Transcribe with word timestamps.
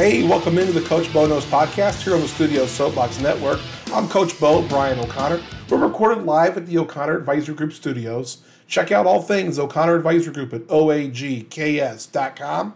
Hey, 0.00 0.22
welcome 0.22 0.56
into 0.56 0.72
the 0.72 0.80
Coach 0.80 1.12
Bo 1.12 1.26
Knows 1.26 1.44
podcast 1.44 2.00
here 2.00 2.14
on 2.14 2.22
the 2.22 2.28
Studio 2.28 2.64
Soapbox 2.64 3.20
Network. 3.20 3.60
I'm 3.92 4.08
Coach 4.08 4.40
Bo, 4.40 4.66
Brian 4.66 4.98
O'Connor. 4.98 5.42
We're 5.68 5.76
recorded 5.76 6.24
live 6.24 6.56
at 6.56 6.64
the 6.64 6.78
O'Connor 6.78 7.18
Advisory 7.18 7.54
Group 7.54 7.74
studios. 7.74 8.38
Check 8.66 8.92
out 8.92 9.04
all 9.04 9.20
things 9.20 9.58
O'Connor 9.58 9.96
Advisory 9.96 10.32
Group 10.32 10.54
at 10.54 10.62
oagks.com. 10.68 12.74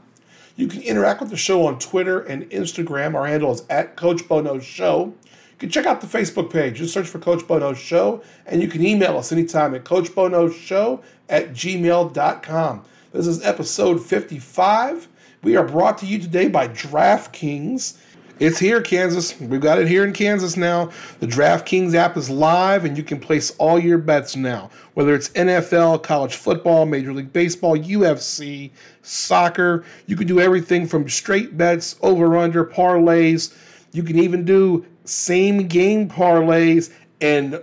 You 0.56 0.66
can 0.66 0.82
interact 0.82 1.22
with 1.22 1.30
the 1.30 1.38
show 1.38 1.64
on 1.64 1.78
Twitter 1.78 2.20
and 2.20 2.42
Instagram. 2.50 3.14
Our 3.14 3.26
handle 3.26 3.52
is 3.52 3.64
at 3.70 3.96
Coach 3.96 4.28
Bo 4.28 4.42
Knows 4.42 4.62
Show. 4.62 5.06
You 5.06 5.58
can 5.58 5.70
check 5.70 5.86
out 5.86 6.02
the 6.02 6.06
Facebook 6.06 6.52
page. 6.52 6.76
Just 6.76 6.92
search 6.92 7.08
for 7.08 7.20
Coach 7.20 7.48
Bo 7.48 7.58
Knows 7.58 7.78
Show, 7.78 8.22
and 8.44 8.60
you 8.60 8.68
can 8.68 8.84
email 8.84 9.16
us 9.16 9.32
anytime 9.32 9.74
at 9.74 9.84
CoachBoKnowsShow 9.84 11.02
at 11.30 11.54
gmail.com. 11.54 12.84
This 13.12 13.26
is 13.26 13.42
episode 13.42 14.04
55. 14.04 15.08
We 15.44 15.56
are 15.56 15.62
brought 15.62 15.98
to 15.98 16.06
you 16.06 16.18
today 16.18 16.48
by 16.48 16.68
DraftKings. 16.68 17.98
It's 18.38 18.58
here, 18.58 18.80
Kansas. 18.80 19.38
We've 19.38 19.60
got 19.60 19.78
it 19.78 19.86
here 19.86 20.02
in 20.02 20.14
Kansas 20.14 20.56
now. 20.56 20.90
The 21.20 21.26
DraftKings 21.26 21.94
app 21.94 22.16
is 22.16 22.30
live, 22.30 22.86
and 22.86 22.96
you 22.96 23.02
can 23.02 23.20
place 23.20 23.54
all 23.58 23.78
your 23.78 23.98
bets 23.98 24.36
now, 24.36 24.70
whether 24.94 25.14
it's 25.14 25.28
NFL, 25.28 26.02
college 26.02 26.36
football, 26.36 26.86
Major 26.86 27.12
League 27.12 27.30
Baseball, 27.30 27.76
UFC, 27.76 28.70
soccer. 29.02 29.84
You 30.06 30.16
can 30.16 30.26
do 30.26 30.40
everything 30.40 30.86
from 30.86 31.10
straight 31.10 31.58
bets, 31.58 31.96
over 32.00 32.38
under, 32.38 32.64
parlays. 32.64 33.54
You 33.92 34.02
can 34.02 34.18
even 34.18 34.46
do 34.46 34.86
same 35.04 35.68
game 35.68 36.08
parlays 36.08 36.90
and 37.20 37.62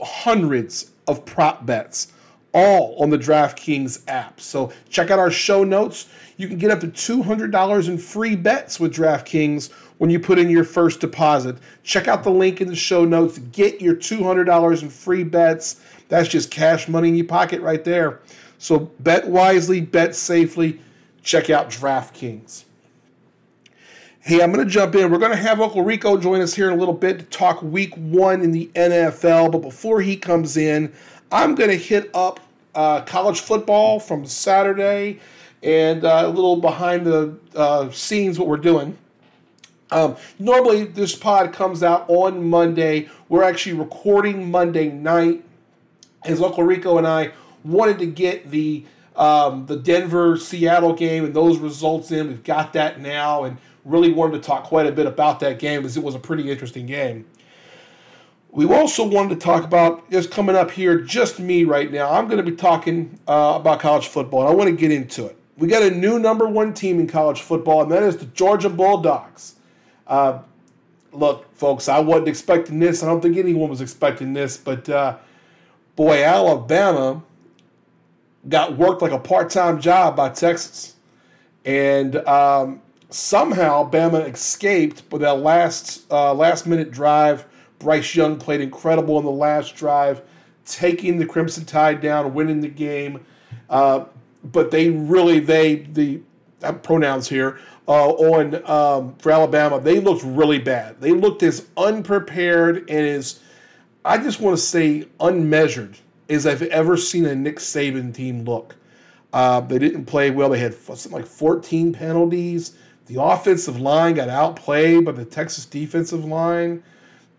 hundreds 0.00 0.92
of 1.06 1.26
prop 1.26 1.66
bets 1.66 2.10
all 2.56 2.96
on 2.98 3.10
the 3.10 3.18
DraftKings 3.18 4.00
app. 4.08 4.40
So 4.40 4.72
check 4.88 5.10
out 5.10 5.18
our 5.18 5.30
show 5.30 5.62
notes. 5.62 6.08
You 6.38 6.48
can 6.48 6.56
get 6.56 6.70
up 6.70 6.80
to 6.80 6.86
$200 6.88 7.88
in 7.88 7.98
free 7.98 8.34
bets 8.34 8.80
with 8.80 8.94
DraftKings 8.94 9.70
when 9.98 10.08
you 10.08 10.18
put 10.18 10.38
in 10.38 10.48
your 10.48 10.64
first 10.64 11.00
deposit. 11.00 11.58
Check 11.82 12.08
out 12.08 12.24
the 12.24 12.30
link 12.30 12.62
in 12.62 12.68
the 12.68 12.74
show 12.74 13.04
notes. 13.04 13.36
Get 13.38 13.82
your 13.82 13.94
$200 13.94 14.82
in 14.82 14.88
free 14.88 15.22
bets. 15.22 15.82
That's 16.08 16.28
just 16.28 16.50
cash 16.50 16.88
money 16.88 17.10
in 17.10 17.14
your 17.14 17.26
pocket 17.26 17.60
right 17.60 17.84
there. 17.84 18.20
So 18.56 18.90
bet 19.00 19.28
wisely, 19.28 19.82
bet 19.82 20.14
safely. 20.14 20.80
Check 21.22 21.50
out 21.50 21.68
DraftKings. 21.68 22.64
Hey, 24.20 24.42
I'm 24.42 24.50
going 24.50 24.66
to 24.66 24.72
jump 24.72 24.94
in. 24.94 25.10
We're 25.10 25.18
going 25.18 25.30
to 25.30 25.36
have 25.36 25.60
Uncle 25.60 25.82
Rico 25.82 26.16
join 26.16 26.40
us 26.40 26.54
here 26.54 26.68
in 26.68 26.74
a 26.74 26.78
little 26.78 26.94
bit 26.94 27.18
to 27.18 27.24
talk 27.26 27.62
week 27.62 27.94
one 27.96 28.40
in 28.40 28.50
the 28.50 28.70
NFL. 28.74 29.52
But 29.52 29.60
before 29.60 30.00
he 30.00 30.16
comes 30.16 30.56
in, 30.56 30.92
I'm 31.30 31.54
going 31.54 31.70
to 31.70 31.76
hit 31.76 32.10
up 32.14 32.40
uh, 32.76 33.00
college 33.00 33.40
football 33.40 33.98
from 33.98 34.26
Saturday 34.26 35.18
and 35.62 36.04
uh, 36.04 36.22
a 36.24 36.28
little 36.28 36.56
behind 36.56 37.06
the 37.06 37.36
uh, 37.56 37.90
scenes 37.90 38.38
what 38.38 38.46
we're 38.46 38.56
doing. 38.58 38.96
Um, 39.90 40.16
normally, 40.38 40.84
this 40.84 41.14
pod 41.14 41.52
comes 41.52 41.82
out 41.82 42.04
on 42.08 42.48
Monday. 42.48 43.08
We're 43.28 43.44
actually 43.44 43.74
recording 43.74 44.50
Monday 44.50 44.90
night, 44.90 45.42
as 46.24 46.42
Uncle 46.42 46.64
Rico 46.64 46.98
and 46.98 47.06
I 47.06 47.32
wanted 47.64 47.98
to 48.00 48.06
get 48.06 48.50
the 48.50 48.84
um, 49.14 49.64
the 49.66 49.76
Denver 49.76 50.36
Seattle 50.36 50.92
game 50.92 51.24
and 51.24 51.32
those 51.32 51.58
results 51.58 52.10
in. 52.10 52.28
We've 52.28 52.44
got 52.44 52.74
that 52.74 53.00
now, 53.00 53.44
and 53.44 53.56
really 53.84 54.12
wanted 54.12 54.42
to 54.42 54.46
talk 54.46 54.64
quite 54.64 54.86
a 54.86 54.92
bit 54.92 55.06
about 55.06 55.40
that 55.40 55.58
game 55.58 55.80
because 55.80 55.96
it 55.96 56.02
was 56.02 56.14
a 56.14 56.18
pretty 56.18 56.50
interesting 56.50 56.84
game. 56.84 57.24
We 58.56 58.64
also 58.64 59.06
wanted 59.06 59.38
to 59.38 59.44
talk 59.44 59.64
about 59.64 60.10
just 60.10 60.30
coming 60.30 60.56
up 60.56 60.70
here, 60.70 60.98
just 60.98 61.38
me 61.38 61.64
right 61.64 61.92
now. 61.92 62.10
I'm 62.10 62.24
going 62.24 62.42
to 62.42 62.50
be 62.50 62.56
talking 62.56 63.20
uh, 63.28 63.52
about 63.56 63.80
college 63.80 64.06
football, 64.06 64.40
and 64.40 64.48
I 64.48 64.54
want 64.54 64.70
to 64.70 64.74
get 64.74 64.90
into 64.90 65.26
it. 65.26 65.36
We 65.58 65.68
got 65.68 65.82
a 65.82 65.90
new 65.90 66.18
number 66.18 66.48
one 66.48 66.72
team 66.72 66.98
in 66.98 67.06
college 67.06 67.42
football, 67.42 67.82
and 67.82 67.92
that 67.92 68.02
is 68.02 68.16
the 68.16 68.24
Georgia 68.24 68.70
Bulldogs. 68.70 69.56
Uh, 70.06 70.38
look, 71.12 71.54
folks, 71.54 71.86
I 71.86 71.98
wasn't 71.98 72.28
expecting 72.28 72.78
this. 72.78 73.02
I 73.02 73.06
don't 73.08 73.20
think 73.20 73.36
anyone 73.36 73.68
was 73.68 73.82
expecting 73.82 74.32
this, 74.32 74.56
but 74.56 74.88
uh, 74.88 75.18
boy, 75.94 76.24
Alabama 76.24 77.22
got 78.48 78.78
worked 78.78 79.02
like 79.02 79.12
a 79.12 79.18
part 79.18 79.50
time 79.50 79.82
job 79.82 80.16
by 80.16 80.30
Texas. 80.30 80.96
And 81.66 82.16
um, 82.26 82.80
somehow 83.10 83.90
Bama 83.90 84.32
escaped 84.32 85.02
with 85.12 85.20
that 85.20 85.40
last 85.40 86.10
uh, 86.10 86.32
last 86.32 86.66
minute 86.66 86.90
drive. 86.90 87.44
Bryce 87.78 88.14
Young 88.14 88.38
played 88.38 88.60
incredible 88.60 89.18
in 89.18 89.24
the 89.24 89.30
last 89.30 89.76
drive, 89.76 90.22
taking 90.64 91.18
the 91.18 91.26
Crimson 91.26 91.64
Tide 91.64 92.00
down, 92.00 92.34
winning 92.34 92.60
the 92.60 92.68
game. 92.68 93.24
Uh, 93.68 94.04
but 94.44 94.70
they 94.70 94.90
really 94.90 95.40
they 95.40 95.76
the 95.76 96.20
pronouns 96.82 97.28
here 97.28 97.58
uh, 97.88 98.10
on 98.10 98.54
um, 98.68 99.14
for 99.18 99.32
Alabama. 99.32 99.80
They 99.80 100.00
looked 100.00 100.22
really 100.24 100.58
bad. 100.58 101.00
They 101.00 101.12
looked 101.12 101.42
as 101.42 101.66
unprepared 101.76 102.78
and 102.88 103.06
as 103.06 103.40
I 104.04 104.18
just 104.18 104.40
want 104.40 104.56
to 104.56 104.62
say 104.62 105.08
unmeasured 105.20 105.98
as 106.28 106.46
I've 106.46 106.62
ever 106.62 106.96
seen 106.96 107.26
a 107.26 107.34
Nick 107.34 107.56
Saban 107.56 108.14
team 108.14 108.44
look. 108.44 108.76
Uh, 109.32 109.60
they 109.60 109.78
didn't 109.78 110.06
play 110.06 110.30
well. 110.30 110.48
They 110.48 110.58
had 110.58 110.74
something 110.74 111.12
like 111.12 111.26
14 111.26 111.92
penalties. 111.92 112.76
The 113.06 113.20
offensive 113.20 113.80
line 113.80 114.14
got 114.14 114.28
outplayed 114.28 115.04
by 115.04 115.12
the 115.12 115.24
Texas 115.24 115.64
defensive 115.66 116.24
line. 116.24 116.82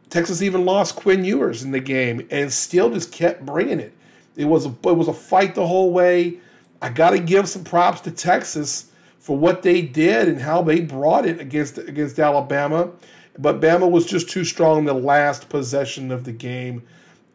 Texas 0.09 0.41
even 0.41 0.65
lost 0.65 0.95
Quinn 0.95 1.25
Ewers 1.25 1.63
in 1.63 1.71
the 1.71 1.79
game 1.79 2.27
and 2.31 2.51
still 2.51 2.89
just 2.89 3.11
kept 3.11 3.45
bringing 3.45 3.79
it. 3.79 3.93
It 4.35 4.45
was 4.45 4.65
a 4.65 4.69
it 4.69 4.95
was 4.95 5.07
a 5.07 5.13
fight 5.13 5.55
the 5.55 5.67
whole 5.67 5.91
way. 5.91 6.39
I 6.81 6.89
got 6.89 7.09
to 7.11 7.19
give 7.19 7.49
some 7.49 7.63
props 7.63 8.01
to 8.01 8.11
Texas 8.11 8.91
for 9.19 9.37
what 9.37 9.63
they 9.63 9.81
did 9.81 10.27
and 10.29 10.39
how 10.39 10.61
they 10.61 10.79
brought 10.79 11.25
it 11.25 11.41
against 11.41 11.77
against 11.77 12.19
Alabama. 12.19 12.91
But 13.37 13.59
Bama 13.59 13.89
was 13.89 14.05
just 14.05 14.29
too 14.29 14.43
strong 14.43 14.79
in 14.79 14.85
the 14.85 14.93
last 14.93 15.49
possession 15.49 16.11
of 16.11 16.23
the 16.23 16.31
game. 16.31 16.83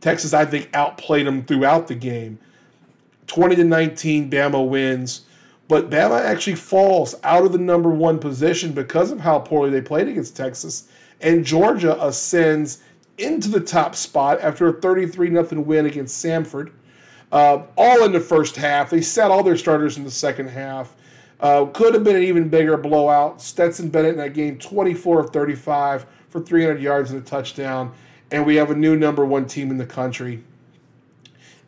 Texas, 0.00 0.34
I 0.34 0.44
think, 0.44 0.68
outplayed 0.74 1.26
them 1.26 1.44
throughout 1.44 1.86
the 1.86 1.94
game. 1.94 2.38
20 3.28 3.56
to 3.56 3.64
19, 3.64 4.30
Bama 4.30 4.68
wins. 4.68 5.22
But 5.68 5.90
Bama 5.90 6.20
actually 6.20 6.56
falls 6.56 7.14
out 7.22 7.44
of 7.44 7.52
the 7.52 7.58
number 7.58 7.88
one 7.88 8.18
position 8.18 8.72
because 8.72 9.10
of 9.10 9.20
how 9.20 9.38
poorly 9.38 9.70
they 9.70 9.80
played 9.80 10.08
against 10.08 10.36
Texas. 10.36 10.88
And 11.22 11.44
Georgia 11.44 11.96
ascends 12.04 12.82
into 13.16 13.48
the 13.48 13.60
top 13.60 13.94
spot 13.94 14.40
after 14.40 14.66
a 14.68 14.72
33 14.72 15.30
0 15.30 15.62
win 15.62 15.86
against 15.86 16.24
Samford. 16.24 16.72
Uh, 17.30 17.62
all 17.76 18.04
in 18.04 18.12
the 18.12 18.20
first 18.20 18.56
half. 18.56 18.90
They 18.90 19.00
sat 19.00 19.30
all 19.30 19.42
their 19.42 19.56
starters 19.56 19.96
in 19.96 20.04
the 20.04 20.10
second 20.10 20.48
half. 20.48 20.94
Uh, 21.40 21.64
could 21.66 21.94
have 21.94 22.04
been 22.04 22.16
an 22.16 22.22
even 22.22 22.48
bigger 22.48 22.76
blowout. 22.76 23.40
Stetson 23.40 23.88
Bennett 23.88 24.12
in 24.12 24.18
that 24.18 24.34
game, 24.34 24.58
24 24.58 25.20
of 25.20 25.30
35 25.30 26.06
for 26.28 26.40
300 26.40 26.80
yards 26.80 27.10
and 27.10 27.20
a 27.20 27.24
touchdown. 27.24 27.92
And 28.30 28.44
we 28.44 28.56
have 28.56 28.70
a 28.70 28.74
new 28.74 28.96
number 28.96 29.24
one 29.24 29.46
team 29.46 29.70
in 29.70 29.78
the 29.78 29.86
country. 29.86 30.44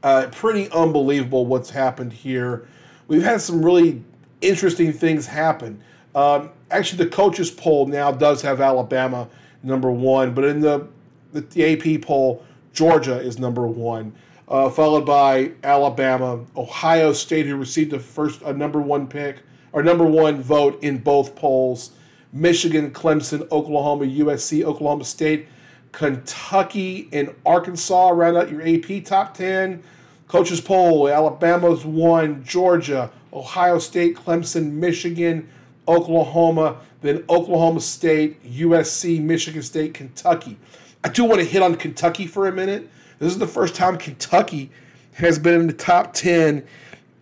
Uh, 0.02 0.28
pretty 0.30 0.70
unbelievable 0.70 1.46
what's 1.46 1.70
happened 1.70 2.12
here. 2.12 2.68
We've 3.08 3.22
had 3.22 3.40
some 3.40 3.64
really 3.64 4.02
interesting 4.42 4.92
things 4.92 5.26
happen. 5.26 5.82
Um, 6.14 6.50
actually, 6.70 7.04
the 7.04 7.10
coaches 7.10 7.50
poll 7.50 7.86
now 7.86 8.12
does 8.12 8.42
have 8.42 8.60
Alabama 8.60 9.28
number 9.64 9.90
one, 9.90 10.34
but 10.34 10.44
in 10.44 10.60
the, 10.60 10.86
the, 11.32 11.96
AP 11.96 12.02
poll, 12.02 12.44
Georgia 12.72 13.18
is 13.18 13.38
number 13.38 13.66
one 13.66 14.12
uh, 14.48 14.68
followed 14.68 15.06
by 15.06 15.52
Alabama, 15.62 16.44
Ohio 16.56 17.12
State, 17.12 17.46
who 17.46 17.56
received 17.56 17.90
the 17.90 17.98
first 17.98 18.42
a 18.42 18.52
number 18.52 18.80
one 18.80 19.06
pick 19.06 19.38
or 19.72 19.82
number 19.82 20.04
one 20.04 20.40
vote 20.40 20.82
in 20.82 20.98
both 20.98 21.34
polls. 21.34 21.92
Michigan, 22.32 22.90
Clemson, 22.90 23.40
Oklahoma, 23.50 24.04
USC, 24.04 24.64
Oklahoma 24.64 25.04
State, 25.04 25.48
Kentucky, 25.92 27.08
and 27.12 27.32
Arkansas 27.46 28.08
round 28.08 28.36
out 28.36 28.50
your 28.50 28.62
AP 28.62 29.04
top 29.04 29.34
10. 29.34 29.82
Coaches 30.26 30.60
poll 30.60 31.08
Alabama's 31.08 31.84
one, 31.84 32.42
Georgia, 32.44 33.10
Ohio 33.32 33.78
State, 33.78 34.16
Clemson, 34.16 34.72
Michigan, 34.72 35.48
Oklahoma, 35.86 36.78
then 37.04 37.24
Oklahoma 37.28 37.80
State, 37.80 38.42
USC, 38.44 39.20
Michigan 39.20 39.62
State, 39.62 39.94
Kentucky. 39.94 40.58
I 41.02 41.08
do 41.08 41.24
want 41.24 41.40
to 41.40 41.46
hit 41.46 41.62
on 41.62 41.74
Kentucky 41.74 42.26
for 42.26 42.48
a 42.48 42.52
minute 42.52 42.88
this 43.18 43.32
is 43.32 43.38
the 43.38 43.46
first 43.46 43.74
time 43.74 43.96
Kentucky 43.96 44.70
has 45.14 45.38
been 45.38 45.60
in 45.60 45.66
the 45.66 45.72
top 45.72 46.12
10. 46.12 46.64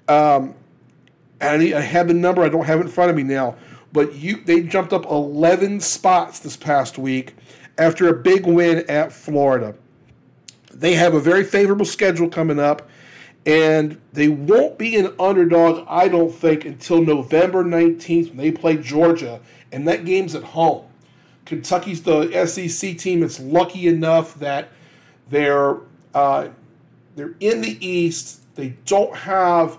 Um, 0.08 0.54
and 1.40 1.62
I 1.74 1.80
have 1.80 2.08
the 2.08 2.14
number, 2.14 2.42
I 2.42 2.48
don't 2.48 2.64
have 2.64 2.80
it 2.80 2.82
in 2.82 2.88
front 2.88 3.10
of 3.10 3.16
me 3.16 3.22
now, 3.22 3.56
but 3.92 4.14
you 4.14 4.42
they 4.44 4.62
jumped 4.62 4.92
up 4.92 5.04
11 5.06 5.80
spots 5.80 6.38
this 6.38 6.56
past 6.56 6.98
week 6.98 7.34
after 7.78 8.08
a 8.08 8.12
big 8.12 8.46
win 8.46 8.84
at 8.88 9.12
Florida. 9.12 9.74
They 10.72 10.94
have 10.94 11.14
a 11.14 11.20
very 11.20 11.44
favorable 11.44 11.84
schedule 11.84 12.28
coming 12.28 12.58
up, 12.58 12.88
and 13.44 14.00
they 14.12 14.28
won't 14.28 14.78
be 14.78 14.96
an 14.96 15.14
underdog, 15.20 15.84
I 15.88 16.08
don't 16.08 16.32
think, 16.32 16.64
until 16.64 17.02
November 17.02 17.62
19th 17.62 18.28
when 18.28 18.36
they 18.38 18.52
play 18.52 18.76
Georgia, 18.76 19.40
and 19.72 19.88
that 19.88 20.04
game's 20.04 20.34
at 20.34 20.42
home. 20.42 20.84
Kentucky's 21.44 22.02
the 22.02 22.46
SEC 22.46 22.96
team 22.98 23.20
that's 23.20 23.40
lucky 23.40 23.88
enough 23.88 24.38
that 24.38 24.68
they're 25.28 25.78
uh, 26.14 26.48
they're 27.16 27.34
in 27.40 27.60
the 27.60 27.84
East. 27.84 28.40
They 28.54 28.70
don't 28.84 29.14
have 29.16 29.78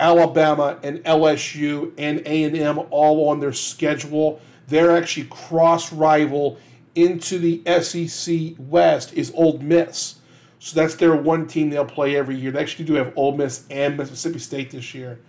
Alabama 0.00 0.78
and 0.82 0.98
LSU 1.04 1.92
and 1.98 2.20
A 2.26 2.44
and 2.44 2.56
M 2.56 2.80
all 2.90 3.28
on 3.28 3.40
their 3.40 3.52
schedule. 3.52 4.40
They're 4.66 4.96
actually 4.96 5.26
cross 5.26 5.92
rival 5.92 6.58
into 6.94 7.38
the 7.38 7.62
SEC 7.80 8.54
West 8.58 9.12
is 9.14 9.32
Ole 9.34 9.58
Miss. 9.58 10.16
So 10.58 10.78
that's 10.80 10.96
their 10.96 11.14
one 11.14 11.46
team 11.46 11.70
they'll 11.70 11.84
play 11.84 12.16
every 12.16 12.36
year. 12.36 12.50
They 12.50 12.60
actually 12.60 12.84
do 12.84 12.94
have 12.94 13.12
Ole 13.16 13.36
Miss 13.36 13.64
and 13.70 13.96
Mississippi 13.96 14.40
State 14.40 14.70
this 14.70 14.94
year. 14.94 15.20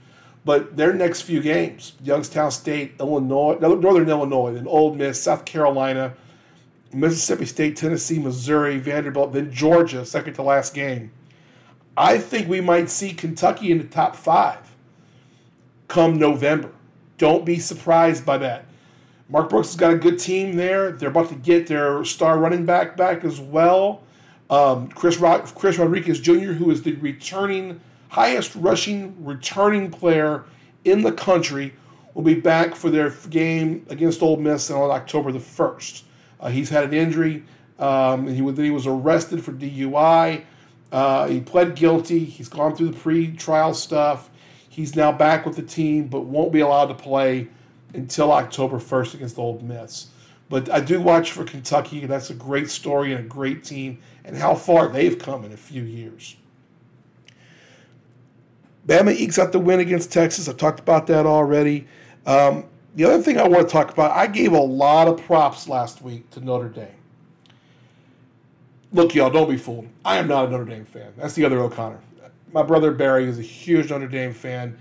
But 0.45 0.77
their 0.77 0.93
next 0.93 1.21
few 1.21 1.41
games, 1.41 1.93
Youngstown 2.03 2.51
State, 2.51 2.95
Illinois, 2.99 3.57
Northern 3.59 4.09
Illinois, 4.09 4.53
then 4.53 4.67
Ole 4.67 4.95
Miss, 4.95 5.21
South 5.21 5.45
Carolina, 5.45 6.13
Mississippi 6.93 7.45
State, 7.45 7.75
Tennessee, 7.75 8.19
Missouri, 8.19 8.77
Vanderbilt, 8.77 9.33
then 9.33 9.51
Georgia, 9.51 10.05
second 10.05 10.33
to 10.35 10.41
last 10.41 10.73
game. 10.73 11.11
I 11.97 12.17
think 12.17 12.47
we 12.47 12.61
might 12.61 12.89
see 12.89 13.11
Kentucky 13.11 13.71
in 13.71 13.77
the 13.77 13.83
top 13.83 14.15
five 14.15 14.59
come 15.89 16.17
November. 16.17 16.71
Don't 17.17 17.45
be 17.45 17.59
surprised 17.59 18.25
by 18.25 18.37
that. 18.37 18.65
Mark 19.27 19.49
Stoops 19.49 19.69
has 19.69 19.75
got 19.75 19.93
a 19.93 19.97
good 19.97 20.17
team 20.17 20.55
there. 20.55 20.93
They're 20.93 21.09
about 21.09 21.29
to 21.29 21.35
get 21.35 21.67
their 21.67 22.03
star 22.05 22.39
running 22.39 22.65
back 22.65 22.95
back 22.95 23.25
as 23.25 23.39
well. 23.39 24.01
Um, 24.49 24.87
Chris, 24.87 25.17
Rod- 25.17 25.53
Chris 25.53 25.77
Rodriguez 25.77 26.19
Jr., 26.19 26.53
who 26.53 26.71
is 26.71 26.81
the 26.81 26.93
returning 26.95 27.79
highest 28.09 28.55
rushing 28.55 29.23
returning 29.23 29.89
player 29.89 30.43
in 30.83 31.01
the 31.03 31.11
country, 31.11 31.73
will 32.13 32.23
be 32.23 32.35
back 32.35 32.75
for 32.75 32.89
their 32.89 33.11
game 33.29 33.85
against 33.89 34.21
Ole 34.21 34.37
Miss 34.37 34.69
on 34.69 34.91
October 34.91 35.31
the 35.31 35.39
1st. 35.39 36.03
Uh, 36.39 36.49
he's 36.49 36.69
had 36.69 36.83
an 36.85 36.93
injury. 36.93 37.43
Um, 37.77 38.27
he, 38.27 38.35
he 38.35 38.71
was 38.71 38.87
arrested 38.87 39.43
for 39.43 39.53
DUI. 39.53 40.43
Uh, 40.91 41.27
he 41.27 41.39
pled 41.39 41.75
guilty. 41.75 42.25
He's 42.25 42.49
gone 42.49 42.75
through 42.75 42.89
the 42.89 42.97
pre-trial 42.97 43.73
stuff. 43.73 44.29
He's 44.67 44.95
now 44.95 45.11
back 45.11 45.45
with 45.45 45.55
the 45.55 45.61
team, 45.63 46.07
but 46.07 46.21
won't 46.21 46.51
be 46.51 46.61
allowed 46.61 46.87
to 46.87 46.93
play 46.95 47.47
until 47.93 48.31
October 48.31 48.77
1st 48.77 49.15
against 49.15 49.37
Ole 49.37 49.59
Miss. 49.59 50.07
But 50.49 50.69
I 50.71 50.79
do 50.79 50.99
watch 50.99 51.31
for 51.31 51.43
Kentucky. 51.43 52.05
That's 52.05 52.31
a 52.31 52.33
great 52.33 52.69
story 52.69 53.13
and 53.13 53.25
a 53.25 53.27
great 53.27 53.63
team, 53.63 53.99
and 54.25 54.35
how 54.35 54.55
far 54.55 54.87
they've 54.87 55.17
come 55.17 55.45
in 55.45 55.51
a 55.51 55.57
few 55.57 55.83
years. 55.83 56.35
Bama 58.89 59.13
ekes 59.13 59.37
out 59.37 59.51
the 59.51 59.59
win 59.59 59.79
against 59.79 60.11
Texas. 60.11 60.49
I 60.49 60.53
talked 60.53 60.79
about 60.79 61.05
that 61.07 61.27
already. 61.27 61.87
Um, 62.25 62.65
the 62.95 63.05
other 63.05 63.21
thing 63.21 63.37
I 63.37 63.47
want 63.47 63.67
to 63.67 63.71
talk 63.71 63.91
about, 63.91 64.17
I 64.17 64.25
gave 64.25 64.51
a 64.51 64.59
lot 64.59 65.07
of 65.07 65.21
props 65.21 65.69
last 65.69 66.01
week 66.01 66.27
to 66.31 66.41
Notre 66.41 66.69
Dame. 66.69 66.87
Look, 68.91 69.13
y'all, 69.13 69.29
don't 69.29 69.47
be 69.47 69.57
fooled. 69.57 69.87
I 70.03 70.17
am 70.17 70.27
not 70.27 70.47
a 70.47 70.49
Notre 70.49 70.65
Dame 70.65 70.85
fan. 70.85 71.13
That's 71.17 71.35
the 71.35 71.45
other 71.45 71.59
O'Connor. 71.59 71.99
My 72.51 72.63
brother 72.63 72.91
Barry 72.91 73.25
is 73.25 73.37
a 73.37 73.43
huge 73.43 73.91
Notre 73.91 74.07
Dame 74.07 74.33
fan, 74.33 74.75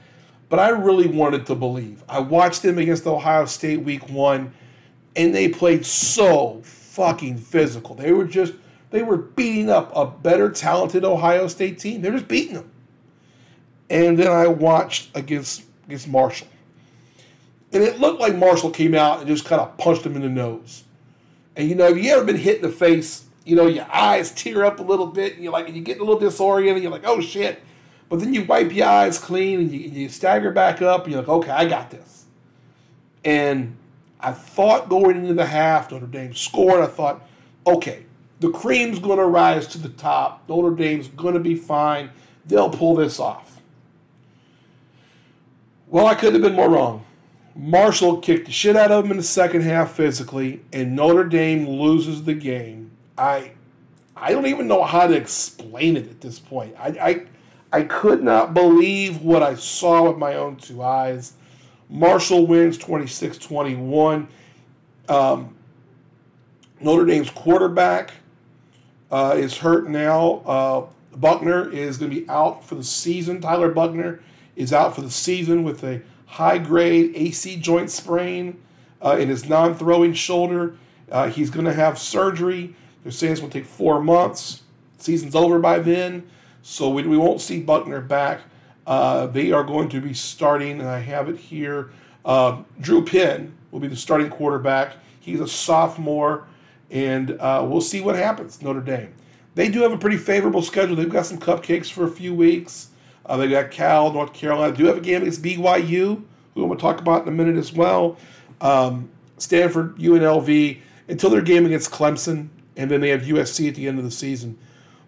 but 0.49 0.59
I 0.59 0.71
really 0.71 1.07
wanted 1.07 1.45
to 1.45 1.55
believe. 1.55 2.03
I 2.09 2.21
watched 2.21 2.63
them 2.63 2.79
against 2.79 3.07
Ohio 3.07 3.45
State 3.45 3.83
week 3.83 4.09
one, 4.09 4.55
and 5.17 5.35
they 5.35 5.51
played 5.51 5.85
so 5.85 6.63
fucking 6.65 7.37
physical. 7.37 7.95
They 7.95 8.13
were 8.13 8.25
just, 8.25 8.55
they 8.89 9.03
were 9.03 9.19
beating 9.19 9.69
up 9.69 9.95
a 9.95 10.07
better 10.07 10.49
talented 10.49 11.05
Ohio 11.05 11.47
State 11.47 11.79
team. 11.79 12.01
They're 12.01 12.13
just 12.13 12.27
beating 12.27 12.55
them. 12.55 12.71
And 13.91 14.19
then 14.19 14.29
I 14.29 14.47
watched 14.47 15.17
against 15.17 15.65
against 15.87 16.09
Marshall. 16.09 16.49
And 17.73 17.83
it 17.83 17.99
looked 18.01 18.21
like 18.21 18.35
Marshall 18.37 18.71
came 18.71 18.95
out 18.95 19.19
and 19.19 19.27
just 19.27 19.45
kind 19.45 19.61
of 19.61 19.77
punched 19.77 20.05
him 20.05 20.17
in 20.17 20.23
the 20.23 20.29
nose. 20.29 20.85
And 21.57 21.69
you 21.69 21.75
know, 21.75 21.87
if 21.87 22.03
you 22.03 22.11
ever 22.13 22.25
been 22.25 22.37
hit 22.37 22.57
in 22.57 22.63
the 22.63 22.71
face, 22.71 23.27
you 23.45 23.57
know, 23.57 23.67
your 23.67 23.87
eyes 23.93 24.31
tear 24.33 24.65
up 24.65 24.79
a 24.79 24.83
little 24.83 25.07
bit 25.07 25.35
and 25.35 25.43
you're 25.43 25.53
like, 25.53 25.67
and 25.67 25.77
you 25.77 25.83
get 25.83 25.99
a 25.99 26.05
little 26.05 26.19
disoriented, 26.19 26.83
you're 26.83 26.93
like, 26.93 27.07
oh 27.07 27.21
shit. 27.21 27.63
But 28.09 28.21
then 28.21 28.33
you 28.33 28.45
wipe 28.45 28.73
your 28.73 28.87
eyes 28.87 29.19
clean 29.19 29.61
and 29.61 29.73
you, 29.73 29.81
you 29.81 30.09
stagger 30.09 30.51
back 30.51 30.81
up 30.81 31.05
and 31.05 31.13
you're 31.13 31.23
like, 31.23 31.29
okay, 31.29 31.51
I 31.51 31.67
got 31.67 31.91
this. 31.91 32.25
And 33.25 33.77
I 34.21 34.33
thought 34.33 34.89
going 34.89 35.17
into 35.17 35.35
the 35.35 35.47
half, 35.47 35.91
Notre 35.91 36.07
Dame 36.07 36.35
scored. 36.35 36.81
I 36.81 36.87
thought, 36.87 37.27
okay, 37.67 38.05
the 38.41 38.51
cream's 38.51 38.99
going 38.99 39.19
to 39.19 39.27
rise 39.27 39.67
to 39.69 39.79
the 39.79 39.89
top. 39.91 40.49
Notre 40.49 40.75
Dame's 40.75 41.09
going 41.09 41.35
to 41.35 41.41
be 41.41 41.55
fine. 41.55 42.11
They'll 42.47 42.71
pull 42.71 42.95
this 42.95 43.21
off. 43.21 43.48
Well, 45.91 46.07
I 46.07 46.15
couldn't 46.15 46.35
have 46.35 46.43
been 46.43 46.55
more 46.55 46.69
wrong. 46.69 47.05
Marshall 47.57 48.19
kicked 48.19 48.47
the 48.47 48.53
shit 48.53 48.77
out 48.77 48.93
of 48.93 49.07
him 49.07 49.11
in 49.11 49.17
the 49.17 49.23
second 49.23 49.63
half 49.63 49.93
physically, 49.93 50.61
and 50.71 50.95
Notre 50.95 51.25
Dame 51.25 51.67
loses 51.67 52.25
the 52.25 52.35
game. 52.35 52.91
I 53.17 53.53
I 54.15 54.33
don't 54.33 54.47
even 54.47 54.69
know 54.69 54.85
how 54.85 55.07
to 55.07 55.15
explain 55.15 55.97
it 55.97 56.11
at 56.11 56.21
this 56.21 56.39
point. 56.39 56.75
I 56.79 56.89
I, 57.73 57.79
I 57.79 57.83
could 57.85 58.23
not 58.23 58.53
believe 58.53 59.23
what 59.23 59.43
I 59.43 59.55
saw 59.55 60.09
with 60.09 60.19
my 60.19 60.35
own 60.35 60.57
two 60.57 60.83
eyes. 60.83 61.33
Marshall 61.89 62.47
wins 62.47 62.77
26 62.77 63.39
21. 63.39 64.29
Um, 65.09 65.57
Notre 66.81 67.07
Dame's 67.07 67.31
quarterback 67.31 68.13
uh, 69.11 69.35
is 69.39 69.57
hurt 69.57 69.89
now. 69.89 70.43
Uh, 70.45 70.87
Buchner 71.17 71.73
is 71.73 71.97
going 71.97 72.11
to 72.13 72.21
be 72.21 72.29
out 72.29 72.63
for 72.63 72.75
the 72.75 72.85
season. 72.85 73.41
Tyler 73.41 73.71
Buchner 73.71 74.21
is 74.59 74.73
out 74.73 74.95
for 74.95 75.01
the 75.01 75.11
season 75.11 75.63
with 75.63 75.83
a 75.85 76.03
high 76.27 76.59
grade 76.59 77.13
AC 77.15 77.57
joint 77.57 77.91
sprain 77.91 78.61
uh, 79.01 79.17
in 79.19 79.29
his 79.29 79.49
non 79.49 79.75
throwing 79.75 80.13
shoulder. 80.13 80.77
Uh, 81.11 81.31
he's 81.31 81.49
going 81.49 81.65
to 81.65 81.73
have 81.73 81.99
surgery. 81.99 82.75
They're 83.03 83.13
saying 83.13 83.33
it's 83.33 83.41
going 83.41 83.53
to 83.53 83.59
take 83.59 83.69
four 83.69 84.03
months. 84.03 84.63
Season's 84.99 85.37
over 85.37 85.61
by 85.61 85.79
then, 85.79 86.29
so 86.61 86.91
we, 86.91 87.05
we 87.05 87.17
won't 87.17 87.41
see 87.41 87.61
Buchner 87.61 88.01
back. 88.01 88.41
Uh, 88.85 89.29
they 89.29 89.53
are 89.53 89.63
going 89.63 89.89
to 89.91 90.01
be 90.01 90.13
starting, 90.13 90.81
and 90.81 90.89
I 90.89 90.99
have 90.99 91.29
it 91.29 91.37
here. 91.37 91.91
Uh, 92.25 92.63
Drew 92.81 93.05
Pyne 93.05 93.55
will 93.71 93.81
be 93.81 93.87
the 93.87 93.97
starting 93.97 94.29
quarterback. 94.29 94.97
He's 95.21 95.41
a 95.41 95.47
sophomore, 95.47 96.49
and 96.91 97.31
uh, 97.39 97.65
we'll 97.69 97.81
see 97.81 98.01
what 98.01 98.17
happens. 98.17 98.61
Notre 98.61 98.81
Dame. 98.81 99.15
They 99.55 99.69
do 99.69 99.83
have 99.83 99.93
a 99.93 99.99
pretty 99.99 100.17
favorable 100.17 100.63
schedule. 100.63 100.97
They've 100.97 101.09
got 101.09 101.27
some 101.27 101.39
cupcakes 101.39 101.91
for 101.91 102.05
a 102.05 102.11
few 102.11 102.35
weeks. 102.35 102.89
Uh, 103.29 103.37
they 103.37 103.49
got 103.49 103.71
Cal, 103.71 104.13
North 104.13 104.33
Carolina. 104.33 104.75
Do 104.75 104.87
have 104.87 104.97
a 104.97 105.01
game 105.01 105.23
against 105.23 105.43
BYU, 105.43 106.23
who 106.55 106.63
I'm 106.63 106.69
going 106.69 106.79
to 106.79 106.83
talk 106.83 107.01
about 107.01 107.23
in 107.23 107.29
a 107.29 107.33
minute 107.33 107.57
as 107.57 107.73
well. 107.73 108.17
Um, 108.61 109.11
Stanford, 109.37 109.97
UNLV, 109.99 110.81
until 111.09 111.31
their 111.31 111.43
game 111.43 111.67
against 111.67 111.91
Clemson, 111.91 112.49
and 112.77 112.91
then 112.91 113.01
they 113.01 113.11
have 113.11 113.23
USC 113.23 113.69
at 113.69 113.75
the 113.75 113.87
end 113.87 113.99
of 113.99 114.05
the 114.05 114.11
season. 114.11 114.59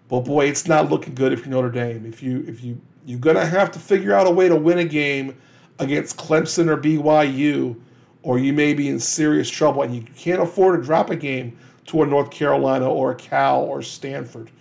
But 0.07 0.21
boy, 0.21 0.47
it's 0.47 0.67
not 0.67 0.89
looking 0.89 1.15
good 1.15 1.31
if 1.33 1.39
you're 1.39 1.49
Notre 1.49 1.71
Dame. 1.71 2.05
If 2.05 2.21
you 2.21 2.43
if 2.47 2.63
you 2.63 2.79
you're 3.05 3.19
gonna 3.19 3.45
have 3.45 3.71
to 3.71 3.79
figure 3.79 4.13
out 4.13 4.27
a 4.27 4.31
way 4.31 4.49
to 4.49 4.55
win 4.55 4.77
a 4.77 4.85
game 4.85 5.37
against 5.79 6.17
Clemson 6.17 6.67
or 6.67 6.77
BYU, 6.77 7.79
or 8.21 8.37
you 8.37 8.53
may 8.53 8.73
be 8.73 8.89
in 8.89 8.99
serious 8.99 9.49
trouble, 9.49 9.81
and 9.81 9.95
you 9.95 10.01
can't 10.15 10.41
afford 10.41 10.79
to 10.79 10.85
drop 10.85 11.09
a 11.09 11.15
game 11.15 11.57
to 11.85 12.03
a 12.03 12.05
North 12.05 12.29
Carolina 12.29 12.89
or 12.89 13.11
a 13.11 13.15
Cal 13.15 13.61
or 13.61 13.81
Stanford. 13.81 14.51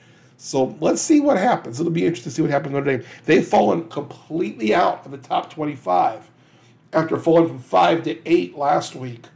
So 0.42 0.74
let's 0.80 1.02
see 1.02 1.20
what 1.20 1.36
happens. 1.36 1.80
It'll 1.80 1.92
be 1.92 2.06
interesting 2.06 2.30
to 2.30 2.34
see 2.34 2.40
what 2.40 2.50
happens 2.50 2.72
Notre 2.72 2.96
Dame. 2.96 3.06
They've 3.26 3.46
fallen 3.46 3.90
completely 3.90 4.74
out 4.74 5.04
of 5.04 5.10
the 5.10 5.18
top 5.18 5.52
25 5.52 6.30
after 6.94 7.18
falling 7.18 7.48
from 7.48 7.58
five 7.58 8.04
to 8.04 8.18
eight 8.26 8.56
last 8.56 8.94
week. 8.94 9.26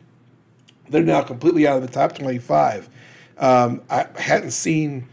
They're 0.88 1.02
now 1.02 1.20
completely 1.20 1.68
out 1.68 1.76
of 1.76 1.82
the 1.82 1.92
top 1.92 2.14
25. 2.14 2.88
Um, 3.36 3.82
I 3.90 4.06
hadn't 4.16 4.52
seen 4.52 5.06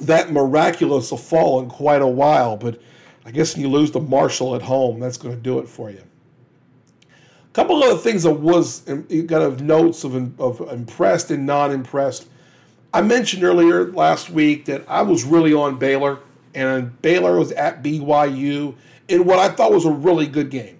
that 0.00 0.30
miraculous 0.30 1.10
a 1.10 1.16
fall 1.16 1.58
in 1.60 1.68
quite 1.68 2.00
a 2.00 2.06
while, 2.06 2.56
but 2.56 2.80
I 3.26 3.32
guess 3.32 3.56
when 3.56 3.62
you 3.62 3.70
lose 3.70 3.90
to 3.90 4.00
Marshall 4.00 4.54
at 4.54 4.62
home, 4.62 5.00
that's 5.00 5.16
going 5.16 5.34
to 5.34 5.40
do 5.40 5.58
it 5.58 5.68
for 5.68 5.90
you. 5.90 6.04
A 7.02 7.52
couple 7.52 7.82
of 7.82 7.90
other 7.90 7.98
things 7.98 8.22
that 8.22 8.30
was 8.30 8.82
kind 8.86 9.32
of 9.32 9.60
notes 9.60 10.04
of, 10.04 10.40
of 10.40 10.60
impressed 10.72 11.32
and 11.32 11.44
non-impressed. 11.44 12.28
I 12.92 13.02
mentioned 13.02 13.44
earlier 13.44 13.92
last 13.92 14.30
week 14.30 14.64
that 14.66 14.84
I 14.88 15.02
was 15.02 15.24
really 15.24 15.52
on 15.52 15.78
Baylor, 15.78 16.20
and 16.54 17.00
Baylor 17.02 17.38
was 17.38 17.52
at 17.52 17.82
BYU 17.82 18.74
in 19.08 19.24
what 19.26 19.38
I 19.38 19.48
thought 19.48 19.72
was 19.72 19.84
a 19.84 19.90
really 19.90 20.26
good 20.26 20.50
game. 20.50 20.78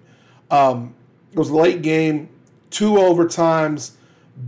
Um, 0.49 0.95
it 1.31 1.37
was 1.37 1.49
a 1.49 1.55
late 1.55 1.83
game, 1.83 2.29
two 2.71 2.93
overtimes. 2.93 3.91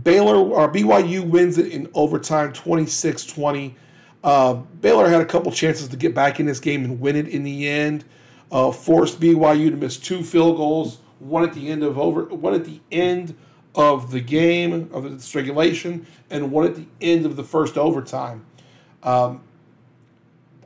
Baylor 0.02 0.36
or 0.36 0.72
BYU 0.72 1.28
wins 1.28 1.58
it 1.58 1.66
in 1.66 1.88
overtime 1.94 2.52
26 2.52 3.26
20. 3.26 3.76
Uh, 4.24 4.54
Baylor 4.54 5.08
had 5.08 5.20
a 5.20 5.26
couple 5.26 5.52
chances 5.52 5.88
to 5.88 5.96
get 5.96 6.14
back 6.14 6.40
in 6.40 6.46
this 6.46 6.60
game 6.60 6.84
and 6.84 7.00
win 7.00 7.14
it 7.14 7.28
in 7.28 7.44
the 7.44 7.68
end. 7.68 8.04
Uh, 8.50 8.72
forced 8.72 9.20
BYU 9.20 9.70
to 9.70 9.76
miss 9.76 9.96
two 9.96 10.22
field 10.24 10.56
goals, 10.56 10.98
one 11.20 11.44
at 11.44 11.54
the 11.54 11.68
end 11.68 11.82
of 11.82 11.98
over, 11.98 12.24
one 12.24 12.54
at 12.54 12.64
the 12.64 12.80
end 12.90 13.36
of 13.74 14.10
the 14.10 14.20
game 14.20 14.90
of 14.92 15.04
the 15.04 15.38
regulation, 15.38 16.06
and 16.30 16.50
one 16.50 16.66
at 16.66 16.74
the 16.74 16.86
end 17.00 17.24
of 17.24 17.36
the 17.36 17.44
first 17.44 17.78
overtime. 17.78 18.44
Um, 19.02 19.42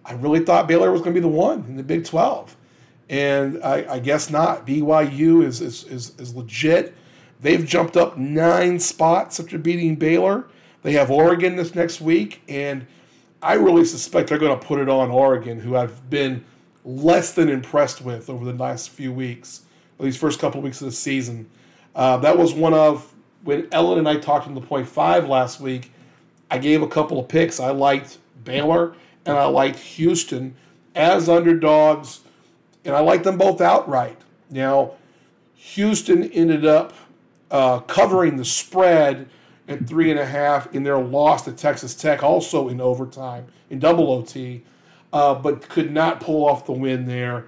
I 0.04 0.12
really 0.14 0.40
thought 0.40 0.68
Baylor 0.68 0.92
was 0.92 1.00
going 1.00 1.14
to 1.14 1.20
be 1.20 1.22
the 1.22 1.28
one 1.28 1.64
in 1.68 1.76
the 1.76 1.82
Big 1.82 2.04
12, 2.04 2.56
and 3.08 3.62
I, 3.62 3.94
I 3.94 3.98
guess 3.98 4.30
not. 4.30 4.66
BYU 4.66 5.44
is, 5.44 5.60
is 5.60 5.84
is 5.84 6.18
is 6.18 6.34
legit. 6.34 6.94
They've 7.40 7.64
jumped 7.64 7.96
up 7.96 8.16
nine 8.16 8.78
spots 8.78 9.38
after 9.38 9.58
beating 9.58 9.96
Baylor. 9.96 10.46
They 10.82 10.92
have 10.92 11.10
Oregon 11.10 11.56
this 11.56 11.74
next 11.74 12.00
week, 12.00 12.42
and 12.48 12.86
I 13.42 13.54
really 13.54 13.84
suspect 13.84 14.28
they're 14.28 14.38
going 14.38 14.58
to 14.58 14.66
put 14.66 14.78
it 14.80 14.88
on 14.88 15.10
Oregon, 15.10 15.60
who 15.60 15.76
I've 15.76 16.08
been 16.08 16.44
less 16.84 17.32
than 17.32 17.48
impressed 17.48 18.00
with 18.00 18.30
over 18.30 18.44
the 18.44 18.52
last 18.52 18.90
few 18.90 19.12
weeks, 19.12 19.62
these 19.98 20.16
first 20.16 20.38
couple 20.38 20.58
of 20.58 20.64
weeks 20.64 20.80
of 20.80 20.86
the 20.86 20.92
season. 20.92 21.50
Uh, 21.96 22.18
that 22.18 22.38
was 22.38 22.54
one 22.54 22.74
of 22.74 23.12
when 23.42 23.66
Ellen 23.72 23.98
and 23.98 24.08
I 24.08 24.16
talked 24.16 24.46
in 24.46 24.54
the 24.54 24.60
point 24.60 24.86
five 24.86 25.28
last 25.28 25.60
week, 25.60 25.90
I 26.50 26.58
gave 26.58 26.82
a 26.82 26.88
couple 26.88 27.18
of 27.18 27.26
picks. 27.26 27.58
I 27.58 27.70
liked 27.70 28.18
Baylor 28.44 28.94
and 29.24 29.36
I 29.36 29.46
liked 29.46 29.78
Houston 29.78 30.54
as 30.94 31.28
underdogs, 31.28 32.20
and 32.84 32.94
I 32.94 33.00
liked 33.00 33.24
them 33.24 33.38
both 33.38 33.60
outright. 33.60 34.18
Now, 34.50 34.92
Houston 35.54 36.30
ended 36.30 36.64
up 36.64 36.92
uh, 37.50 37.80
covering 37.80 38.36
the 38.36 38.44
spread 38.44 39.28
at 39.68 39.86
three 39.86 40.10
and 40.10 40.20
a 40.20 40.24
half 40.24 40.72
in 40.74 40.84
their 40.84 40.98
loss 40.98 41.42
to 41.44 41.52
Texas 41.52 41.94
Tech, 41.94 42.22
also 42.22 42.68
in 42.68 42.80
overtime, 42.80 43.46
in 43.68 43.78
double 43.78 44.10
OT, 44.12 44.62
uh, 45.12 45.34
but 45.34 45.68
could 45.68 45.92
not 45.92 46.20
pull 46.20 46.48
off 46.48 46.66
the 46.66 46.72
win 46.72 47.06
there. 47.06 47.46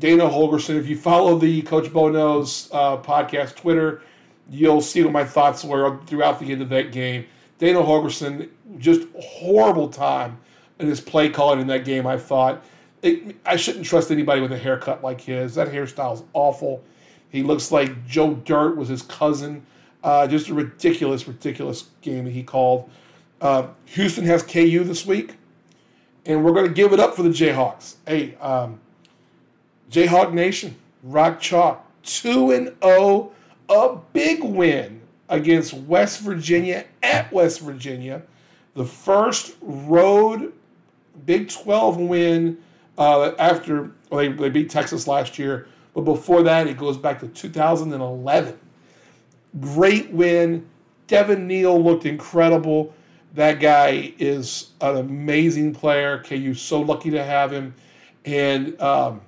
Dana 0.00 0.24
Holgorsen. 0.24 0.76
if 0.76 0.88
you 0.88 0.96
follow 0.96 1.36
the 1.38 1.60
Coach 1.62 1.92
Bo 1.92 2.08
Knows 2.08 2.70
uh, 2.72 2.96
podcast 2.96 3.54
Twitter, 3.54 4.02
you'll 4.50 4.80
see 4.80 5.02
what 5.02 5.12
my 5.12 5.24
thoughts 5.24 5.62
were 5.62 6.00
throughout 6.06 6.40
the 6.40 6.50
end 6.50 6.62
of 6.62 6.70
that 6.70 6.90
game. 6.90 7.26
Dana 7.58 7.80
Holgorsen, 7.80 8.48
just 8.78 9.02
horrible 9.20 9.88
time 9.88 10.38
in 10.78 10.88
his 10.88 11.02
play 11.02 11.28
calling 11.28 11.60
in 11.60 11.66
that 11.66 11.84
game, 11.84 12.06
I 12.06 12.16
thought. 12.16 12.64
It, 13.02 13.36
I 13.44 13.56
shouldn't 13.56 13.84
trust 13.84 14.10
anybody 14.10 14.40
with 14.40 14.52
a 14.52 14.58
haircut 14.58 15.04
like 15.04 15.20
his. 15.20 15.54
That 15.54 15.68
hairstyle 15.68 16.14
is 16.14 16.22
awful. 16.32 16.82
He 17.28 17.42
looks 17.42 17.70
like 17.70 18.06
Joe 18.06 18.34
Dirt 18.34 18.76
was 18.76 18.88
his 18.88 19.02
cousin. 19.02 19.64
Uh, 20.02 20.26
just 20.26 20.48
a 20.48 20.54
ridiculous, 20.54 21.28
ridiculous 21.28 21.90
game 22.00 22.24
that 22.24 22.30
he 22.30 22.42
called. 22.42 22.88
Uh, 23.42 23.68
Houston 23.84 24.24
has 24.24 24.42
KU 24.42 24.82
this 24.82 25.04
week, 25.04 25.34
and 26.24 26.42
we're 26.42 26.52
going 26.52 26.66
to 26.66 26.72
give 26.72 26.94
it 26.94 27.00
up 27.00 27.14
for 27.14 27.22
the 27.22 27.28
Jayhawks. 27.28 27.96
Hey, 28.06 28.34
um, 28.36 28.80
Jayhawk 29.90 30.32
Nation, 30.32 30.76
Rock 31.02 31.40
Chalk, 31.40 31.84
2 32.04 32.52
and 32.52 32.74
0, 32.82 33.32
a 33.68 33.96
big 34.12 34.42
win 34.42 35.00
against 35.28 35.72
West 35.72 36.20
Virginia 36.20 36.84
at 37.02 37.32
West 37.32 37.60
Virginia. 37.60 38.22
The 38.74 38.84
first 38.84 39.56
road 39.60 40.52
Big 41.26 41.48
12 41.48 41.96
win 41.98 42.58
uh, 42.98 43.32
after 43.38 43.92
well, 44.10 44.18
they, 44.18 44.28
they 44.28 44.50
beat 44.50 44.70
Texas 44.70 45.06
last 45.06 45.38
year. 45.38 45.68
But 45.94 46.02
before 46.02 46.42
that, 46.44 46.66
it 46.66 46.76
goes 46.76 46.96
back 46.96 47.20
to 47.20 47.28
2011. 47.28 48.58
Great 49.60 50.10
win. 50.10 50.66
Devin 51.06 51.46
Neal 51.46 51.82
looked 51.82 52.06
incredible. 52.06 52.94
That 53.34 53.60
guy 53.60 54.14
is 54.18 54.70
an 54.80 54.96
amazing 54.96 55.74
player. 55.74 56.22
KU 56.22 56.54
so 56.54 56.80
lucky 56.80 57.10
to 57.10 57.22
have 57.22 57.52
him. 57.52 57.74
And 58.24 58.80
um, 58.80 59.20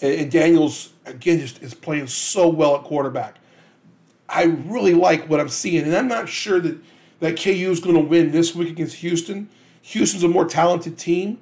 and 0.00 0.30
Daniels 0.30 0.92
again 1.06 1.40
just 1.40 1.62
is 1.62 1.74
playing 1.74 2.06
so 2.06 2.48
well 2.48 2.76
at 2.76 2.84
quarterback. 2.84 3.36
I 4.28 4.44
really 4.44 4.94
like 4.94 5.28
what 5.28 5.40
I'm 5.40 5.48
seeing, 5.48 5.84
and 5.84 5.94
I'm 5.96 6.08
not 6.08 6.28
sure 6.28 6.60
that 6.60 6.78
that 7.20 7.38
KU 7.38 7.50
is 7.50 7.80
going 7.80 7.96
to 7.96 8.02
win 8.02 8.32
this 8.32 8.54
week 8.54 8.70
against 8.70 8.96
Houston. 8.96 9.48
Houston's 9.82 10.24
a 10.24 10.28
more 10.28 10.46
talented 10.46 10.98
team, 10.98 11.38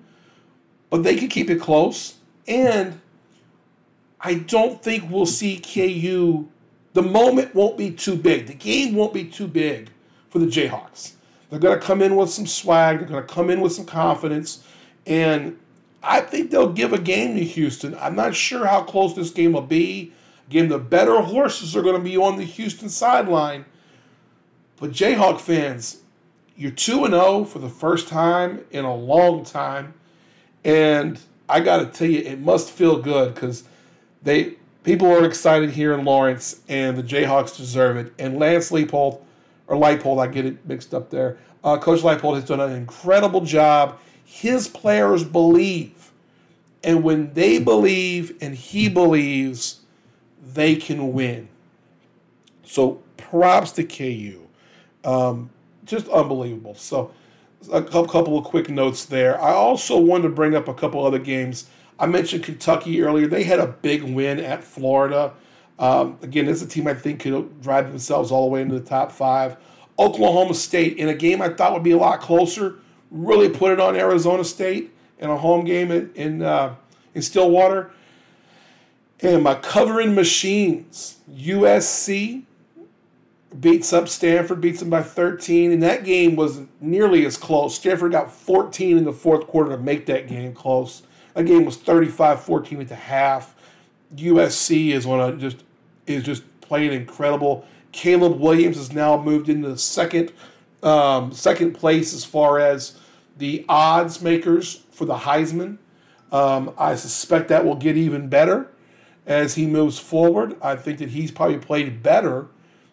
but 0.90 1.02
they 1.02 1.16
can 1.16 1.28
keep 1.28 1.48
it 1.50 1.60
close. 1.60 2.16
And 2.46 3.00
I 4.20 4.34
don't 4.34 4.82
think 4.82 5.10
we'll 5.10 5.26
see 5.26 5.58
KU. 5.58 6.48
The 6.94 7.02
moment 7.02 7.54
won't 7.54 7.78
be 7.78 7.90
too 7.92 8.16
big. 8.16 8.46
The 8.46 8.54
game 8.54 8.94
won't 8.94 9.14
be 9.14 9.24
too 9.24 9.46
big 9.46 9.90
for 10.30 10.40
the 10.40 10.46
Jayhawks. 10.46 11.12
They're 11.50 11.60
going 11.60 11.78
to 11.78 11.84
come 11.84 12.02
in 12.02 12.16
with 12.16 12.30
some 12.30 12.46
swag. 12.46 12.98
They're 12.98 13.08
going 13.08 13.26
to 13.26 13.32
come 13.32 13.50
in 13.50 13.60
with 13.60 13.72
some 13.72 13.86
confidence. 13.86 14.64
And 15.06 15.58
I 16.02 16.20
think 16.20 16.50
they'll 16.50 16.72
give 16.72 16.92
a 16.92 16.98
game 16.98 17.36
to 17.36 17.44
Houston. 17.44 17.96
I'm 17.96 18.14
not 18.14 18.34
sure 18.34 18.66
how 18.66 18.82
close 18.82 19.14
this 19.14 19.30
game 19.30 19.52
will 19.52 19.62
be. 19.62 20.12
Again, 20.48 20.68
the 20.68 20.78
better 20.78 21.20
horses 21.20 21.76
are 21.76 21.82
going 21.82 21.96
to 21.96 22.02
be 22.02 22.16
on 22.16 22.36
the 22.36 22.44
Houston 22.44 22.88
sideline. 22.88 23.64
But 24.76 24.92
Jayhawk 24.92 25.40
fans, 25.40 26.02
you're 26.56 26.70
2 26.70 27.04
and 27.04 27.14
0 27.14 27.44
for 27.44 27.58
the 27.58 27.68
first 27.68 28.08
time 28.08 28.64
in 28.70 28.84
a 28.84 28.94
long 28.94 29.44
time. 29.44 29.94
And 30.64 31.18
I 31.48 31.60
got 31.60 31.78
to 31.78 31.86
tell 31.86 32.08
you, 32.08 32.20
it 32.20 32.40
must 32.40 32.70
feel 32.70 33.00
good 33.00 33.34
because 33.34 33.64
they 34.22 34.54
people 34.84 35.08
are 35.08 35.24
excited 35.24 35.70
here 35.70 35.92
in 35.92 36.04
Lawrence, 36.04 36.62
and 36.68 36.96
the 36.96 37.02
Jayhawks 37.02 37.56
deserve 37.56 37.96
it. 37.96 38.12
And 38.18 38.38
Lance 38.38 38.70
Leipold, 38.70 39.20
or 39.66 39.76
Leipold, 39.76 40.18
I 40.22 40.28
get 40.28 40.46
it 40.46 40.66
mixed 40.66 40.94
up 40.94 41.10
there. 41.10 41.36
Uh, 41.62 41.76
Coach 41.76 42.00
Leipold 42.00 42.36
has 42.36 42.44
done 42.44 42.60
an 42.60 42.72
incredible 42.72 43.42
job. 43.42 43.98
His 44.30 44.68
players 44.68 45.24
believe, 45.24 46.12
and 46.84 47.02
when 47.02 47.32
they 47.32 47.58
believe 47.58 48.36
and 48.42 48.54
he 48.54 48.90
believes, 48.90 49.80
they 50.52 50.76
can 50.76 51.14
win. 51.14 51.48
So 52.62 53.00
props 53.16 53.72
to 53.72 53.84
KU. 53.84 54.46
Um, 55.02 55.48
just 55.86 56.08
unbelievable. 56.08 56.74
So 56.74 57.10
a 57.72 57.82
couple 57.82 58.36
of 58.36 58.44
quick 58.44 58.68
notes 58.68 59.06
there. 59.06 59.40
I 59.40 59.52
also 59.52 59.98
wanted 59.98 60.24
to 60.24 60.34
bring 60.34 60.54
up 60.54 60.68
a 60.68 60.74
couple 60.74 61.04
other 61.06 61.18
games 61.18 61.70
I 61.98 62.04
mentioned 62.04 62.44
Kentucky 62.44 63.00
earlier. 63.02 63.26
They 63.26 63.44
had 63.44 63.60
a 63.60 63.66
big 63.66 64.02
win 64.02 64.40
at 64.40 64.62
Florida. 64.62 65.32
Um, 65.78 66.18
again, 66.20 66.44
this 66.44 66.60
is 66.60 66.68
a 66.68 66.70
team 66.70 66.86
I 66.86 66.92
think 66.92 67.20
could 67.20 67.62
drive 67.62 67.88
themselves 67.88 68.30
all 68.30 68.46
the 68.46 68.52
way 68.52 68.60
into 68.60 68.78
the 68.78 68.84
top 68.84 69.10
five. 69.10 69.56
Oklahoma 69.98 70.52
State, 70.52 70.98
in 70.98 71.08
a 71.08 71.14
game 71.14 71.40
I 71.40 71.48
thought 71.48 71.72
would 71.72 71.82
be 71.82 71.92
a 71.92 71.96
lot 71.96 72.20
closer, 72.20 72.76
really 73.10 73.48
put 73.48 73.72
it 73.72 73.80
on 73.80 73.96
Arizona 73.96 74.44
State 74.44 74.92
in 75.18 75.30
a 75.30 75.36
home 75.36 75.64
game 75.64 75.90
in 75.90 76.10
in, 76.14 76.42
uh, 76.42 76.74
in 77.14 77.22
Stillwater. 77.22 77.90
And 79.20 79.42
my 79.42 79.56
covering 79.56 80.14
machines, 80.14 81.18
USC 81.28 82.44
beats 83.58 83.92
up 83.92 84.08
Stanford, 84.08 84.60
beats 84.60 84.80
them 84.80 84.90
by 84.90 85.02
13, 85.02 85.72
and 85.72 85.82
that 85.82 86.04
game 86.04 86.36
was 86.36 86.60
nearly 86.80 87.24
as 87.26 87.36
close. 87.36 87.74
Stanford 87.74 88.12
got 88.12 88.32
14 88.32 88.98
in 88.98 89.04
the 89.04 89.12
fourth 89.12 89.46
quarter 89.46 89.70
to 89.70 89.78
make 89.78 90.06
that 90.06 90.28
game 90.28 90.54
close. 90.54 91.02
That 91.34 91.44
game 91.46 91.64
was 91.64 91.76
35-14 91.76 92.80
at 92.80 92.88
the 92.88 92.94
half. 92.94 93.54
USC 94.14 94.90
is 94.90 95.06
on 95.06 95.20
a 95.20 95.36
just 95.36 95.64
is 96.06 96.22
just 96.22 96.42
playing 96.60 96.92
incredible. 96.92 97.66
Caleb 97.92 98.40
Williams 98.40 98.76
has 98.76 98.92
now 98.92 99.20
moved 99.20 99.48
into 99.48 99.68
the 99.68 99.78
second 99.78 100.32
um, 100.82 101.32
second 101.32 101.72
place 101.72 102.14
as 102.14 102.24
far 102.24 102.58
as 102.58 102.98
the 103.36 103.64
odds 103.68 104.22
makers 104.22 104.84
for 104.90 105.04
the 105.04 105.16
Heisman. 105.16 105.78
Um, 106.30 106.74
I 106.76 106.94
suspect 106.96 107.48
that 107.48 107.64
will 107.64 107.76
get 107.76 107.96
even 107.96 108.28
better 108.28 108.70
as 109.26 109.54
he 109.54 109.66
moves 109.66 109.98
forward. 109.98 110.56
I 110.62 110.76
think 110.76 110.98
that 110.98 111.10
he's 111.10 111.30
probably 111.30 111.58
played 111.58 112.02
better 112.02 112.48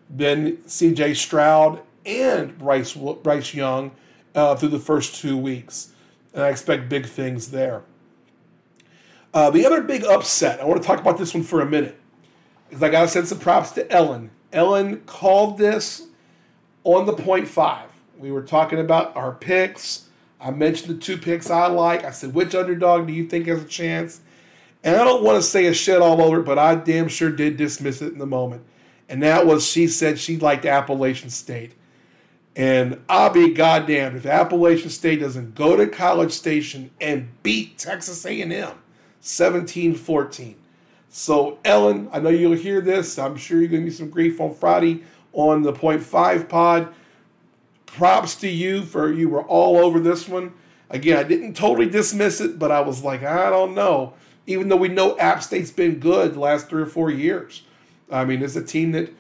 than 0.09 0.67
C.J. 0.67 1.15
Stroud 1.15 1.81
and 2.05 2.57
Bryce 2.57 2.93
Bryce 2.93 3.53
Young 3.53 3.91
uh, 4.35 4.55
through 4.55 4.69
the 4.69 4.79
first 4.79 5.15
two 5.15 5.37
weeks, 5.37 5.93
and 6.33 6.43
I 6.43 6.49
expect 6.49 6.89
big 6.89 7.07
things 7.07 7.51
there. 7.51 7.83
Uh, 9.33 9.49
the 9.49 9.65
other 9.65 9.81
big 9.81 10.03
upset, 10.05 10.61
I 10.61 10.65
want 10.65 10.81
to 10.81 10.87
talk 10.87 10.99
about 10.99 11.17
this 11.17 11.33
one 11.33 11.43
for 11.43 11.61
a 11.61 11.65
minute, 11.65 11.99
because 12.69 12.83
I 12.83 12.89
got 12.89 13.01
to 13.01 13.07
send 13.07 13.27
some 13.27 13.39
props 13.39 13.71
to 13.71 13.91
Ellen. 13.91 14.31
Ellen 14.53 15.01
called 15.05 15.57
this 15.57 16.07
on 16.85 17.05
the 17.05 17.13
point 17.13 17.47
five. 17.47 17.89
We 18.17 18.31
were 18.31 18.43
talking 18.43 18.79
about 18.79 19.15
our 19.17 19.33
picks. 19.33 20.07
I 20.39 20.51
mentioned 20.51 20.95
the 20.95 21.01
two 21.01 21.17
picks 21.17 21.49
I 21.49 21.67
like. 21.67 22.05
I 22.05 22.11
said, 22.11 22.33
which 22.33 22.55
underdog 22.55 23.07
do 23.07 23.13
you 23.13 23.25
think 23.27 23.47
has 23.47 23.61
a 23.61 23.67
chance? 23.67 24.21
And 24.83 24.95
I 24.95 25.03
don't 25.03 25.23
want 25.23 25.37
to 25.37 25.41
say 25.41 25.65
a 25.65 25.73
shit 25.73 26.01
all 26.01 26.21
over 26.21 26.39
it, 26.39 26.45
but 26.45 26.59
I 26.59 26.75
damn 26.75 27.07
sure 27.07 27.31
did 27.31 27.57
dismiss 27.57 28.01
it 28.01 28.13
in 28.13 28.19
the 28.19 28.25
moment. 28.25 28.63
And 29.09 29.21
that 29.23 29.45
was 29.45 29.65
she 29.65 29.87
said 29.87 30.19
she 30.19 30.37
liked 30.37 30.65
Appalachian 30.65 31.29
State. 31.29 31.73
And 32.55 33.01
I'll 33.09 33.31
be 33.31 33.53
goddamned 33.53 34.15
if 34.15 34.25
Appalachian 34.25 34.89
State 34.89 35.19
doesn't 35.19 35.55
go 35.55 35.75
to 35.75 35.87
College 35.87 36.31
Station 36.31 36.91
and 37.01 37.29
beat 37.43 37.77
Texas 37.77 38.25
A&M 38.25 38.71
17 39.19 39.95
14. 39.95 40.55
So, 41.09 41.59
Ellen, 41.65 42.09
I 42.11 42.19
know 42.19 42.29
you'll 42.29 42.53
hear 42.53 42.81
this. 42.81 43.17
I'm 43.17 43.37
sure 43.37 43.59
you're 43.59 43.69
going 43.69 43.83
to 43.83 43.89
get 43.89 43.97
some 43.97 44.09
grief 44.09 44.39
on 44.39 44.53
Friday 44.53 45.03
on 45.35 45.61
the 45.61 45.73
Point 45.73 46.01
Five 46.01 46.49
pod. 46.49 46.93
Props 47.85 48.35
to 48.37 48.49
you 48.49 48.81
for 48.81 49.11
you 49.11 49.29
were 49.29 49.43
all 49.43 49.77
over 49.77 49.99
this 49.99 50.27
one. 50.27 50.53
Again, 50.89 51.17
I 51.17 51.23
didn't 51.23 51.53
totally 51.53 51.89
dismiss 51.89 52.41
it, 52.41 52.59
but 52.59 52.71
I 52.71 52.81
was 52.81 53.03
like, 53.03 53.23
I 53.23 53.49
don't 53.49 53.73
know. 53.73 54.13
Even 54.47 54.69
though 54.69 54.75
we 54.75 54.89
know 54.89 55.17
App 55.17 55.41
State's 55.41 55.71
been 55.71 55.99
good 55.99 56.33
the 56.33 56.39
last 56.39 56.69
three 56.69 56.81
or 56.81 56.87
four 56.87 57.09
years. 57.09 57.63
I 58.11 58.25
mean, 58.25 58.43
it's 58.43 58.55
a 58.55 58.63
team 58.63 58.91
that 58.91 59.11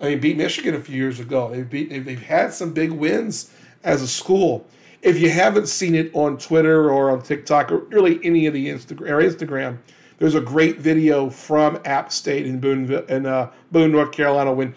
I 0.00 0.10
mean 0.10 0.20
beat 0.20 0.36
Michigan 0.36 0.74
a 0.74 0.80
few 0.80 0.96
years 0.96 1.20
ago. 1.20 1.50
They've 1.50 1.68
beat 1.68 1.90
they've 1.90 2.22
had 2.22 2.52
some 2.52 2.72
big 2.72 2.90
wins 2.92 3.52
as 3.84 4.02
a 4.02 4.08
school 4.08 4.66
if 5.02 5.20
you 5.20 5.30
haven't 5.30 5.68
seen 5.68 5.94
it 5.94 6.10
on 6.14 6.36
Twitter 6.38 6.90
or 6.90 7.10
on 7.10 7.22
TikTok 7.22 7.70
or 7.70 7.78
really 7.78 8.18
any 8.24 8.46
of 8.46 8.54
the 8.54 8.68
Instagram 8.68 9.78
there's 10.18 10.34
a 10.34 10.40
great 10.40 10.78
video 10.78 11.28
from 11.28 11.78
App 11.84 12.10
State 12.10 12.46
in 12.46 12.58
Boone 12.58 12.90
in 13.08 13.26
uh, 13.26 13.50
Boone, 13.70 13.92
North 13.92 14.12
Carolina, 14.12 14.52
when 14.52 14.74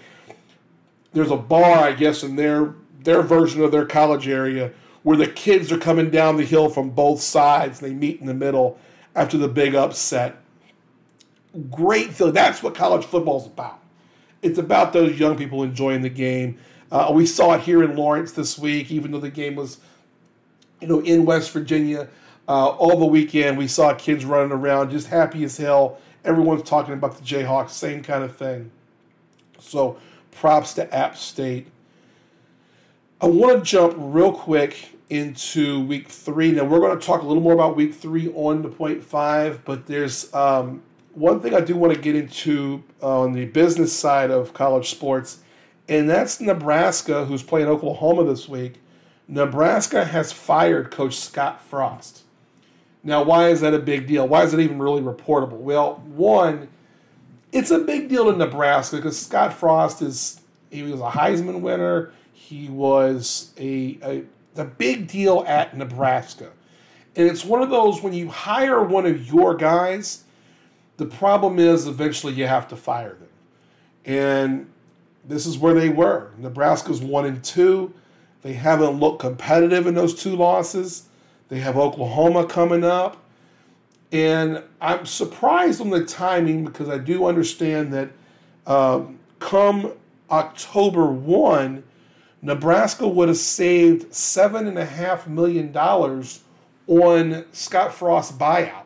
there's 1.14 1.32
a 1.32 1.38
bar, 1.38 1.80
I 1.80 1.94
guess, 1.94 2.24
in 2.24 2.36
their 2.36 2.76
their 3.02 3.22
version 3.22 3.62
of 3.64 3.72
their 3.72 3.86
college 3.86 4.28
area 4.28 4.72
where 5.04 5.18
the 5.18 5.28
kids 5.28 5.72
are 5.72 5.78
coming 5.78 6.10
down 6.10 6.36
the 6.36 6.44
hill 6.44 6.70
from 6.70 6.90
both 6.90 7.22
sides 7.22 7.80
they 7.80 7.94
meet 7.94 8.20
in 8.20 8.28
the 8.28 8.34
middle 8.34 8.78
after 9.16 9.38
the 9.38 9.48
big 9.48 9.74
upset. 9.74 10.36
Great 11.72 12.12
feeling. 12.12 12.34
That's 12.34 12.62
what 12.62 12.76
college 12.76 13.06
football's 13.06 13.48
about. 13.48 13.80
it's 14.42 14.60
about 14.60 14.94
those 14.94 15.20
young 15.20 15.38
people 15.38 15.64
enjoying 15.64 16.02
the 16.02 16.10
game. 16.10 16.60
Uh, 16.92 17.12
we 17.14 17.26
saw 17.26 17.54
it 17.54 17.62
here 17.62 17.84
in 17.84 17.96
Lawrence 17.96 18.32
this 18.32 18.58
week, 18.58 18.92
even 18.92 19.12
though 19.12 19.20
the 19.20 19.30
game 19.30 19.56
was, 19.56 19.80
you 20.82 20.88
know, 20.88 21.00
in 21.02 21.26
West 21.26 21.52
Virginia. 21.52 22.08
Uh, 22.48 22.68
all 22.70 22.98
the 22.98 23.06
weekend, 23.06 23.58
we 23.58 23.68
saw 23.68 23.94
kids 23.94 24.26
running 24.26 24.52
around 24.52 24.90
just 24.90 25.08
happy 25.08 25.44
as 25.44 25.56
hell. 25.56 26.00
Everyone's 26.26 26.68
talking 26.68 26.94
about 26.94 27.16
the 27.18 27.24
Jayhawks, 27.24 27.70
same 27.72 28.02
kind 28.02 28.24
of 28.24 28.36
thing. 28.36 28.72
So, 29.60 29.98
props 30.40 30.74
to 30.76 30.96
App 30.96 31.18
State. 31.18 31.68
I 33.22 33.28
want 33.28 33.58
to 33.58 33.64
jump 33.64 33.96
real 33.98 34.32
quick 34.32 34.96
into 35.10 35.82
week 35.86 36.08
three. 36.08 36.52
Now, 36.52 36.64
we're 36.64 36.80
going 36.80 36.98
to 36.98 37.06
talk 37.06 37.22
a 37.22 37.26
little 37.26 37.44
more 37.44 37.54
about 37.54 37.76
week 37.76 37.94
three 37.94 38.30
on 38.30 38.62
the 38.62 38.70
point 38.70 39.04
five, 39.04 39.66
but 39.66 39.86
there's 39.86 40.34
um, 40.34 40.82
one 41.14 41.42
thing 41.42 41.54
I 41.54 41.60
do 41.60 41.76
want 41.76 41.94
to 41.94 42.00
get 42.00 42.16
into 42.16 42.84
on 43.02 43.34
the 43.34 43.46
business 43.46 43.92
side 43.92 44.32
of 44.32 44.54
college 44.54 44.90
sports, 44.90 45.40
and 45.90 46.10
that's 46.10 46.40
Nebraska, 46.40 47.26
who's 47.26 47.44
playing 47.44 47.68
Oklahoma 47.68 48.24
this 48.24 48.48
week. 48.48 48.76
Nebraska 49.28 50.06
has 50.06 50.32
fired 50.32 50.90
Coach 50.90 51.20
Scott 51.20 51.62
Frost. 51.62 52.24
Now, 53.04 53.24
why 53.24 53.50
is 53.50 53.62
that 53.62 53.74
a 53.74 53.80
big 53.80 54.08
deal? 54.08 54.28
Why 54.28 54.44
is 54.44 54.54
it 54.54 54.60
even 54.60 54.80
really 54.80 55.02
reportable? 55.02 55.58
Well, 55.58 55.96
one, 56.06 56.70
it's 57.52 57.72
a 57.72 57.80
big 57.80 58.10
deal 58.10 58.30
in 58.30 58.38
Nebraska 58.38 58.98
because 58.98 59.20
Scott 59.20 59.54
Frost 59.54 60.02
is 60.02 60.42
he 60.70 60.84
was 60.84 61.02
a 61.02 61.10
Heisman 61.10 61.62
winner. 61.62 62.12
He 62.32 62.70
was 62.70 63.54
a, 63.58 63.98
a 64.04 64.24
a 64.56 64.66
big 64.66 65.08
deal 65.08 65.44
at 65.48 65.76
Nebraska. 65.76 66.52
And 67.16 67.28
it's 67.28 67.44
one 67.44 67.62
of 67.62 67.70
those 67.70 68.02
when 68.02 68.14
you 68.14 68.30
hire 68.30 68.84
one 68.84 69.06
of 69.06 69.28
your 69.28 69.56
guys, 69.56 70.24
the 70.98 71.06
problem 71.06 71.60
is 71.60 71.88
eventually 71.88 72.34
you 72.34 72.48
have 72.48 72.68
to 72.70 72.76
fire 72.76 73.16
them. 73.16 73.30
And 74.06 74.70
this 75.26 75.46
is 75.46 75.58
where 75.58 75.74
they 75.74 75.90
were. 75.90 76.32
Nebraska's 76.38 77.02
one 77.02 77.26
and 77.26 77.44
two. 77.44 77.94
They 78.42 78.54
haven't 78.54 79.00
looked 79.00 79.20
competitive 79.20 79.88
in 79.88 79.96
those 79.96 80.14
two 80.14 80.36
losses. 80.36 81.08
They 81.50 81.60
have 81.60 81.78
Oklahoma 81.78 82.46
coming 82.46 82.84
up. 82.84 83.24
And 84.12 84.64
I'm 84.82 85.06
surprised 85.06 85.82
on 85.82 85.92
the 85.92 86.04
timing 86.04 86.66
because 86.66 86.90
I 86.90 86.98
do 86.98 87.26
understand 87.26 87.94
that 87.94 88.10
um, 88.66 89.20
come 89.40 89.94
October 90.32 91.08
1, 91.08 91.84
Nebraska 92.42 93.08
would 93.08 93.28
have 93.28 93.38
saved 93.38 94.12
$7.5 94.12 95.28
million 95.28 95.76
on 96.88 97.46
Scott 97.52 97.94
Frost's 97.94 98.36
buyout. 98.36 98.86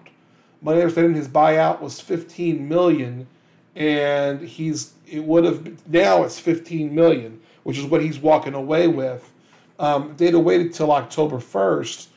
My 0.61 0.73
understanding 0.73 1.15
his 1.15 1.27
buyout 1.27 1.81
was 1.81 1.99
15 1.99 2.67
million, 2.67 3.27
and 3.75 4.41
he's 4.41 4.93
it 5.05 5.23
would 5.23 5.43
have 5.43 5.87
now 5.87 6.23
it's 6.23 6.39
15 6.39 6.95
million, 6.95 7.41
which 7.63 7.77
is 7.77 7.85
what 7.85 8.01
he's 8.01 8.17
walking 8.17 8.53
away 8.53 8.87
with. 8.87 9.29
Um, 9.77 10.13
they'd 10.17 10.33
have 10.33 10.43
waited 10.43 10.73
till 10.73 10.91
October 10.91 11.37
1st. 11.37 12.07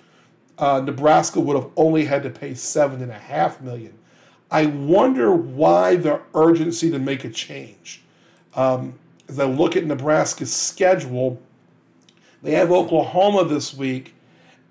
Uh, 0.59 0.81
Nebraska 0.81 1.41
would 1.41 1.57
have 1.57 1.71
only 1.77 2.05
had 2.05 2.23
to 2.23 2.31
pay 2.31 2.55
seven 2.55 3.03
and 3.03 3.11
a 3.11 3.19
half 3.19 3.61
million. 3.61 3.93
I 4.51 4.67
wonder 4.67 5.33
why 5.33 5.97
the 5.97 6.21
urgency 6.35 6.91
to 6.91 6.99
make 6.99 7.25
a 7.25 7.31
change. 7.31 8.03
Um, 8.55 8.95
as 9.29 9.39
I 9.39 9.45
look 9.45 9.77
at 9.77 9.85
Nebraska's 9.85 10.53
schedule, 10.53 11.41
they 12.43 12.53
have 12.53 12.71
Oklahoma 12.71 13.45
this 13.45 13.75
week, 13.75 14.15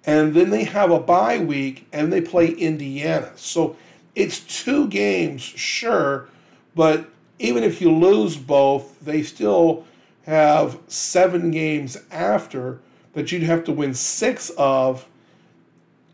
and 0.05 0.33
then 0.33 0.49
they 0.49 0.63
have 0.63 0.91
a 0.91 0.99
bye 0.99 1.39
week, 1.39 1.87
and 1.91 2.11
they 2.11 2.21
play 2.21 2.49
Indiana. 2.49 3.31
So 3.35 3.75
it's 4.15 4.39
two 4.39 4.87
games, 4.87 5.41
sure, 5.41 6.29
but 6.73 7.09
even 7.37 7.63
if 7.63 7.81
you 7.81 7.91
lose 7.91 8.37
both, 8.37 8.99
they 9.01 9.23
still 9.23 9.85
have 10.25 10.79
seven 10.87 11.51
games 11.51 11.97
after 12.11 12.79
that 13.13 13.31
you'd 13.31 13.43
have 13.43 13.63
to 13.65 13.71
win 13.71 13.93
six 13.93 14.49
of 14.57 15.05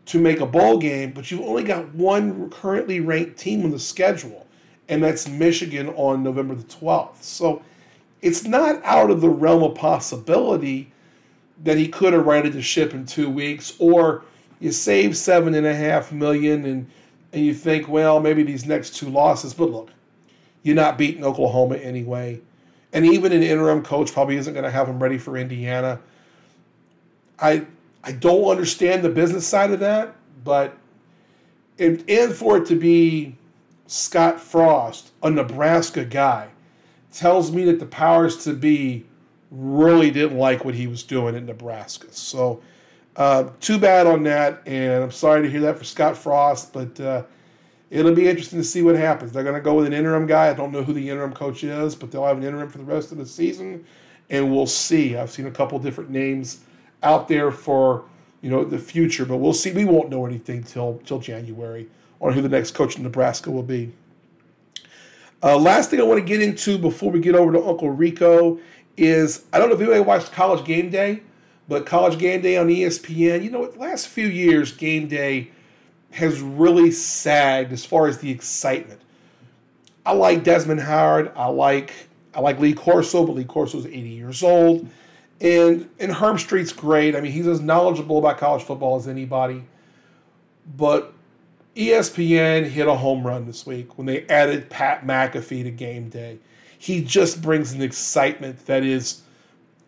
to 0.06 0.18
make 0.18 0.40
a 0.40 0.46
bowl 0.46 0.78
game, 0.78 1.12
but 1.12 1.30
you've 1.30 1.42
only 1.42 1.62
got 1.62 1.94
one 1.94 2.50
currently 2.50 3.00
ranked 3.00 3.38
team 3.38 3.64
on 3.64 3.70
the 3.70 3.78
schedule, 3.78 4.46
and 4.88 5.02
that's 5.02 5.28
Michigan 5.28 5.88
on 5.90 6.22
November 6.22 6.54
the 6.54 6.64
12th. 6.64 7.22
So 7.22 7.62
it's 8.20 8.44
not 8.44 8.82
out 8.84 9.10
of 9.10 9.20
the 9.20 9.28
realm 9.28 9.62
of 9.62 9.74
possibility 9.74 10.92
that 11.62 11.78
he 11.78 11.88
could 11.88 12.12
have 12.12 12.26
righted 12.26 12.52
the 12.52 12.62
ship 12.62 12.92
in 12.92 13.06
two 13.06 13.28
weeks, 13.28 13.74
or 13.78 14.24
you 14.58 14.72
save 14.72 15.16
seven 15.16 15.54
and 15.54 15.66
a 15.66 15.74
half 15.74 16.12
million 16.12 16.64
and 16.64 16.90
and 17.32 17.46
you 17.46 17.54
think, 17.54 17.88
well, 17.88 18.20
maybe 18.20 18.42
these 18.42 18.66
next 18.66 18.94
two 18.94 19.08
losses, 19.08 19.54
but 19.54 19.70
look, 19.70 19.90
you're 20.62 20.76
not 20.76 20.98
beating 20.98 21.24
Oklahoma 21.24 21.76
anyway. 21.76 22.40
And 22.92 23.06
even 23.06 23.32
an 23.32 23.42
interim 23.42 23.82
coach 23.82 24.12
probably 24.12 24.36
isn't 24.36 24.52
going 24.52 24.64
to 24.64 24.70
have 24.70 24.86
him 24.86 25.02
ready 25.02 25.16
for 25.16 25.38
Indiana. 25.38 25.98
I 27.38 27.66
I 28.04 28.12
don't 28.12 28.44
understand 28.44 29.02
the 29.02 29.08
business 29.08 29.46
side 29.46 29.70
of 29.70 29.80
that, 29.80 30.14
but 30.44 30.76
and, 31.78 32.04
and 32.08 32.32
for 32.32 32.58
it 32.58 32.66
to 32.66 32.76
be 32.76 33.36
Scott 33.86 34.40
Frost, 34.40 35.12
a 35.22 35.30
Nebraska 35.30 36.04
guy, 36.04 36.48
tells 37.12 37.52
me 37.52 37.64
that 37.64 37.78
the 37.78 37.86
powers 37.86 38.44
to 38.44 38.54
be 38.54 39.04
really 39.50 40.10
didn't 40.10 40.38
like 40.38 40.64
what 40.64 40.74
he 40.74 40.86
was 40.86 41.02
doing 41.02 41.34
in 41.34 41.46
Nebraska. 41.46 42.06
So, 42.10 42.62
uh, 43.16 43.50
too 43.60 43.78
bad 43.78 44.06
on 44.06 44.22
that, 44.22 44.62
and 44.66 45.04
I'm 45.04 45.10
sorry 45.10 45.42
to 45.42 45.50
hear 45.50 45.60
that 45.60 45.76
for 45.76 45.84
Scott 45.84 46.16
Frost, 46.16 46.72
but 46.72 46.98
uh, 46.98 47.24
it'll 47.90 48.14
be 48.14 48.28
interesting 48.28 48.58
to 48.58 48.64
see 48.64 48.82
what 48.82 48.94
happens. 48.94 49.32
They're 49.32 49.42
going 49.42 49.54
to 49.54 49.60
go 49.60 49.74
with 49.74 49.86
an 49.86 49.92
interim 49.92 50.26
guy. 50.26 50.48
I 50.48 50.54
don't 50.54 50.72
know 50.72 50.82
who 50.82 50.94
the 50.94 51.10
interim 51.10 51.34
coach 51.34 51.62
is, 51.62 51.94
but 51.94 52.10
they'll 52.10 52.24
have 52.24 52.38
an 52.38 52.44
interim 52.44 52.70
for 52.70 52.78
the 52.78 52.84
rest 52.84 53.12
of 53.12 53.18
the 53.18 53.26
season, 53.26 53.84
and 54.30 54.50
we'll 54.50 54.66
see. 54.66 55.16
I've 55.16 55.30
seen 55.30 55.46
a 55.46 55.50
couple 55.50 55.78
different 55.78 56.08
names 56.08 56.60
out 57.02 57.28
there 57.28 57.50
for 57.50 58.04
you 58.40 58.50
know 58.50 58.64
the 58.64 58.78
future, 58.78 59.24
but 59.24 59.36
we'll 59.36 59.52
see. 59.52 59.72
We 59.72 59.84
won't 59.84 60.10
know 60.10 60.26
anything 60.26 60.62
till 60.64 61.00
till 61.04 61.18
January 61.18 61.88
on 62.20 62.32
who 62.32 62.40
the 62.40 62.48
next 62.48 62.72
coach 62.72 62.96
in 62.96 63.02
Nebraska 63.02 63.50
will 63.50 63.62
be. 63.62 63.92
Uh, 65.42 65.58
last 65.58 65.90
thing 65.90 66.00
I 66.00 66.04
want 66.04 66.20
to 66.20 66.24
get 66.24 66.40
into 66.40 66.78
before 66.78 67.10
we 67.10 67.20
get 67.20 67.34
over 67.34 67.52
to 67.52 67.64
Uncle 67.64 67.90
Rico 67.90 68.58
is 68.96 69.44
I 69.52 69.58
don't 69.58 69.68
know 69.68 69.74
if 69.74 69.80
anybody 69.80 70.00
watched 70.00 70.32
College 70.32 70.64
Game 70.64 70.90
Day, 70.90 71.22
but 71.68 71.86
College 71.86 72.18
Game 72.18 72.40
Day 72.40 72.56
on 72.56 72.68
ESPN, 72.68 73.42
you 73.42 73.50
know, 73.50 73.66
the 73.66 73.78
last 73.78 74.08
few 74.08 74.26
years, 74.26 74.72
Game 74.72 75.08
Day 75.08 75.50
has 76.12 76.40
really 76.40 76.90
sagged 76.90 77.72
as 77.72 77.84
far 77.84 78.06
as 78.06 78.18
the 78.18 78.30
excitement. 78.30 79.00
I 80.04 80.12
like 80.12 80.44
Desmond 80.44 80.80
Howard. 80.80 81.32
I 81.34 81.46
like 81.46 81.92
I 82.34 82.40
like 82.40 82.58
Lee 82.58 82.74
Corso, 82.74 83.26
but 83.26 83.36
Lee 83.36 83.44
Corso 83.44 83.78
is 83.78 83.86
80 83.86 84.00
years 84.00 84.42
old. 84.42 84.88
And 85.42 85.90
and 85.98 86.12
Herbstreit's 86.12 86.72
great. 86.72 87.16
I 87.16 87.20
mean, 87.20 87.32
he's 87.32 87.48
as 87.48 87.60
knowledgeable 87.60 88.18
about 88.18 88.38
college 88.38 88.62
football 88.62 88.96
as 88.96 89.08
anybody. 89.08 89.64
But 90.76 91.12
ESPN 91.74 92.64
hit 92.64 92.86
a 92.86 92.94
home 92.94 93.26
run 93.26 93.46
this 93.46 93.66
week 93.66 93.98
when 93.98 94.06
they 94.06 94.24
added 94.28 94.70
Pat 94.70 95.04
McAfee 95.04 95.64
to 95.64 95.70
game 95.70 96.08
day. 96.08 96.38
He 96.78 97.02
just 97.02 97.42
brings 97.42 97.72
an 97.72 97.82
excitement 97.82 98.66
that 98.66 98.84
is 98.84 99.22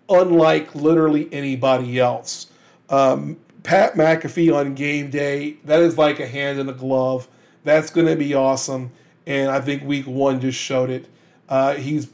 unlike 0.09 0.75
literally 0.75 1.29
anybody 1.33 2.01
else. 2.01 2.49
Um, 2.89 3.37
Pat 3.63 3.95
McAfee 3.95 4.55
on 4.55 4.75
game 4.75 5.11
day, 5.11 5.57
that 5.65 5.81
is 5.81 5.97
like 5.97 6.19
a 6.21 6.27
hand 6.27 6.59
in 6.59 6.69
a 6.69 6.73
glove. 6.73 7.29
That's 7.63 7.91
going 7.91 8.07
to 8.07 8.17
be 8.17 8.35
awesome. 8.35 8.91
And 9.27 9.51
I 9.51 9.61
think 9.61 9.85
week 9.85 10.07
one 10.07 10.41
just 10.41 10.59
showed 10.59 10.91
it. 10.91 11.09
Uh, 11.49 11.75
he's 11.75 12.09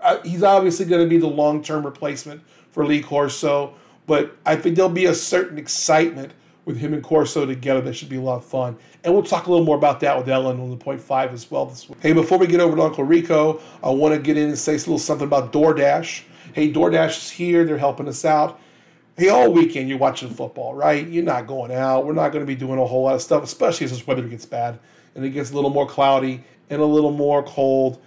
uh, 0.00 0.18
he's 0.22 0.42
obviously 0.42 0.84
going 0.84 1.02
to 1.02 1.08
be 1.08 1.16
the 1.16 1.26
long 1.26 1.62
term 1.62 1.84
replacement 1.84 2.42
for 2.74 2.84
Lee 2.84 3.00
Corso, 3.00 3.72
but 4.06 4.36
I 4.44 4.56
think 4.56 4.74
there'll 4.74 4.90
be 4.90 5.06
a 5.06 5.14
certain 5.14 5.58
excitement 5.58 6.32
with 6.64 6.76
him 6.76 6.92
and 6.92 7.04
Corso 7.04 7.46
together. 7.46 7.80
That 7.80 7.94
should 7.94 8.08
be 8.08 8.16
a 8.16 8.20
lot 8.20 8.36
of 8.36 8.44
fun. 8.44 8.76
And 9.04 9.14
we'll 9.14 9.22
talk 9.22 9.46
a 9.46 9.50
little 9.50 9.64
more 9.64 9.76
about 9.76 10.00
that 10.00 10.18
with 10.18 10.28
Ellen 10.28 10.60
on 10.60 10.70
the 10.70 10.76
point 10.76 11.00
five 11.00 11.32
as 11.32 11.48
well 11.48 11.66
this 11.66 11.88
week. 11.88 11.98
Hey, 12.00 12.12
before 12.12 12.36
we 12.36 12.48
get 12.48 12.58
over 12.60 12.74
to 12.74 12.82
Uncle 12.82 13.04
Rico, 13.04 13.60
I 13.82 13.90
want 13.90 14.12
to 14.12 14.20
get 14.20 14.36
in 14.36 14.48
and 14.48 14.58
say 14.58 14.74
a 14.74 14.78
little 14.78 14.98
something 14.98 15.26
about 15.26 15.52
DoorDash. 15.52 16.24
Hey, 16.52 16.72
DoorDash 16.72 17.16
is 17.16 17.30
here. 17.30 17.64
They're 17.64 17.78
helping 17.78 18.08
us 18.08 18.24
out. 18.24 18.60
Hey, 19.16 19.28
all 19.28 19.52
weekend 19.52 19.88
you're 19.88 19.98
watching 19.98 20.28
football, 20.30 20.74
right? 20.74 21.06
You're 21.06 21.22
not 21.22 21.46
going 21.46 21.70
out. 21.70 22.06
We're 22.06 22.14
not 22.14 22.32
going 22.32 22.42
to 22.42 22.46
be 22.46 22.56
doing 22.56 22.80
a 22.80 22.84
whole 22.84 23.04
lot 23.04 23.14
of 23.14 23.22
stuff, 23.22 23.44
especially 23.44 23.84
as 23.84 23.92
this 23.92 24.04
weather 24.04 24.26
gets 24.26 24.44
bad 24.44 24.80
and 25.14 25.24
it 25.24 25.30
gets 25.30 25.52
a 25.52 25.54
little 25.54 25.70
more 25.70 25.86
cloudy 25.86 26.42
and 26.70 26.82
a 26.82 26.84
little 26.84 27.12
more 27.12 27.44
cold, 27.44 28.02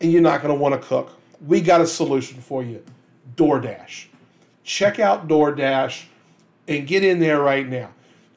and 0.00 0.10
you're 0.10 0.22
not 0.22 0.42
going 0.42 0.52
to 0.52 0.60
want 0.60 0.74
to 0.74 0.84
cook. 0.88 1.12
We 1.46 1.60
got 1.60 1.80
a 1.80 1.86
solution 1.86 2.40
for 2.40 2.64
you 2.64 2.82
DoorDash. 3.38 4.06
Check 4.64 4.98
out 4.98 5.28
DoorDash 5.28 6.04
and 6.66 6.86
get 6.86 7.02
in 7.02 7.18
there 7.20 7.40
right 7.40 7.66
now 7.66 7.88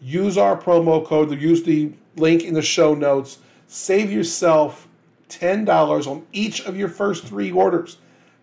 use 0.01 0.37
our 0.37 0.57
promo 0.59 1.05
code, 1.05 1.39
use 1.39 1.63
the 1.63 1.91
link 2.17 2.43
in 2.43 2.53
the 2.53 2.61
show 2.61 2.93
notes. 2.93 3.37
Save 3.67 4.11
yourself 4.11 4.87
$10 5.29 6.07
on 6.07 6.25
each 6.33 6.65
of 6.65 6.75
your 6.75 6.89
first 6.89 7.25
three 7.25 7.51
orders. 7.51 7.97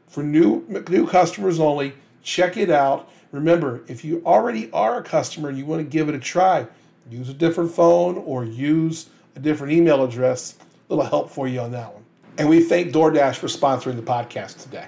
For 0.06 0.22
new, 0.22 0.64
new 0.88 1.06
customers 1.06 1.60
only, 1.60 1.92
check 2.22 2.56
it 2.56 2.70
out. 2.70 3.10
Remember, 3.32 3.82
if 3.88 4.04
you 4.04 4.22
already 4.24 4.70
are 4.72 4.98
a 4.98 5.02
customer 5.02 5.50
and 5.50 5.58
you 5.58 5.66
want 5.66 5.80
to 5.80 5.84
give 5.84 6.08
it 6.08 6.14
a 6.14 6.18
try, 6.18 6.66
use 7.10 7.28
a 7.28 7.34
different 7.34 7.70
phone 7.70 8.16
or 8.16 8.44
use 8.44 9.10
a 9.36 9.40
different 9.40 9.72
email 9.74 10.02
address. 10.02 10.56
A 10.88 10.94
little 10.94 11.10
help 11.10 11.30
for 11.30 11.46
you 11.46 11.60
on 11.60 11.72
that 11.72 11.92
one. 11.92 12.04
And 12.38 12.48
we 12.48 12.62
thank 12.62 12.92
DoorDash 12.92 13.36
for 13.36 13.48
sponsoring 13.48 13.96
the 13.96 14.02
podcast 14.02 14.62
today. 14.62 14.86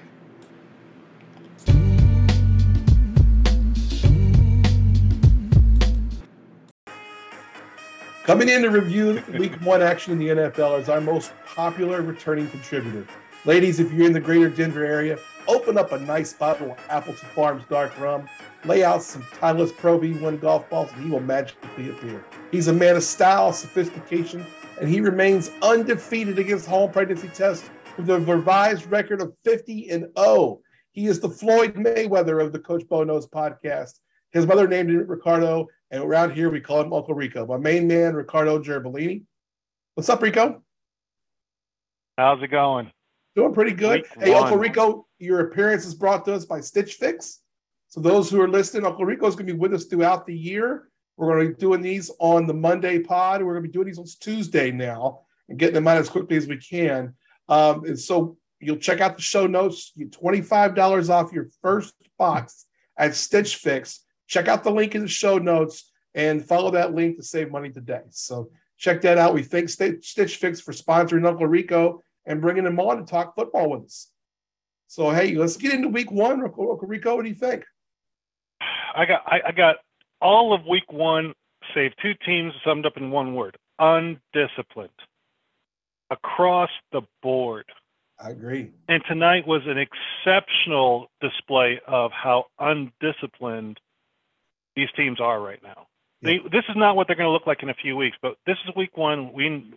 Coming 8.23 8.49
in 8.49 8.61
to 8.61 8.69
review 8.69 9.23
week 9.39 9.55
one 9.61 9.81
action 9.81 10.13
in 10.13 10.19
the 10.19 10.27
NFL 10.27 10.79
is 10.79 10.89
our 10.89 11.01
most 11.01 11.33
popular 11.43 12.03
returning 12.03 12.47
contributor. 12.49 13.07
Ladies, 13.45 13.79
if 13.79 13.91
you're 13.91 14.05
in 14.05 14.13
the 14.13 14.19
greater 14.19 14.47
Denver 14.47 14.85
area, 14.85 15.17
open 15.47 15.75
up 15.75 15.91
a 15.91 15.99
nice 16.01 16.31
bottle 16.31 16.71
of 16.71 16.77
Appleton 16.87 17.27
Farms 17.29 17.63
Dark 17.67 17.99
Rum, 17.99 18.29
lay 18.63 18.83
out 18.83 19.01
some 19.01 19.23
Titleist 19.23 19.75
Pro 19.77 19.97
V1 19.97 20.39
golf 20.39 20.69
balls, 20.69 20.91
and 20.93 21.03
he 21.03 21.09
will 21.09 21.19
magically 21.19 21.89
appear. 21.89 22.23
He's 22.51 22.67
a 22.67 22.73
man 22.73 22.95
of 22.95 23.03
style, 23.03 23.53
sophistication, 23.53 24.45
and 24.79 24.87
he 24.87 25.01
remains 25.01 25.49
undefeated 25.63 26.37
against 26.37 26.67
home 26.67 26.91
pregnancy 26.91 27.29
tests 27.29 27.71
with 27.97 28.07
a 28.11 28.19
revised 28.19 28.85
record 28.91 29.21
of 29.21 29.33
50 29.43 29.89
and 29.89 30.05
0. 30.15 30.59
He 30.91 31.07
is 31.07 31.19
the 31.19 31.29
Floyd 31.29 31.73
Mayweather 31.73 32.39
of 32.39 32.53
the 32.53 32.59
Coach 32.59 32.87
Bo 32.87 33.03
Knows 33.03 33.27
podcast. 33.27 33.93
His 34.31 34.45
mother 34.45 34.67
named 34.67 34.91
him 34.91 35.07
Ricardo, 35.07 35.67
and 35.91 36.01
around 36.03 36.31
here 36.31 36.49
we 36.49 36.61
call 36.61 36.81
him 36.81 36.93
Uncle 36.93 37.13
Rico. 37.13 37.45
My 37.45 37.57
main 37.57 37.87
man, 37.87 38.15
Ricardo 38.15 38.59
Gerbolini. 38.59 39.23
What's 39.95 40.09
up, 40.09 40.21
Rico? 40.21 40.63
How's 42.17 42.41
it 42.41 42.47
going? 42.47 42.89
Doing 43.35 43.53
pretty 43.53 43.73
good. 43.73 44.01
Week 44.01 44.07
hey, 44.19 44.33
one. 44.33 44.43
Uncle 44.43 44.57
Rico, 44.57 45.07
your 45.19 45.41
appearance 45.41 45.85
is 45.85 45.93
brought 45.93 46.25
to 46.25 46.33
us 46.33 46.45
by 46.45 46.61
Stitch 46.61 46.95
Fix. 46.95 47.39
So 47.89 47.99
those 47.99 48.29
who 48.29 48.41
are 48.41 48.47
listening, 48.47 48.85
Uncle 48.85 49.05
Rico 49.05 49.27
is 49.27 49.35
going 49.35 49.47
to 49.47 49.53
be 49.53 49.59
with 49.59 49.73
us 49.73 49.85
throughout 49.85 50.25
the 50.25 50.35
year. 50.35 50.87
We're 51.17 51.27
going 51.27 51.49
to 51.49 51.53
be 51.53 51.59
doing 51.59 51.81
these 51.81 52.09
on 52.19 52.47
the 52.47 52.53
Monday 52.53 52.99
pod. 52.99 53.43
We're 53.43 53.53
going 53.53 53.63
to 53.63 53.69
be 53.69 53.73
doing 53.73 53.87
these 53.87 53.99
on 53.99 54.05
Tuesday 54.21 54.71
now 54.71 55.21
and 55.49 55.59
getting 55.59 55.75
them 55.75 55.87
out 55.87 55.97
as 55.97 56.09
quickly 56.09 56.37
as 56.37 56.47
we 56.47 56.57
can. 56.57 57.13
Um, 57.49 57.83
and 57.83 57.99
so 57.99 58.37
you'll 58.61 58.77
check 58.77 59.01
out 59.01 59.17
the 59.17 59.21
show 59.21 59.45
notes. 59.45 59.91
You 59.95 60.07
$25 60.07 61.09
off 61.09 61.33
your 61.33 61.49
first 61.61 61.93
box 62.17 62.65
at 62.97 63.13
Stitch 63.13 63.57
Fix. 63.57 64.05
Check 64.31 64.47
out 64.47 64.63
the 64.63 64.71
link 64.71 64.95
in 64.95 65.01
the 65.01 65.09
show 65.09 65.37
notes 65.39 65.91
and 66.15 66.45
follow 66.45 66.71
that 66.71 66.95
link 66.95 67.17
to 67.17 67.23
save 67.23 67.51
money 67.51 67.69
today. 67.69 68.03
So 68.11 68.49
check 68.77 69.01
that 69.01 69.17
out. 69.17 69.33
We 69.33 69.43
thank 69.43 69.67
Stitch 69.67 70.37
Fix 70.37 70.61
for 70.61 70.71
sponsoring 70.71 71.27
Uncle 71.27 71.47
Rico 71.47 72.01
and 72.25 72.39
bringing 72.39 72.65
him 72.65 72.79
on 72.79 72.97
to 72.97 73.03
talk 73.03 73.35
football 73.35 73.71
with 73.71 73.83
us. 73.83 74.07
So 74.87 75.11
hey, 75.11 75.35
let's 75.35 75.57
get 75.57 75.73
into 75.73 75.89
week 75.89 76.11
one. 76.11 76.41
Uncle 76.41 76.77
Rico, 76.83 77.17
what 77.17 77.23
do 77.23 77.27
you 77.27 77.35
think? 77.35 77.65
I 78.95 79.03
got 79.05 79.21
I, 79.25 79.41
I 79.47 79.51
got 79.51 79.75
all 80.21 80.53
of 80.53 80.65
week 80.65 80.89
one, 80.93 81.33
save 81.73 81.91
two 82.01 82.13
teams 82.25 82.53
summed 82.65 82.85
up 82.85 82.95
in 82.95 83.11
one 83.11 83.35
word: 83.35 83.57
undisciplined 83.79 84.91
across 86.09 86.69
the 86.93 87.01
board. 87.21 87.65
I 88.17 88.29
agree. 88.29 88.71
And 88.87 89.03
tonight 89.09 89.45
was 89.45 89.63
an 89.65 89.77
exceptional 89.77 91.11
display 91.19 91.81
of 91.85 92.11
how 92.13 92.45
undisciplined 92.59 93.81
these 94.75 94.89
teams 94.95 95.19
are 95.19 95.41
right 95.41 95.61
now. 95.63 95.87
They, 96.23 96.37
this 96.51 96.63
is 96.69 96.75
not 96.75 96.95
what 96.95 97.07
they're 97.07 97.15
going 97.15 97.27
to 97.27 97.31
look 97.31 97.47
like 97.47 97.63
in 97.63 97.69
a 97.69 97.73
few 97.73 97.95
weeks, 97.95 98.15
but 98.21 98.35
this 98.45 98.57
is 98.67 98.75
week 98.75 98.95
one. 98.95 99.33
We 99.33 99.73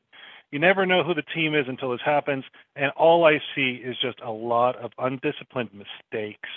you 0.51 0.59
never 0.59 0.87
know 0.87 1.03
who 1.03 1.15
the 1.15 1.25
team 1.35 1.55
is 1.55 1.65
until 1.69 1.91
this 1.91 2.01
happens. 2.05 2.45
And 2.77 2.93
all 2.93 3.25
I 3.27 3.41
see 3.57 3.81
is 3.83 3.97
just 4.01 4.21
a 4.21 4.31
lot 4.31 4.77
of 4.77 4.93
undisciplined 4.99 5.71
mistakes 5.73 6.49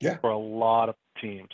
yeah. 0.00 0.18
for 0.18 0.30
a 0.30 0.38
lot 0.38 0.88
of 0.88 0.96
teams. 1.20 1.48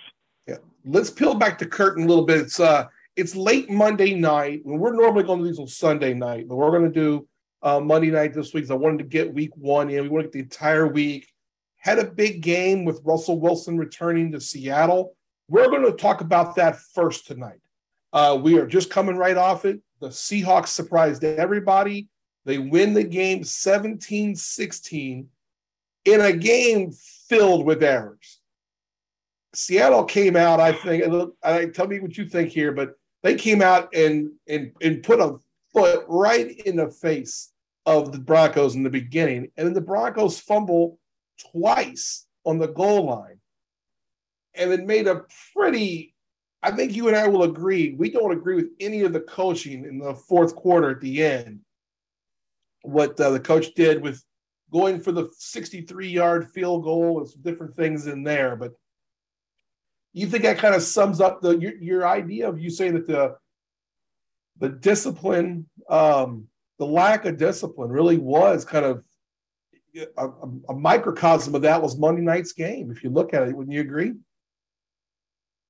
Yeah. 0.49 0.57
Let's 0.85 1.11
peel 1.11 1.35
back 1.35 1.59
the 1.59 1.67
curtain 1.67 2.05
a 2.05 2.07
little 2.07 2.25
bit. 2.25 2.41
It's 2.41 2.59
uh 2.59 2.87
it's 3.17 3.37
late 3.37 3.71
Monday 3.71 4.15
night. 4.15 4.63
We're 4.65 4.95
normally 4.95 5.25
going 5.25 5.41
to 5.41 5.45
do 5.45 5.51
these 5.51 5.59
on 5.59 5.67
Sunday 5.69 6.15
night, 6.15 6.49
but 6.49 6.57
we're 6.57 6.71
going 6.71 6.91
to 6.91 7.01
do 7.01 7.29
uh, 7.63 7.79
Monday 7.79 8.11
night 8.11 8.33
this 8.33 8.55
week. 8.55 8.67
So 8.67 8.75
I 8.75 8.79
wanted 8.79 8.99
to 8.99 9.05
get 9.05 9.35
week 9.35 9.51
one 9.57 9.91
in. 9.91 10.03
We 10.03 10.09
want 10.09 10.23
to 10.23 10.29
get 10.29 10.33
the 10.33 10.41
entire 10.41 10.87
week. 10.87 11.29
Had 11.77 11.99
a 11.99 12.11
big 12.11 12.41
game 12.41 12.85
with 12.85 13.01
Russell 13.05 13.39
Wilson 13.39 13.77
returning 13.79 14.33
to 14.33 14.41
Seattle. 14.41 15.15
We're 15.51 15.69
going 15.69 15.85
to 15.85 15.93
talk 15.93 16.21
about 16.21 16.55
that 16.55 16.79
first 16.79 17.27
tonight. 17.27 17.59
Uh, 18.13 18.39
we 18.41 18.57
are 18.57 18.67
just 18.67 18.89
coming 18.89 19.17
right 19.17 19.37
off 19.37 19.65
it. 19.65 19.81
The 20.01 20.11
Seahawks 20.11 20.69
surprised 20.69 21.25
everybody. 21.25 22.09
They 22.45 22.59
win 22.59 22.95
the 22.95 23.03
game 23.03 23.43
17 23.43 24.37
16 24.37 25.29
in 26.05 26.21
a 26.21 26.33
game 26.33 26.93
filled 27.29 27.67
with 27.67 27.83
errors. 27.83 28.39
Seattle 29.53 30.05
came 30.05 30.37
out, 30.37 30.61
I 30.61 30.73
think, 30.73 31.03
I, 31.43 31.67
tell 31.67 31.89
me 31.89 31.99
what 31.99 32.17
you 32.17 32.29
think 32.29 32.51
here, 32.51 32.71
but 32.71 32.95
they 33.25 33.35
came 33.35 33.61
out 33.61 33.93
and, 33.93 34.31
and, 34.47 34.71
and 34.81 35.03
put 35.03 35.19
a 35.19 35.35
foot 35.73 36.05
right 36.07 36.49
in 36.61 36.77
the 36.77 36.91
face 36.91 37.51
of 37.87 38.13
the 38.13 38.21
Broncos 38.21 38.77
in 38.77 38.85
the 38.85 38.91
beginning. 38.91 39.51
And 39.57 39.67
then 39.67 39.75
the 39.75 39.81
Broncos 39.81 40.39
fumble 40.39 41.01
twice 41.51 42.29
on 42.45 42.59
the 42.59 42.69
goal 42.69 43.07
line 43.07 43.40
and 44.55 44.73
it 44.73 44.87
made 44.87 45.07
a 45.07 45.25
pretty 45.55 46.15
I 46.63 46.71
think 46.71 46.95
you 46.95 47.09
and 47.09 47.17
I 47.17 47.27
will 47.27 47.45
agree. 47.45 47.95
We 47.95 48.11
don't 48.11 48.33
agree 48.33 48.55
with 48.55 48.71
any 48.81 49.01
of 49.03 49.13
the 49.13 49.21
coaching 49.21 49.85
in 49.85 49.99
the 49.99 50.15
fourth 50.15 50.55
quarter 50.55 50.91
at 50.91 51.01
the 51.01 51.25
end. 51.25 51.61
What 52.83 53.19
uh, 53.19 53.31
the 53.31 53.41
coach 53.41 53.75
did 53.75 54.03
with 54.03 54.23
going 54.71 55.01
for 55.01 55.13
the 55.13 55.29
63 55.39 56.09
yard 56.09 56.51
field 56.51 56.85
goal 56.85 57.19
and 57.19 57.29
some 57.29 57.43
different 57.43 57.75
things 57.75 58.07
in 58.07 58.23
there. 58.23 58.57
But 58.57 58.73
you 60.13 60.27
think 60.27 60.43
that 60.43 60.59
kind 60.59 60.75
of 60.75 60.83
sums 60.83 61.21
up 61.21 61.41
the 61.41 61.57
your, 61.57 61.75
your 61.77 62.07
idea 62.07 62.49
of 62.49 62.61
you 62.61 62.71
saying 62.71 62.95
that 62.95 63.07
the 63.07 63.37
the 64.59 64.69
discipline, 64.69 65.67
um, 65.89 66.47
the 66.79 66.87
lack 66.87 67.25
of 67.25 67.39
discipline 67.39 67.91
really 67.91 68.19
was 68.19 68.65
kind 68.67 68.85
of 68.85 69.03
a, 69.97 70.27
a, 70.27 70.49
a 70.69 70.75
microcosm 70.75 71.55
of 71.55 71.63
that 71.63 71.83
was 71.83 71.99
Monday 71.99 72.21
night's 72.21 72.53
game. 72.53 72.91
If 72.91 73.03
you 73.03 73.09
look 73.09 73.33
at 73.33 73.49
it, 73.49 73.57
wouldn't 73.57 73.75
you 73.75 73.81
agree? 73.81 74.13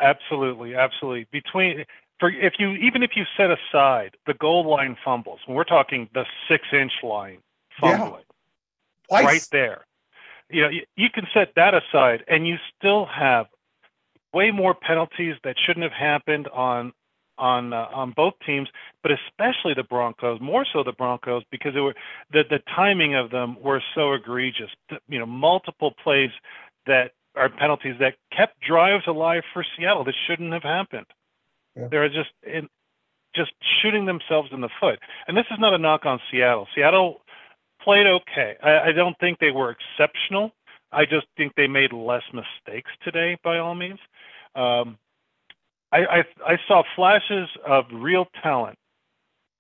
Absolutely, 0.01 0.75
absolutely. 0.75 1.27
Between 1.31 1.85
for 2.19 2.31
if 2.31 2.55
you 2.59 2.73
even 2.73 3.03
if 3.03 3.13
you 3.17 3.25
set 3.37 3.51
aside 3.51 4.17
the 4.27 4.35
goal 4.35 4.69
line 4.69 4.97
fumbles, 5.05 5.41
when 5.47 5.57
we're 5.57 5.65
talking 5.65 6.09
the 6.15 6.25
six 6.49 6.65
inch 6.73 6.93
line 7.03 7.39
fumbling, 7.81 8.25
yeah. 9.11 9.23
right 9.23 9.47
there, 9.51 9.87
you 10.51 10.63
know 10.63 10.69
you, 10.69 10.83
you 10.97 11.09
can 11.13 11.27
set 11.35 11.55
that 11.57 11.75
aside, 11.75 12.25
and 12.29 12.47
you 12.47 12.57
still 12.77 13.07
have 13.07 13.47
way 14.33 14.51
more 14.51 14.75
penalties 14.75 15.35
that 15.45 15.57
shouldn't 15.65 15.83
have 15.83 15.93
happened 15.93 16.49
on 16.49 16.93
on 17.41 17.73
uh, 17.73 17.89
on 17.93 18.13
both 18.15 18.35
teams, 18.47 18.69
but 19.03 19.11
especially 19.11 19.75
the 19.75 19.83
Broncos, 19.83 20.41
more 20.41 20.67
so 20.71 20.85
the 20.85 20.93
Broncos 20.93 21.43
because 21.51 21.75
they 21.75 21.81
were 21.81 21.95
the 22.33 22.45
the 22.49 22.61
timing 22.75 23.15
of 23.15 23.31
them 23.31 23.57
were 23.61 23.83
so 23.95 24.13
egregious. 24.13 24.71
You 25.09 25.19
know, 25.19 25.27
multiple 25.27 25.95
plays 26.03 26.31
that 26.87 27.13
are 27.37 27.49
penalties 27.49 27.97
that 28.01 28.15
kept 28.37 28.61
drives 28.61 29.05
alive 29.07 29.43
for 29.53 29.65
Seattle 29.77 30.05
that 30.05 30.15
shouldn't 30.27 30.53
have 30.53 30.63
happened. 30.63 31.07
Yeah. 31.77 31.89
They're 31.91 32.09
just 32.09 32.31
in, 32.43 32.69
just 33.35 33.53
shooting 33.81 34.07
themselves 34.07 34.51
in 34.53 34.61
the 34.61 34.71
foot. 34.81 34.99
And 35.29 35.37
this 35.37 35.47
is 35.51 35.59
not 35.59 35.75
a 35.75 35.79
knock 35.79 36.05
on 36.05 36.19
Seattle. 36.31 36.67
Seattle 36.75 37.23
played 37.83 38.07
okay. 38.07 38.57
I, 38.63 38.89
I 38.89 38.93
don't 38.93 39.17
think 39.21 39.39
they 39.39 39.51
were 39.51 39.71
exceptional. 39.71 40.53
I 40.93 41.05
just 41.05 41.27
think 41.37 41.53
they 41.57 41.69
made 41.69 41.93
less 41.93 42.25
mistakes 42.33 42.91
today, 43.05 43.39
by 43.45 43.59
all 43.59 43.75
means. 43.75 44.01
Um, 44.57 44.99
I, 45.93 45.99
I, 45.99 46.25
I 46.45 46.57
saw 46.67 46.83
flashes 46.97 47.49
of 47.67 47.85
real 47.93 48.27
talent 48.43 48.77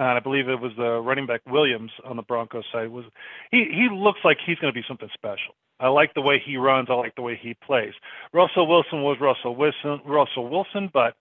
and 0.00 0.08
I 0.08 0.20
believe 0.20 0.48
it 0.48 0.58
was 0.58 0.72
the 0.78 0.98
running 1.00 1.26
back 1.26 1.42
Williams 1.46 1.92
on 2.04 2.16
the 2.16 2.22
Broncos 2.22 2.64
side. 2.72 2.88
Was 2.88 3.04
he? 3.50 3.66
He 3.70 3.88
looks 3.92 4.20
like 4.24 4.38
he's 4.44 4.58
going 4.58 4.72
to 4.72 4.78
be 4.78 4.84
something 4.88 5.10
special. 5.12 5.54
I 5.78 5.88
like 5.88 6.14
the 6.14 6.22
way 6.22 6.42
he 6.44 6.56
runs. 6.56 6.88
I 6.90 6.94
like 6.94 7.14
the 7.16 7.22
way 7.22 7.38
he 7.40 7.54
plays. 7.54 7.92
Russell 8.32 8.66
Wilson 8.66 9.02
was 9.02 9.18
Russell 9.20 9.54
Wilson, 9.54 10.00
Russell 10.06 10.48
Wilson, 10.48 10.90
but 10.92 11.14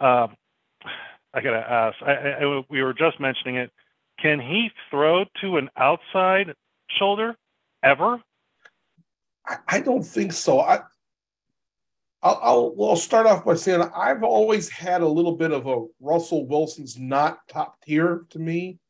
um, 0.00 0.34
I 1.34 1.42
gotta 1.42 1.58
ask. 1.58 1.96
I, 2.02 2.42
I, 2.42 2.62
we 2.70 2.82
were 2.82 2.94
just 2.94 3.20
mentioning 3.20 3.56
it. 3.56 3.70
Can 4.18 4.40
he 4.40 4.70
throw 4.90 5.24
to 5.42 5.58
an 5.58 5.68
outside 5.76 6.54
shoulder 6.98 7.36
ever? 7.82 8.18
I, 9.46 9.56
I 9.68 9.80
don't 9.80 10.02
think 10.02 10.32
so. 10.32 10.60
I, 10.60 10.80
I'll, 12.26 12.40
I'll, 12.42 12.88
I'll 12.88 12.96
start 12.96 13.26
off 13.26 13.44
by 13.44 13.54
saying 13.54 13.88
I've 13.94 14.24
always 14.24 14.68
had 14.68 15.00
a 15.00 15.08
little 15.08 15.36
bit 15.36 15.52
of 15.52 15.68
a 15.68 15.86
Russell 16.00 16.44
Wilson's 16.48 16.98
not 16.98 17.38
top 17.48 17.80
tier 17.82 18.24
to 18.30 18.38
me. 18.40 18.80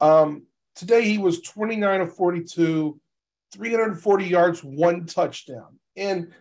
Um, 0.00 0.46
today 0.74 1.02
he 1.02 1.18
was 1.18 1.42
29 1.42 2.00
of 2.00 2.16
42, 2.16 3.00
340 3.52 4.24
yards, 4.24 4.64
one 4.64 5.06
touchdown. 5.06 5.78
And 5.96 6.32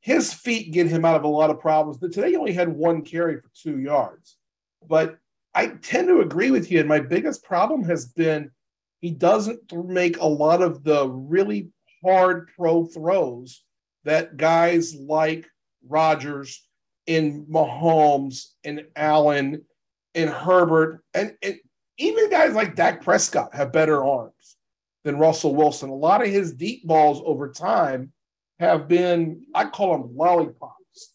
his 0.00 0.34
feet 0.34 0.72
get 0.72 0.88
him 0.88 1.04
out 1.04 1.14
of 1.14 1.22
a 1.22 1.28
lot 1.28 1.50
of 1.50 1.60
problems. 1.60 1.98
But 1.98 2.12
today 2.12 2.30
he 2.30 2.36
only 2.36 2.54
had 2.54 2.68
one 2.68 3.02
carry 3.02 3.36
for 3.36 3.50
two 3.54 3.78
yards. 3.78 4.36
But 4.88 5.16
I 5.54 5.68
tend 5.68 6.08
to 6.08 6.22
agree 6.22 6.50
with 6.50 6.72
you. 6.72 6.80
And 6.80 6.88
my 6.88 6.98
biggest 6.98 7.44
problem 7.44 7.84
has 7.84 8.06
been 8.06 8.50
he 9.00 9.12
doesn't 9.12 9.72
make 9.72 10.18
a 10.18 10.26
lot 10.26 10.60
of 10.60 10.82
the 10.82 11.08
really 11.08 11.70
hard 12.04 12.48
pro 12.56 12.84
throws 12.84 13.62
that 14.02 14.36
guys 14.36 14.96
like 14.96 15.46
Rodgers 15.88 16.66
and 17.06 17.46
Mahomes 17.46 18.48
and 18.64 18.84
Allen 18.96 19.62
and 20.14 20.30
Herbert 20.30 21.02
and, 21.12 21.34
and 21.42 21.58
even 21.98 22.30
guys 22.30 22.54
like 22.54 22.76
Dak 22.76 23.02
Prescott 23.02 23.54
have 23.54 23.72
better 23.72 24.04
arms. 24.04 24.56
than 25.04 25.18
Russell 25.18 25.54
Wilson. 25.54 25.90
A 25.90 25.94
lot 25.94 26.22
of 26.22 26.28
his 26.28 26.54
deep 26.54 26.86
balls 26.86 27.22
over 27.24 27.50
time 27.50 28.12
have 28.58 28.88
been, 28.88 29.44
I 29.54 29.66
call 29.66 29.92
them 29.92 30.16
lollipops. 30.16 31.10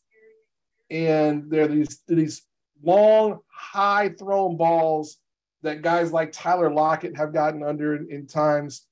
And 0.92 1.50
they're 1.50 1.68
these, 1.68 2.02
these 2.08 2.44
long, 2.84 3.40
high 3.48 4.10
thrown 4.10 4.58
balls 4.58 5.18
that 5.64 5.82
guys 5.82 6.12
like 6.12 6.32
Tyler 6.32 6.72
Lockett 6.72 7.18
have 7.18 7.34
gotten 7.34 7.64
under 7.64 7.96
in, 7.96 8.08
in 8.10 8.28
times. 8.28 8.86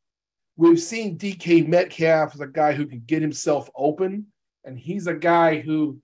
We've 0.58 0.82
seen 0.82 1.18
DK 1.18 1.68
Metcalf 1.68 2.34
as 2.34 2.42
a 2.42 2.48
guy 2.48 2.74
who 2.74 2.88
can 2.88 3.04
get 3.06 3.22
himself 3.22 3.70
open, 3.76 4.28
and 4.68 4.78
he's 4.78 5.08
a 5.08 5.14
guy 5.14 5.60
who, 5.60 5.98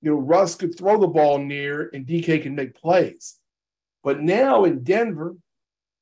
you 0.00 0.10
know, 0.10 0.16
Russ 0.16 0.54
could 0.54 0.76
throw 0.76 0.98
the 0.98 1.06
ball 1.06 1.38
near 1.38 1.90
and 1.92 2.06
DK 2.06 2.42
can 2.42 2.54
make 2.54 2.74
plays. 2.74 3.36
But 4.02 4.20
now 4.20 4.64
in 4.64 4.82
Denver, 4.82 5.36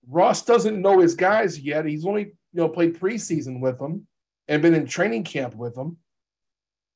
Russ 0.08 0.42
doesn't 0.42 0.80
know 0.80 1.00
his 1.00 1.16
guys 1.16 1.58
yet. 1.58 1.84
He's 1.84 2.06
only, 2.06 2.22
you 2.22 2.60
know, 2.60 2.68
played 2.68 2.98
preseason 2.98 3.60
with 3.60 3.78
them 3.78 4.06
and 4.46 4.62
been 4.62 4.74
in 4.74 4.86
training 4.86 5.24
camp 5.24 5.56
with 5.56 5.74
them. 5.74 5.96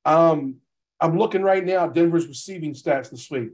Um, 0.05 0.55
I'm 1.01 1.17
looking 1.17 1.43
right 1.43 1.65
now 1.65 1.85
at 1.85 1.93
Denver's 1.93 2.27
receiving 2.27 2.73
stats 2.73 3.09
this 3.09 3.29
week. 3.29 3.49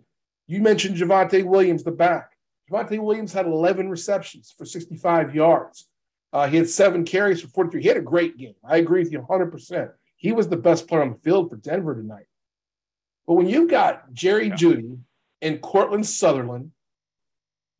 You 0.48 0.62
mentioned 0.62 0.98
Javonte 0.98 1.44
Williams, 1.44 1.84
the 1.84 1.92
back. 1.92 2.34
Javonte 2.70 3.00
Williams 3.00 3.34
had 3.34 3.48
11 3.48 3.90
receptions 3.90 4.54
for 4.56 4.66
65 4.66 5.34
yards. 5.34 5.88
Uh, 6.32 6.48
he 6.48 6.58
had 6.58 6.70
seven 6.70 7.06
carries 7.06 7.42
for 7.42 7.48
43. 7.48 7.82
He 7.82 7.88
had 7.88 7.98
a 7.98 8.02
great 8.02 8.38
game. 8.38 8.56
I 8.64 8.78
agree 8.78 9.02
with 9.02 9.12
you 9.12 9.20
100%. 9.20 9.92
He 10.16 10.32
was 10.32 10.48
the 10.48 10.58
best 10.58 10.88
player 10.88 11.02
on 11.02 11.12
the 11.12 11.18
field 11.18 11.50
for 11.50 11.58
Denver 11.58 11.96
tonight. 11.96 12.26
But 13.28 13.34
when 13.34 13.50
you've 13.50 13.70
got 13.70 14.14
Jerry 14.14 14.48
yeah. 14.48 14.56
Jeudy 14.56 14.98
and 15.42 15.62
Cortland 15.62 16.06
Sutherland, 16.06 16.72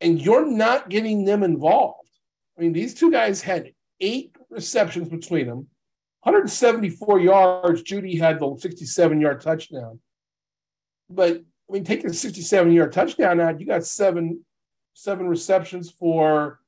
and 0.00 0.20
you're 0.20 0.46
not 0.46 0.90
getting 0.90 1.24
them 1.24 1.42
involved, 1.42 2.08
I 2.56 2.62
mean, 2.62 2.72
these 2.72 2.94
two 2.94 3.10
guys 3.10 3.42
had 3.42 3.72
eight 4.00 4.36
receptions 4.50 5.08
between 5.08 5.46
them, 5.46 5.68
174 6.22 7.20
yards. 7.20 7.82
Jeudy 7.82 8.18
had 8.18 8.40
the 8.40 8.56
67 8.58 9.20
yard 9.20 9.40
touchdown. 9.40 10.00
But 11.08 11.42
I 11.68 11.72
mean, 11.72 11.84
taking 11.84 12.10
a 12.10 12.14
67 12.14 12.72
yard 12.72 12.92
touchdown 12.92 13.40
out, 13.40 13.60
you 13.60 13.66
got 13.66 13.84
seven 13.84 14.44
seven 14.94 15.28
receptions 15.28 15.90
for 15.90 16.58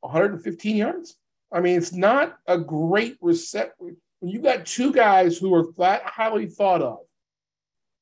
115 0.00 0.76
yards. 0.76 1.16
I 1.52 1.60
mean, 1.60 1.76
it's 1.76 1.92
not 1.92 2.36
a 2.46 2.58
great 2.58 3.16
reception. 3.20 3.96
When 4.20 4.30
you 4.32 4.40
got 4.40 4.66
two 4.66 4.92
guys 4.92 5.38
who 5.38 5.54
are 5.54 5.66
that 5.78 6.02
highly 6.04 6.46
thought 6.46 6.82
of, 6.82 6.98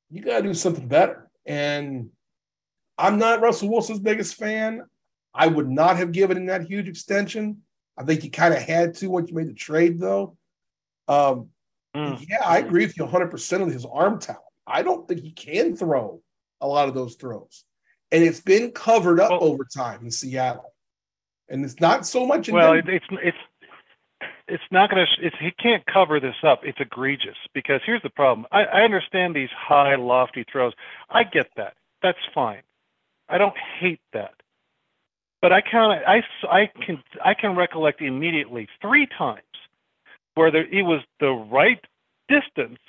you 0.09 0.21
got 0.23 0.37
to 0.37 0.43
do 0.43 0.53
something 0.53 0.87
better. 0.87 1.29
And 1.45 2.09
I'm 2.97 3.19
not 3.19 3.41
Russell 3.41 3.69
Wilson's 3.69 3.99
biggest 3.99 4.35
fan. 4.35 4.83
I 5.33 5.47
would 5.47 5.69
not 5.69 5.97
have 5.97 6.11
given 6.11 6.37
him 6.37 6.45
that 6.47 6.65
huge 6.65 6.87
extension. 6.87 7.61
I 7.97 8.03
think 8.03 8.23
you 8.23 8.31
kind 8.31 8.53
of 8.53 8.61
had 8.61 8.95
to 8.95 9.09
once 9.09 9.29
you 9.29 9.35
made 9.35 9.47
the 9.47 9.53
trade, 9.53 9.99
though. 9.99 10.35
Um, 11.07 11.49
mm. 11.95 12.23
Yeah, 12.27 12.43
I 12.43 12.59
agree 12.59 12.85
with 12.85 12.97
you 12.97 13.05
100% 13.05 13.61
on 13.61 13.69
his 13.69 13.85
arm 13.85 14.19
talent. 14.19 14.43
I 14.65 14.81
don't 14.81 15.07
think 15.07 15.21
he 15.21 15.31
can 15.31 15.75
throw 15.75 16.21
a 16.59 16.67
lot 16.67 16.89
of 16.89 16.95
those 16.95 17.15
throws. 17.15 17.63
And 18.11 18.23
it's 18.23 18.39
been 18.39 18.71
covered 18.71 19.19
up 19.19 19.31
well, 19.31 19.43
over 19.43 19.65
time 19.65 20.03
in 20.03 20.11
Seattle. 20.11 20.73
And 21.49 21.63
it's 21.63 21.79
not 21.79 22.05
so 22.05 22.25
much. 22.25 22.49
well, 22.49 22.73
it, 22.73 22.87
it's 22.87 23.05
it's 23.11 23.37
it's 24.47 24.63
not 24.71 24.89
going 24.89 25.05
to. 25.05 25.25
It's 25.25 25.35
he 25.39 25.51
can't 25.51 25.85
cover 25.85 26.19
this 26.19 26.35
up. 26.43 26.61
It's 26.63 26.79
egregious 26.79 27.37
because 27.53 27.81
here's 27.85 28.01
the 28.01 28.09
problem. 28.09 28.45
I, 28.51 28.63
I 28.63 28.81
understand 28.81 29.35
these 29.35 29.49
high, 29.55 29.95
lofty 29.95 30.45
throws. 30.51 30.73
I 31.09 31.23
get 31.23 31.47
that. 31.55 31.73
That's 32.01 32.17
fine. 32.33 32.61
I 33.29 33.37
don't 33.37 33.55
hate 33.79 34.01
that. 34.13 34.33
But 35.41 35.51
I 35.51 35.61
kind 35.61 36.03
I 36.05 36.21
I 36.49 36.69
can 36.85 37.03
I 37.23 37.33
can 37.33 37.55
recollect 37.55 38.01
immediately 38.01 38.67
three 38.81 39.07
times 39.17 39.41
where 40.35 40.51
there, 40.51 40.65
it 40.65 40.83
was 40.83 41.01
the 41.19 41.31
right 41.31 41.83
distance, 42.27 42.79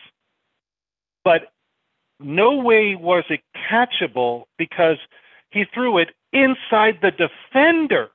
but 1.24 1.52
no 2.20 2.56
way 2.56 2.94
was 2.94 3.24
it 3.30 3.40
catchable 3.70 4.44
because 4.58 4.98
he 5.50 5.64
threw 5.72 5.98
it 5.98 6.10
inside 6.32 6.98
the 7.00 7.10
defender. 7.10 8.10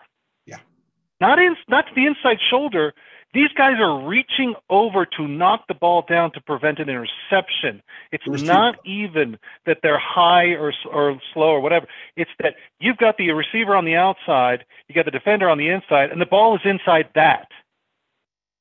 Not 1.24 1.40
in 1.40 1.56
not 1.70 1.88
to 1.88 1.94
the 1.96 2.06
inside 2.06 2.40
shoulder. 2.50 2.94
These 3.34 3.54
guys 3.58 3.80
are 3.80 4.06
reaching 4.06 4.56
over 4.70 5.06
to 5.18 5.26
knock 5.26 5.62
the 5.70 5.74
ball 5.74 6.04
down 6.08 6.34
to 6.34 6.42
prevent 6.42 6.80
an 6.80 6.90
interception. 6.90 7.82
It's 8.12 8.28
not 8.28 8.76
even 8.86 9.38
that 9.66 9.78
they're 9.82 9.98
high 9.98 10.48
or 10.48 10.74
or 10.92 11.18
slow 11.34 11.52
or 11.52 11.62
whatever. 11.62 11.88
It's 12.18 12.30
that 12.42 12.56
you've 12.82 12.98
got 12.98 13.16
the 13.16 13.32
receiver 13.32 13.74
on 13.74 13.86
the 13.86 13.96
outside, 13.96 14.66
you 14.90 14.96
got 14.96 15.06
the 15.06 15.12
defender 15.12 15.50
on 15.50 15.58
the 15.58 15.70
inside, 15.70 16.12
and 16.12 16.20
the 16.20 16.26
ball 16.26 16.56
is 16.56 16.62
inside 16.66 17.08
that. 17.16 17.48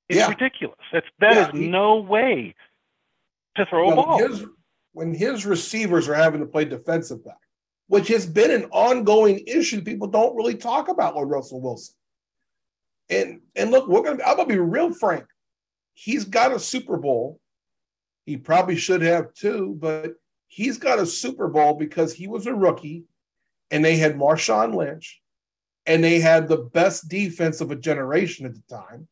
It's 0.08 0.20
yeah. 0.20 0.28
ridiculous. 0.28 0.78
That's 0.92 1.06
that 1.18 1.34
yeah, 1.34 1.48
is 1.48 1.54
no 1.54 1.96
way 1.96 2.54
to 3.56 3.66
throw 3.66 3.90
a 3.90 3.96
ball. 3.96 4.18
His, 4.18 4.44
when 4.92 5.12
his 5.12 5.44
receivers 5.44 6.08
are 6.08 6.14
having 6.14 6.38
to 6.38 6.46
play 6.46 6.64
defensive 6.64 7.24
back, 7.24 7.42
which 7.88 8.06
has 8.06 8.24
been 8.24 8.52
an 8.52 8.66
ongoing 8.70 9.42
issue 9.48 9.80
people 9.82 10.06
don't 10.06 10.36
really 10.36 10.54
talk 10.54 10.86
about 10.86 11.16
with 11.16 11.28
Russell 11.28 11.60
Wilson. 11.60 11.96
And 13.10 13.40
and 13.56 13.70
look, 13.70 13.88
we're 13.88 14.02
gonna 14.02 14.22
I'm 14.24 14.36
gonna 14.36 14.48
be 14.48 14.58
real 14.58 14.92
frank. 14.92 15.24
He's 15.94 16.24
got 16.24 16.52
a 16.52 16.58
Super 16.58 16.96
Bowl. 16.96 17.40
He 18.24 18.36
probably 18.36 18.76
should 18.76 19.02
have 19.02 19.34
too, 19.34 19.76
but 19.78 20.14
he's 20.48 20.78
got 20.78 20.98
a 20.98 21.06
Super 21.06 21.48
Bowl 21.48 21.74
because 21.74 22.12
he 22.12 22.28
was 22.28 22.46
a 22.46 22.54
rookie 22.54 23.04
and 23.70 23.84
they 23.84 23.96
had 23.96 24.16
Marshawn 24.16 24.74
Lynch 24.74 25.20
and 25.86 26.02
they 26.02 26.20
had 26.20 26.46
the 26.46 26.58
best 26.58 27.08
defense 27.08 27.60
of 27.60 27.70
a 27.70 27.76
generation 27.76 28.46
at 28.46 28.54
the 28.54 28.62
time. 28.68 29.08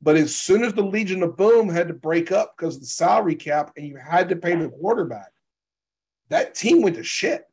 But 0.00 0.16
as 0.16 0.34
soon 0.34 0.64
as 0.64 0.74
the 0.74 0.82
Legion 0.82 1.22
of 1.22 1.36
Boom 1.36 1.68
had 1.68 1.88
to 1.88 1.94
break 1.94 2.32
up 2.32 2.54
because 2.56 2.74
of 2.74 2.80
the 2.80 2.88
salary 2.88 3.36
cap 3.36 3.72
and 3.76 3.86
you 3.86 3.96
had 3.96 4.28
to 4.30 4.36
pay 4.36 4.56
the 4.56 4.68
quarterback, 4.68 5.30
that 6.28 6.54
team 6.54 6.82
went 6.82 6.96
to 6.96 7.04
shit. 7.04 7.44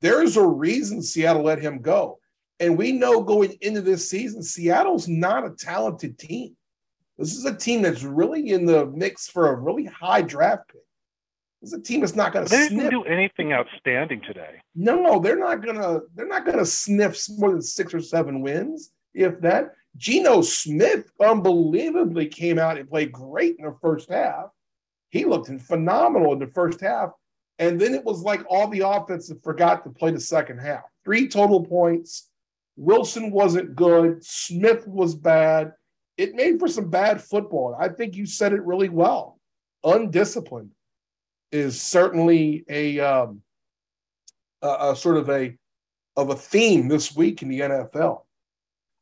There's 0.00 0.36
a 0.36 0.46
reason 0.46 1.02
Seattle 1.02 1.42
let 1.42 1.60
him 1.60 1.80
go. 1.80 2.19
And 2.60 2.76
we 2.76 2.92
know 2.92 3.22
going 3.22 3.56
into 3.62 3.80
this 3.80 4.08
season, 4.08 4.42
Seattle's 4.42 5.08
not 5.08 5.46
a 5.46 5.50
talented 5.50 6.18
team. 6.18 6.56
This 7.18 7.34
is 7.34 7.44
a 7.46 7.54
team 7.54 7.82
that's 7.82 8.02
really 8.02 8.50
in 8.50 8.66
the 8.66 8.86
mix 8.86 9.28
for 9.28 9.48
a 9.48 9.56
really 9.56 9.86
high 9.86 10.22
draft 10.22 10.68
pick. 10.68 10.80
This 11.60 11.72
is 11.72 11.78
a 11.78 11.82
team 11.82 12.00
that's 12.00 12.14
not 12.14 12.32
going 12.32 12.46
to. 12.46 12.50
They 12.50 12.68
didn't 12.68 12.90
do 12.90 13.04
anything 13.04 13.52
outstanding 13.52 14.22
today. 14.22 14.62
No, 14.74 15.18
they're 15.18 15.38
not 15.38 15.64
gonna. 15.64 16.00
They're 16.14 16.28
not 16.28 16.46
gonna 16.46 16.64
sniff 16.64 17.18
more 17.36 17.50
than 17.50 17.60
six 17.60 17.92
or 17.92 18.00
seven 18.00 18.40
wins, 18.40 18.90
if 19.14 19.40
that. 19.40 19.72
Geno 19.96 20.40
Smith 20.40 21.10
unbelievably 21.20 22.28
came 22.28 22.60
out 22.60 22.78
and 22.78 22.88
played 22.88 23.10
great 23.10 23.56
in 23.58 23.64
the 23.64 23.76
first 23.82 24.08
half. 24.08 24.46
He 25.10 25.24
looked 25.24 25.50
phenomenal 25.62 26.32
in 26.32 26.38
the 26.38 26.46
first 26.46 26.80
half. 26.80 27.10
And 27.58 27.78
then 27.78 27.92
it 27.94 28.04
was 28.04 28.22
like 28.22 28.42
all 28.48 28.68
the 28.68 28.80
offense 28.80 29.30
forgot 29.42 29.84
to 29.84 29.90
play 29.90 30.12
the 30.12 30.20
second 30.20 30.58
half. 30.58 30.82
Three 31.04 31.28
total 31.28 31.66
points. 31.66 32.29
Wilson 32.76 33.30
wasn't 33.30 33.76
good. 33.76 34.24
Smith 34.24 34.86
was 34.86 35.14
bad. 35.14 35.72
It 36.16 36.34
made 36.34 36.58
for 36.58 36.68
some 36.68 36.90
bad 36.90 37.22
football. 37.22 37.76
I 37.78 37.88
think 37.88 38.16
you 38.16 38.26
said 38.26 38.52
it 38.52 38.64
really 38.64 38.88
well. 38.88 39.38
Undisciplined 39.84 40.72
is 41.52 41.80
certainly 41.80 42.64
a, 42.68 43.00
um, 43.00 43.42
a, 44.62 44.90
a 44.90 44.96
sort 44.96 45.16
of 45.16 45.30
a 45.30 45.56
of 46.16 46.30
a 46.30 46.36
theme 46.36 46.88
this 46.88 47.14
week 47.16 47.42
in 47.42 47.48
the 47.48 47.60
NFL. 47.60 48.22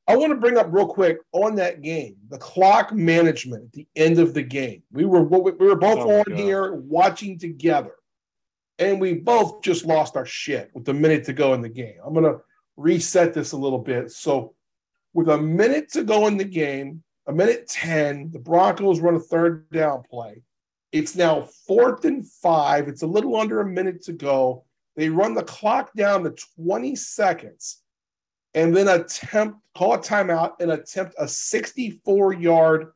I 0.07 0.16
want 0.16 0.31
to 0.31 0.37
bring 0.37 0.57
up 0.57 0.68
real 0.70 0.87
quick 0.87 1.18
on 1.33 1.57
that 1.57 1.83
game, 1.83 2.16
the 2.31 2.38
clock 2.38 2.94
management 2.94 3.64
at 3.64 3.72
the 3.72 3.87
end 3.94 4.18
of 4.18 4.33
the 4.33 4.42
game. 4.42 4.83
We 4.90 5.04
were 5.04 5.22
we 5.22 5.52
were 5.52 5.76
both 5.76 5.98
oh 5.98 6.20
on 6.20 6.24
God. 6.28 6.38
here 6.38 6.72
watching 6.72 7.38
together, 7.38 7.92
and 8.78 9.00
we 9.00 9.14
both 9.14 9.61
just 9.62 9.85
lost 9.85 10.16
our 10.16 10.24
shit 10.24 10.70
with 10.72 10.88
a 10.88 10.94
minute 10.94 11.24
to 11.24 11.35
go 11.35 11.52
in 11.52 11.61
the 11.61 11.68
game. 11.68 11.96
I'm 12.04 12.14
gonna 12.14 12.38
reset 12.79 13.35
this 13.35 13.53
a 13.53 13.57
little 13.57 13.79
bit. 13.79 14.11
So, 14.12 14.55
with 15.12 15.29
a 15.29 15.38
minute 15.38 15.91
to 15.93 16.05
go 16.05 16.27
in 16.27 16.37
the 16.37 16.45
game, 16.45 17.03
a 17.27 17.33
minute 17.33 17.67
ten, 17.67 18.31
the 18.31 18.38
Broncos 18.38 19.01
run 19.01 19.17
a 19.17 19.21
third 19.21 19.69
down 19.71 20.03
play. 20.09 20.43
It's 20.93 21.14
now 21.14 21.43
fourth 21.67 22.05
and 22.05 22.27
five. 22.27 22.88
It's 22.88 23.03
a 23.03 23.07
little 23.07 23.37
under 23.37 23.61
a 23.61 23.67
minute 23.67 24.03
to 24.05 24.12
go. 24.12 24.64
They 24.97 25.11
run 25.11 25.35
the 25.35 25.43
clock 25.43 25.93
down 25.95 26.25
to 26.25 26.35
20 26.57 26.97
seconds 26.97 27.83
and 28.55 28.75
then 28.75 28.88
attempt 28.88 29.59
call 29.77 29.95
a 29.95 29.99
timeout 29.99 30.55
and 30.61 30.73
attempt 30.73 31.14
a 31.19 31.29
64 31.29 32.33
yard 32.33 32.93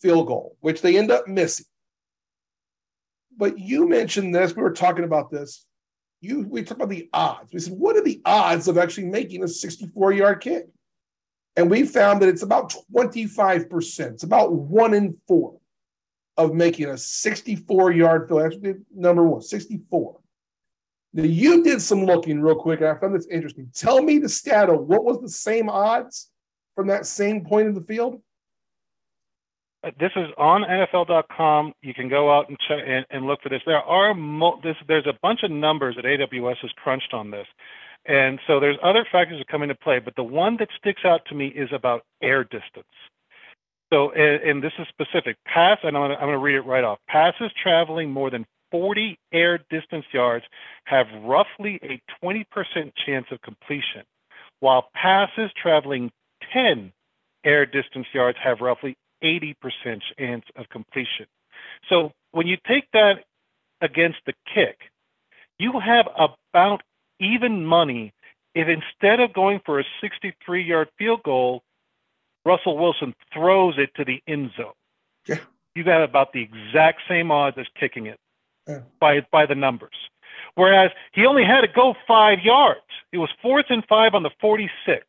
field 0.00 0.26
goal, 0.26 0.56
which 0.60 0.82
they 0.82 0.98
end 0.98 1.10
up 1.10 1.26
missing. 1.26 1.66
But 3.36 3.58
you 3.58 3.88
mentioned 3.88 4.34
this, 4.34 4.54
we 4.54 4.62
were 4.62 4.72
talking 4.72 5.04
about 5.04 5.30
this. 5.30 5.66
You 6.20 6.46
we 6.48 6.62
talked 6.62 6.80
about 6.80 6.88
the 6.88 7.08
odds. 7.12 7.52
We 7.52 7.60
said, 7.60 7.74
what 7.74 7.96
are 7.96 8.02
the 8.02 8.20
odds 8.24 8.68
of 8.68 8.78
actually 8.78 9.06
making 9.06 9.44
a 9.44 9.48
64 9.48 10.12
yard 10.12 10.40
kick? 10.40 10.66
And 11.56 11.70
we 11.70 11.84
found 11.84 12.20
that 12.20 12.28
it's 12.28 12.42
about 12.42 12.74
25%. 12.94 14.00
It's 14.12 14.22
about 14.22 14.52
one 14.52 14.92
in 14.92 15.16
four 15.26 15.58
of 16.36 16.52
making 16.54 16.86
a 16.86 16.98
64 16.98 17.92
yard 17.92 18.28
field. 18.28 18.42
Actually, 18.42 18.74
number 18.94 19.24
one, 19.24 19.40
64. 19.40 20.20
Now, 21.14 21.22
you 21.22 21.64
did 21.64 21.80
some 21.80 22.04
looking 22.04 22.42
real 22.42 22.56
quick, 22.56 22.80
and 22.80 22.90
I 22.90 22.94
found 22.94 23.14
this 23.14 23.26
interesting. 23.28 23.70
Tell 23.74 24.02
me 24.02 24.18
the 24.18 24.28
stat 24.28 24.68
of 24.68 24.82
what 24.82 25.02
was 25.02 25.20
the 25.20 25.30
same 25.30 25.70
odds 25.70 26.30
from 26.74 26.88
that 26.88 27.06
same 27.06 27.44
point 27.44 27.68
of 27.68 27.74
the 27.74 27.80
field? 27.80 28.20
This 29.98 30.10
is 30.16 30.26
on 30.36 30.62
NFL.com. 30.62 31.72
You 31.82 31.94
can 31.94 32.08
go 32.08 32.30
out 32.36 32.48
and 32.48 32.58
check 32.66 32.78
and, 32.84 33.06
and 33.10 33.26
look 33.26 33.40
for 33.42 33.48
this. 33.48 33.62
There 33.64 33.76
are 33.76 34.14
mo- 34.14 34.60
this, 34.62 34.76
there's 34.88 35.06
a 35.06 35.16
bunch 35.22 35.40
of 35.44 35.50
numbers 35.50 35.96
that 35.96 36.04
AWS 36.04 36.56
has 36.62 36.70
crunched 36.76 37.14
on 37.14 37.30
this, 37.30 37.46
and 38.04 38.40
so 38.46 38.58
there's 38.58 38.78
other 38.82 39.06
factors 39.10 39.38
that 39.38 39.48
come 39.48 39.62
into 39.62 39.76
play. 39.76 40.00
But 40.00 40.16
the 40.16 40.24
one 40.24 40.56
that 40.58 40.68
sticks 40.78 41.02
out 41.04 41.20
to 41.26 41.34
me 41.34 41.48
is 41.48 41.68
about 41.72 42.02
air 42.22 42.42
distance. 42.42 42.86
So, 43.92 44.10
and, 44.10 44.42
and 44.42 44.62
this 44.62 44.72
is 44.78 44.86
specific. 44.88 45.36
Pass, 45.46 45.78
and 45.84 45.96
I'm 45.96 46.18
going 46.18 46.32
to 46.32 46.38
read 46.38 46.56
it 46.56 46.62
right 46.62 46.84
off. 46.84 46.98
Passes 47.08 47.52
traveling 47.62 48.10
more 48.10 48.30
than 48.30 48.44
40 48.72 49.18
air 49.32 49.58
distance 49.70 50.06
yards 50.12 50.44
have 50.86 51.06
roughly 51.22 51.78
a 51.84 52.00
20% 52.24 52.44
chance 53.06 53.26
of 53.30 53.40
completion, 53.42 54.02
while 54.58 54.88
passes 54.94 55.50
traveling 55.60 56.10
10 56.52 56.92
air 57.44 57.64
distance 57.64 58.06
yards 58.12 58.36
have 58.42 58.60
roughly 58.60 58.96
80% 59.22 59.54
chance 60.18 60.44
of 60.56 60.68
completion. 60.68 61.26
So 61.88 62.12
when 62.32 62.46
you 62.46 62.56
take 62.66 62.90
that 62.92 63.24
against 63.80 64.18
the 64.26 64.32
kick, 64.52 64.78
you 65.58 65.80
have 65.80 66.06
about 66.16 66.82
even 67.18 67.64
money 67.64 68.12
if 68.54 68.68
instead 68.68 69.20
of 69.20 69.32
going 69.34 69.60
for 69.64 69.80
a 69.80 69.84
63 70.00 70.64
yard 70.64 70.88
field 70.98 71.22
goal, 71.22 71.62
Russell 72.44 72.78
Wilson 72.78 73.14
throws 73.32 73.74
it 73.76 73.90
to 73.96 74.04
the 74.04 74.22
end 74.26 74.50
zone. 74.56 74.72
Yeah. 75.26 75.40
You 75.74 75.84
got 75.84 76.02
about 76.02 76.32
the 76.32 76.42
exact 76.42 77.02
same 77.08 77.30
odds 77.30 77.58
as 77.58 77.66
kicking 77.78 78.06
it 78.06 78.18
yeah. 78.66 78.80
by 78.98 79.20
by 79.30 79.44
the 79.46 79.54
numbers. 79.54 79.96
Whereas 80.54 80.90
he 81.12 81.26
only 81.26 81.44
had 81.44 81.62
to 81.62 81.68
go 81.68 81.94
five 82.08 82.38
yards. 82.42 82.80
It 83.12 83.18
was 83.18 83.28
fourth 83.42 83.66
and 83.68 83.84
five 83.86 84.14
on 84.14 84.22
the 84.22 84.30
46. 84.40 85.04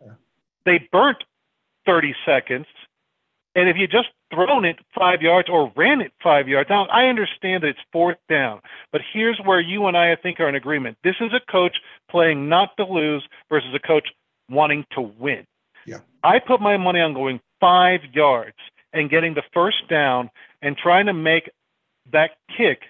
Yeah. 0.00 0.12
They 0.64 0.88
burnt 0.92 1.24
30 1.86 2.14
seconds. 2.24 2.66
And 3.54 3.68
if 3.68 3.76
you 3.76 3.86
just 3.86 4.08
thrown 4.32 4.64
it 4.64 4.78
five 4.94 5.22
yards 5.22 5.48
or 5.48 5.72
ran 5.76 6.00
it 6.00 6.12
five 6.22 6.48
yards, 6.48 6.68
now 6.70 6.86
I 6.86 7.06
understand 7.06 7.62
that 7.62 7.68
it's 7.68 7.78
fourth 7.92 8.18
down, 8.28 8.60
but 8.90 9.00
here's 9.12 9.38
where 9.44 9.60
you 9.60 9.86
and 9.86 9.96
I, 9.96 10.12
I 10.12 10.16
think, 10.16 10.40
are 10.40 10.48
in 10.48 10.54
agreement. 10.54 10.98
This 11.04 11.14
is 11.20 11.32
a 11.32 11.52
coach 11.52 11.76
playing 12.10 12.48
not 12.48 12.76
to 12.78 12.84
lose 12.84 13.26
versus 13.48 13.70
a 13.74 13.78
coach 13.78 14.08
wanting 14.50 14.84
to 14.92 15.00
win. 15.00 15.46
Yeah. 15.86 15.98
I 16.22 16.40
put 16.40 16.60
my 16.60 16.76
money 16.76 17.00
on 17.00 17.14
going 17.14 17.40
five 17.60 18.00
yards 18.12 18.56
and 18.92 19.10
getting 19.10 19.34
the 19.34 19.42
first 19.52 19.88
down 19.88 20.30
and 20.62 20.76
trying 20.76 21.06
to 21.06 21.12
make 21.12 21.50
that 22.12 22.32
kick 22.56 22.82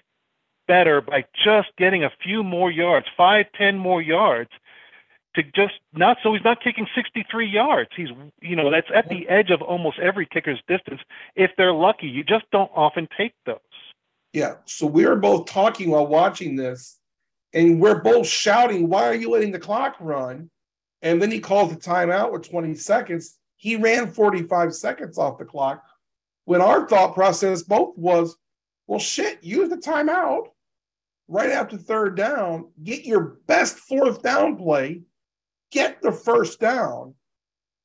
better 0.67 1.01
by 1.01 1.25
just 1.43 1.69
getting 1.77 2.03
a 2.03 2.11
few 2.23 2.43
more 2.43 2.71
yards, 2.71 3.05
five, 3.15 3.45
ten 3.55 3.77
more 3.77 4.01
yards, 4.01 4.49
to 5.35 5.43
just 5.43 5.75
not 5.93 6.17
so 6.23 6.33
he's 6.33 6.43
not 6.43 6.63
kicking 6.63 6.87
63 6.95 7.47
yards. 7.47 7.89
He's 7.95 8.09
you 8.41 8.55
know 8.55 8.71
that's 8.71 8.87
at 8.93 9.09
the 9.09 9.27
edge 9.27 9.51
of 9.51 9.61
almost 9.61 9.99
every 9.99 10.25
kicker's 10.25 10.61
distance. 10.67 11.01
If 11.35 11.51
they're 11.57 11.73
lucky, 11.73 12.07
you 12.07 12.23
just 12.23 12.45
don't 12.51 12.71
often 12.73 13.07
take 13.17 13.33
those. 13.45 13.59
Yeah. 14.33 14.55
So 14.65 14.87
we 14.87 15.05
were 15.05 15.15
both 15.15 15.45
talking 15.45 15.91
while 15.91 16.07
watching 16.07 16.55
this, 16.55 16.99
and 17.53 17.79
we're 17.79 18.01
both 18.01 18.27
shouting, 18.27 18.89
"Why 18.89 19.07
are 19.07 19.15
you 19.15 19.29
letting 19.29 19.51
the 19.51 19.59
clock 19.59 19.95
run?" 19.99 20.49
And 21.01 21.21
then 21.21 21.31
he 21.31 21.39
calls 21.39 21.71
the 21.71 21.79
timeout 21.79 22.31
with 22.31 22.49
20 22.49 22.73
seconds. 22.75 23.37
He 23.57 23.75
ran 23.75 24.11
45 24.11 24.73
seconds 24.73 25.17
off 25.17 25.37
the 25.37 25.45
clock. 25.45 25.83
When 26.45 26.61
our 26.61 26.87
thought 26.87 27.13
process 27.13 27.63
both 27.63 27.97
was, 27.97 28.37
"Well, 28.87 28.99
shit, 28.99 29.43
use 29.43 29.69
the 29.69 29.77
timeout." 29.77 30.47
Right 31.27 31.49
after 31.49 31.75
third 31.75 32.15
down, 32.15 32.71
get 32.83 33.03
your 33.03 33.39
best 33.47 33.79
fourth 33.79 34.21
down 34.21 34.57
play 34.57 35.01
get 35.75 36.01
the 36.01 36.11
first 36.11 36.59
down, 36.59 37.13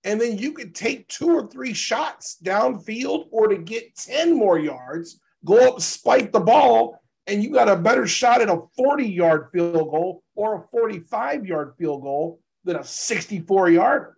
and 0.05 0.21
then 0.21 0.39
you 0.39 0.53
could 0.53 0.75
take 0.75 1.09
two 1.09 1.29
or 1.29 1.49
three 1.49 1.75
shots 1.75 2.39
downfield 2.43 3.27
or 3.33 3.49
to 3.49 3.59
get 3.59 3.97
10 3.97 4.35
more 4.35 4.59
yards, 4.59 5.21
go 5.45 5.75
up, 5.75 5.81
spike 5.81 6.31
the 6.31 6.41
ball, 6.41 7.03
and 7.27 7.43
you 7.43 7.51
got 7.51 7.69
a 7.69 7.77
better 7.77 8.07
shot 8.07 8.41
at 8.41 8.49
a 8.49 8.63
40 8.77 9.07
yard 9.07 9.49
field 9.53 9.91
goal 9.91 10.23
or 10.37 10.57
a 10.57 10.69
45 10.71 11.45
yard 11.45 11.75
field 11.77 12.03
goal 12.03 12.41
than 12.65 12.77
a 12.77 12.85
64 12.85 13.71
yarder. 13.71 14.17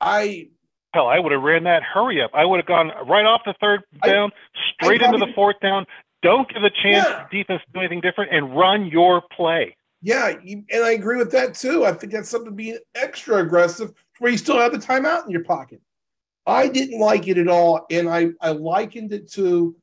I 0.00 0.50
hell, 0.94 1.08
I 1.08 1.18
would 1.18 1.32
have 1.32 1.42
ran 1.42 1.64
that 1.64 1.82
hurry 1.82 2.22
up. 2.22 2.30
I 2.34 2.44
would 2.44 2.58
have 2.58 2.66
gone 2.66 2.90
right 3.08 3.24
off 3.24 3.42
the 3.44 3.54
third 3.60 3.82
down, 4.04 4.30
I, 4.32 4.58
straight 4.74 5.02
I 5.02 5.06
probably, 5.06 5.22
into 5.22 5.26
the 5.26 5.34
fourth 5.34 5.56
down. 5.60 5.86
Don't 6.22 6.48
give 6.52 6.62
a 6.62 6.70
chance 6.70 7.06
yeah. 7.08 7.26
defense 7.30 7.62
to 7.66 7.72
do 7.72 7.80
anything 7.80 8.00
different 8.00 8.32
and 8.32 8.56
run 8.56 8.86
your 8.86 9.22
play. 9.36 9.76
Yeah, 10.06 10.34
and 10.46 10.84
I 10.84 10.92
agree 10.92 11.16
with 11.16 11.32
that 11.32 11.54
too. 11.54 11.84
I 11.84 11.90
think 11.90 12.12
that's 12.12 12.28
something 12.28 12.54
being 12.54 12.78
extra 12.94 13.38
aggressive 13.38 13.92
where 14.20 14.30
you 14.30 14.38
still 14.38 14.56
have 14.56 14.70
the 14.70 14.78
timeout 14.78 15.24
in 15.24 15.32
your 15.32 15.42
pocket. 15.42 15.80
I 16.46 16.68
didn't 16.68 17.00
like 17.00 17.26
it 17.26 17.38
at 17.38 17.48
all, 17.48 17.86
and 17.90 18.08
I, 18.08 18.28
I 18.40 18.50
likened 18.50 19.12
it 19.12 19.28
to 19.32 19.74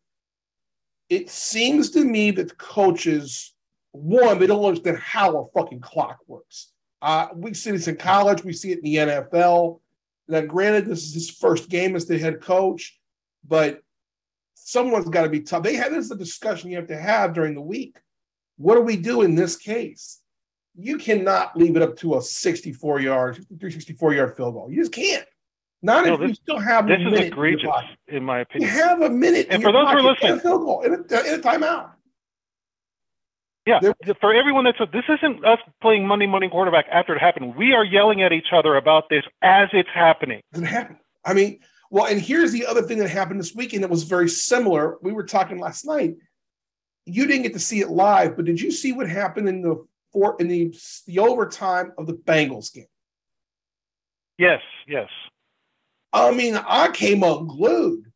it 1.09 1.29
seems 1.29 1.89
to 1.91 2.05
me 2.05 2.31
that 2.31 2.57
coaches, 2.57 3.53
one, 3.91 4.39
they 4.39 4.47
don't 4.47 4.63
understand 4.63 4.97
how 4.99 5.39
a 5.39 5.45
fucking 5.51 5.81
clock 5.81 6.19
works. 6.25 6.71
Uh, 7.01 7.27
we 7.35 7.53
see 7.53 7.71
this 7.71 7.89
in 7.89 7.97
college, 7.97 8.45
we 8.45 8.53
see 8.53 8.71
it 8.71 8.77
in 8.77 8.83
the 8.85 8.95
NFL. 8.95 9.81
Now, 10.29 10.39
granted, 10.39 10.85
this 10.85 11.03
is 11.03 11.13
his 11.13 11.29
first 11.31 11.69
game 11.69 11.97
as 11.97 12.05
the 12.05 12.17
head 12.17 12.39
coach, 12.39 12.97
but 13.45 13.81
someone's 14.53 15.09
got 15.09 15.23
to 15.23 15.29
be 15.29 15.41
tough. 15.41 15.63
They 15.63 15.75
had 15.75 15.91
this 15.91 16.05
is 16.05 16.11
a 16.11 16.15
discussion 16.15 16.71
you 16.71 16.77
have 16.77 16.87
to 16.87 16.97
have 16.97 17.33
during 17.33 17.55
the 17.55 17.61
week. 17.61 17.97
What 18.57 18.75
do 18.75 18.81
we 18.81 18.97
do 18.97 19.21
in 19.21 19.35
this 19.35 19.55
case? 19.55 20.19
You 20.75 20.97
cannot 20.97 21.55
leave 21.55 21.75
it 21.75 21.81
up 21.81 21.97
to 21.97 22.15
a 22.15 22.21
64 22.21 22.99
yard, 23.01 23.35
364 23.35 24.13
yard 24.13 24.35
field 24.35 24.53
goal. 24.53 24.71
You 24.71 24.81
just 24.81 24.91
can't. 24.91 25.25
Not 25.81 26.05
no, 26.05 26.13
if 26.13 26.19
this, 26.21 26.29
you 26.29 26.35
still 26.35 26.59
have 26.59 26.87
this 26.87 26.95
a 26.95 26.99
minute. 26.99 27.11
This 27.11 27.21
is 27.21 27.27
egregious, 27.27 27.69
in, 28.07 28.17
in, 28.17 28.23
my 28.23 28.39
opinion. 28.39 28.69
You 28.69 28.79
have 28.81 29.01
a 29.01 29.09
minute. 29.09 29.47
And 29.49 29.61
for 29.61 29.71
those 29.71 29.89
who 29.89 29.97
are 29.97 30.01
listening, 30.01 30.31
a 30.31 30.39
field 30.39 30.61
goal 30.61 30.81
in 30.81 30.93
a, 30.93 30.95
in 30.95 31.39
a 31.39 31.43
timeout. 31.43 31.91
Yeah, 33.65 33.79
for 34.19 34.33
everyone 34.33 34.65
that's 34.65 34.77
this 34.91 35.05
isn't 35.07 35.45
us 35.45 35.59
playing 35.81 36.05
Monday 36.05 36.27
morning 36.27 36.49
quarterback 36.49 36.85
after 36.91 37.15
it 37.15 37.19
happened. 37.19 37.55
We 37.55 37.73
are 37.73 37.85
yelling 37.85 38.21
at 38.21 38.33
each 38.33 38.47
other 38.53 38.75
about 38.75 39.09
this 39.09 39.23
as 39.41 39.69
it's 39.71 39.89
happening. 39.93 40.41
It 40.53 40.63
happened. 40.63 40.99
I 41.23 41.33
mean, 41.33 41.59
well, 41.89 42.05
and 42.05 42.19
here's 42.19 42.51
the 42.51 42.65
other 42.65 42.81
thing 42.81 42.97
that 42.97 43.09
happened 43.09 43.39
this 43.39 43.55
weekend 43.55 43.83
that 43.83 43.89
was 43.89 44.03
very 44.03 44.27
similar. 44.27 44.97
We 45.01 45.13
were 45.13 45.23
talking 45.23 45.59
last 45.59 45.85
night 45.85 46.15
you 47.05 47.27
didn't 47.27 47.43
get 47.43 47.53
to 47.53 47.59
see 47.59 47.81
it 47.81 47.89
live, 47.89 48.35
but 48.35 48.45
did 48.45 48.61
you 48.61 48.71
see 48.71 48.93
what 48.93 49.09
happened 49.09 49.49
in 49.49 49.61
the 49.61 49.85
four 50.11 50.35
in 50.39 50.47
the 50.47 50.75
the 51.07 51.19
overtime 51.19 51.91
of 51.97 52.07
the 52.07 52.13
Bengals 52.13 52.73
game? 52.73 52.85
Yes, 54.37 54.61
yes. 54.87 55.09
I 56.11 56.31
mean, 56.31 56.55
I 56.55 56.89
came 56.91 57.23
unglued 57.23 58.11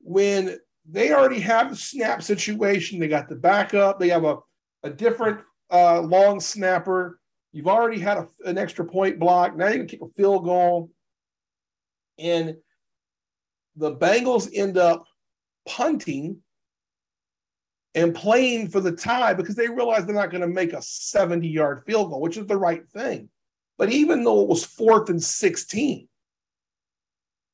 when 0.00 0.58
they 0.88 1.12
already 1.12 1.40
have 1.40 1.70
the 1.70 1.76
snap 1.76 2.22
situation. 2.22 2.98
They 2.98 3.08
got 3.08 3.28
the 3.28 3.36
backup. 3.36 4.00
They 4.00 4.08
have 4.08 4.24
a, 4.24 4.38
a 4.82 4.90
different 4.90 5.40
uh, 5.70 6.00
long 6.00 6.40
snapper. 6.40 7.20
You've 7.52 7.68
already 7.68 8.00
had 8.00 8.18
a, 8.18 8.28
an 8.44 8.58
extra 8.58 8.84
point 8.84 9.18
block. 9.18 9.56
Now 9.56 9.68
you 9.68 9.78
can 9.78 9.86
kick 9.86 10.02
a 10.02 10.08
field 10.08 10.44
goal. 10.44 10.90
And 12.18 12.56
the 13.76 13.94
Bengals 13.94 14.50
end 14.54 14.78
up 14.78 15.04
punting 15.68 16.38
and 17.94 18.14
playing 18.14 18.68
for 18.68 18.80
the 18.80 18.92
tie 18.92 19.34
because 19.34 19.56
they 19.56 19.68
realize 19.68 20.06
they're 20.06 20.14
not 20.14 20.30
going 20.30 20.42
to 20.42 20.46
make 20.46 20.72
a 20.72 20.82
70 20.82 21.48
yard 21.48 21.82
field 21.86 22.10
goal, 22.10 22.20
which 22.20 22.36
is 22.36 22.46
the 22.46 22.56
right 22.56 22.86
thing. 22.88 23.28
But 23.78 23.90
even 23.90 24.24
though 24.24 24.42
it 24.42 24.48
was 24.48 24.64
fourth 24.64 25.08
and 25.08 25.22
16, 25.22 26.06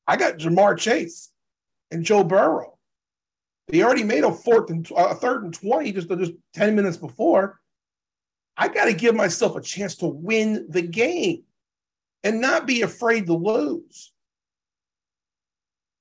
I 0.07 0.17
got 0.17 0.37
Ja'Marr 0.37 0.77
Chase 0.77 1.31
and 1.91 2.03
Joe 2.03 2.23
Burrow. 2.23 2.77
They 3.67 3.83
already 3.83 4.03
made 4.03 4.23
a 4.23 4.31
fourth 4.31 4.69
and 4.69 4.89
uh, 4.91 5.09
a 5.09 5.15
third 5.15 5.43
and 5.43 5.53
20 5.53 5.91
just, 5.91 6.09
just 6.09 6.33
10 6.53 6.75
minutes 6.75 6.97
before. 6.97 7.59
I 8.55 8.67
got 8.69 8.85
to 8.85 8.93
give 8.93 9.15
myself 9.15 9.55
a 9.55 9.61
chance 9.61 9.95
to 9.97 10.07
win 10.07 10.67
the 10.69 10.81
game 10.81 11.43
and 12.23 12.41
not 12.41 12.65
be 12.65 12.81
afraid 12.81 13.27
to 13.27 13.33
lose. 13.33 14.11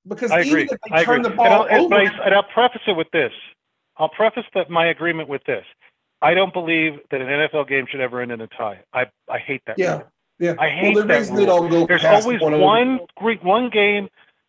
Because 0.07 0.31
I 0.31 0.43
even 0.43 0.53
agree. 0.53 0.63
if 0.65 0.71
they 0.71 0.97
I 0.97 1.05
turn 1.05 1.21
agree. 1.21 1.31
the 1.31 1.37
ball 1.37 1.65
and 1.65 1.77
I'll, 1.77 1.85
over, 1.85 1.95
and 1.97 2.35
I'll 2.35 2.45
preface 2.45 2.83
it 2.87 2.97
with 2.97 3.11
this 3.13 3.33
I'll 3.99 4.09
preface 4.09 4.45
that 4.55 4.71
my 4.71 4.87
agreement 4.87 5.29
with 5.29 5.43
this. 5.45 5.65
I 6.23 6.35
don't 6.35 6.53
believe 6.53 6.95
that 7.11 7.21
an 7.21 7.27
NFL 7.27 7.69
game 7.69 7.87
should 7.91 8.01
ever 8.01 8.21
end 8.21 8.33
in 8.33 8.41
a 8.41 8.47
tie. 8.47 8.81
I, 8.93 9.07
I 9.29 9.39
hate 9.39 9.63
that. 9.67 9.79
Yeah. 9.79 9.99
Rule. 9.99 10.05
Yeah. 10.39 10.55
I 10.59 10.69
hate 10.69 10.95
well, 10.95 11.07
that 11.07 11.31
rule. 11.31 11.87
There's 11.87 12.05
always 12.05 12.41
one, 12.41 12.61
one 12.61 13.01
one 13.43 13.71
game. 13.71 14.09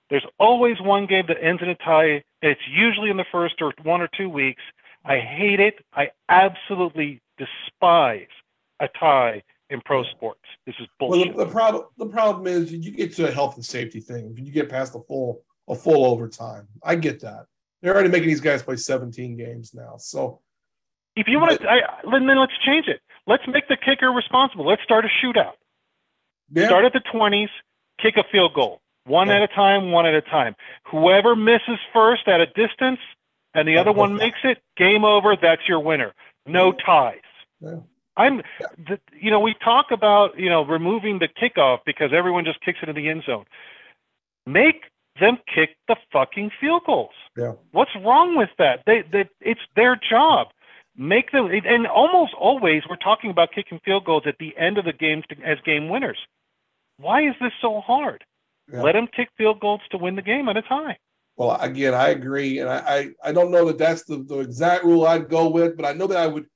There's 0.10 0.26
always 0.39 0.80
one 0.82 1.06
game 1.06 1.26
that 1.28 1.38
ends 1.41 1.62
in 1.62 1.70
a 1.70 1.76
tie. 1.76 2.24
It's 2.41 2.62
usually 2.70 3.10
in 3.10 3.18
the 3.18 3.26
first 3.32 3.56
or 3.62 3.74
one 3.84 4.02
or 4.02 4.10
two 4.18 4.30
weeks. 4.30 4.62
I 5.06 5.20
hate 5.20 5.60
it. 5.60 5.76
I 5.93 6.10
absolutely 6.30 7.22
despise 7.38 8.28
a 8.80 8.88
tie 9.00 9.43
in 9.70 9.82
pro 9.82 10.04
sports. 10.04 10.41
This 10.66 10.76
is 10.80 10.88
bullshit. 11.00 11.36
Well, 11.36 11.45
the, 11.45 11.45
the, 11.45 11.52
problem 11.52 11.84
the 11.98 12.06
problem 12.08 12.48
is 12.48 12.72
you 12.72 12.91
get 12.91 13.14
to 13.16 13.28
a 13.28 13.32
health 13.32 13.56
and 13.56 13.66
safety 13.66 14.00
thing. 14.00 14.30
If 14.32 14.45
you 14.45 14.52
get 14.52 14.70
past 14.70 14.93
the 14.93 15.00
full 15.00 15.41
a 15.68 15.76
full 15.76 16.06
overtime. 16.06 16.68
I 16.84 16.95
get 16.95 17.20
that. 17.22 17.45
They're 17.82 17.93
already 17.93 18.09
making 18.09 18.30
these 18.30 18.41
guys 18.41 18.63
play 18.63 18.75
17 18.75 19.38
games 19.38 19.73
now. 19.73 19.97
So 19.97 20.41
if 21.15 21.28
you 21.28 21.39
want 21.39 21.59
to, 21.59 21.69
I, 21.69 21.82
then 22.11 22.28
let's 22.39 22.57
change 22.65 22.88
it. 22.88 23.01
Let's 23.28 23.43
make 23.47 23.67
the 23.67 23.78
kicker 23.78 24.11
responsible. 24.11 24.65
Let's 24.65 24.84
start 24.84 25.05
a 25.05 25.09
shootout. 25.23 25.53
Yeah. 26.51 26.67
Start 26.67 26.86
at 26.86 26.93
the 26.93 27.01
20s. 27.13 27.49
kick 28.01 28.15
a 28.17 28.23
field 28.32 28.53
goal, 28.53 28.82
one 29.05 29.28
yeah. 29.28 29.36
at 29.36 29.41
a 29.43 29.47
time, 29.47 29.91
one 29.91 30.05
at 30.05 30.13
a 30.13 30.21
time. 30.21 30.55
Whoever 30.91 31.36
misses 31.36 31.80
first 31.93 32.28
at 32.28 32.39
a 32.39 32.45
distance 32.45 32.99
and 33.53 33.67
the 33.67 33.78
other 33.78 33.91
one 33.91 34.15
makes 34.15 34.39
it, 34.43 34.59
game 34.78 35.03
over. 35.03 35.36
That's 35.39 35.67
your 35.67 35.80
winner. 35.80 36.13
No 36.45 36.71
ties. 36.71 37.17
Yeah. 37.59 37.80
I'm, 38.15 38.41
the, 38.78 38.99
you 39.19 39.32
know, 39.32 39.39
we 39.39 39.55
talk 39.63 39.88
about 39.91 40.39
you 40.39 40.49
know 40.49 40.63
removing 40.63 41.19
the 41.19 41.28
kickoff 41.28 41.80
because 41.86 42.11
everyone 42.13 42.45
just 42.45 42.61
kicks 42.61 42.80
it 42.82 42.89
in 42.89 42.95
the 42.95 43.09
end 43.09 43.23
zone. 43.25 43.45
Make 44.45 44.84
them 45.20 45.38
kick 45.53 45.78
the 45.88 45.95
fucking 46.11 46.51
field 46.59 46.84
goals. 46.86 47.13
Yeah. 47.36 47.53
What's 47.72 47.91
wrong 48.03 48.36
with 48.36 48.49
that? 48.57 48.84
They, 48.86 49.03
they, 49.11 49.30
it's 49.41 49.61
their 49.76 49.95
job. 49.95 50.47
Make 50.95 51.32
them, 51.32 51.51
and 51.51 51.86
almost 51.86 52.34
always 52.39 52.82
we're 52.89 52.95
talking 52.95 53.30
about 53.30 53.51
kicking 53.53 53.80
field 53.86 54.05
goals 54.05 54.24
at 54.26 54.38
the 54.39 54.57
end 54.57 54.80
of 54.80 54.86
the 54.86 54.93
games 54.93 55.26
to, 55.30 55.36
as 55.43 55.59
game 55.63 55.89
winners. 55.89 56.18
Why 56.97 57.22
is 57.22 57.36
this 57.39 57.51
so 57.61 57.82
hard? 57.82 58.24
Yeah. 58.72 58.82
Let 58.82 58.93
them 58.93 59.07
kick 59.15 59.30
field 59.38 59.59
goals 59.59 59.82
to 59.91 59.97
win 59.97 60.15
the 60.15 60.24
game 60.24 60.49
at 60.49 60.57
a 60.57 60.63
time. 60.63 60.95
Well, 61.36 61.55
again, 61.61 61.93
I 61.93 62.09
agree, 62.09 62.57
and 62.59 62.68
I, 62.68 62.78
I, 62.78 63.09
I 63.30 63.32
don't 63.32 63.51
know 63.51 63.65
that 63.68 63.78
that's 63.78 64.05
the, 64.05 64.24
the 64.24 64.39
exact 64.39 64.84
rule 64.84 65.05
I'd 65.05 65.30
go 65.30 65.49
with, 65.49 65.78
but 65.78 65.86
I 65.86 65.93
know 65.93 66.07
that 66.07 66.18
I 66.18 66.26
would. 66.26 66.47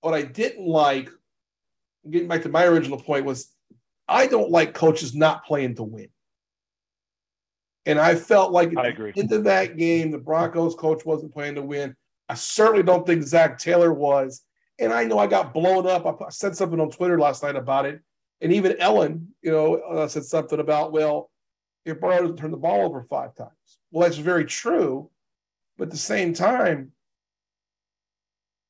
What 0.00 0.12
I 0.12 0.22
didn't 0.22 0.66
like, 0.66 1.08
getting 2.10 2.26
back 2.28 2.42
to 2.42 2.48
my 2.48 2.64
original 2.64 2.98
point, 2.98 3.24
was 3.24 3.54
I 4.08 4.26
don't 4.26 4.50
like 4.50 4.74
coaches 4.74 5.14
not 5.14 5.44
playing 5.44 5.76
to 5.76 5.84
win. 5.84 6.08
And 7.86 7.98
I 7.98 8.14
felt 8.14 8.52
like 8.52 8.76
I 8.76 8.88
agree. 8.88 9.12
into 9.14 9.40
that 9.42 9.76
game, 9.76 10.10
the 10.10 10.18
Broncos 10.18 10.74
coach 10.74 11.04
wasn't 11.04 11.34
playing 11.34 11.56
to 11.56 11.62
win. 11.62 11.94
I 12.28 12.34
certainly 12.34 12.82
don't 12.82 13.06
think 13.06 13.22
Zac 13.22 13.58
Taylor 13.58 13.92
was. 13.92 14.42
And 14.78 14.92
I 14.92 15.04
know 15.04 15.18
I 15.18 15.26
got 15.26 15.54
blown 15.54 15.86
up. 15.86 16.06
I 16.06 16.30
said 16.30 16.56
something 16.56 16.80
on 16.80 16.90
Twitter 16.90 17.18
last 17.18 17.42
night 17.42 17.56
about 17.56 17.86
it. 17.86 18.00
And 18.40 18.52
even 18.52 18.80
Ellen, 18.80 19.28
you 19.42 19.52
know, 19.52 19.76
uh, 19.76 20.08
said 20.08 20.24
something 20.24 20.58
about, 20.58 20.92
well, 20.92 21.30
if 21.84 22.00
Burrow 22.00 22.22
doesn't 22.22 22.36
turn 22.36 22.50
the 22.50 22.56
ball 22.56 22.82
over 22.82 23.02
five 23.02 23.34
times. 23.34 23.50
Well, 23.90 24.08
that's 24.08 24.18
very 24.18 24.44
true. 24.44 25.10
But 25.76 25.84
at 25.84 25.90
the 25.90 25.96
same 25.96 26.34
time, 26.34 26.92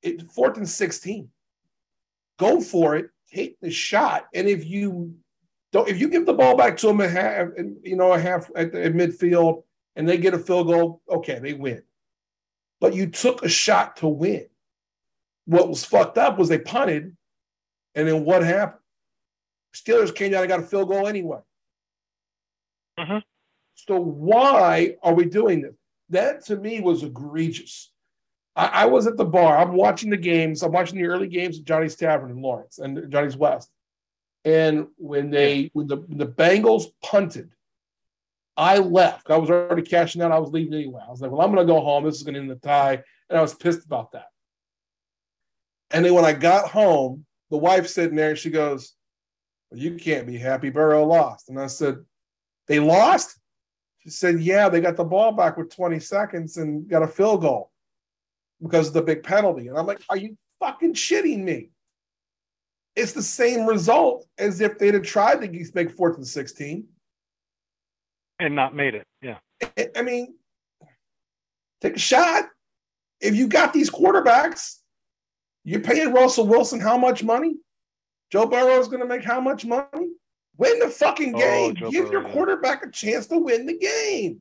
it 0.03 0.31
fourth 0.33 0.57
and 0.57 0.69
16. 0.69 1.29
Go 2.39 2.61
for 2.61 2.97
it, 2.97 3.07
take 3.33 3.59
the 3.61 3.71
shot. 3.71 4.27
And 4.35 4.49
if 4.49 4.67
you 4.67 5.15
don't, 5.75 5.89
if 5.89 6.01
you 6.01 6.09
give 6.09 6.25
the 6.25 6.33
ball 6.33 6.57
back 6.57 6.77
to 6.77 6.87
them 6.87 7.01
at 7.01 7.11
half, 7.11 7.49
you 7.83 7.97
know, 7.97 8.13
a 8.13 8.19
half 8.19 8.49
at, 8.55 8.71
the, 8.71 8.85
at 8.85 8.93
midfield, 8.93 9.65
and 9.97 10.09
they 10.09 10.17
get 10.17 10.33
a 10.33 10.39
field 10.39 10.69
goal, 10.69 11.03
okay, 11.11 11.41
they 11.41 11.53
win. 11.53 11.83
But 12.81 12.95
you 12.95 13.09
took 13.09 13.43
a 13.43 13.49
shot 13.49 13.97
to 13.97 14.07
win. 14.07 14.47
What 15.47 15.69
was 15.69 15.85
fucked 15.85 16.17
up 16.17 16.39
was 16.39 16.49
they 16.49 16.61
punted, 16.61 17.17
and 17.97 18.07
then 18.07 18.25
what 18.25 18.45
happened? 18.45 18.83
Steelers 19.75 20.15
came 20.15 20.31
down 20.31 20.43
and 20.43 20.49
got 20.49 20.61
a 20.61 20.63
field 20.63 20.91
goal 20.91 21.09
anyway. 21.09 21.41
Mm-hmm. 22.97 23.19
So 23.75 23.99
why 23.99 24.95
are 25.03 25.15
we 25.15 25.25
doing 25.25 25.63
this? 25.63 25.75
That 26.11 26.45
to 26.47 26.57
me 26.57 26.83
was 26.83 27.03
egregious. 27.03 27.91
I, 28.55 28.67
I, 28.67 28.87
was 28.87 29.09
at 29.09 29.17
the 29.17 29.25
bar. 29.25 29.59
I'm 29.59 29.73
watching 29.73 30.11
the 30.11 30.17
games. 30.17 30.63
I'm 30.63 30.71
watching 30.71 30.99
the 30.99 31.09
early 31.09 31.27
games 31.27 31.59
of 31.59 31.65
Johnny's 31.65 31.97
Tavern 31.97 32.31
in 32.31 32.41
Lawrence 32.41 32.79
and 32.79 33.11
Johnny's 33.11 33.37
West. 33.37 33.73
And 34.45 34.89
when 34.97 35.31
they 35.31 35.71
when 35.73 35.87
the 35.87 35.97
when 35.97 36.19
the 36.19 36.27
Bengals 36.27 36.85
punted, 37.03 37.51
I 38.57 38.79
left. 38.79 39.31
I 39.31 39.37
was 39.37 39.51
already 39.51 39.83
cashing 39.83 40.23
out. 40.23 40.33
I 40.33 40.39
was 40.39 40.51
leaving 40.51 40.75
anyway. 40.75 41.03
I 41.07 41.11
was 41.11 41.21
like, 41.21 41.31
well, 41.31 41.41
I'm 41.41 41.53
going 41.53 41.67
to 41.67 41.73
go 41.73 41.81
home. 41.81 42.05
This 42.05 42.17
is 42.17 42.23
going 42.23 42.35
to 42.35 42.41
end 42.41 42.51
the 42.51 42.57
tie. 42.57 43.03
And 43.29 43.39
I 43.39 43.43
was 43.43 43.55
pissed 43.55 43.85
about 43.85 44.13
that. 44.13 44.27
And 45.91 46.05
then 46.05 46.15
when 46.15 46.25
I 46.25 46.33
got 46.33 46.69
home, 46.69 47.25
the 47.51 47.57
wife 47.57 47.89
sitting 47.89 48.17
there, 48.17 48.37
she 48.37 48.51
goes, 48.51 48.95
well, 49.71 49.81
you 49.81 49.95
can't 49.95 50.27
be 50.27 50.39
happy. 50.39 50.71
Burrow 50.71 51.05
lost. 51.05 51.49
And 51.49 51.59
I 51.59 51.67
said, 51.67 51.97
they 52.69 52.81
lost? 52.81 53.39
She 54.01 54.11
said, 54.11 54.41
yeah, 54.41 54.69
they 54.69 54.81
got 54.81 54.97
the 54.97 55.05
ball 55.05 55.33
back 55.33 55.57
with 55.57 55.75
20 55.75 55.99
seconds 56.01 56.57
and 56.57 56.89
got 56.89 57.03
a 57.03 57.09
field 57.09 57.41
goal 57.41 57.71
because 58.63 58.89
of 58.89 58.95
the 58.95 59.03
big 59.03 59.23
penalty. 59.23 59.69
And 59.69 59.79
I'm 59.79 59.87
like, 59.87 60.01
are 60.09 60.17
you 60.17 60.37
fucking 60.61 60.95
shitting 60.95 61.43
me? 61.43 61.71
It's 62.97 63.13
the 63.13 63.23
same 63.23 63.67
result 63.67 64.27
as 64.39 64.61
if 64.61 64.79
they'd 64.79 64.95
have 64.95 65.03
tried 65.03 65.41
to 65.41 65.73
make 65.75 65.91
fourth 65.91 66.17
and 66.17 66.27
16 66.27 66.87
and 68.39 68.55
not 68.55 68.75
made 68.75 68.95
it. 68.95 69.07
Yeah. 69.23 69.39
I 69.97 70.03
mean, 70.03 70.35
take 71.81 71.97
a 71.97 71.99
shot. 71.99 72.45
If 73.21 73.35
you 73.35 73.49
got 73.49 73.73
these 73.73 73.91
quarterbacks, 73.91 74.79
you're 75.65 75.81
paying 75.81 76.13
Russell 76.13 76.47
Wilson 76.47 76.81
how 76.81 76.99
much 76.99 77.23
money? 77.23 77.55
Joe 78.31 78.47
Burrow 78.47 78.81
is 78.81 78.89
going 78.89 79.01
to 79.01 79.07
make 79.07 79.25
how 79.25 79.41
much 79.41 79.65
money? 79.65 80.11
Win 80.57 80.79
the 80.79 80.89
fucking 80.89 81.35
oh, 81.35 81.39
game. 81.39 81.77
Oh, 81.83 81.91
Give 81.91 82.11
Burrow, 82.11 82.23
your 82.23 82.31
quarterback 82.33 82.83
yeah. 82.83 82.89
a 82.89 82.93
chance 82.93 83.27
to 83.29 83.39
win 83.39 83.67
the 83.67 83.79
game. 83.79 84.41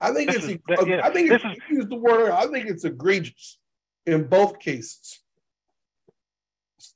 I 0.00 0.12
think 0.12 0.30
this 0.30 0.44
it's. 0.44 0.54
Is, 0.80 0.86
yeah, 0.86 1.00
I 1.04 1.10
think 1.10 1.30
it's, 1.30 1.44
is, 1.44 1.56
use 1.70 1.86
the 1.86 1.96
word. 1.96 2.30
I 2.30 2.46
think 2.48 2.66
it's 2.68 2.84
egregious 2.84 3.58
in 4.06 4.24
both 4.24 4.58
cases. 4.58 5.20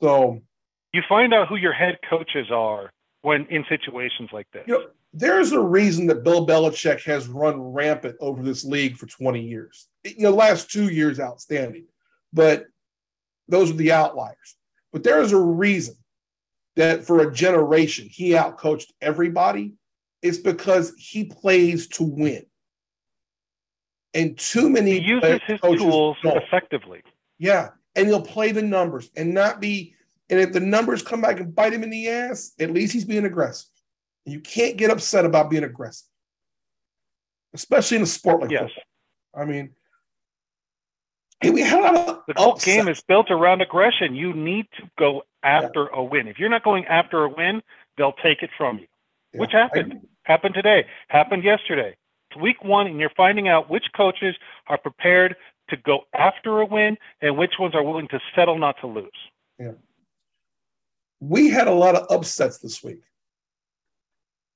So 0.03 0.41
you 0.93 1.03
find 1.09 1.35
out 1.35 1.49
who 1.49 1.57
your 1.57 1.73
head 1.73 1.99
coaches 2.09 2.47
are 2.51 2.91
when 3.23 3.47
in 3.47 3.65
situations 3.69 4.31
like 4.33 4.47
this. 4.53 4.65
You 4.67 4.75
know, 4.75 4.87
there's 5.13 5.53
a 5.53 5.61
reason 5.61 6.07
that 6.09 6.23
Bill 6.23 6.47
Belichick 6.47 7.03
has 7.05 7.29
run 7.29 7.61
rampant 7.61 8.17
over 8.21 8.43
this 8.43 8.65
league 8.65 8.97
for 8.97 9.07
20 9.07 9.43
years. 9.43 9.89
You 10.05 10.15
know, 10.19 10.31
the 10.31 10.37
last 10.37 10.71
two 10.71 10.89
years 10.89 11.19
outstanding, 11.19 11.87
but 12.33 12.67
those 13.49 13.71
are 13.71 13.77
the 13.77 13.93
outliers. 13.93 14.57
But 14.93 15.03
there 15.03 15.21
is 15.21 15.33
a 15.33 15.41
reason 15.41 15.97
that 16.77 17.05
for 17.05 17.21
a 17.21 17.33
generation 17.33 18.09
he 18.11 18.31
outcoached 18.31 18.93
everybody. 19.01 19.75
It's 20.23 20.39
because 20.39 20.95
he 20.99 21.25
plays 21.25 21.89
to 21.89 22.05
win. 22.05 22.45
And 24.15 24.39
too 24.39 24.71
many 24.71 25.01
he 25.01 25.07
uses 25.07 25.41
his 25.47 25.61
tools 25.61 26.17
don't. 26.23 26.37
effectively. 26.43 27.03
Yeah 27.39 27.71
and 27.97 28.07
he'll 28.07 28.23
play 28.23 28.53
the 28.53 28.63
numbers 28.63 29.11
and 29.17 29.35
not 29.35 29.61
be. 29.61 29.95
And 30.29 30.41
if 30.41 30.53
the 30.53 30.61
numbers 30.61 31.03
come 31.03 31.21
back 31.21 31.41
and 31.41 31.55
bite 31.55 31.73
him 31.73 31.83
in 31.83 31.91
the 31.91 32.09
ass, 32.09 32.53
at 32.61 32.73
least 32.73 32.93
he's 32.93 33.05
being 33.05 33.25
aggressive. 33.25 33.69
And 34.25 34.33
you 34.33 34.41
can't 34.41 34.77
get 34.77 34.91
upset 34.91 35.25
about 35.25 35.51
being 35.51 35.65
aggressive, 35.65 36.07
especially 37.55 37.99
in 37.99 38.03
a 38.03 38.07
sport 38.07 38.41
like 38.41 38.51
this. 38.51 38.61
yes. 38.61 38.71
football. 38.71 39.43
I 39.43 39.45
mean, 39.45 39.71
hey, 41.41 41.51
we 41.51 41.61
had 41.61 41.85
a 41.85 42.23
the 42.27 42.35
whole 42.37 42.57
game 42.57 42.89
is 42.89 43.01
built 43.03 43.31
around 43.31 43.61
aggression. 43.61 44.15
You 44.15 44.33
need 44.33 44.67
to 44.79 44.91
go 44.99 45.23
after 45.43 45.89
yeah. 45.93 46.01
a 46.01 46.03
win. 46.03 46.27
If 46.27 46.39
you're 46.39 46.49
not 46.49 46.65
going 46.65 46.87
after 46.87 47.25
a 47.25 47.29
win, 47.29 47.63
they'll 47.97 48.15
take 48.15 48.43
it 48.43 48.51
from 48.59 48.79
you. 48.79 48.87
Yeah. 49.33 49.41
Which 49.41 49.53
happened. 49.53 50.01
I, 50.27 50.33
happened 50.33 50.55
today. 50.55 50.87
Happened 51.09 51.45
yesterday. 51.45 51.97
It's 52.31 52.41
week 52.41 52.65
one, 52.65 52.89
and 52.89 52.99
you're 52.99 53.11
finding 53.17 53.49
out 53.49 53.71
which 53.71 53.85
coaches 53.97 54.35
are 54.67 54.79
prepared 54.79 55.37
to 55.69 55.77
go 55.77 56.01
after 56.15 56.61
a 56.61 56.67
win 56.67 56.97
and 57.21 57.37
which 57.37 57.55
ones 57.59 57.75
are 57.75 57.83
willing 57.83 58.09
to 58.09 58.21
settle 58.35 58.59
not 58.59 58.77
to 58.81 58.87
lose. 58.87 59.11
Yeah. 59.59 59.73
We 61.21 61.49
had 61.49 61.67
a 61.67 61.73
lot 61.73 61.95
of 61.95 62.07
upsets 62.11 62.59
this 62.59 62.83
week. 62.83 63.03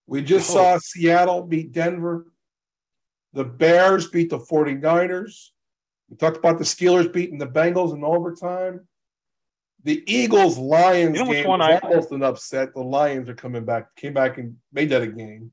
We 0.06 0.22
just 0.22 0.50
oh. 0.50 0.54
saw 0.54 0.78
Seattle 0.78 1.42
beat 1.42 1.72
Denver. 1.72 2.26
The 3.32 3.44
Bears 3.44 4.08
beat 4.08 4.30
the 4.30 4.38
49ers. 4.38 5.50
We 6.08 6.16
talked 6.16 6.36
about 6.36 6.58
the 6.58 6.64
Steelers 6.64 7.12
beating 7.12 7.38
the 7.38 7.46
Bengals 7.46 7.94
in 7.94 8.02
overtime. 8.02 8.88
The 9.84 10.02
Eagles 10.12 10.58
Lions 10.58 11.16
you 11.16 11.24
know 11.24 11.32
game 11.32 11.46
was 11.46 11.61
I, 11.62 11.78
almost 11.78 12.11
an 12.11 12.22
upset. 12.22 12.74
The 12.74 12.80
Lions 12.82 13.28
are 13.28 13.34
coming 13.34 13.64
back, 13.64 13.94
came 13.96 14.12
back 14.12 14.36
and 14.36 14.56
made 14.72 14.90
that 14.90 15.02
a 15.02 15.06
game. 15.06 15.52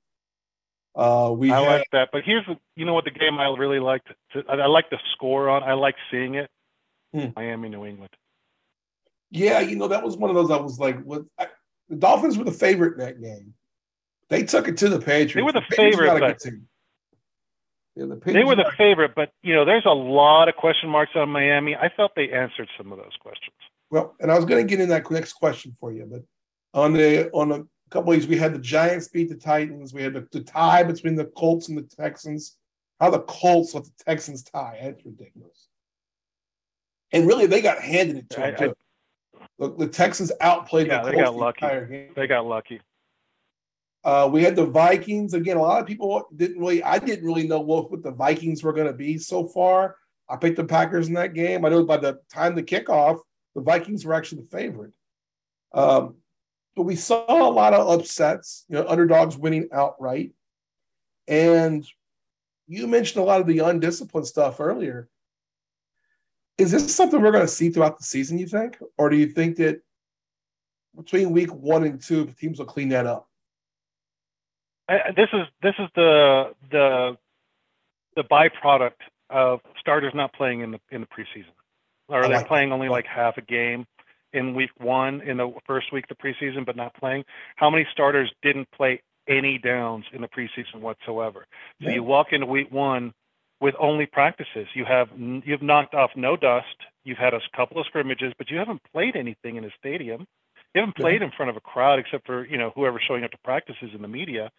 Uh, 0.97 1.31
we 1.31 1.51
I 1.51 1.61
had, 1.61 1.67
like 1.67 1.87
that, 1.91 2.09
but 2.11 2.23
here's 2.25 2.43
the, 2.47 2.57
you 2.75 2.83
know 2.83 2.95
what 2.95 3.05
the 3.05 3.11
game 3.11 3.37
I 3.37 3.55
really 3.55 3.79
liked. 3.79 4.07
To, 4.33 4.43
I, 4.49 4.55
I 4.55 4.65
like 4.65 4.89
the 4.89 4.97
score 5.13 5.47
on. 5.47 5.61
I 5.61 5.73
like 5.73 5.93
seeing 6.09 6.33
it. 6.33 6.49
Hmm. 7.13 7.27
Miami, 7.35 7.69
New 7.69 7.85
England. 7.85 8.09
Yeah, 9.29 9.59
you 9.59 9.75
know 9.75 9.89
that 9.89 10.03
was 10.03 10.17
one 10.17 10.31
of 10.31 10.35
those. 10.35 10.49
I 10.49 10.57
was 10.57 10.79
like, 10.79 10.99
what? 11.03 11.25
I, 11.37 11.47
the 11.87 11.97
Dolphins 11.97 12.35
were 12.35 12.45
the 12.45 12.51
favorite 12.51 12.93
in 12.93 12.99
that 12.99 13.21
game. 13.21 13.53
They 14.29 14.43
took 14.43 14.67
it 14.67 14.77
to 14.77 14.89
the 14.89 14.99
Patriots. 14.99 15.35
They 15.35 15.41
were 15.43 15.51
the, 15.51 15.61
the 15.69 15.75
favorite. 15.75 16.19
But, 16.19 16.43
yeah, 17.95 18.05
the 18.05 18.33
they 18.33 18.43
were 18.43 18.55
the 18.55 18.71
favorite, 18.75 19.13
but 19.15 19.31
you 19.43 19.53
know, 19.53 19.65
there's 19.65 19.85
a 19.85 19.93
lot 19.93 20.49
of 20.49 20.55
question 20.55 20.89
marks 20.89 21.11
on 21.15 21.29
Miami. 21.29 21.75
I 21.75 21.89
felt 21.95 22.13
they 22.15 22.31
answered 22.31 22.69
some 22.75 22.91
of 22.91 22.97
those 22.97 23.15
questions. 23.19 23.55
Well, 23.91 24.15
and 24.19 24.31
I 24.31 24.35
was 24.35 24.45
going 24.45 24.65
to 24.65 24.69
get 24.69 24.81
in 24.81 24.89
that 24.89 25.09
next 25.11 25.33
question 25.33 25.77
for 25.79 25.91
you, 25.91 26.07
but 26.09 26.23
on 26.73 26.93
the 26.93 27.29
on 27.31 27.49
the 27.49 27.67
a 27.87 27.89
couple 27.89 28.09
weeks 28.09 28.25
we 28.25 28.37
had 28.37 28.53
the 28.53 28.59
Giants 28.59 29.07
beat 29.07 29.29
the 29.29 29.35
Titans. 29.35 29.93
We 29.93 30.03
had 30.03 30.13
the, 30.13 30.27
the, 30.31 30.41
tie 30.41 30.83
between 30.83 31.15
the 31.15 31.25
Colts 31.25 31.69
and 31.69 31.77
the 31.77 31.83
Texans. 31.83 32.57
How 32.99 33.09
the 33.09 33.21
Colts 33.21 33.73
let 33.73 33.85
the 33.85 33.91
Texans 34.05 34.43
tie? 34.43 34.79
That's 34.81 35.05
ridiculous. 35.05 35.67
And 37.13 37.25
really, 37.25 37.45
they 37.45 37.61
got 37.61 37.79
handed 37.79 38.17
it 38.17 38.29
to 38.31 38.45
I, 38.45 38.51
them. 38.51 38.73
I, 39.39 39.45
the, 39.59 39.75
the, 39.75 39.87
Texans 39.87 40.31
outplayed 40.41 40.87
yeah, 40.87 41.01
the 41.01 41.11
Colts. 41.11 41.17
They 41.17 41.23
got 41.23 41.35
lucky. 41.35 42.09
They 42.15 42.27
got 42.27 42.45
lucky. 42.45 42.81
Uh, 44.03 44.29
we 44.31 44.43
had 44.43 44.55
the 44.55 44.65
Vikings 44.65 45.33
again. 45.33 45.57
A 45.57 45.61
lot 45.61 45.81
of 45.81 45.87
people 45.87 46.27
didn't 46.35 46.59
really. 46.59 46.83
I 46.83 46.99
didn't 46.99 47.25
really 47.25 47.47
know 47.47 47.61
what, 47.61 47.89
what 47.89 48.03
the 48.03 48.11
Vikings 48.11 48.63
were 48.63 48.73
going 48.73 48.87
to 48.87 48.93
be 48.93 49.17
so 49.17 49.47
far. 49.47 49.95
I 50.29 50.35
picked 50.35 50.57
the 50.57 50.65
Packers 50.65 51.07
in 51.07 51.13
that 51.13 51.33
game. 51.33 51.63
I 51.63 51.69
know 51.69 51.85
by 51.85 51.97
the 51.97 52.19
time 52.33 52.55
the 52.55 52.63
kickoff, 52.63 53.19
the 53.55 53.61
Vikings 53.61 54.05
were 54.05 54.13
actually 54.13 54.41
the 54.41 54.49
favorite. 54.49 54.91
Um, 55.73 56.15
but 56.77 56.83
we 56.83 56.95
saw 56.95 57.25
a 57.27 57.49
lot 57.49 57.73
of 57.73 57.89
upsets, 57.89 58.63
you 58.69 58.75
know, 58.75 58.87
underdogs 58.87 59.35
winning 59.35 59.67
outright. 59.73 60.33
And 61.27 61.85
you 62.67 62.85
mentioned 62.85 63.23
a 63.23 63.25
lot 63.25 63.41
of 63.41 63.47
the 63.47 63.59
undisciplined 63.59 64.27
stuff 64.27 64.59
earlier. 64.59 65.09
Is 66.59 66.71
this 66.71 66.95
something 66.95 67.19
we're 67.19 67.31
going 67.31 67.43
to 67.43 67.51
see 67.51 67.71
throughout 67.71 67.97
the 67.97 68.03
season, 68.03 68.37
you 68.37 68.45
think? 68.45 68.77
Or 68.95 69.09
do 69.09 69.17
you 69.17 69.25
think 69.25 69.57
that 69.57 69.81
between 70.95 71.31
week 71.31 71.51
one 71.51 71.83
and 71.83 71.99
two, 71.99 72.27
teams 72.39 72.59
will 72.59 72.67
clean 72.67 72.89
that 72.89 73.07
up? 73.07 73.27
I, 74.87 75.11
this 75.15 75.29
is 75.33 75.47
this 75.63 75.73
is 75.79 75.89
the 75.95 76.53
the 76.71 77.17
the 78.15 78.23
byproduct 78.23 79.01
of 79.31 79.61
starters 79.79 80.13
not 80.13 80.31
playing 80.33 80.61
in 80.61 80.71
the 80.71 80.79
in 80.91 81.01
the 81.01 81.07
preseason, 81.07 81.53
or 82.07 82.23
are 82.23 82.29
they 82.29 82.43
playing 82.43 82.71
only 82.71 82.87
like 82.87 83.05
half 83.07 83.37
a 83.37 83.41
game 83.41 83.87
in 84.33 84.53
week 84.53 84.71
one 84.77 85.21
in 85.21 85.37
the 85.37 85.51
first 85.65 85.91
week 85.91 86.05
of 86.09 86.17
the 86.17 86.23
preseason, 86.23 86.65
but 86.65 86.75
not 86.75 86.93
playing? 86.95 87.23
How 87.55 87.69
many 87.69 87.87
starters 87.91 88.31
didn't 88.41 88.69
play 88.71 89.01
any 89.27 89.57
downs 89.57 90.05
in 90.13 90.21
the 90.21 90.27
preseason 90.27 90.81
whatsoever? 90.81 91.45
So 91.81 91.89
yeah. 91.89 91.95
you 91.95 92.03
walk 92.03 92.27
into 92.31 92.45
week 92.45 92.71
one 92.71 93.13
with 93.59 93.75
only 93.79 94.05
practices. 94.05 94.67
You 94.73 94.85
have 94.85 95.07
you've 95.17 95.61
knocked 95.61 95.93
off 95.93 96.11
no 96.15 96.35
dust. 96.35 96.65
You've 97.03 97.17
had 97.17 97.33
a 97.33 97.39
couple 97.55 97.79
of 97.79 97.87
scrimmages, 97.87 98.33
but 98.37 98.49
you 98.49 98.57
haven't 98.57 98.81
played 98.93 99.15
anything 99.15 99.55
in 99.55 99.65
a 99.65 99.69
stadium. 99.79 100.25
You 100.75 100.81
haven't 100.81 100.97
played 100.97 101.21
in 101.21 101.31
front 101.35 101.49
of 101.49 101.55
a 101.55 101.61
crowd 101.61 101.99
except 101.99 102.25
for 102.25 102.45
you 102.45 102.57
know 102.57 102.71
whoever's 102.75 103.03
showing 103.07 103.23
up 103.23 103.31
to 103.31 103.37
practices 103.43 103.89
in 103.95 104.01
the 104.01 104.07
media. 104.07 104.51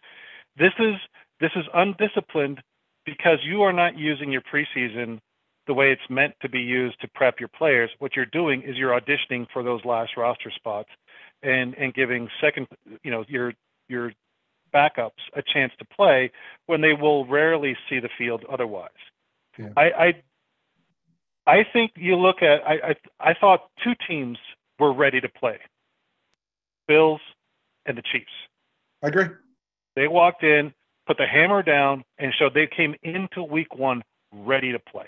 This 0.57 0.73
is 0.79 0.95
this 1.39 1.51
is 1.55 1.65
undisciplined 1.73 2.61
because 3.05 3.39
you 3.43 3.61
are 3.61 3.73
not 3.73 3.97
using 3.97 4.31
your 4.31 4.41
preseason 4.41 5.19
the 5.69 5.73
way 5.75 5.91
it's 5.91 6.09
meant 6.09 6.33
to 6.41 6.49
be 6.49 6.59
used 6.59 6.99
to 6.99 7.07
prep 7.07 7.39
your 7.39 7.47
players. 7.47 7.91
What 7.99 8.15
you're 8.15 8.25
doing 8.25 8.63
is 8.63 8.75
you're 8.75 8.99
auditioning 8.99 9.45
for 9.53 9.61
those 9.61 9.85
last 9.85 10.17
roster 10.17 10.49
spots 10.49 10.89
and 11.43 11.75
and 11.75 11.93
giving 11.93 12.27
second 12.41 12.67
you 13.03 13.11
know 13.11 13.23
your 13.27 13.53
your 13.87 14.11
backups 14.73 15.21
a 15.35 15.43
chance 15.43 15.71
to 15.77 15.85
play 15.85 16.31
when 16.65 16.81
they 16.81 16.93
will 16.93 17.27
rarely 17.27 17.77
see 17.87 17.99
the 17.99 18.09
field 18.17 18.43
otherwise. 18.51 18.89
Yeah. 19.59 19.69
I, 19.77 19.83
I 19.83 20.13
I 21.45 21.65
think 21.71 21.91
you 21.95 22.15
look 22.15 22.41
at 22.41 22.67
I, 22.67 22.73
I 23.19 23.29
I 23.29 23.33
thought 23.35 23.69
two 23.83 23.93
teams 24.07 24.39
were 24.79 24.91
ready 24.91 25.21
to 25.21 25.29
play. 25.29 25.59
Bills, 26.87 27.21
and 27.85 27.95
the 27.95 28.01
Chiefs. 28.11 28.31
I 29.03 29.09
agree. 29.09 29.27
They 29.95 30.07
walked 30.07 30.43
in, 30.43 30.73
put 31.05 31.17
the 31.17 31.27
hammer 31.27 31.61
down, 31.61 32.03
and 32.17 32.33
showed 32.33 32.55
they 32.55 32.65
came 32.65 32.95
into 33.03 33.43
week 33.43 33.75
one 33.75 34.01
ready 34.31 34.71
to 34.71 34.79
play. 34.79 35.05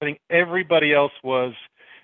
I 0.00 0.04
think 0.04 0.20
everybody 0.30 0.92
else 0.92 1.12
was, 1.24 1.54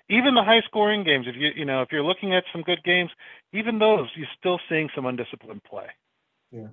even 0.08 0.34
the 0.34 0.42
high 0.42 0.62
scoring 0.62 1.04
games, 1.04 1.26
if 1.28 1.36
you 1.36 1.50
you 1.54 1.64
know, 1.64 1.82
if 1.82 1.92
you're 1.92 2.04
looking 2.04 2.34
at 2.34 2.44
some 2.52 2.62
good 2.62 2.82
games, 2.84 3.10
even 3.52 3.78
those, 3.78 4.08
you're 4.16 4.26
still 4.38 4.58
seeing 4.68 4.88
some 4.94 5.06
undisciplined 5.06 5.64
play. 5.64 5.86
Yeah. 6.50 6.68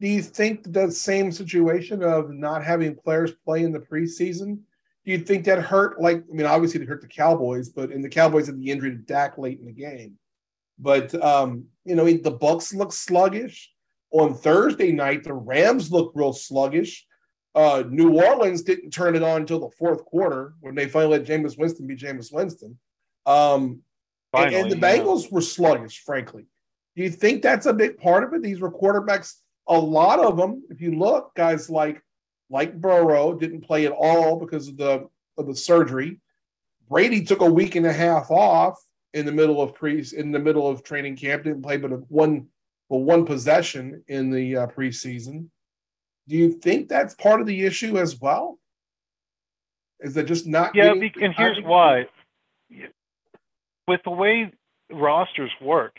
Do 0.00 0.08
you 0.08 0.22
think 0.22 0.72
the 0.72 0.90
same 0.90 1.30
situation 1.30 2.02
of 2.02 2.30
not 2.30 2.64
having 2.64 2.96
players 2.96 3.32
play 3.44 3.62
in 3.62 3.72
the 3.72 3.78
preseason? 3.78 4.58
Do 5.04 5.12
you 5.12 5.18
think 5.18 5.44
that 5.44 5.60
hurt? 5.60 6.00
Like, 6.00 6.24
I 6.28 6.34
mean, 6.34 6.46
obviously 6.46 6.80
it 6.82 6.88
hurt 6.88 7.00
the 7.00 7.06
Cowboys, 7.06 7.68
but 7.68 7.90
in 7.90 8.02
the 8.02 8.08
Cowboys 8.08 8.46
had 8.46 8.58
the 8.58 8.70
injury 8.70 8.90
to 8.90 8.96
Dak 8.96 9.38
late 9.38 9.60
in 9.60 9.66
the 9.66 9.72
game. 9.72 10.18
But 10.78 11.14
um, 11.22 11.66
you 11.84 11.94
know, 11.94 12.04
the 12.04 12.30
Bucks 12.30 12.74
look 12.74 12.92
sluggish. 12.92 13.70
On 14.10 14.34
Thursday 14.34 14.92
night, 14.92 15.24
the 15.24 15.32
Rams 15.32 15.90
look 15.90 16.12
real 16.14 16.32
sluggish. 16.32 17.06
Uh, 17.54 17.84
New 17.88 18.20
Orleans 18.20 18.62
didn't 18.62 18.90
turn 18.90 19.14
it 19.14 19.22
on 19.22 19.42
until 19.42 19.60
the 19.60 19.70
fourth 19.78 20.04
quarter 20.04 20.54
when 20.60 20.74
they 20.74 20.88
finally 20.88 21.18
let 21.18 21.26
Jameis 21.26 21.58
Winston 21.58 21.86
be 21.86 21.96
Jameis 21.96 22.32
Winston. 22.32 22.78
Um, 23.26 23.82
finally, 24.32 24.56
and, 24.56 24.72
and, 24.72 24.82
the 24.82 24.86
Bengals 24.86 25.30
were 25.30 25.42
sluggish, 25.42 26.02
frankly. 26.02 26.46
Do 26.96 27.02
you 27.02 27.10
think 27.10 27.42
that's 27.42 27.66
a 27.66 27.72
big 27.72 27.98
part 27.98 28.24
of 28.24 28.32
it? 28.32 28.42
These 28.42 28.60
were 28.60 28.70
quarterbacks. 28.70 29.34
A 29.68 29.78
lot 29.78 30.20
of 30.20 30.36
them, 30.36 30.62
if 30.70 30.80
you 30.80 30.98
look, 30.98 31.34
guys 31.34 31.70
like 31.70 32.02
like 32.50 32.78
Burrow 32.78 33.34
didn't 33.34 33.62
play 33.62 33.86
at 33.86 33.92
all 33.92 34.38
because 34.38 34.68
of 34.68 34.76
the 34.76 35.08
of 35.38 35.46
the 35.46 35.54
surgery. 35.54 36.20
Brady 36.88 37.24
took 37.24 37.40
a 37.40 37.50
week 37.50 37.76
and 37.76 37.86
a 37.86 37.92
half 37.92 38.30
off 38.30 38.78
in 39.14 39.24
the 39.24 39.32
middle 39.32 39.62
of 39.62 39.74
pre 39.74 40.04
in 40.16 40.32
the 40.32 40.38
middle 40.38 40.68
of 40.68 40.82
training 40.82 41.16
camp. 41.16 41.44
Didn't 41.44 41.62
play 41.62 41.76
but 41.76 41.90
one 42.10 42.48
but 42.90 42.98
one 42.98 43.24
possession 43.24 44.02
in 44.08 44.30
the 44.30 44.56
uh, 44.56 44.66
preseason. 44.66 45.46
Do 46.28 46.36
you 46.36 46.52
think 46.52 46.88
that's 46.88 47.14
part 47.14 47.40
of 47.40 47.46
the 47.46 47.64
issue 47.64 47.98
as 47.98 48.20
well? 48.20 48.58
Is 50.00 50.14
that 50.14 50.24
just 50.24 50.46
not? 50.46 50.74
Yeah, 50.74 50.92
and 50.92 51.34
here's 51.36 51.60
why. 51.62 52.06
With 53.88 54.00
the 54.04 54.10
way 54.10 54.52
rosters 54.90 55.50
work, 55.60 55.96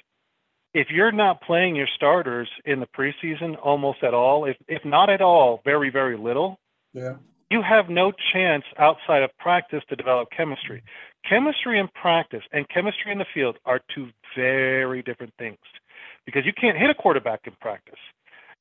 if 0.74 0.88
you're 0.90 1.12
not 1.12 1.42
playing 1.42 1.76
your 1.76 1.88
starters 1.96 2.50
in 2.66 2.80
the 2.80 2.88
preseason 2.88 3.58
almost 3.62 4.04
at 4.04 4.14
all, 4.14 4.46
if 4.46 4.58
if 4.68 4.84
not 4.86 5.10
at 5.10 5.22
all, 5.22 5.62
very 5.64 5.90
very 5.90 6.18
little, 6.18 6.60
yeah, 6.94 7.16
you 7.50 7.62
have 7.62 7.90
no 7.90 8.12
chance 8.34 8.64
outside 8.80 9.24
of 9.24 9.30
practice 9.38 9.84
to 9.90 9.96
develop 9.96 10.30
chemistry. 10.36 10.84
Chemistry 11.30 11.80
in 11.80 11.88
practice 11.90 12.44
and 12.52 12.68
chemistry 12.70 13.12
in 13.12 13.20
the 13.20 13.26
field 13.34 13.58
are 13.66 13.80
two 13.94 14.10
very 14.36 15.02
different 15.02 15.34
things 15.38 15.60
because 16.26 16.46
you 16.46 16.54
can't 16.60 16.78
hit 16.78 16.90
a 16.90 16.96
quarterback 16.96 17.42
in 17.46 17.54
practice. 17.62 18.00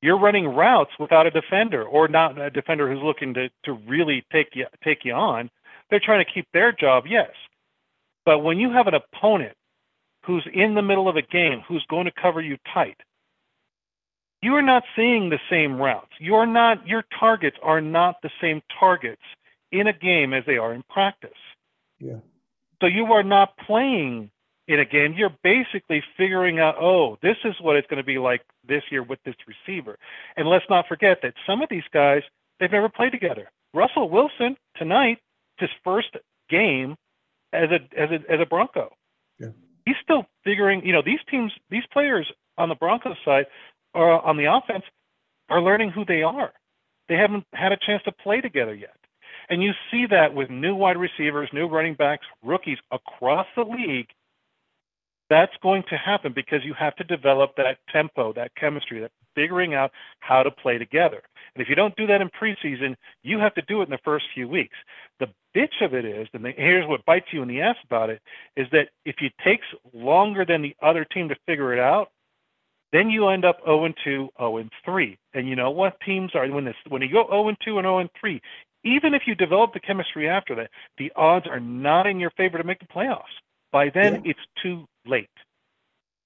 You're 0.03 0.19
running 0.19 0.47
routes 0.47 0.91
without 0.99 1.27
a 1.27 1.31
defender 1.31 1.81
or 1.81 2.09
not 2.09 2.37
a 2.37 2.49
defender 2.49 2.91
who's 2.91 3.01
looking 3.01 3.33
to, 3.35 3.47
to 3.63 3.71
really 3.87 4.25
take 4.33 4.49
you 4.53 4.65
take 4.83 5.05
you 5.05 5.13
on. 5.13 5.49
They're 5.89 6.01
trying 6.03 6.25
to 6.25 6.29
keep 6.29 6.45
their 6.51 6.73
job, 6.73 7.05
yes. 7.07 7.29
But 8.25 8.39
when 8.39 8.59
you 8.59 8.69
have 8.69 8.87
an 8.87 8.95
opponent 8.95 9.55
who's 10.25 10.45
in 10.53 10.75
the 10.75 10.81
middle 10.81 11.07
of 11.07 11.15
a 11.15 11.21
game, 11.21 11.61
who's 11.65 11.85
going 11.89 12.03
to 12.03 12.11
cover 12.21 12.41
you 12.41 12.57
tight, 12.73 12.97
you 14.41 14.55
are 14.55 14.61
not 14.61 14.83
seeing 14.93 15.29
the 15.29 15.39
same 15.49 15.77
routes. 15.77 16.11
You're 16.19 16.47
not 16.47 16.85
your 16.85 17.05
targets 17.17 17.55
are 17.63 17.79
not 17.79 18.17
the 18.21 18.31
same 18.41 18.61
targets 18.77 19.21
in 19.71 19.87
a 19.87 19.93
game 19.93 20.33
as 20.33 20.43
they 20.45 20.57
are 20.57 20.73
in 20.73 20.83
practice. 20.89 21.31
Yeah. 22.01 22.17
So 22.81 22.87
you 22.87 23.05
are 23.13 23.23
not 23.23 23.55
playing 23.55 24.31
in 24.67 24.79
a 24.79 24.85
game. 24.85 25.13
You're 25.17 25.35
basically 25.43 26.03
figuring 26.17 26.59
out, 26.59 26.75
oh, 26.79 27.17
this 27.21 27.37
is 27.43 27.55
what 27.61 27.75
it's 27.75 27.87
going 27.87 27.97
to 27.97 28.05
be 28.05 28.17
like 28.17 28.41
this 28.67 28.83
year 28.89 29.03
with 29.03 29.19
this 29.23 29.35
receiver. 29.47 29.97
And 30.37 30.47
let's 30.47 30.65
not 30.69 30.87
forget 30.87 31.19
that 31.23 31.33
some 31.45 31.61
of 31.61 31.69
these 31.69 31.83
guys, 31.93 32.21
they've 32.59 32.71
never 32.71 32.89
played 32.89 33.11
together. 33.11 33.49
Russell 33.73 34.09
Wilson 34.09 34.55
tonight, 34.77 35.19
his 35.57 35.69
first 35.83 36.15
game 36.49 36.95
as 37.51 37.69
a 37.69 37.99
as 37.99 38.09
a 38.11 38.31
as 38.31 38.39
a 38.41 38.45
Bronco. 38.45 38.93
Yeah. 39.39 39.49
He's 39.85 39.95
still 40.03 40.25
figuring, 40.43 40.85
you 40.85 40.93
know, 40.93 41.01
these 41.03 41.19
teams, 41.29 41.51
these 41.69 41.83
players 41.91 42.31
on 42.57 42.69
the 42.69 42.75
Broncos 42.75 43.17
side 43.25 43.45
or 43.93 44.25
on 44.25 44.37
the 44.37 44.45
offense 44.45 44.83
are 45.49 45.61
learning 45.61 45.91
who 45.91 46.05
they 46.05 46.23
are. 46.23 46.53
They 47.09 47.15
haven't 47.15 47.45
had 47.53 47.71
a 47.71 47.77
chance 47.77 48.01
to 48.03 48.11
play 48.11 48.41
together 48.41 48.73
yet. 48.73 48.95
And 49.49 49.61
you 49.61 49.71
see 49.91 50.05
that 50.09 50.33
with 50.33 50.49
new 50.49 50.73
wide 50.73 50.97
receivers, 50.97 51.49
new 51.51 51.67
running 51.67 51.95
backs, 51.95 52.25
rookies 52.43 52.77
across 52.91 53.45
the 53.55 53.63
league. 53.63 54.07
That's 55.29 55.53
going 55.61 55.83
to 55.89 55.97
happen 55.97 56.33
because 56.33 56.63
you 56.63 56.73
have 56.73 56.95
to 56.97 57.03
develop 57.03 57.55
that 57.57 57.77
tempo, 57.91 58.33
that 58.33 58.55
chemistry, 58.55 58.99
that 59.01 59.11
figuring 59.35 59.73
out 59.73 59.91
how 60.19 60.43
to 60.43 60.51
play 60.51 60.77
together. 60.77 61.21
And 61.55 61.61
if 61.61 61.69
you 61.69 61.75
don't 61.75 61.95
do 61.95 62.07
that 62.07 62.21
in 62.21 62.29
preseason, 62.29 62.95
you 63.23 63.39
have 63.39 63.53
to 63.55 63.61
do 63.63 63.81
it 63.81 63.85
in 63.85 63.91
the 63.91 63.99
first 64.03 64.25
few 64.33 64.47
weeks. 64.47 64.75
The 65.19 65.27
bitch 65.55 65.81
of 65.81 65.93
it 65.93 66.05
is, 66.05 66.27
and 66.33 66.45
here's 66.57 66.87
what 66.87 67.05
bites 67.05 67.27
you 67.31 67.41
in 67.41 67.47
the 67.47 67.61
ass 67.61 67.75
about 67.85 68.09
it, 68.09 68.21
is 68.57 68.67
that 68.71 68.89
if 69.05 69.15
it 69.21 69.33
takes 69.43 69.65
longer 69.93 70.45
than 70.45 70.61
the 70.61 70.75
other 70.81 71.05
team 71.05 71.29
to 71.29 71.35
figure 71.45 71.73
it 71.73 71.79
out, 71.79 72.11
then 72.91 73.09
you 73.09 73.27
end 73.29 73.43
up 73.43 73.57
0 73.65 73.85
and 73.85 73.95
2, 74.03 74.29
0 74.37 74.57
and 74.57 74.71
3. 74.85 75.17
And 75.33 75.47
you 75.47 75.55
know 75.55 75.71
what 75.71 75.99
teams 76.05 76.35
are 76.35 76.47
when 76.47 76.65
this 76.65 76.75
when 76.87 77.01
you 77.01 77.11
go 77.11 77.25
0 77.27 77.49
and 77.49 77.57
2 77.65 77.77
and 77.79 77.85
0 77.85 77.99
and 77.99 78.09
3, 78.19 78.41
even 78.83 79.13
if 79.13 79.23
you 79.25 79.35
develop 79.35 79.73
the 79.73 79.79
chemistry 79.79 80.29
after 80.29 80.55
that, 80.55 80.69
the 80.97 81.11
odds 81.15 81.47
are 81.47 81.59
not 81.59 82.05
in 82.05 82.19
your 82.19 82.31
favor 82.31 82.57
to 82.57 82.63
make 82.63 82.79
the 82.79 82.85
playoffs. 82.85 83.23
By 83.73 83.89
then, 83.89 84.13
yeah. 84.23 84.31
it's 84.31 84.39
too 84.61 84.85
late. 85.05 85.27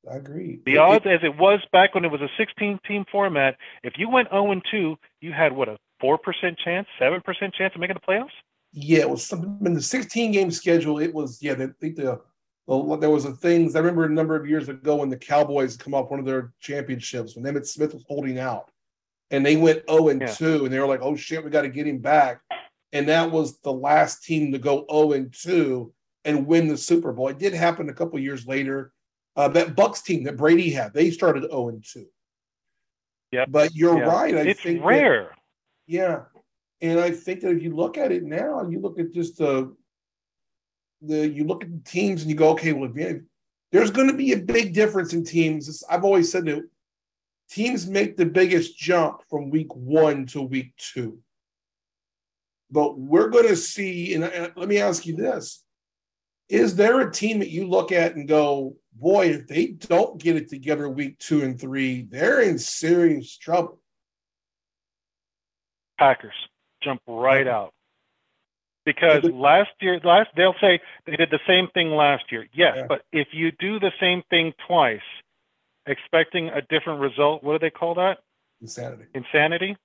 I 0.09 0.17
agree. 0.17 0.59
The 0.65 0.73
it, 0.73 0.77
odds, 0.77 1.05
it, 1.05 1.11
as 1.11 1.19
it 1.23 1.37
was 1.37 1.61
back 1.71 1.95
when 1.95 2.05
it 2.05 2.11
was 2.11 2.21
a 2.21 2.29
16 2.37 2.79
team 2.85 3.05
format, 3.11 3.55
if 3.83 3.93
you 3.97 4.09
went 4.09 4.29
0 4.29 4.51
and 4.51 4.61
2, 4.69 4.95
you 5.21 5.31
had 5.31 5.53
what 5.53 5.69
a 5.69 5.77
4% 6.03 6.19
chance, 6.63 6.87
7% 7.01 7.23
chance 7.53 7.73
of 7.73 7.79
making 7.81 7.95
the 7.95 8.13
playoffs? 8.13 8.35
Yeah, 8.73 8.99
it 8.99 9.09
was 9.09 9.25
something 9.25 9.57
in 9.65 9.73
the 9.73 9.81
16 9.81 10.31
game 10.33 10.51
schedule. 10.51 10.99
It 10.99 11.13
was, 11.13 11.41
yeah, 11.41 11.53
I 11.53 11.67
think 11.79 11.95
the, 11.95 12.19
the, 12.67 12.97
there 12.99 13.09
was 13.09 13.25
a 13.25 13.31
things 13.31 13.75
I 13.75 13.79
remember 13.79 14.05
a 14.05 14.09
number 14.09 14.35
of 14.35 14.47
years 14.47 14.67
ago 14.67 14.97
when 14.97 15.09
the 15.09 15.17
Cowboys 15.17 15.77
come 15.77 15.93
up 15.93 16.11
one 16.11 16.19
of 16.19 16.25
their 16.25 16.53
championships 16.59 17.35
when 17.35 17.45
Emmitt 17.45 17.65
Smith 17.65 17.93
was 17.93 18.03
holding 18.07 18.39
out 18.39 18.69
and 19.31 19.45
they 19.45 19.55
went 19.55 19.89
0 19.89 20.09
and 20.09 20.21
yeah. 20.21 20.27
2 20.27 20.65
and 20.65 20.73
they 20.73 20.79
were 20.79 20.87
like, 20.87 21.01
oh 21.01 21.15
shit, 21.15 21.43
we 21.43 21.49
got 21.49 21.61
to 21.61 21.69
get 21.69 21.87
him 21.87 21.99
back. 21.99 22.41
And 22.93 23.07
that 23.07 23.31
was 23.31 23.59
the 23.59 23.73
last 23.73 24.23
team 24.23 24.51
to 24.51 24.59
go 24.59 24.85
0 24.91 25.13
and 25.13 25.33
2 25.33 25.93
and 26.27 26.45
win 26.45 26.67
the 26.67 26.77
Super 26.77 27.13
Bowl. 27.13 27.29
It 27.29 27.39
did 27.39 27.53
happen 27.53 27.89
a 27.89 27.93
couple 27.93 28.19
years 28.19 28.45
later. 28.45 28.91
Uh, 29.35 29.47
that 29.47 29.75
Bucks 29.75 30.01
team 30.01 30.23
that 30.23 30.35
Brady 30.35 30.71
had, 30.71 30.93
they 30.93 31.09
started 31.09 31.43
0 31.43 31.69
and 31.69 31.83
2. 31.83 32.05
Yeah. 33.31 33.45
But 33.47 33.73
you're 33.73 33.99
right. 33.99 34.35
I 34.35 34.39
it's 34.39 34.61
think 34.61 34.83
rare. 34.83 35.23
That, 35.23 35.39
yeah. 35.85 36.19
And 36.81 36.99
I 36.99 37.11
think 37.11 37.41
that 37.41 37.51
if 37.51 37.63
you 37.63 37.75
look 37.75 37.97
at 37.97 38.11
it 38.11 38.23
now, 38.23 38.67
you 38.67 38.79
look 38.79 38.99
at 38.99 39.13
just 39.13 39.37
the 39.37 39.75
the 41.01 41.27
you 41.27 41.43
look 41.43 41.63
at 41.63 41.71
the 41.71 41.89
teams 41.89 42.21
and 42.21 42.31
you 42.31 42.35
go, 42.35 42.49
okay, 42.49 42.73
well, 42.73 42.91
if, 42.95 43.21
there's 43.71 43.91
going 43.91 44.07
to 44.07 44.17
be 44.17 44.33
a 44.33 44.37
big 44.37 44.73
difference 44.73 45.13
in 45.13 45.23
teams. 45.23 45.83
I've 45.89 46.03
always 46.03 46.31
said 46.31 46.45
that 46.45 46.67
teams 47.49 47.87
make 47.87 48.17
the 48.17 48.25
biggest 48.25 48.77
jump 48.77 49.21
from 49.29 49.51
week 49.51 49.73
one 49.75 50.25
to 50.27 50.41
week 50.41 50.73
two. 50.77 51.19
But 52.71 52.97
we're 52.97 53.29
going 53.29 53.47
to 53.47 53.55
see, 53.55 54.13
and, 54.15 54.23
and 54.23 54.51
let 54.55 54.67
me 54.67 54.79
ask 54.79 55.05
you 55.05 55.15
this 55.15 55.63
Is 56.49 56.75
there 56.75 57.01
a 57.01 57.11
team 57.11 57.39
that 57.39 57.49
you 57.49 57.67
look 57.67 57.91
at 57.91 58.15
and 58.15 58.27
go, 58.27 58.77
boy, 58.93 59.27
if 59.27 59.47
they 59.47 59.67
don't 59.67 60.21
get 60.21 60.37
it 60.37 60.49
together 60.49 60.87
week 60.87 61.19
two 61.19 61.43
and 61.43 61.59
three, 61.59 62.03
they're 62.03 62.41
in 62.41 62.57
serious 62.57 63.37
trouble? 63.37 63.79
Packers 65.99 66.33
jump 66.81 67.01
right 67.07 67.47
out 67.47 67.73
because 68.87 69.23
last 69.25 69.69
year 69.81 69.99
last 70.03 70.29
they'll 70.37 70.55
say 70.61 70.79
they 71.05 71.15
did 71.15 71.29
the 71.29 71.39
same 71.45 71.67
thing 71.73 71.91
last 71.91 72.23
year 72.31 72.47
yes 72.53 72.73
yeah. 72.77 72.85
but 72.87 73.01
if 73.11 73.27
you 73.33 73.51
do 73.59 73.79
the 73.79 73.91
same 73.99 74.23
thing 74.29 74.53
twice 74.65 75.01
expecting 75.85 76.49
a 76.49 76.61
different 76.61 77.01
result 77.01 77.43
what 77.43 77.53
do 77.53 77.59
they 77.59 77.69
call 77.69 77.95
that 77.95 78.19
insanity 78.61 79.05
insanity 79.13 79.75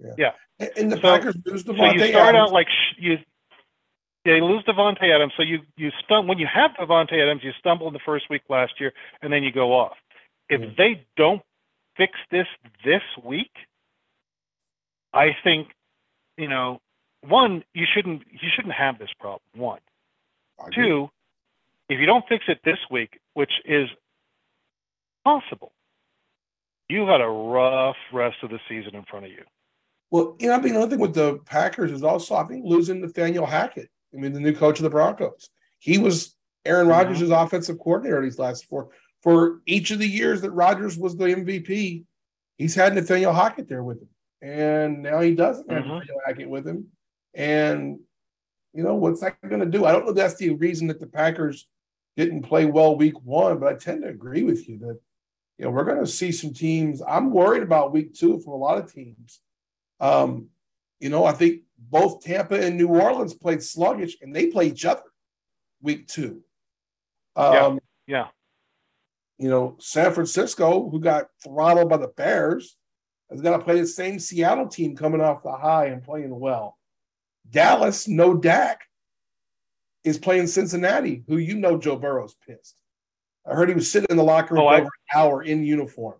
yeah, 0.00 0.32
yeah. 0.58 0.68
and 0.76 0.90
the 0.90 0.96
so, 0.96 1.02
packers 1.02 1.36
lose 1.44 1.64
Davante 1.64 1.98
so 1.98 2.04
you 2.04 2.08
start 2.08 2.34
Adams. 2.34 2.48
out 2.48 2.52
like 2.52 2.68
sh- 2.68 2.96
you 2.98 3.18
they 4.24 4.40
lose 4.40 4.64
Davante 4.64 5.14
Adams, 5.14 5.32
so 5.36 5.42
you 5.42 5.60
you 5.76 5.90
stum- 6.08 6.26
when 6.26 6.38
you 6.38 6.46
have 6.52 6.72
Davante 6.72 7.12
Adams, 7.12 7.42
you 7.44 7.52
stumble 7.58 7.86
in 7.86 7.92
the 7.92 8.00
first 8.04 8.30
week 8.30 8.42
last 8.48 8.80
year, 8.80 8.92
and 9.22 9.32
then 9.32 9.42
you 9.42 9.52
go 9.52 9.72
off. 9.72 9.96
If 10.48 10.60
mm-hmm. 10.60 10.74
they 10.76 11.06
don't 11.16 11.42
fix 11.96 12.12
this 12.30 12.46
this 12.84 13.02
week, 13.22 13.52
I 15.12 15.36
think, 15.44 15.68
you 16.36 16.48
know, 16.48 16.80
one, 17.22 17.64
you 17.74 17.86
shouldn't 17.92 18.22
you 18.30 18.48
shouldn't 18.54 18.74
have 18.74 18.98
this 18.98 19.10
problem. 19.18 19.42
One, 19.54 19.80
two, 20.74 21.10
if 21.88 22.00
you 22.00 22.06
don't 22.06 22.24
fix 22.28 22.44
it 22.48 22.60
this 22.64 22.78
week, 22.90 23.20
which 23.34 23.52
is 23.64 23.88
possible, 25.24 25.72
you 26.88 27.04
got 27.06 27.20
a 27.20 27.28
rough 27.28 27.96
rest 28.12 28.36
of 28.42 28.50
the 28.50 28.58
season 28.68 28.94
in 28.94 29.04
front 29.04 29.26
of 29.26 29.32
you. 29.32 29.44
Well, 30.10 30.36
you 30.38 30.48
know, 30.48 30.54
I 30.54 30.60
mean, 30.60 30.76
another 30.76 30.90
thing 30.90 31.00
with 31.00 31.14
the 31.14 31.40
Packers 31.46 31.90
is 31.90 32.02
also, 32.02 32.36
I 32.36 32.44
think, 32.44 32.64
losing 32.64 33.00
Nathaniel 33.00 33.46
Hackett. 33.46 33.90
I 34.14 34.20
mean, 34.20 34.32
the 34.32 34.40
new 34.40 34.54
coach 34.54 34.78
of 34.78 34.84
the 34.84 34.90
Broncos. 34.90 35.50
He 35.78 35.98
was 35.98 36.34
Aaron 36.64 36.88
Rodgers' 36.88 37.20
mm-hmm. 37.20 37.32
offensive 37.32 37.78
coordinator 37.78 38.22
these 38.22 38.38
last 38.38 38.64
four. 38.66 38.88
For 39.22 39.60
each 39.66 39.90
of 39.90 39.98
the 39.98 40.08
years 40.08 40.42
that 40.42 40.50
Rodgers 40.50 40.98
was 40.98 41.16
the 41.16 41.24
MVP, 41.24 42.04
he's 42.58 42.74
had 42.74 42.94
Nathaniel 42.94 43.32
Hackett 43.32 43.68
there 43.68 43.82
with 43.82 44.02
him. 44.02 44.08
And 44.42 45.02
now 45.02 45.20
he 45.20 45.34
doesn't 45.34 45.70
have 45.70 45.82
mm-hmm. 45.82 45.92
Nathaniel 45.92 46.20
Hackett 46.26 46.48
with 46.48 46.66
him. 46.66 46.86
And 47.34 47.98
you 48.72 48.82
know 48.82 48.94
what's 48.94 49.20
that 49.20 49.40
going 49.48 49.60
to 49.60 49.66
do? 49.66 49.84
I 49.84 49.92
don't 49.92 50.06
know. 50.06 50.12
That's 50.12 50.36
the 50.36 50.50
reason 50.50 50.88
that 50.88 51.00
the 51.00 51.06
Packers 51.06 51.66
didn't 52.16 52.42
play 52.42 52.66
well 52.66 52.96
week 52.96 53.20
one, 53.22 53.58
but 53.58 53.72
I 53.72 53.76
tend 53.76 54.02
to 54.02 54.08
agree 54.08 54.42
with 54.42 54.68
you 54.68 54.78
that 54.80 54.98
you 55.58 55.64
know 55.64 55.70
we're 55.70 55.84
going 55.84 56.00
to 56.00 56.06
see 56.06 56.32
some 56.32 56.52
teams. 56.52 57.00
I'm 57.06 57.30
worried 57.30 57.62
about 57.62 57.92
week 57.92 58.14
two 58.14 58.40
for 58.40 58.54
a 58.54 58.58
lot 58.58 58.78
of 58.78 58.92
teams. 58.92 59.40
Um, 60.00 60.48
you 61.04 61.10
know, 61.10 61.26
I 61.26 61.32
think 61.32 61.60
both 61.76 62.24
Tampa 62.24 62.58
and 62.58 62.78
New 62.78 62.88
Orleans 62.88 63.34
played 63.34 63.62
sluggish, 63.62 64.16
and 64.22 64.34
they 64.34 64.46
play 64.46 64.68
each 64.68 64.86
other 64.86 65.02
week 65.82 66.08
two. 66.08 66.40
Um, 67.36 67.52
yeah. 67.52 67.76
yeah. 68.06 68.26
You 69.36 69.50
know, 69.50 69.76
San 69.80 70.14
Francisco, 70.14 70.88
who 70.88 70.98
got 70.98 71.26
throttled 71.42 71.90
by 71.90 71.98
the 71.98 72.08
Bears, 72.08 72.78
is 73.30 73.42
going 73.42 73.58
to 73.58 73.62
play 73.62 73.78
the 73.78 73.86
same 73.86 74.18
Seattle 74.18 74.66
team 74.66 74.96
coming 74.96 75.20
off 75.20 75.42
the 75.42 75.52
high 75.52 75.88
and 75.88 76.02
playing 76.02 76.40
well. 76.40 76.78
Dallas, 77.50 78.08
no 78.08 78.32
Dak, 78.32 78.80
is 80.04 80.16
playing 80.16 80.46
Cincinnati, 80.46 81.22
who 81.28 81.36
you 81.36 81.56
know 81.56 81.76
Joe 81.76 81.96
Burrow's 81.96 82.34
pissed. 82.48 82.76
I 83.46 83.54
heard 83.54 83.68
he 83.68 83.74
was 83.74 83.92
sitting 83.92 84.08
in 84.08 84.16
the 84.16 84.24
locker 84.24 84.54
room 84.54 84.64
oh, 84.64 84.70
for 84.70 84.74
I, 84.74 84.78
an 84.78 84.88
hour 85.14 85.42
in 85.42 85.64
uniform. 85.64 86.16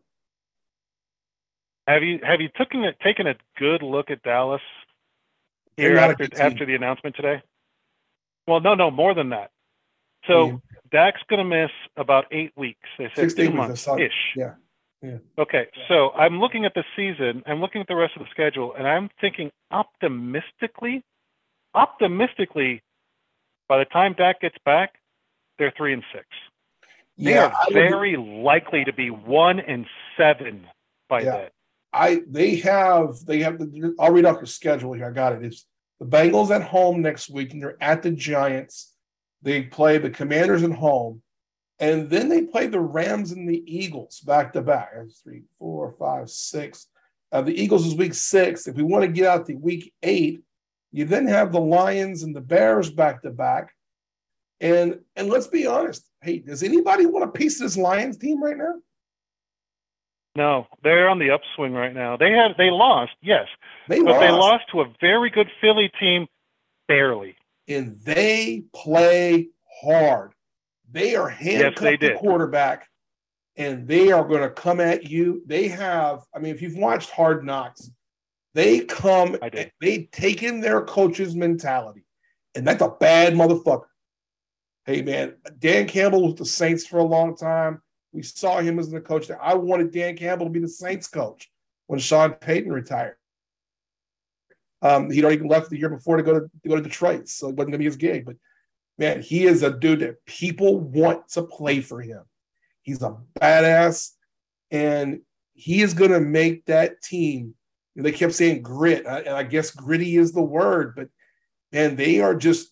Have 1.89 2.03
you 2.03 2.18
have 2.22 2.43
you 2.43 2.51
taken 2.59 2.85
a, 2.85 2.93
taken 3.03 3.26
a 3.26 3.35
good 3.59 3.82
look 3.82 4.11
at 4.11 4.22
Dallas 4.22 4.61
here 5.77 5.97
after 5.99 6.29
after 6.41 6.66
the 6.66 6.75
announcement 6.75 7.16
today? 7.16 7.43
Well, 8.47 8.61
no, 8.61 8.75
no, 8.75 8.91
more 8.91 9.14
than 9.14 9.31
that. 9.31 9.51
So 10.27 10.47
yeah. 10.47 10.57
Dak's 10.91 11.22
going 11.29 11.39
to 11.39 11.45
miss 11.45 11.70
about 11.97 12.27
eight 12.31 12.53
weeks. 12.57 12.89
They 12.99 13.11
said 13.14 13.37
two 13.37 13.51
months 13.51 13.87
ish. 13.99 14.12
Yeah. 14.37 14.55
Yeah. 15.03 15.18
Okay, 15.39 15.66
so 15.87 16.12
I'm 16.12 16.41
looking 16.41 16.64
at 16.64 16.72
the 16.72 16.83
season. 16.97 17.43
I'm 17.47 17.61
looking 17.61 17.83
at 17.83 17.89
the 17.89 17.95
rest 17.95 18.14
of 18.16 18.22
the 18.22 18.29
schedule, 18.31 18.72
and 18.75 18.89
I'm 18.89 19.11
thinking 19.20 19.51
optimistically 19.70 21.05
optimistically, 21.75 22.83
by 23.68 23.79
the 23.79 23.85
time 23.85 24.14
Dak 24.16 24.41
gets 24.41 24.57
back, 24.64 24.95
they're 25.59 25.72
three 25.77 25.93
and 25.93 26.03
six. 26.12 26.27
They 27.18 27.35
yeah, 27.35 27.47
are 27.47 27.72
very 27.72 28.16
likely 28.16 28.85
to 28.85 28.93
be 28.93 29.11
one 29.11 29.61
and 29.61 29.87
seven 30.16 30.66
by 31.09 31.20
yeah. 31.20 31.37
then. 31.37 31.49
I 31.95 32.22
they 32.28 32.57
have 32.57 33.24
they 33.24 33.40
have 33.40 33.59
the, 33.59 33.95
I'll 34.01 34.12
read 34.12 34.24
off 34.24 34.40
the 34.40 34.47
schedule 34.47 34.92
here. 34.95 35.07
I 35.07 35.12
got 35.12 35.32
it. 35.32 35.45
It's 35.45 35.64
the 36.01 36.07
Bengals 36.07 36.51
at 36.51 36.62
home 36.62 37.01
next 37.01 37.30
week, 37.30 37.53
and 37.53 37.62
they're 37.62 37.80
at 37.80 38.03
the 38.03 38.11
Giants. 38.11 38.92
They 39.42 39.62
play 39.62 39.99
the 39.99 40.11
Commanders 40.11 40.64
at 40.64 40.72
home, 40.72 41.22
and 41.78 42.11
then 42.11 42.28
they 42.28 42.42
play 42.42 42.66
the 42.66 42.80
Rams 42.80 43.30
and 43.30 43.49
the 43.49 43.62
Eagles 43.64 44.20
back 44.20 44.53
to 44.55 44.62
back. 44.62 44.90
Three, 45.22 45.45
four, 45.59 45.95
five, 45.97 46.30
six. 46.30 46.88
Uh, 47.30 47.42
the 47.42 47.55
Eagles 47.55 47.86
is 47.86 47.95
week 47.95 48.14
six. 48.14 48.66
If 48.66 48.74
we 48.74 48.82
want 48.82 49.03
to 49.05 49.09
get 49.09 49.28
out 49.28 49.47
the 49.47 49.55
week 49.55 49.92
eight, 50.03 50.42
you 50.90 51.05
then 51.05 51.28
have 51.28 51.53
the 51.53 51.61
Lions 51.61 52.24
and 52.24 52.34
the 52.34 52.40
Bears 52.40 52.90
back 52.90 53.22
to 53.22 53.30
back. 53.30 53.72
And 54.61 54.99
and 55.14 55.28
let's 55.28 55.47
be 55.47 55.66
honest. 55.66 56.09
Hey, 56.22 56.38
does 56.38 56.64
anybody 56.64 57.07
want 57.07 57.24
a 57.24 57.28
piece 57.28 57.61
of 57.61 57.66
this 57.66 57.76
Lions 57.76 58.16
team 58.16 58.42
right 58.42 58.57
now? 58.57 58.74
No, 60.37 60.66
they're 60.82 61.09
on 61.09 61.18
the 61.18 61.30
upswing 61.30 61.72
right 61.72 61.95
now. 61.95 62.16
They 62.16 62.32
had 62.32 62.57
they 62.59 62.70
lost, 62.70 63.12
yes, 63.22 63.47
they 63.89 64.01
but 64.01 64.12
lost. 64.12 64.20
they 64.20 64.30
lost 64.30 64.64
to 64.72 64.80
a 64.80 64.93
very 65.01 65.30
good 65.30 65.49
Philly 65.61 65.91
team, 66.01 66.26
barely. 66.89 67.37
And 67.68 67.97
they 68.05 68.64
play 68.74 69.49
hard. 69.82 70.32
They 70.91 71.14
are 71.14 71.28
handcuffed 71.28 71.80
yes, 71.82 71.99
they 72.01 72.09
the 72.09 72.14
quarterback, 72.14 72.89
and 73.57 73.87
they 73.87 74.11
are 74.11 74.24
going 74.24 74.43
to 74.43 74.51
come 74.51 74.80
at 74.80 75.09
you. 75.09 75.43
They 75.47 75.68
have, 75.68 76.22
I 76.35 76.41
mean, 76.41 76.55
if 76.55 76.61
you've 76.62 76.76
watched 76.76 77.11
Hard 77.11 77.45
Knocks, 77.45 77.91
they 78.55 78.80
come, 78.80 79.37
they 79.80 80.09
take 80.12 80.43
in 80.43 80.61
their 80.61 80.82
coach's 80.82 81.35
mentality, 81.35 82.05
and 82.55 82.66
that's 82.66 82.82
a 82.82 82.89
bad 82.89 83.35
motherfucker. 83.35 83.87
Hey 84.85 85.01
man, 85.01 85.35
Dan 85.59 85.87
Campbell 85.87 86.26
was 86.26 86.35
the 86.35 86.45
Saints 86.45 86.87
for 86.87 86.99
a 86.99 87.05
long 87.05 87.37
time. 87.37 87.80
We 88.15 88.23
saw 88.23 88.61
him 88.61 88.79
as 88.79 88.91
the 88.91 89.01
coach 89.01 89.27
there. 89.27 89.43
I 89.43 89.55
wanted 89.55 89.91
Dan 89.91 90.17
Campbell 90.17 90.47
to 90.47 90.53
be 90.53 90.61
the 90.61 90.69
Saints 90.69 91.09
coach 91.09 91.51
when 91.87 91.99
Sean 91.99 92.33
Payton 92.33 92.73
retired. 92.73 93.17
Um, 94.81 95.11
he'd 95.11 95.25
already 95.25 95.47
left 95.47 95.71
the 95.71 95.79
year 95.79 95.89
before 95.89 96.17
to 96.17 96.23
go 96.23 96.41
to, 96.41 96.41
to 96.41 96.69
go 96.69 96.77
to 96.77 96.83
Detroit, 96.83 97.29
so 97.29 97.49
it 97.49 97.57
wasn't 97.57 97.73
gonna 97.73 97.79
be 97.79 97.85
his 97.85 97.97
gig. 97.97 98.25
But 98.25 98.37
man, 98.99 99.21
he 99.21 99.45
is 99.45 99.62
a 99.62 99.71
dude 99.71 100.01
that 100.01 100.25
people 100.25 100.79
want 100.79 101.29
to 101.31 101.43
play 101.43 101.81
for 101.81 102.01
him. 102.01 102.23
He's 102.83 103.03
a 103.03 103.17
badass, 103.41 104.12
and 104.71 105.21
he 105.55 105.83
is 105.83 105.95
gonna 105.95 106.21
make 106.21 106.67
that 106.67 107.03
team 107.03 107.55
they 107.97 108.12
kept 108.12 108.35
saying 108.35 108.62
grit, 108.62 109.07
and 109.07 109.29
I 109.29 109.45
guess 109.45 109.71
gritty 109.71 110.17
is 110.17 110.33
the 110.33 110.43
word, 110.43 110.95
but 110.97 111.09
man, 111.73 111.95
they 111.95 112.21
are 112.21 112.35
just 112.35 112.71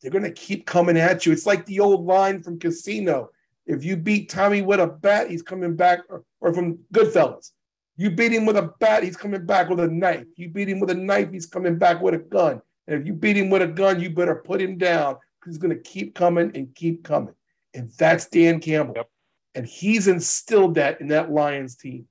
they're 0.00 0.10
going 0.10 0.24
to 0.24 0.32
keep 0.32 0.66
coming 0.66 0.96
at 0.96 1.24
you. 1.24 1.32
It's 1.32 1.46
like 1.46 1.64
the 1.66 1.80
old 1.80 2.06
line 2.06 2.42
from 2.42 2.60
Casino: 2.60 3.30
if 3.66 3.84
you 3.84 3.96
beat 3.96 4.28
Tommy 4.28 4.62
with 4.62 4.80
a 4.80 4.86
bat, 4.86 5.30
he's 5.30 5.42
coming 5.42 5.76
back, 5.76 6.00
or, 6.08 6.24
or 6.40 6.52
from 6.52 6.78
Goodfellas. 6.92 7.52
You 7.96 8.10
beat 8.10 8.32
him 8.32 8.46
with 8.46 8.56
a 8.56 8.72
bat, 8.80 9.02
he's 9.02 9.16
coming 9.16 9.44
back 9.46 9.68
with 9.68 9.80
a 9.80 9.88
knife. 9.88 10.26
You 10.36 10.48
beat 10.48 10.68
him 10.68 10.80
with 10.80 10.90
a 10.90 10.94
knife, 10.94 11.30
he's 11.30 11.46
coming 11.46 11.78
back 11.78 12.00
with 12.00 12.14
a 12.14 12.18
gun. 12.18 12.60
And 12.86 13.00
if 13.00 13.06
you 13.06 13.12
beat 13.12 13.36
him 13.36 13.50
with 13.50 13.62
a 13.62 13.66
gun, 13.66 14.00
you 14.00 14.10
better 14.10 14.36
put 14.36 14.60
him 14.60 14.78
down 14.78 15.16
because 15.40 15.54
he's 15.54 15.58
going 15.58 15.76
to 15.76 15.82
keep 15.82 16.14
coming 16.14 16.50
and 16.54 16.74
keep 16.74 17.04
coming. 17.04 17.34
And 17.74 17.90
that's 17.98 18.26
Dan 18.26 18.60
Campbell. 18.60 18.94
Yep. 18.96 19.08
And 19.54 19.66
he's 19.66 20.08
instilled 20.08 20.74
that 20.76 21.00
in 21.00 21.08
that 21.08 21.30
Lions 21.30 21.76
team. 21.76 22.06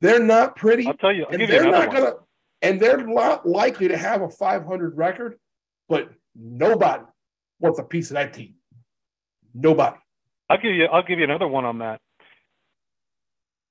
They're 0.00 0.22
not 0.22 0.56
pretty. 0.56 0.86
I'll 0.86 0.94
tell 0.94 1.12
you. 1.12 1.26
I'll 1.26 1.34
and 1.34 1.50
they're 1.50 1.70
not 1.70 1.92
gonna. 1.92 2.12
And 2.62 2.80
they're 2.80 3.06
not 3.06 3.46
likely 3.46 3.88
to 3.88 3.96
have 3.96 4.22
a 4.22 4.30
500 4.30 4.96
record, 4.96 5.38
but 5.88 6.10
nobody 6.34 7.04
wants 7.60 7.78
a 7.78 7.82
piece 7.82 8.10
of 8.10 8.14
that 8.14 8.32
team. 8.32 8.54
Nobody. 9.54 9.96
I'll 10.48 10.58
give 10.58 10.72
you. 10.72 10.86
I'll 10.86 11.02
give 11.02 11.18
you 11.18 11.24
another 11.24 11.48
one 11.48 11.64
on 11.64 11.78
that. 11.78 12.00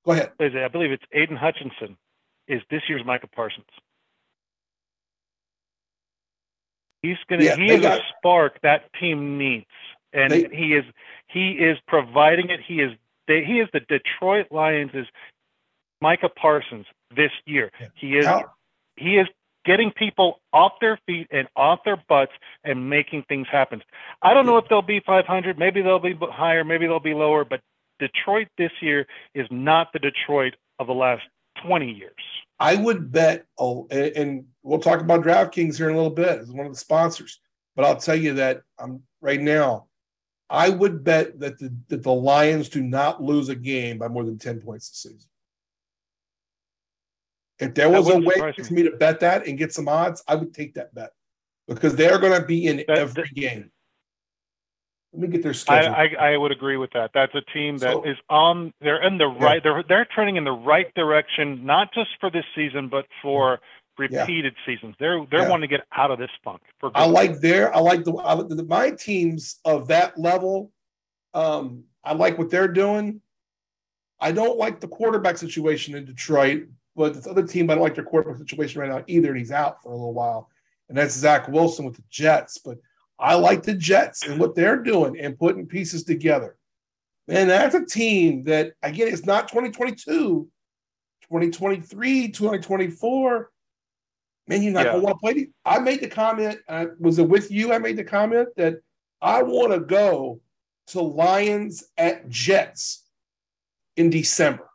Go 0.04 0.12
ahead. 0.12 0.32
I 0.40 0.68
believe 0.68 0.92
it's 0.92 1.04
Aidan 1.12 1.36
Hutchinson. 1.36 1.96
Is 2.46 2.60
this 2.70 2.82
year's 2.88 3.04
Micah 3.06 3.26
Parsons? 3.26 3.66
He's 7.02 7.16
gonna. 7.28 7.44
Yeah, 7.44 7.56
he 7.56 7.70
is 7.70 7.80
got, 7.80 7.98
a 7.98 8.02
spark 8.18 8.60
that 8.62 8.90
team 9.00 9.38
needs, 9.38 9.66
and 10.12 10.30
they, 10.30 10.48
he 10.52 10.74
is. 10.74 10.84
He 11.26 11.52
is 11.52 11.78
providing 11.86 12.50
it. 12.50 12.60
He 12.66 12.80
is. 12.80 12.92
They, 13.28 13.44
he 13.44 13.60
is 13.60 13.68
the 13.72 13.80
Detroit 13.80 14.46
Lions' 14.50 15.06
Micah 16.00 16.28
Parsons 16.28 16.86
this 17.14 17.30
year. 17.46 17.70
Yeah. 17.80 17.86
He 17.94 18.16
is 18.16 18.26
How? 18.26 18.44
he 18.96 19.16
is 19.16 19.26
getting 19.64 19.90
people 19.90 20.40
off 20.52 20.72
their 20.80 20.98
feet 21.06 21.26
and 21.30 21.48
off 21.56 21.80
their 21.84 22.02
butts 22.08 22.32
and 22.64 22.88
making 22.88 23.24
things 23.28 23.46
happen. 23.50 23.82
I 24.22 24.34
don't 24.34 24.46
know 24.46 24.58
if 24.58 24.68
they'll 24.68 24.82
be 24.82 25.00
500, 25.00 25.58
maybe 25.58 25.82
they'll 25.82 25.98
be 25.98 26.16
higher, 26.20 26.64
maybe 26.64 26.86
they'll 26.86 27.00
be 27.00 27.14
lower, 27.14 27.44
but 27.44 27.60
Detroit 27.98 28.48
this 28.58 28.72
year 28.80 29.06
is 29.34 29.46
not 29.50 29.92
the 29.92 29.98
Detroit 29.98 30.54
of 30.78 30.86
the 30.86 30.94
last 30.94 31.22
20 31.66 31.90
years. 31.90 32.12
I 32.60 32.76
would 32.76 33.10
bet, 33.10 33.46
oh, 33.58 33.86
and 33.90 34.44
we'll 34.62 34.78
talk 34.78 35.00
about 35.00 35.22
DraftKings 35.22 35.76
here 35.76 35.88
in 35.88 35.94
a 35.94 35.98
little 35.98 36.10
bit 36.10 36.40
as 36.40 36.50
one 36.50 36.66
of 36.66 36.72
the 36.72 36.78
sponsors, 36.78 37.40
but 37.74 37.84
I'll 37.84 37.96
tell 37.96 38.16
you 38.16 38.34
that 38.34 38.62
I'm 38.78 39.02
right 39.20 39.40
now. 39.40 39.86
I 40.50 40.68
would 40.68 41.02
bet 41.02 41.40
that 41.40 41.58
the, 41.58 41.74
that 41.88 42.02
the 42.02 42.12
Lions 42.12 42.68
do 42.68 42.82
not 42.82 43.22
lose 43.22 43.48
a 43.48 43.54
game 43.54 43.98
by 43.98 44.08
more 44.08 44.24
than 44.24 44.38
10 44.38 44.60
points 44.60 44.90
this 44.90 44.98
season. 44.98 45.28
If 47.58 47.74
there 47.74 47.88
was 47.88 48.08
a 48.08 48.18
way 48.18 48.52
for 48.56 48.74
me 48.74 48.82
to 48.82 48.96
bet 48.96 49.20
that 49.20 49.46
and 49.46 49.56
get 49.56 49.72
some 49.72 49.88
odds, 49.88 50.22
I 50.26 50.34
would 50.34 50.52
take 50.52 50.74
that 50.74 50.94
bet 50.94 51.10
because 51.68 51.94
they're 51.94 52.18
going 52.18 52.38
to 52.38 52.44
be 52.44 52.66
in 52.66 52.78
that, 52.78 52.90
every 52.90 53.22
that, 53.22 53.34
game. 53.34 53.70
Let 55.12 55.22
me 55.22 55.28
get 55.28 55.44
their 55.44 55.54
schedule. 55.54 55.94
I, 55.94 56.10
I, 56.18 56.32
I, 56.32 56.36
would 56.36 56.50
agree 56.50 56.76
with 56.76 56.90
that. 56.94 57.12
That's 57.14 57.34
a 57.36 57.42
team 57.52 57.78
that 57.78 57.92
so, 57.92 58.02
is 58.02 58.16
on. 58.28 58.72
They're 58.80 59.00
in 59.00 59.18
the 59.18 59.26
right. 59.26 59.62
Yeah. 59.64 59.72
They're 59.72 59.84
they're 59.88 60.08
trending 60.12 60.36
in 60.36 60.42
the 60.42 60.52
right 60.52 60.92
direction, 60.94 61.64
not 61.64 61.94
just 61.94 62.10
for 62.18 62.30
this 62.30 62.44
season, 62.56 62.88
but 62.88 63.06
for 63.22 63.60
repeated 63.96 64.54
yeah. 64.56 64.74
seasons. 64.74 64.96
They're 64.98 65.24
they're 65.30 65.42
yeah. 65.42 65.48
wanting 65.48 65.68
to 65.68 65.76
get 65.76 65.86
out 65.96 66.10
of 66.10 66.18
this 66.18 66.30
funk. 66.42 66.62
For 66.80 66.90
I 66.96 67.06
like 67.06 67.38
their. 67.38 67.72
I 67.74 67.78
like 67.78 68.02
the, 68.02 68.12
I 68.14 68.34
like 68.34 68.48
the 68.48 68.64
my 68.64 68.90
teams 68.90 69.60
of 69.64 69.86
that 69.88 70.18
level. 70.18 70.72
Um, 71.32 71.84
I 72.02 72.14
like 72.14 72.36
what 72.36 72.50
they're 72.50 72.66
doing. 72.66 73.20
I 74.20 74.32
don't 74.32 74.58
like 74.58 74.80
the 74.80 74.88
quarterback 74.88 75.36
situation 75.36 75.94
in 75.94 76.04
Detroit 76.04 76.64
but 76.96 77.14
this 77.14 77.26
other 77.26 77.46
team, 77.46 77.70
I 77.70 77.74
don't 77.74 77.82
like 77.82 77.94
their 77.94 78.04
quarterback 78.04 78.38
situation 78.38 78.80
right 78.80 78.90
now 78.90 79.04
either, 79.06 79.30
and 79.30 79.38
he's 79.38 79.50
out 79.50 79.82
for 79.82 79.90
a 79.90 79.96
little 79.96 80.14
while. 80.14 80.50
And 80.88 80.96
that's 80.96 81.14
Zach 81.14 81.48
Wilson 81.48 81.84
with 81.84 81.96
the 81.96 82.04
Jets. 82.10 82.58
But 82.58 82.78
I 83.18 83.34
like 83.34 83.62
the 83.62 83.74
Jets 83.74 84.26
and 84.26 84.38
what 84.38 84.54
they're 84.54 84.82
doing 84.82 85.18
and 85.18 85.38
putting 85.38 85.66
pieces 85.66 86.04
together. 86.04 86.56
Man, 87.26 87.48
that's 87.48 87.74
a 87.74 87.84
team 87.84 88.44
that, 88.44 88.72
again, 88.82 89.08
it's 89.08 89.24
not 89.24 89.48
2022, 89.48 90.48
2023, 91.22 92.28
2024. 92.28 93.50
Man, 94.46 94.62
you're 94.62 94.72
not 94.72 94.84
yeah. 94.84 94.92
going 94.92 95.00
to 95.00 95.04
want 95.06 95.16
to 95.16 95.32
play. 95.32 95.48
I 95.64 95.78
made 95.78 96.00
the 96.02 96.08
comment, 96.08 96.58
uh, 96.68 96.86
was 97.00 97.18
it 97.18 97.28
with 97.28 97.50
you? 97.50 97.72
I 97.72 97.78
made 97.78 97.96
the 97.96 98.04
comment 98.04 98.48
that 98.56 98.76
I 99.22 99.42
want 99.42 99.72
to 99.72 99.80
go 99.80 100.40
to 100.88 101.00
Lions 101.00 101.84
at 101.96 102.28
Jets 102.28 103.04
in 103.96 104.10
December 104.10 104.68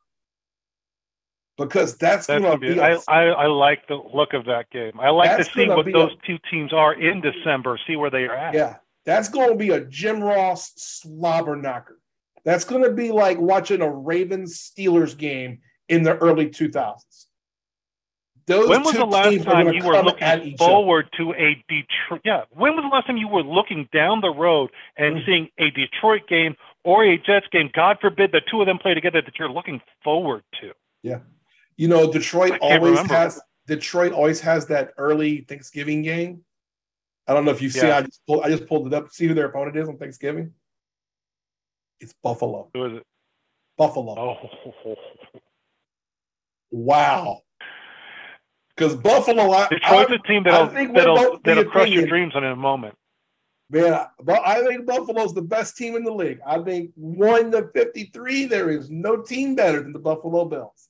because 1.59 1.97
that's, 1.97 2.25
that's 2.25 2.41
going 2.41 2.59
to 2.59 2.75
be. 2.75 2.79
I, 2.79 2.97
I, 3.07 3.23
I 3.25 3.47
like 3.47 3.87
the 3.87 3.95
look 3.95 4.33
of 4.33 4.45
that 4.45 4.69
game. 4.71 4.93
I 4.99 5.09
like 5.09 5.37
to 5.37 5.43
see 5.43 5.67
what 5.67 5.85
those 5.85 6.11
a, 6.13 6.27
two 6.27 6.37
teams 6.49 6.73
are 6.73 6.93
in 6.93 7.21
December. 7.21 7.79
See 7.85 7.95
where 7.95 8.09
they 8.09 8.23
are 8.23 8.35
at. 8.35 8.53
Yeah, 8.53 8.77
that's 9.05 9.29
going 9.29 9.49
to 9.49 9.55
be 9.55 9.69
a 9.69 9.81
Jim 9.81 10.23
Ross 10.23 10.71
slobber 10.75 11.55
knocker. 11.55 11.99
That's 12.45 12.65
going 12.65 12.83
to 12.83 12.91
be 12.91 13.11
like 13.11 13.37
watching 13.37 13.81
a 13.81 13.91
Ravens 13.91 14.57
Steelers 14.57 15.17
game 15.17 15.59
in 15.89 16.03
the 16.03 16.17
early 16.17 16.47
2000s. 16.47 17.25
Those 18.47 18.67
when 18.67 18.81
was 18.81 18.95
the 18.95 19.05
last 19.05 19.43
time 19.43 19.71
you 19.73 19.83
were 19.83 20.01
looking 20.01 20.57
forward 20.57 21.09
other. 21.13 21.23
to 21.23 21.33
a 21.33 21.63
Detroit? 21.69 22.21
Yeah, 22.25 22.45
when 22.49 22.75
was 22.75 22.83
the 22.83 22.95
last 22.95 23.05
time 23.05 23.17
you 23.17 23.27
were 23.27 23.43
looking 23.43 23.87
down 23.93 24.21
the 24.21 24.33
road 24.33 24.71
and 24.97 25.17
mm-hmm. 25.17 25.25
seeing 25.25 25.49
a 25.59 25.69
Detroit 25.69 26.27
game 26.27 26.55
or 26.83 27.05
a 27.05 27.17
Jets 27.19 27.45
game? 27.51 27.69
God 27.75 27.97
forbid 28.01 28.31
the 28.31 28.41
two 28.49 28.61
of 28.61 28.65
them 28.65 28.79
play 28.79 28.95
together 28.95 29.21
that 29.21 29.37
you're 29.37 29.51
looking 29.51 29.81
forward 30.03 30.41
to. 30.61 30.71
Yeah, 31.03 31.19
you 31.79 31.87
know, 31.87 32.11
Detroit 32.11 32.59
always 32.59 32.81
remember. 32.81 33.13
has 33.13 33.39
Detroit 33.65 34.11
always 34.11 34.41
has 34.41 34.65
that 34.65 34.91
early 34.97 35.45
Thanksgiving 35.47 36.01
game. 36.01 36.43
I 37.25 37.33
don't 37.33 37.45
know 37.45 37.51
if 37.51 37.61
you 37.61 37.69
see. 37.69 37.87
Yeah. 37.87 37.99
I 37.99 38.01
just 38.01 38.19
pulled, 38.27 38.43
I 38.43 38.49
just 38.49 38.67
pulled 38.67 38.87
it 38.87 38.93
up. 38.93 39.09
See 39.13 39.27
who 39.27 39.33
their 39.33 39.45
opponent 39.45 39.77
is 39.77 39.87
on 39.87 39.97
Thanksgiving. 39.97 40.51
It's 42.01 42.13
Buffalo. 42.21 42.69
Who 42.73 42.85
is 42.85 42.93
it? 42.97 43.03
Buffalo. 43.77 44.13
Oh. 44.19 44.95
Wow. 46.69 47.43
Because 48.75 48.95
Buffalo, 48.97 49.49
I, 49.51 49.69
Detroit's 49.69 50.11
I, 50.11 50.15
a 50.15 50.19
team 50.27 50.43
that'll 50.43 50.67
that'll, 50.67 51.39
that'll 51.45 51.63
crush 51.63 51.89
your 51.89 52.07
dreams 52.07 52.33
in 52.35 52.43
a 52.43 52.57
moment. 52.57 52.95
Man, 53.69 54.05
but 54.21 54.45
I 54.45 54.65
think 54.65 54.85
Buffalo's 54.85 55.33
the 55.33 55.43
best 55.43 55.77
team 55.77 55.95
in 55.95 56.03
the 56.03 56.11
league. 56.11 56.41
I 56.45 56.59
think 56.59 56.91
one 56.95 57.51
to 57.51 57.69
fifty-three, 57.73 58.45
there 58.45 58.69
is 58.69 58.89
no 58.89 59.21
team 59.21 59.55
better 59.55 59.81
than 59.81 59.93
the 59.93 59.99
Buffalo 59.99 60.43
Bills 60.43 60.88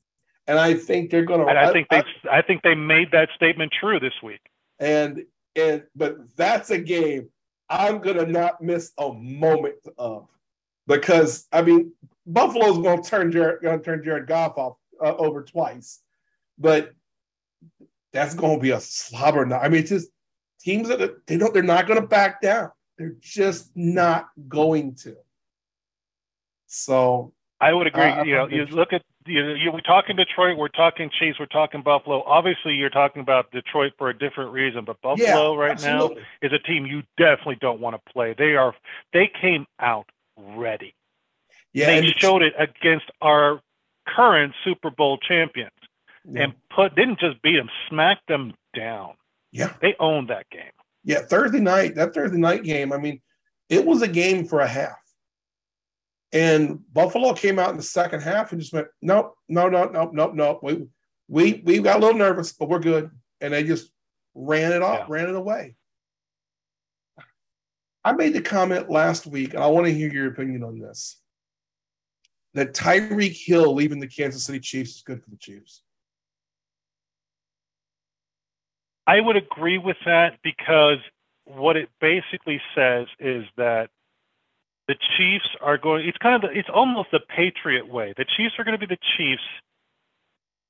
and 0.49 0.57
I 0.57 0.73
think 0.73 1.11
they're 1.11 1.23
going 1.23 1.41
to. 1.41 1.45
And 1.45 1.59
I 1.59 1.71
think 1.71 1.87
they, 1.89 1.97
I, 2.29 2.39
I 2.39 2.41
think 2.41 2.63
they 2.63 2.73
made 2.73 3.11
that 3.11 3.29
statement 3.35 3.71
true 3.79 3.99
this 3.99 4.15
week. 4.23 4.41
And 4.79 5.25
and 5.55 5.83
but 5.95 6.17
that's 6.35 6.71
a 6.71 6.79
game 6.79 7.29
I'm 7.69 7.99
going 7.99 8.17
to 8.17 8.25
not 8.25 8.59
miss 8.59 8.91
a 8.97 9.13
moment 9.13 9.75
of 9.99 10.27
because 10.87 11.47
I 11.51 11.61
mean 11.61 11.91
Buffalo's 12.25 12.79
going 12.79 13.03
to 13.03 13.07
turn 13.07 13.31
Jared, 13.31 13.61
going 13.61 13.77
to 13.77 13.85
turn 13.85 14.03
Jared 14.03 14.25
Goff 14.25 14.57
off 14.57 14.77
uh, 14.99 15.15
over 15.17 15.43
twice, 15.43 15.99
but 16.57 16.93
that's 18.11 18.33
going 18.33 18.57
to 18.57 18.61
be 18.61 18.71
a 18.71 18.79
slobber. 18.79 19.53
I 19.53 19.69
mean, 19.69 19.81
it's 19.81 19.89
just 19.89 20.09
teams 20.59 20.87
that 20.87 21.27
they 21.27 21.37
don't. 21.37 21.53
They're 21.53 21.61
not 21.61 21.85
going 21.85 22.01
to 22.01 22.07
back 22.07 22.41
down. 22.41 22.71
They're 22.97 23.15
just 23.19 23.69
not 23.75 24.29
going 24.47 24.95
to. 25.03 25.15
So 26.65 27.33
I 27.61 27.71
would 27.71 27.85
agree. 27.85 28.01
Uh, 28.01 28.23
you 28.23 28.33
know, 28.33 28.47
you 28.47 28.65
look 28.65 28.93
at 28.93 29.03
you 29.29 29.45
know, 29.45 29.53
you, 29.53 29.71
we're 29.71 29.81
talking 29.81 30.15
Detroit, 30.15 30.57
we're 30.57 30.67
talking 30.69 31.09
Chiefs, 31.19 31.39
we're 31.39 31.45
talking 31.45 31.81
Buffalo. 31.81 32.23
Obviously, 32.25 32.73
you're 32.73 32.89
talking 32.89 33.21
about 33.21 33.51
Detroit 33.51 33.93
for 33.97 34.09
a 34.09 34.17
different 34.17 34.51
reason, 34.51 34.85
but 34.85 35.01
Buffalo 35.01 35.53
yeah, 35.53 35.59
right 35.59 35.71
absolutely. 35.71 36.15
now 36.15 36.47
is 36.47 36.53
a 36.53 36.59
team 36.59 36.85
you 36.85 37.03
definitely 37.17 37.57
don't 37.61 37.79
want 37.79 37.95
to 37.95 38.11
play. 38.11 38.33
They 38.37 38.55
are 38.55 38.73
they 39.13 39.31
came 39.41 39.65
out 39.79 40.09
ready. 40.37 40.95
Yeah, 41.73 41.87
they 41.87 42.07
showed 42.17 42.41
it 42.41 42.53
against 42.57 43.05
our 43.21 43.61
current 44.07 44.53
Super 44.63 44.89
Bowl 44.89 45.17
champions 45.17 45.71
yeah. 46.25 46.43
and 46.43 46.53
put 46.75 46.95
didn't 46.95 47.19
just 47.19 47.41
beat 47.41 47.57
them, 47.57 47.69
smacked 47.89 48.27
them 48.27 48.53
down. 48.75 49.13
Yeah, 49.51 49.73
they 49.81 49.95
owned 49.99 50.29
that 50.29 50.49
game. 50.49 50.71
Yeah, 51.03 51.21
Thursday 51.21 51.59
night, 51.59 51.95
that 51.95 52.13
Thursday 52.13 52.37
night 52.37 52.63
game. 52.63 52.91
I 52.91 52.97
mean, 52.97 53.21
it 53.69 53.85
was 53.85 54.01
a 54.01 54.07
game 54.07 54.45
for 54.45 54.59
a 54.59 54.67
half. 54.67 54.97
And 56.31 56.79
Buffalo 56.93 57.33
came 57.33 57.57
out 57.57 57.71
in 57.71 57.77
the 57.77 57.83
second 57.83 58.21
half 58.21 58.51
and 58.51 58.61
just 58.61 58.73
went, 58.73 58.87
nope, 59.01 59.35
no, 59.47 59.67
no, 59.67 59.85
no, 59.85 60.11
no, 60.13 60.31
no. 60.31 60.59
We 60.61 60.87
we 61.27 61.61
we 61.65 61.79
got 61.79 61.97
a 61.97 61.99
little 61.99 62.17
nervous, 62.17 62.51
but 62.51 62.69
we're 62.69 62.79
good. 62.79 63.09
And 63.41 63.53
they 63.53 63.63
just 63.63 63.91
ran 64.35 64.71
it 64.71 64.81
off, 64.81 64.99
yeah. 64.99 65.05
ran 65.09 65.29
it 65.29 65.35
away. 65.35 65.75
I 68.03 68.13
made 68.13 68.33
the 68.33 68.41
comment 68.41 68.89
last 68.89 69.27
week, 69.27 69.53
and 69.53 69.63
I 69.63 69.67
want 69.67 69.87
to 69.87 69.93
hear 69.93 70.11
your 70.11 70.27
opinion 70.27 70.63
on 70.63 70.79
this. 70.79 71.19
That 72.53 72.73
Tyreek 72.73 73.37
Hill 73.45 73.73
leaving 73.73 73.99
the 73.99 74.07
Kansas 74.07 74.43
City 74.43 74.59
Chiefs 74.59 74.95
is 74.95 75.01
good 75.01 75.23
for 75.23 75.29
the 75.29 75.37
Chiefs. 75.37 75.83
I 79.05 79.19
would 79.19 79.35
agree 79.35 79.77
with 79.77 79.97
that 80.05 80.37
because 80.43 80.99
what 81.45 81.75
it 81.75 81.89
basically 81.99 82.61
says 82.75 83.07
is 83.19 83.45
that 83.57 83.89
the 84.89 84.95
Chiefs 85.17 85.45
are 85.61 85.77
going. 85.77 86.07
It's 86.07 86.17
kind 86.17 86.35
of 86.35 86.49
the, 86.49 86.57
it's 86.57 86.67
almost 86.73 87.11
the 87.11 87.19
Patriot 87.19 87.87
way. 87.87 88.11
The 88.17 88.25
Chiefs 88.25 88.55
are 88.57 88.63
going 88.63 88.77
to 88.77 88.87
be 88.87 88.91
the 88.91 88.99
Chiefs. 89.17 89.43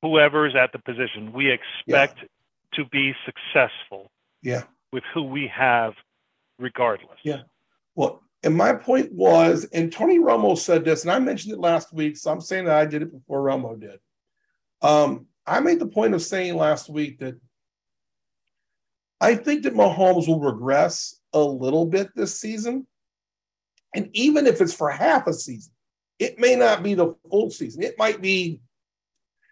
Whoever 0.01 0.45
is 0.45 0.55
at 0.55 0.73
the 0.73 0.79
position, 0.79 1.31
we 1.31 1.49
expect 1.49 2.19
yeah. 2.19 2.27
to 2.73 2.85
be 2.89 3.13
successful. 3.25 4.11
Yeah. 4.41 4.63
With 4.91 5.03
who 5.13 5.23
we 5.23 5.47
have, 5.47 5.93
regardless. 6.57 7.17
Yeah. 7.23 7.43
Well, 7.95 8.21
and 8.43 8.55
my 8.57 8.73
point 8.73 9.13
was, 9.13 9.65
and 9.71 9.89
Tony 9.89 10.19
Romo 10.19 10.57
said 10.57 10.83
this, 10.83 11.03
and 11.03 11.11
I 11.11 11.19
mentioned 11.19 11.53
it 11.53 11.59
last 11.59 11.93
week, 11.93 12.17
so 12.17 12.29
I'm 12.29 12.41
saying 12.41 12.65
that 12.65 12.75
I 12.75 12.85
did 12.85 13.01
it 13.01 13.13
before 13.13 13.41
Romo 13.41 13.79
did. 13.79 13.99
Um, 14.81 15.27
I 15.47 15.61
made 15.61 15.79
the 15.79 15.87
point 15.87 16.13
of 16.13 16.21
saying 16.21 16.55
last 16.55 16.89
week 16.89 17.19
that 17.19 17.35
I 19.21 19.35
think 19.35 19.63
that 19.63 19.75
Mahomes 19.75 20.27
will 20.27 20.41
regress 20.41 21.17
a 21.31 21.39
little 21.39 21.85
bit 21.85 22.09
this 22.15 22.37
season. 22.37 22.85
And 23.95 24.09
even 24.13 24.47
if 24.47 24.61
it's 24.61 24.73
for 24.73 24.89
half 24.89 25.27
a 25.27 25.33
season, 25.33 25.73
it 26.19 26.39
may 26.39 26.55
not 26.55 26.83
be 26.83 26.93
the 26.93 27.15
full 27.29 27.49
season. 27.49 27.81
It 27.81 27.97
might 27.97 28.21
be 28.21 28.59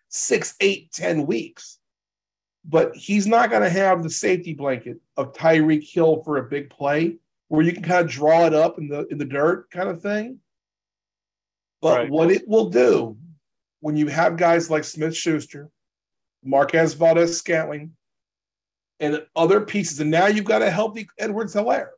six, 0.09 0.55
eight, 0.59 0.91
ten 0.91 1.25
weeks. 1.25 1.79
But 2.65 2.95
he's 2.95 3.25
not 3.25 3.49
going 3.49 3.63
to 3.63 3.69
have 3.69 4.03
the 4.03 4.09
safety 4.09 4.53
blanket 4.53 4.97
of 5.15 5.31
Tyreek 5.31 5.89
Hill 5.89 6.21
for 6.23 6.37
a 6.37 6.43
big 6.43 6.69
play 6.69 7.17
where 7.47 7.63
you 7.63 7.71
can 7.71 7.83
kind 7.83 8.03
of 8.03 8.11
draw 8.11 8.45
it 8.45 8.53
up 8.53 8.77
in 8.77 8.89
the 8.89 9.07
in 9.07 9.17
the 9.17 9.25
dirt 9.25 9.69
kind 9.71 9.87
of 9.87 10.01
thing. 10.01 10.39
But 11.81 11.97
right. 11.97 12.09
what 12.09 12.29
it 12.29 12.47
will 12.47 12.69
do 12.69 13.17
when 13.79 13.95
you 13.95 14.07
have 14.07 14.35
guys 14.35 14.69
like 14.69 14.83
Smith 14.83 15.15
Schuster, 15.15 15.69
Marquez 16.43 16.93
Valdes 16.93 17.37
Scantling, 17.37 17.91
and 18.99 19.25
other 19.35 19.61
pieces, 19.61 20.01
and 20.01 20.11
now 20.11 20.27
you've 20.27 20.43
got 20.43 20.61
a 20.61 20.69
healthy 20.69 21.07
Edwards 21.19 21.53
Helaire 21.53 21.89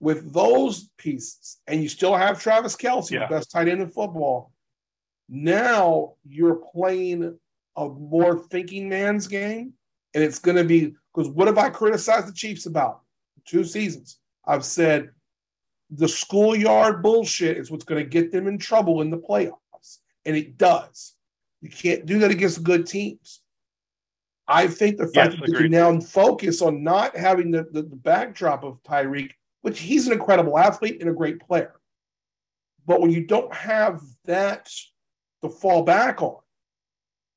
with 0.00 0.32
those 0.32 0.90
pieces, 0.96 1.58
and 1.66 1.82
you 1.82 1.88
still 1.88 2.14
have 2.14 2.40
Travis 2.40 2.76
Kelce, 2.76 3.10
yeah. 3.10 3.26
the 3.26 3.34
best 3.34 3.50
tight 3.50 3.68
end 3.68 3.82
in 3.82 3.88
football, 3.88 4.52
now 5.28 6.14
you're 6.26 6.62
playing 6.72 7.38
a 7.76 7.88
more 7.88 8.38
thinking 8.38 8.88
man's 8.88 9.28
game 9.28 9.72
And 10.14 10.24
it's 10.24 10.38
going 10.38 10.56
to 10.56 10.64
be 10.64 10.94
because 11.14 11.30
what 11.30 11.48
have 11.48 11.58
I 11.58 11.70
criticized 11.70 12.28
the 12.28 12.32
Chiefs 12.32 12.66
about? 12.66 13.00
Two 13.44 13.64
seasons. 13.64 14.18
I've 14.46 14.64
said 14.64 15.10
the 15.90 16.08
schoolyard 16.08 17.02
bullshit 17.02 17.56
is 17.56 17.70
what's 17.70 17.84
going 17.84 18.02
to 18.02 18.08
get 18.08 18.32
them 18.32 18.46
in 18.46 18.58
trouble 18.58 19.00
in 19.00 19.10
the 19.10 19.18
playoffs. 19.18 19.98
And 20.24 20.36
it 20.36 20.58
does. 20.58 21.14
You 21.60 21.70
can't 21.70 22.06
do 22.06 22.18
that 22.20 22.30
against 22.30 22.62
good 22.62 22.86
teams. 22.86 23.40
I 24.46 24.66
think 24.66 24.96
the 24.96 25.08
fact 25.08 25.32
yes, 25.32 25.40
that 25.40 25.52
they 25.52 25.58
can 25.58 25.70
now 25.70 26.00
focus 26.00 26.62
on 26.62 26.82
not 26.82 27.16
having 27.16 27.50
the, 27.50 27.66
the, 27.70 27.82
the 27.82 27.96
backdrop 27.96 28.64
of 28.64 28.82
Tyreek, 28.82 29.32
which 29.62 29.80
he's 29.80 30.06
an 30.06 30.12
incredible 30.12 30.58
athlete 30.58 31.00
and 31.00 31.10
a 31.10 31.14
great 31.14 31.40
player. 31.40 31.74
But 32.86 33.00
when 33.00 33.10
you 33.10 33.26
don't 33.26 33.52
have 33.52 34.00
that 34.24 34.70
to 35.42 35.48
fall 35.48 35.82
back 35.82 36.22
on, 36.22 36.38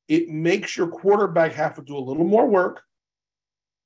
it 0.08 0.30
makes 0.30 0.76
your 0.76 0.88
quarterback 0.88 1.54
have 1.54 1.76
to 1.76 1.82
do 1.82 1.98
a 1.98 2.00
little 2.00 2.26
more 2.26 2.48
work. 2.48 2.82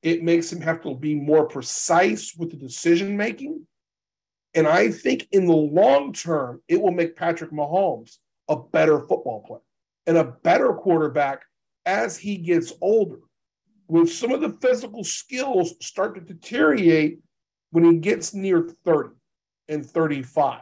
It 0.02 0.24
makes 0.24 0.52
him 0.52 0.62
have 0.62 0.82
to 0.84 0.96
be 0.96 1.16
more 1.16 1.48
precise 1.48 2.36
with 2.38 2.52
the 2.52 2.58
decision 2.58 3.18
making. 3.18 3.66
And 4.54 4.68
I 4.68 4.90
think 4.90 5.28
in 5.32 5.46
the 5.46 5.54
long 5.54 6.14
term, 6.14 6.62
it 6.68 6.82
will 6.82 6.92
make 6.92 7.16
Patrick 7.16 7.52
Mahomes 7.52 8.18
a 8.48 8.56
better 8.56 9.00
football 9.00 9.44
player 9.46 9.62
and 10.08 10.18
a 10.18 10.24
better 10.24 10.74
quarterback 10.74 11.42
as 11.86 12.18
he 12.18 12.38
gets 12.38 12.72
older. 12.82 13.20
When 13.88 14.08
some 14.08 14.32
of 14.32 14.42
the 14.42 14.58
physical 14.62 15.04
skills 15.04 15.74
start 15.82 16.16
to 16.16 16.22
deteriorate 16.22 17.20
when 17.76 17.84
he 17.84 17.98
gets 17.98 18.34
near 18.34 18.70
30 18.86 19.10
and 19.68 19.86
35. 19.86 20.62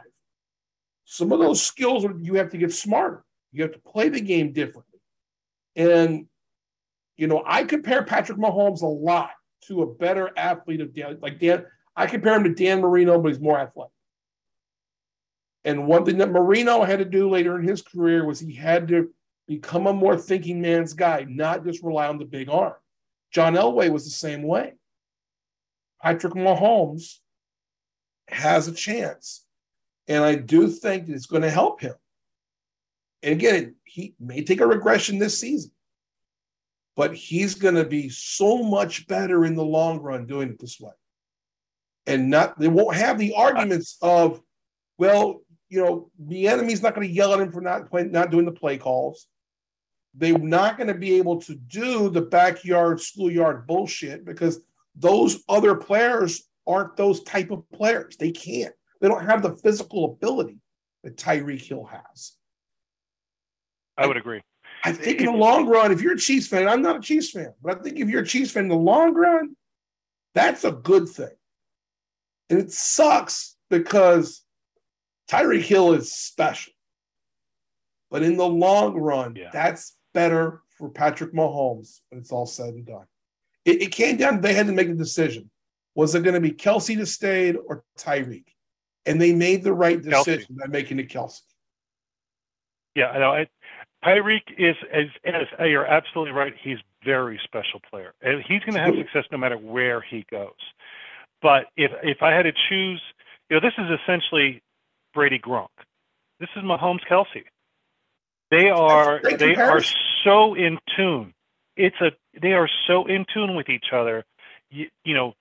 Some 1.04 1.30
of 1.30 1.38
those 1.38 1.62
skills 1.62 2.04
you 2.22 2.34
have 2.34 2.50
to 2.50 2.58
get 2.58 2.72
smarter. 2.72 3.24
You 3.52 3.62
have 3.62 3.70
to 3.70 3.78
play 3.78 4.08
the 4.08 4.20
game 4.20 4.52
differently. 4.52 4.98
And, 5.76 6.26
you 7.16 7.28
know, 7.28 7.44
I 7.46 7.62
compare 7.62 8.02
Patrick 8.02 8.36
Mahomes 8.36 8.82
a 8.82 8.86
lot 8.86 9.30
to 9.68 9.82
a 9.82 9.94
better 9.94 10.32
athlete 10.36 10.80
of 10.80 10.92
Dan. 10.92 11.18
Like 11.22 11.38
Dan, 11.38 11.64
I 11.94 12.06
compare 12.06 12.34
him 12.34 12.42
to 12.42 12.52
Dan 12.52 12.80
Marino, 12.80 13.20
but 13.20 13.28
he's 13.28 13.40
more 13.40 13.60
athletic. 13.60 13.92
And 15.64 15.86
one 15.86 16.04
thing 16.04 16.18
that 16.18 16.32
Marino 16.32 16.82
had 16.82 16.98
to 16.98 17.04
do 17.04 17.30
later 17.30 17.60
in 17.60 17.68
his 17.68 17.80
career 17.80 18.26
was 18.26 18.40
he 18.40 18.52
had 18.52 18.88
to 18.88 19.14
become 19.46 19.86
a 19.86 19.92
more 19.92 20.16
thinking 20.16 20.60
man's 20.60 20.94
guy, 20.94 21.24
not 21.28 21.64
just 21.64 21.84
rely 21.84 22.08
on 22.08 22.18
the 22.18 22.24
big 22.24 22.48
arm. 22.48 22.74
John 23.30 23.54
Elway 23.54 23.88
was 23.88 24.02
the 24.02 24.10
same 24.10 24.42
way. 24.42 24.72
Patrick 26.04 26.34
Mahomes 26.34 27.20
has 28.28 28.68
a 28.68 28.72
chance. 28.72 29.46
And 30.06 30.22
I 30.22 30.34
do 30.34 30.68
think 30.68 31.08
it's 31.08 31.24
going 31.24 31.42
to 31.42 31.50
help 31.50 31.80
him. 31.80 31.94
And 33.22 33.32
again, 33.32 33.76
he 33.84 34.14
may 34.20 34.44
take 34.44 34.60
a 34.60 34.66
regression 34.66 35.18
this 35.18 35.40
season, 35.40 35.70
but 36.94 37.14
he's 37.14 37.54
going 37.54 37.76
to 37.76 37.86
be 37.86 38.10
so 38.10 38.62
much 38.62 39.06
better 39.06 39.46
in 39.46 39.54
the 39.54 39.64
long 39.64 40.00
run 40.00 40.26
doing 40.26 40.50
it 40.50 40.60
this 40.60 40.78
way. 40.78 40.92
And 42.06 42.28
not 42.28 42.58
they 42.58 42.68
won't 42.68 42.96
have 42.96 43.18
the 43.18 43.32
arguments 43.34 43.96
of, 44.02 44.42
well, 44.98 45.40
you 45.70 45.82
know, 45.82 46.10
the 46.18 46.48
enemy's 46.48 46.82
not 46.82 46.94
going 46.94 47.08
to 47.08 47.14
yell 47.14 47.32
at 47.32 47.40
him 47.40 47.50
for 47.50 47.62
not 47.62 47.88
playing, 47.88 48.12
not 48.12 48.30
doing 48.30 48.44
the 48.44 48.52
play 48.52 48.76
calls. 48.76 49.26
They're 50.12 50.36
not 50.36 50.76
going 50.76 50.88
to 50.88 50.94
be 50.94 51.14
able 51.14 51.40
to 51.42 51.54
do 51.54 52.10
the 52.10 52.20
backyard 52.20 53.00
schoolyard 53.00 53.66
bullshit 53.66 54.26
because 54.26 54.60
those 54.94 55.42
other 55.48 55.74
players 55.74 56.48
aren't 56.66 56.96
those 56.96 57.22
type 57.22 57.50
of 57.50 57.68
players. 57.70 58.16
They 58.16 58.30
can't. 58.30 58.74
They 59.00 59.08
don't 59.08 59.26
have 59.26 59.42
the 59.42 59.52
physical 59.52 60.04
ability 60.04 60.58
that 61.02 61.16
Tyreek 61.16 61.62
Hill 61.62 61.84
has. 61.84 62.32
I 63.96 64.06
would 64.06 64.16
agree. 64.16 64.40
I 64.84 64.92
think 64.92 65.20
in 65.20 65.26
the 65.26 65.32
long 65.32 65.66
run, 65.66 65.92
if 65.92 66.00
you're 66.00 66.14
a 66.14 66.18
Chiefs 66.18 66.46
fan, 66.46 66.68
I'm 66.68 66.82
not 66.82 66.96
a 66.96 67.00
Chiefs 67.00 67.30
fan, 67.30 67.52
but 67.62 67.78
I 67.78 67.82
think 67.82 67.98
if 67.98 68.08
you're 68.08 68.22
a 68.22 68.26
Chiefs 68.26 68.50
fan 68.50 68.64
in 68.64 68.68
the 68.68 68.76
long 68.76 69.14
run, 69.14 69.56
that's 70.34 70.64
a 70.64 70.72
good 70.72 71.08
thing. 71.08 71.34
And 72.50 72.58
it 72.58 72.70
sucks 72.70 73.56
because 73.70 74.42
Tyreek 75.30 75.62
Hill 75.62 75.94
is 75.94 76.12
special. 76.12 76.72
But 78.10 78.22
in 78.22 78.36
the 78.36 78.46
long 78.46 78.94
run, 78.94 79.36
yeah. 79.36 79.50
that's 79.52 79.96
better 80.12 80.62
for 80.76 80.88
Patrick 80.88 81.32
Mahomes 81.32 82.00
when 82.10 82.20
it's 82.20 82.32
all 82.32 82.46
said 82.46 82.74
and 82.74 82.86
done. 82.86 83.06
It, 83.64 83.82
it 83.82 83.92
came 83.92 84.16
down, 84.16 84.40
they 84.40 84.54
had 84.54 84.66
to 84.66 84.72
make 84.72 84.88
a 84.88 84.94
decision. 84.94 85.50
Was 85.94 86.14
it 86.14 86.22
going 86.22 86.34
to 86.34 86.40
be 86.40 86.50
Kelce 86.50 86.96
to 86.96 87.06
stay 87.06 87.54
or 87.54 87.84
Tyreek? 87.98 88.44
and 89.06 89.20
they 89.20 89.32
made 89.32 89.62
the 89.62 89.72
right 89.72 90.00
decision 90.00 90.56
Kelce. 90.56 90.58
by 90.58 90.66
making 90.66 90.98
it 90.98 91.08
Kelce. 91.08 91.40
Yeah, 92.94 93.08
I 93.10 93.18
know. 93.18 93.32
I, 93.32 93.48
Tyreek 94.04 94.42
is, 94.56 94.76
as, 94.92 95.06
as 95.24 95.46
uh, 95.58 95.64
you're 95.64 95.86
absolutely 95.86 96.32
right. 96.32 96.54
He's 96.62 96.78
very 97.04 97.40
special 97.44 97.80
player, 97.90 98.14
and 98.22 98.42
he's 98.46 98.60
going 98.60 98.74
to 98.74 98.80
have 98.80 98.94
success 98.94 99.24
no 99.32 99.38
matter 99.38 99.56
where 99.56 100.00
he 100.00 100.24
goes. 100.30 100.52
But 101.42 101.66
if 101.76 101.90
if 102.02 102.22
I 102.22 102.32
had 102.32 102.42
to 102.42 102.52
choose, 102.68 103.02
you 103.50 103.56
know, 103.56 103.60
this 103.60 103.74
is 103.76 103.98
essentially 104.00 104.62
Brady 105.12 105.38
Gronk. 105.38 105.68
This 106.40 106.48
is 106.56 106.62
Mahomes 106.62 107.00
Kelce. 107.10 107.44
They 108.50 108.70
are 108.70 109.20
they 109.38 109.56
are 109.56 109.82
so 110.22 110.54
in 110.54 110.78
tune. 110.96 111.34
It's 111.76 111.96
a 112.00 112.12
they 112.40 112.52
are 112.52 112.68
so 112.86 113.06
in 113.06 113.26
tune 113.32 113.56
with 113.56 113.68
each 113.68 113.86
other. 113.92 114.24
You, 114.70 114.86
you 115.04 115.14
know, 115.14 115.34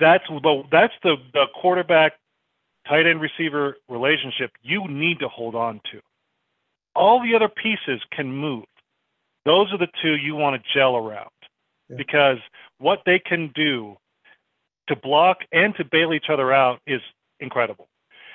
that's 0.00 0.24
the 0.28 0.62
that's 0.70 0.94
the 1.02 1.16
the 1.32 1.46
quarterback 1.54 2.14
tight 2.88 3.06
end 3.06 3.20
receiver 3.20 3.76
relationship 3.88 4.50
you 4.62 4.86
need 4.88 5.20
to 5.20 5.28
hold 5.28 5.54
on 5.54 5.80
to. 5.92 6.00
All 6.94 7.22
the 7.22 7.34
other 7.34 7.48
pieces 7.48 8.02
can 8.12 8.30
move. 8.32 8.64
Those 9.44 9.72
are 9.72 9.78
the 9.78 9.88
two 10.02 10.16
you 10.16 10.36
want 10.36 10.60
to 10.60 10.68
gel 10.72 10.96
around 10.96 11.30
yeah. 11.88 11.96
because 11.96 12.38
what 12.78 13.02
they 13.04 13.18
can 13.18 13.50
do 13.54 13.96
to 14.88 14.96
block 14.96 15.38
and 15.52 15.74
to 15.76 15.84
bail 15.84 16.12
each 16.12 16.26
other 16.28 16.52
out 16.52 16.80
is 16.86 17.00
incredible. 17.40 17.88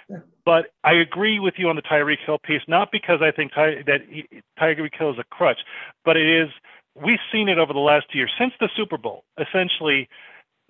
Yeah. 0.09 0.17
But 0.45 0.71
I 0.83 0.93
agree 0.93 1.39
with 1.39 1.55
you 1.57 1.69
on 1.69 1.75
the 1.75 1.81
Tyreek 1.81 2.17
Hill 2.25 2.39
piece, 2.43 2.61
not 2.67 2.91
because 2.91 3.21
I 3.21 3.31
think 3.31 3.53
Ty- 3.53 3.83
that 3.85 4.01
he, 4.09 4.27
Tyreek 4.59 4.95
Hill 4.97 5.11
is 5.11 5.19
a 5.19 5.23
crutch, 5.23 5.59
but 6.03 6.17
it 6.17 6.27
is. 6.27 6.49
We've 7.03 7.19
seen 7.31 7.49
it 7.49 7.57
over 7.57 7.73
the 7.73 7.79
last 7.79 8.13
year 8.13 8.27
since 8.37 8.53
the 8.59 8.69
Super 8.75 8.97
Bowl. 8.97 9.23
Essentially, 9.39 10.09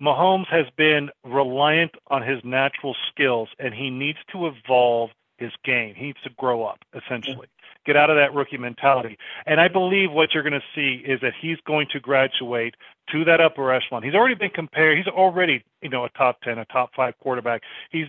Mahomes 0.00 0.48
has 0.48 0.66
been 0.76 1.10
reliant 1.24 1.92
on 2.08 2.22
his 2.22 2.38
natural 2.44 2.96
skills, 3.10 3.48
and 3.58 3.74
he 3.74 3.90
needs 3.90 4.18
to 4.32 4.46
evolve 4.46 5.10
his 5.38 5.52
game. 5.64 5.94
He 5.94 6.06
needs 6.06 6.20
to 6.24 6.30
grow 6.30 6.64
up, 6.64 6.78
essentially, 6.94 7.48
get 7.86 7.96
out 7.96 8.10
of 8.10 8.16
that 8.16 8.34
rookie 8.34 8.58
mentality. 8.58 9.18
And 9.46 9.60
I 9.60 9.68
believe 9.68 10.12
what 10.12 10.34
you're 10.34 10.42
going 10.42 10.60
to 10.60 10.62
see 10.74 11.02
is 11.04 11.20
that 11.22 11.32
he's 11.40 11.58
going 11.66 11.86
to 11.92 12.00
graduate 12.00 12.74
to 13.10 13.24
that 13.24 13.40
upper 13.40 13.72
echelon. 13.72 14.02
He's 14.02 14.14
already 14.14 14.34
been 14.34 14.50
compared. 14.50 14.98
He's 14.98 15.06
already, 15.06 15.64
you 15.82 15.88
know, 15.88 16.04
a 16.04 16.10
top 16.10 16.40
ten, 16.42 16.58
a 16.58 16.64
top 16.66 16.90
five 16.94 17.14
quarterback. 17.22 17.62
He's. 17.90 18.06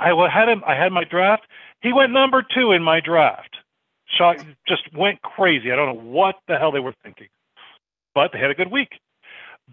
I 0.00 0.10
had 0.32 0.48
him. 0.48 0.62
I 0.66 0.74
had 0.74 0.92
my 0.92 1.04
draft. 1.04 1.44
He 1.82 1.92
went 1.92 2.12
number 2.12 2.42
two 2.54 2.72
in 2.72 2.82
my 2.82 3.00
draft. 3.00 3.56
Shot 4.16 4.38
just 4.66 4.82
went 4.96 5.20
crazy. 5.22 5.70
I 5.70 5.76
don't 5.76 5.94
know 5.94 6.10
what 6.10 6.36
the 6.48 6.56
hell 6.56 6.72
they 6.72 6.80
were 6.80 6.94
thinking, 7.02 7.28
but 8.18 8.32
they 8.32 8.40
had 8.40 8.50
a 8.50 8.54
good 8.54 8.72
week. 8.72 8.98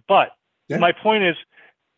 But 0.08 0.30
yeah. 0.68 0.78
my 0.78 0.92
point 0.92 1.24
is 1.24 1.36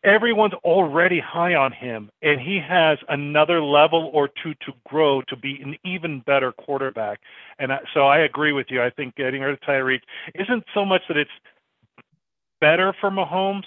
everyone's 0.02 0.54
already 0.64 1.20
high 1.20 1.54
on 1.54 1.72
him, 1.72 2.10
and 2.22 2.40
he 2.40 2.58
has 2.66 2.96
another 3.10 3.60
level 3.60 4.10
or 4.14 4.30
two 4.42 4.54
to 4.64 4.72
grow 4.86 5.20
to 5.28 5.36
be 5.36 5.60
an 5.60 5.76
even 5.84 6.20
better 6.20 6.52
quarterback. 6.52 7.20
And 7.58 7.70
I, 7.70 7.80
so 7.92 8.06
I 8.06 8.20
agree 8.20 8.52
with 8.52 8.68
you. 8.70 8.82
I 8.82 8.88
think 8.88 9.14
getting 9.14 9.42
rid 9.42 9.52
of 9.52 9.60
Tyreek 9.60 10.00
isn't 10.34 10.64
so 10.72 10.86
much 10.86 11.02
that 11.08 11.18
it's 11.18 11.30
better 12.62 12.94
for 12.98 13.10
Mahomes, 13.10 13.66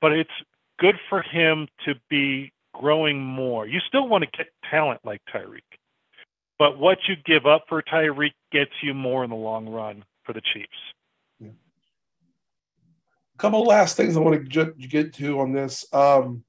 but 0.00 0.12
it's 0.12 0.30
good 0.78 1.00
for 1.08 1.22
him 1.22 1.66
to 1.84 1.96
be 2.08 2.52
growing 2.74 3.20
more. 3.20 3.66
You 3.66 3.80
still 3.88 4.06
want 4.06 4.22
to 4.22 4.30
get 4.30 4.46
talent 4.70 5.00
like 5.02 5.20
Tyreek, 5.34 5.66
but 6.60 6.78
what 6.78 6.98
you 7.08 7.16
give 7.26 7.44
up 7.44 7.64
for 7.68 7.82
Tyreek 7.82 8.34
gets 8.52 8.70
you 8.84 8.94
more 8.94 9.24
in 9.24 9.30
the 9.30 9.36
long 9.36 9.68
run 9.68 10.04
for 10.22 10.32
the 10.32 10.42
Chiefs 10.54 10.78
couple 13.40 13.62
last 13.62 13.96
things 13.96 14.16
I 14.16 14.20
want 14.20 14.50
to 14.50 14.72
get 14.74 15.14
to 15.14 15.40
on 15.40 15.52
this. 15.52 15.86
Um, 15.92 16.44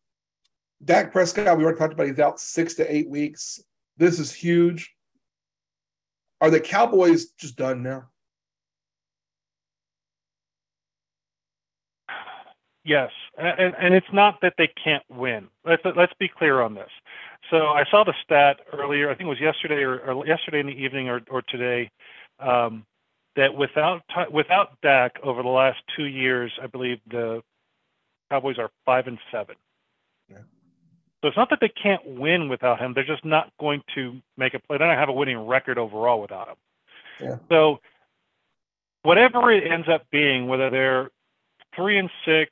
Dak 0.83 1.11
Prescott, 1.11 1.57
we 1.57 1.63
already 1.63 1.79
talked 1.79 1.93
about, 1.93 2.07
he's 2.07 2.19
out 2.19 2.39
six 2.39 2.73
to 2.75 2.93
eight 2.93 3.09
weeks. 3.09 3.59
This 3.97 4.19
is 4.19 4.33
huge. 4.33 4.93
Are 6.41 6.49
the 6.49 6.59
Cowboys 6.59 7.27
just 7.37 7.55
done 7.55 7.83
now? 7.83 8.09
Yes, 12.83 13.11
and, 13.37 13.75
and 13.79 13.93
it's 13.93 14.11
not 14.11 14.39
that 14.41 14.55
they 14.57 14.67
can't 14.83 15.03
win. 15.07 15.47
Let's 15.63 15.83
let's 15.95 16.13
be 16.19 16.27
clear 16.27 16.61
on 16.61 16.73
this. 16.73 16.89
So 17.51 17.57
I 17.67 17.83
saw 17.91 18.03
the 18.03 18.15
stat 18.23 18.57
earlier. 18.73 19.11
I 19.11 19.13
think 19.13 19.27
it 19.27 19.29
was 19.29 19.39
yesterday 19.39 19.83
or, 19.83 19.99
or 19.99 20.25
yesterday 20.25 20.61
in 20.61 20.65
the 20.65 20.73
evening 20.73 21.07
or, 21.07 21.21
or 21.29 21.43
today. 21.43 21.91
Um, 22.39 22.85
that 23.35 23.55
without 23.55 24.01
without 24.31 24.79
Dak 24.81 25.19
over 25.23 25.41
the 25.41 25.49
last 25.49 25.79
two 25.95 26.05
years, 26.05 26.51
I 26.61 26.67
believe 26.67 26.99
the 27.09 27.41
Cowboys 28.29 28.57
are 28.57 28.69
five 28.85 29.07
and 29.07 29.19
seven. 29.31 29.55
Yeah. 30.29 30.37
So 31.21 31.27
it's 31.27 31.37
not 31.37 31.49
that 31.51 31.59
they 31.61 31.69
can't 31.69 32.05
win 32.05 32.49
without 32.49 32.79
him; 32.79 32.93
they're 32.93 33.03
just 33.03 33.25
not 33.25 33.51
going 33.59 33.83
to 33.95 34.21
make 34.37 34.53
a 34.53 34.59
play. 34.59 34.77
They 34.77 34.85
don't 34.85 34.97
have 34.97 35.09
a 35.09 35.13
winning 35.13 35.45
record 35.47 35.77
overall 35.77 36.21
without 36.21 36.49
him. 36.49 36.55
Yeah. 37.19 37.35
So 37.49 37.79
whatever 39.03 39.51
it 39.51 39.69
ends 39.69 39.87
up 39.87 40.09
being, 40.11 40.47
whether 40.47 40.69
they're 40.69 41.11
three 41.75 41.97
and 41.97 42.09
six, 42.25 42.51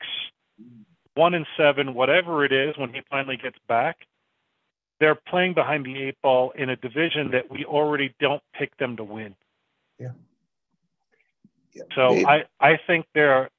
one 1.16 1.34
and 1.34 1.46
seven, 1.58 1.94
whatever 1.94 2.46
it 2.46 2.52
is, 2.52 2.78
when 2.78 2.94
he 2.94 3.02
finally 3.10 3.38
gets 3.38 3.58
back, 3.68 3.98
they're 5.00 5.16
playing 5.16 5.54
behind 5.54 5.86
the 5.86 6.02
eight 6.02 6.16
ball 6.22 6.52
in 6.52 6.70
a 6.70 6.76
division 6.76 7.32
that 7.32 7.50
we 7.50 7.66
already 7.66 8.14
don't 8.20 8.44
pick 8.54 8.76
them 8.78 8.98
to 8.98 9.04
win. 9.04 9.36
Yeah. 10.00 10.12
Yeah. 11.74 11.84
So 11.96 12.14
they, 12.14 12.26
I 12.26 12.44
I 12.60 12.80
think 12.88 13.06
they're 13.14 13.50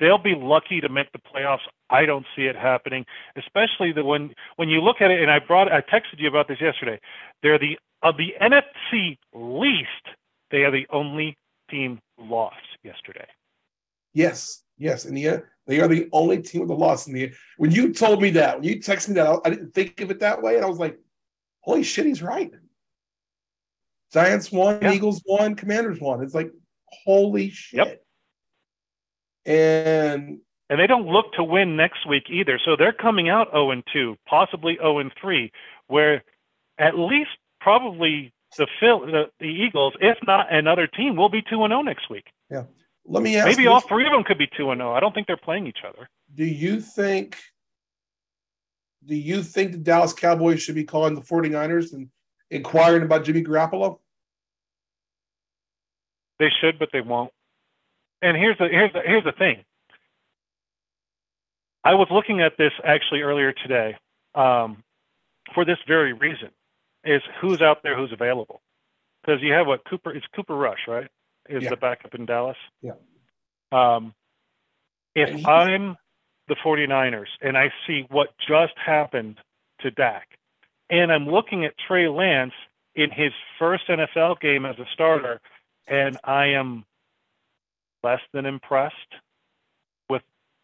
they'll 0.00 0.18
be 0.18 0.34
lucky 0.34 0.80
to 0.80 0.88
make 0.88 1.10
the 1.12 1.18
playoffs. 1.18 1.66
I 1.90 2.06
don't 2.06 2.26
see 2.34 2.42
it 2.42 2.56
happening, 2.56 3.04
especially 3.36 3.92
the 3.92 4.04
when 4.04 4.34
when 4.56 4.68
you 4.68 4.80
look 4.80 5.00
at 5.00 5.10
it. 5.10 5.20
And 5.20 5.30
I 5.30 5.38
brought 5.38 5.70
I 5.72 5.80
texted 5.80 6.18
you 6.18 6.28
about 6.28 6.48
this 6.48 6.60
yesterday. 6.60 7.00
They're 7.42 7.58
the 7.58 7.78
of 8.02 8.16
the 8.16 8.34
NFC 8.40 9.18
least. 9.32 9.88
They 10.50 10.64
are 10.64 10.70
the 10.70 10.86
only 10.90 11.36
team 11.70 12.00
lost 12.18 12.56
yesterday. 12.82 13.26
Yes, 14.12 14.62
yes, 14.78 15.04
and 15.04 15.16
the 15.16 15.42
they 15.66 15.80
are 15.80 15.88
the 15.88 16.08
only 16.12 16.42
team 16.42 16.62
with 16.62 16.70
a 16.70 16.74
loss 16.74 17.06
in 17.06 17.14
the. 17.14 17.32
When 17.56 17.70
you 17.70 17.92
told 17.92 18.20
me 18.20 18.30
that, 18.30 18.60
when 18.60 18.68
you 18.68 18.76
texted 18.76 19.08
me 19.08 19.14
that, 19.14 19.40
I 19.44 19.50
didn't 19.50 19.72
think 19.72 20.00
of 20.00 20.10
it 20.10 20.20
that 20.20 20.42
way, 20.42 20.56
and 20.56 20.64
I 20.64 20.68
was 20.68 20.78
like, 20.78 20.98
"Holy 21.60 21.82
shit, 21.82 22.06
he's 22.06 22.22
right." 22.22 22.52
Giants 24.12 24.52
won, 24.52 24.78
yeah. 24.80 24.92
Eagles 24.92 25.22
won, 25.26 25.56
Commanders 25.56 26.00
won. 26.00 26.22
It's 26.22 26.36
like, 26.36 26.52
holy 27.04 27.50
shit. 27.50 27.78
Yep. 27.78 28.02
And 29.46 30.40
and 30.70 30.80
they 30.80 30.86
don't 30.86 31.06
look 31.06 31.32
to 31.34 31.44
win 31.44 31.76
next 31.76 32.08
week 32.08 32.24
either. 32.30 32.58
So 32.64 32.76
they're 32.76 32.92
coming 32.92 33.28
out 33.28 33.48
0 33.50 33.70
and 33.70 33.84
2, 33.92 34.16
possibly 34.26 34.76
0 34.76 34.98
and 34.98 35.12
3, 35.20 35.52
where 35.88 36.24
at 36.78 36.98
least 36.98 37.30
probably 37.60 38.32
the 38.56 38.66
Phil, 38.80 39.00
the, 39.00 39.24
the 39.40 39.46
Eagles, 39.46 39.94
if 40.00 40.16
not 40.26 40.52
another 40.52 40.86
team, 40.86 41.16
will 41.16 41.28
be 41.28 41.42
2 41.42 41.64
and 41.64 41.70
0 41.70 41.82
next 41.82 42.08
week. 42.08 42.24
Yeah. 42.50 42.64
Let 43.06 43.22
me 43.22 43.36
ask. 43.36 43.46
Maybe 43.46 43.66
all 43.66 43.80
three 43.80 44.06
of 44.06 44.12
them 44.12 44.24
could 44.24 44.38
be 44.38 44.46
two 44.46 44.70
and 44.70 44.78
zero. 44.78 44.92
Oh. 44.92 44.94
I 44.94 45.00
don't 45.00 45.14
think 45.14 45.26
they're 45.26 45.36
playing 45.36 45.66
each 45.66 45.80
other. 45.86 46.08
Do 46.34 46.44
you 46.44 46.80
think? 46.80 47.36
Do 49.04 49.14
you 49.14 49.42
think 49.42 49.72
the 49.72 49.78
Dallas 49.78 50.14
Cowboys 50.14 50.62
should 50.62 50.74
be 50.74 50.84
calling 50.84 51.14
the 51.14 51.20
49ers 51.20 51.92
and 51.92 52.08
inquiring 52.50 53.02
about 53.02 53.24
Jimmy 53.24 53.44
Garoppolo? 53.44 53.98
They 56.44 56.50
should, 56.60 56.78
but 56.78 56.90
they 56.92 57.00
won't. 57.00 57.32
And 58.20 58.36
here's 58.36 58.58
the 58.58 58.68
here's 58.68 58.92
the 58.92 59.00
here's 59.00 59.24
the 59.24 59.32
thing. 59.32 59.64
I 61.82 61.94
was 61.94 62.08
looking 62.10 62.42
at 62.42 62.58
this 62.58 62.72
actually 62.84 63.22
earlier 63.22 63.52
today 63.52 63.96
um, 64.34 64.82
for 65.54 65.64
this 65.64 65.78
very 65.88 66.12
reason: 66.12 66.50
is 67.02 67.22
who's 67.40 67.62
out 67.62 67.82
there, 67.82 67.96
who's 67.96 68.12
available. 68.12 68.60
Because 69.22 69.40
you 69.42 69.54
have 69.54 69.66
what 69.66 69.84
Cooper? 69.88 70.12
It's 70.12 70.26
Cooper 70.36 70.54
Rush, 70.54 70.80
right? 70.86 71.08
is 71.48 71.62
yeah. 71.62 71.70
the 71.70 71.76
backup 71.76 72.14
in 72.14 72.26
Dallas. 72.26 72.56
Yeah. 72.82 72.92
Um, 73.72 74.14
if 75.14 75.46
I'm 75.46 75.96
the 76.48 76.56
49ers 76.64 77.26
and 77.40 77.56
I 77.56 77.70
see 77.86 78.06
what 78.10 78.28
just 78.46 78.74
happened 78.84 79.38
to 79.80 79.90
Dak, 79.90 80.28
and 80.90 81.12
I'm 81.12 81.26
looking 81.26 81.64
at 81.64 81.74
Trey 81.86 82.08
Lance 82.08 82.52
in 82.94 83.10
his 83.10 83.32
first 83.58 83.88
NFL 83.88 84.40
game 84.40 84.64
as 84.64 84.78
a 84.78 84.86
starter, 84.92 85.40
and 85.86 86.18
I 86.24 86.46
am 86.48 86.84
less 88.02 88.20
than 88.32 88.46
impressed 88.46 88.94
with 90.08 90.22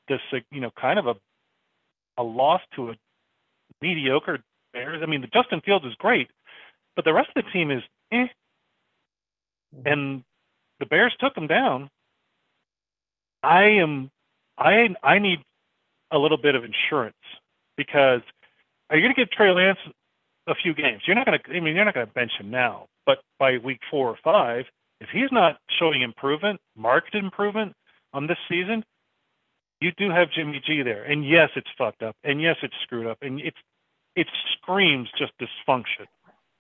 this, 0.08 0.20
you 0.50 0.60
know, 0.60 0.70
kind 0.78 0.98
of 0.98 1.06
a 1.06 1.14
a 2.18 2.22
loss 2.22 2.60
to 2.76 2.90
a 2.90 2.94
mediocre 3.80 4.40
Bears. 4.72 5.00
I 5.02 5.06
mean, 5.06 5.20
the 5.20 5.26
Justin 5.26 5.60
Fields 5.64 5.84
is 5.84 5.94
great, 5.94 6.28
but 6.94 7.04
the 7.04 7.12
rest 7.12 7.30
of 7.34 7.44
the 7.44 7.50
team 7.50 7.70
is 7.70 7.82
eh. 8.12 8.26
Mm-hmm. 9.74 9.86
And 9.86 10.24
the 10.78 10.86
Bears 10.86 11.14
took 11.20 11.34
them 11.34 11.46
down. 11.46 11.90
I 13.42 13.64
am 13.80 14.10
I 14.58 14.88
I 15.02 15.18
need 15.18 15.40
a 16.10 16.18
little 16.18 16.36
bit 16.36 16.54
of 16.54 16.64
insurance 16.64 17.16
because 17.76 18.20
are 18.90 18.96
you 18.96 19.02
going 19.02 19.14
to 19.14 19.20
give 19.20 19.30
Trey 19.30 19.50
Lance 19.50 19.78
a 20.46 20.54
few 20.54 20.74
games? 20.74 21.02
You're 21.06 21.16
not 21.16 21.26
going 21.26 21.38
to. 21.38 21.50
I 21.50 21.60
mean, 21.60 21.76
you're 21.76 21.84
not 21.84 21.94
going 21.94 22.06
to 22.06 22.12
bench 22.12 22.32
him 22.38 22.50
now, 22.50 22.86
but 23.06 23.18
by 23.38 23.58
week 23.58 23.80
four 23.90 24.08
or 24.08 24.18
five, 24.22 24.64
if 25.00 25.08
he's 25.12 25.32
not 25.32 25.58
showing 25.78 26.02
improvement, 26.02 26.60
marked 26.76 27.14
improvement 27.14 27.74
on 28.12 28.26
this 28.26 28.38
season, 28.48 28.84
you 29.80 29.92
do 29.96 30.10
have 30.10 30.28
Jimmy 30.30 30.60
G 30.64 30.82
there. 30.82 31.04
And 31.04 31.26
yes, 31.26 31.50
it's 31.56 31.68
fucked 31.76 32.02
up, 32.02 32.16
and 32.22 32.40
yes, 32.40 32.56
it's 32.62 32.74
screwed 32.82 33.06
up, 33.06 33.18
and 33.22 33.40
it's 33.40 33.56
it 34.14 34.26
screams 34.52 35.08
just 35.18 35.32
dysfunction. 35.40 36.06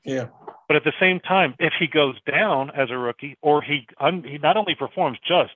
Yeah. 0.04 0.28
But 0.66 0.76
at 0.76 0.84
the 0.84 0.92
same 0.98 1.20
time, 1.20 1.54
if 1.58 1.74
he 1.78 1.86
goes 1.86 2.14
down 2.30 2.70
as 2.70 2.90
a 2.90 2.96
rookie, 2.96 3.36
or 3.42 3.60
he 3.60 3.86
un, 3.98 4.24
he 4.24 4.38
not 4.38 4.56
only 4.56 4.74
performs 4.74 5.18
just 5.26 5.52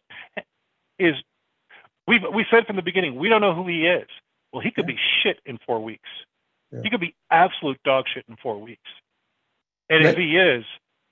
is 0.99 1.15
we 2.07 2.21
we 2.33 2.45
said 2.51 2.67
from 2.67 2.77
the 2.77 2.83
beginning 2.83 3.19
we 3.19 3.29
don't 3.29 3.41
know 3.41 3.55
who 3.55 3.67
he 3.67 3.87
is. 3.87 4.09
Well, 4.53 4.63
he 4.63 4.71
could 4.71 4.85
yeah. 4.87 4.95
be 4.95 5.01
shit 5.23 5.39
in 5.47 5.59
four 5.67 5.83
weeks. 5.83 6.09
Yeah. 6.71 6.81
He 6.83 6.91
could 6.91 7.01
be 7.01 7.15
absolute 7.31 7.81
dog 7.85 8.05
shit 8.13 8.25
in 8.29 8.37
four 8.37 8.61
weeks. 8.61 8.83
And 9.89 10.05
if 10.05 10.17
he 10.17 10.37
is, 10.37 10.65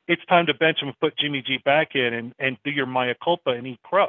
it's 0.09 0.25
time 0.27 0.47
to 0.47 0.55
bench 0.55 0.81
him 0.81 0.89
and 0.89 0.99
put 1.01 1.17
Jimmy 1.17 1.43
G 1.43 1.59
back 1.65 1.95
in 1.95 2.15
and, 2.15 2.35
and 2.39 2.57
do 2.65 2.71
your 2.71 2.87
Maya 2.87 3.15
culpa 3.23 3.51
and 3.51 3.67
eat 3.67 3.81
crow. 3.83 4.09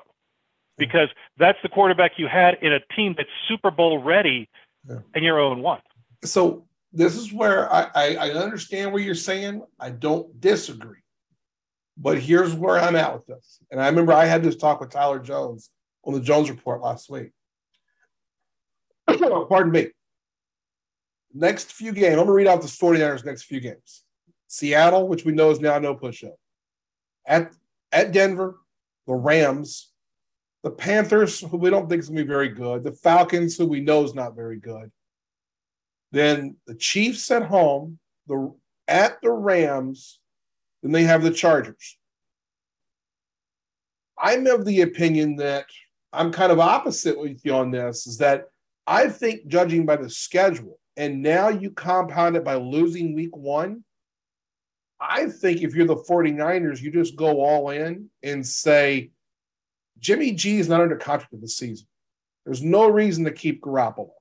Because 0.78 1.10
that's 1.38 1.60
the 1.62 1.70
quarterback 1.70 2.14
you 2.18 2.28
had 2.28 2.58
in 2.62 2.74
a 2.74 2.80
team 2.96 3.14
that's 3.16 3.30
Super 3.48 3.70
Bowl 3.70 4.02
ready 4.02 4.50
yeah. 4.90 4.98
and 5.14 5.24
you're 5.24 5.38
0 5.38 5.56
1. 5.56 5.80
So 6.24 6.66
this 6.92 7.16
is 7.16 7.32
where 7.32 7.72
I, 7.72 7.90
I, 7.94 8.16
I 8.16 8.30
understand 8.32 8.92
what 8.92 9.04
you're 9.04 9.16
saying. 9.16 9.62
I 9.80 9.92
don't 9.92 10.40
disagree. 10.42 11.00
But 11.96 12.20
here's 12.20 12.54
where 12.54 12.80
I'm 12.80 12.96
at 12.96 13.14
with 13.14 13.26
this. 13.28 13.60
And 13.70 13.80
I 13.80 13.88
remember 13.88 14.14
I 14.14 14.26
had 14.26 14.44
this 14.44 14.56
talk 14.56 14.80
with 14.82 14.90
Tyler 14.90 15.20
Jones 15.20 15.70
on 16.04 16.14
the 16.14 16.20
Jones 16.20 16.50
Report 16.50 16.82
last 16.82 17.10
week. 17.10 17.32
Pardon 19.08 19.72
me. 19.72 19.90
Next 21.34 21.72
few 21.72 21.92
games, 21.92 22.14
I'm 22.14 22.26
going 22.26 22.28
to 22.28 22.34
read 22.34 22.48
out 22.48 22.62
the 22.62 22.68
49ers 22.68 23.26
next 23.26 23.44
few 23.44 23.60
games. 23.60 24.04
Seattle, 24.54 25.08
which 25.08 25.26
we 25.26 25.32
know 25.32 25.50
is 25.50 25.60
now 25.60 25.80
no 25.80 25.96
push 25.96 26.24
up. 26.24 26.36
At, 27.26 27.52
at 27.92 28.12
Denver, 28.12 28.60
the 29.08 29.16
Rams, 29.16 29.92
the 30.62 30.70
Panthers, 30.70 31.40
who 31.40 31.58
we 31.58 31.72
don't 31.72 31.90
think 31.90 32.04
is 32.04 32.10
going 32.10 32.20
to 32.20 32.24
be 32.24 32.28
very 32.28 32.50
good, 32.50 32.84
the 32.84 32.92
Falcons, 32.92 33.58
who 33.58 33.66
we 33.66 33.82
know 33.82 34.04
is 34.04 34.14
not 34.14 34.36
very 34.36 34.60
good, 34.60 34.92
then 36.12 36.56
the 36.68 36.76
Chiefs 36.76 37.32
at 37.32 37.48
home, 37.48 37.98
the 38.28 38.54
at 38.88 39.20
the 39.24 39.32
Rams, 39.32 40.20
then 40.84 40.92
they 40.92 41.04
have 41.04 41.24
the 41.24 41.32
Chargers. 41.32 41.98
I'm 44.20 44.46
of 44.46 44.66
the 44.66 44.82
opinion 44.82 45.38
that 45.38 45.66
I'm 46.12 46.32
kind 46.32 46.52
of 46.52 46.60
opposite 46.60 47.20
with 47.20 47.42
you 47.44 47.56
on 47.56 47.72
this, 47.72 48.06
is 48.06 48.20
that 48.20 48.50
I 48.86 49.10
think 49.10 49.48
judging 49.48 49.88
by 49.88 49.96
the 49.96 50.12
schedule, 50.12 50.78
and 50.96 51.24
now 51.24 51.50
you 51.50 51.72
compound 51.72 52.36
it 52.36 52.44
by 52.44 52.54
losing 52.54 53.16
week 53.16 53.36
one. 53.36 53.84
I 55.04 55.28
think 55.28 55.62
if 55.62 55.76
you're 55.76 55.86
the 55.86 55.98
49ers, 55.98 56.82
you 56.82 56.92
just 56.92 57.16
go 57.18 57.42
all 57.42 57.70
in 57.72 58.10
and 58.24 58.46
say, 58.46 59.12
Jimmy 60.00 60.32
G 60.32 60.60
is 60.60 60.70
not 60.70 60.82
under 60.82 60.96
contract 60.96 61.34
this 61.42 61.58
season. 61.58 61.88
There's 62.46 62.64
no 62.64 62.90
reason 62.90 63.26
to 63.26 63.32
keep 63.32 63.62
Garoppolo. 63.62 64.12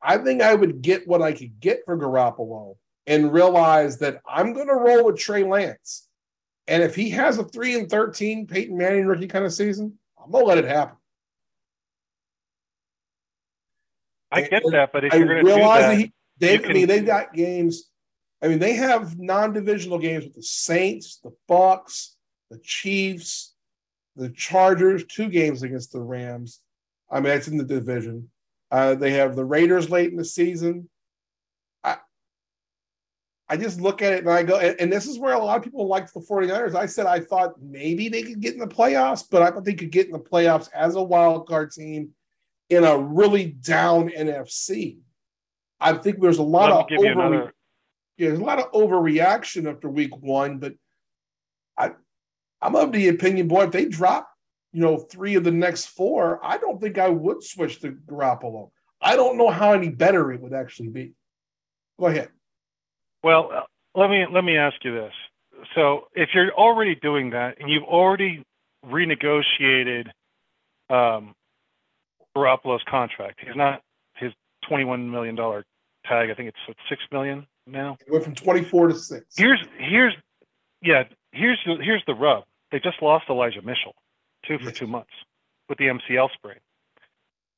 I 0.00 0.18
think 0.18 0.40
I 0.40 0.54
would 0.54 0.80
get 0.80 1.06
what 1.06 1.22
I 1.22 1.32
could 1.32 1.60
get 1.60 1.80
for 1.84 1.98
Garoppolo 1.98 2.76
and 3.06 3.32
realize 3.32 3.98
that 3.98 4.20
I'm 4.26 4.52
going 4.52 4.68
to 4.68 4.74
roll 4.74 5.04
with 5.04 5.18
Trey 5.18 5.44
Lance. 5.44 6.08
And 6.66 6.82
if 6.82 6.94
he 6.94 7.10
has 7.10 7.38
a 7.38 7.44
three 7.44 7.74
and 7.78 7.88
thirteen 7.88 8.46
Peyton 8.46 8.76
Manning 8.76 9.06
rookie 9.06 9.26
kind 9.26 9.46
of 9.46 9.54
season, 9.54 9.98
I'm 10.22 10.30
gonna 10.30 10.44
let 10.44 10.58
it 10.58 10.66
happen. 10.66 10.96
I 14.30 14.42
get 14.42 14.62
and 14.64 14.74
that, 14.74 14.92
but 14.92 15.06
if 15.06 15.14
I 15.14 15.16
you're 15.16 15.26
going 15.26 15.46
to 15.46 15.52
do 15.52 15.58
that, 15.58 15.80
that 15.80 15.98
he, 15.98 16.12
they, 16.36 16.62
I 16.62 16.72
mean, 16.72 16.86
they've 16.86 17.06
got 17.06 17.32
games. 17.32 17.87
I 18.40 18.48
mean, 18.48 18.58
they 18.58 18.74
have 18.74 19.18
non-divisional 19.18 19.98
games 19.98 20.24
with 20.24 20.34
the 20.34 20.42
Saints, 20.42 21.18
the 21.22 21.32
Bucks, 21.48 22.16
the 22.50 22.58
Chiefs, 22.58 23.54
the 24.16 24.30
Chargers. 24.30 25.04
Two 25.04 25.28
games 25.28 25.62
against 25.62 25.92
the 25.92 26.00
Rams. 26.00 26.60
I 27.10 27.16
mean, 27.16 27.24
that's 27.24 27.48
in 27.48 27.56
the 27.56 27.64
division. 27.64 28.30
Uh, 28.70 28.94
they 28.94 29.12
have 29.12 29.34
the 29.34 29.44
Raiders 29.44 29.90
late 29.90 30.10
in 30.10 30.16
the 30.16 30.24
season. 30.24 30.88
I, 31.82 31.96
I 33.48 33.56
just 33.56 33.80
look 33.80 34.02
at 34.02 34.12
it 34.12 34.20
and 34.20 34.30
I 34.30 34.42
go, 34.42 34.58
and, 34.58 34.78
and, 34.78 34.92
this 34.92 35.06
is 35.06 35.18
where 35.18 35.34
a 35.34 35.38
lot 35.38 35.56
of 35.56 35.64
people 35.64 35.88
liked 35.88 36.12
the 36.12 36.20
49ers. 36.20 36.74
I 36.74 36.86
said 36.86 37.06
I 37.06 37.20
thought 37.20 37.60
maybe 37.62 38.08
they 38.08 38.22
could 38.22 38.40
get 38.40 38.52
in 38.52 38.60
the 38.60 38.66
playoffs, 38.66 39.24
but 39.28 39.42
I 39.42 39.50
thought 39.50 39.64
they 39.64 39.74
could 39.74 39.90
get 39.90 40.06
in 40.06 40.12
the 40.12 40.18
playoffs 40.18 40.68
as 40.74 40.96
a 40.96 41.02
wild 41.02 41.48
card 41.48 41.72
team 41.72 42.10
in 42.68 42.84
a 42.84 42.98
really 42.98 43.46
down 43.46 44.10
NFC. 44.10 44.98
I 45.80 45.94
think 45.94 46.20
there's 46.20 46.38
a 46.38 46.42
lot 46.42 46.70
of 46.70 46.98
over, 46.98 47.06
another... 47.06 47.54
yeah, 48.18 48.28
there's 48.28 48.40
a 48.40 48.44
lot 48.44 48.58
of 48.58 48.70
overreaction 48.72 49.70
after 49.70 49.88
week 49.88 50.16
one, 50.20 50.58
but 50.58 50.74
I 51.76 51.92
I'm 52.60 52.74
of 52.76 52.92
the 52.92 53.08
opinion, 53.08 53.48
boy, 53.48 53.64
if 53.64 53.70
they 53.70 53.86
drop 53.86 54.28
you 54.72 54.80
know, 54.82 54.96
three 54.96 55.34
of 55.34 55.44
the 55.44 55.50
next 55.50 55.86
four, 55.86 56.40
I 56.44 56.58
don't 56.58 56.80
think 56.80 56.98
I 56.98 57.08
would 57.08 57.42
switch 57.42 57.80
to 57.80 57.92
Garoppolo. 57.92 58.70
I 59.00 59.16
don't 59.16 59.38
know 59.38 59.50
how 59.50 59.72
any 59.72 59.88
better 59.88 60.32
it 60.32 60.40
would 60.40 60.52
actually 60.52 60.88
be. 60.88 61.14
Go 61.98 62.06
ahead. 62.06 62.28
Well, 63.22 63.50
uh, 63.52 63.62
let 63.94 64.10
me 64.10 64.26
let 64.30 64.44
me 64.44 64.56
ask 64.56 64.76
you 64.84 64.92
this. 64.92 65.12
So, 65.74 66.08
if 66.14 66.30
you're 66.34 66.52
already 66.52 66.94
doing 66.94 67.30
that 67.30 67.56
and 67.60 67.70
you've 67.70 67.84
already 67.84 68.44
renegotiated 68.84 70.06
um, 70.90 71.34
Garoppolo's 72.36 72.82
contract. 72.88 73.40
He's 73.44 73.56
not 73.56 73.82
his 74.16 74.32
twenty-one 74.68 75.10
million 75.10 75.34
dollar 75.34 75.64
tag. 76.06 76.30
I 76.30 76.34
think 76.34 76.48
it's 76.48 76.78
six 76.88 77.02
million 77.10 77.46
now. 77.70 77.96
It 78.06 78.12
went 78.12 78.24
from 78.24 78.34
twenty-four 78.34 78.88
to 78.88 78.94
six. 78.94 79.26
Here's 79.36 79.62
here's 79.78 80.14
yeah. 80.82 81.04
Here's 81.32 81.58
the 81.66 81.76
here's 81.82 82.02
the 82.06 82.14
rub. 82.14 82.44
They 82.72 82.80
just 82.80 83.00
lost 83.02 83.26
Elijah 83.28 83.62
Mitchell, 83.62 83.94
two 84.46 84.58
for 84.58 84.64
yes. 84.64 84.76
two 84.76 84.86
months, 84.86 85.12
with 85.68 85.78
the 85.78 85.84
MCL 85.86 86.28
sprain. 86.34 86.58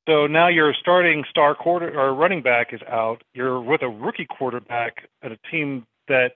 So 0.07 0.27
now 0.27 0.47
your 0.47 0.73
starting 0.73 1.23
star 1.29 1.55
quarter 1.55 1.99
or 1.99 2.13
running 2.13 2.41
back 2.41 2.73
is 2.73 2.81
out. 2.87 3.23
You're 3.33 3.61
with 3.61 3.81
a 3.81 3.89
rookie 3.89 4.25
quarterback 4.25 5.07
at 5.21 5.31
a 5.31 5.37
team 5.51 5.85
that 6.07 6.33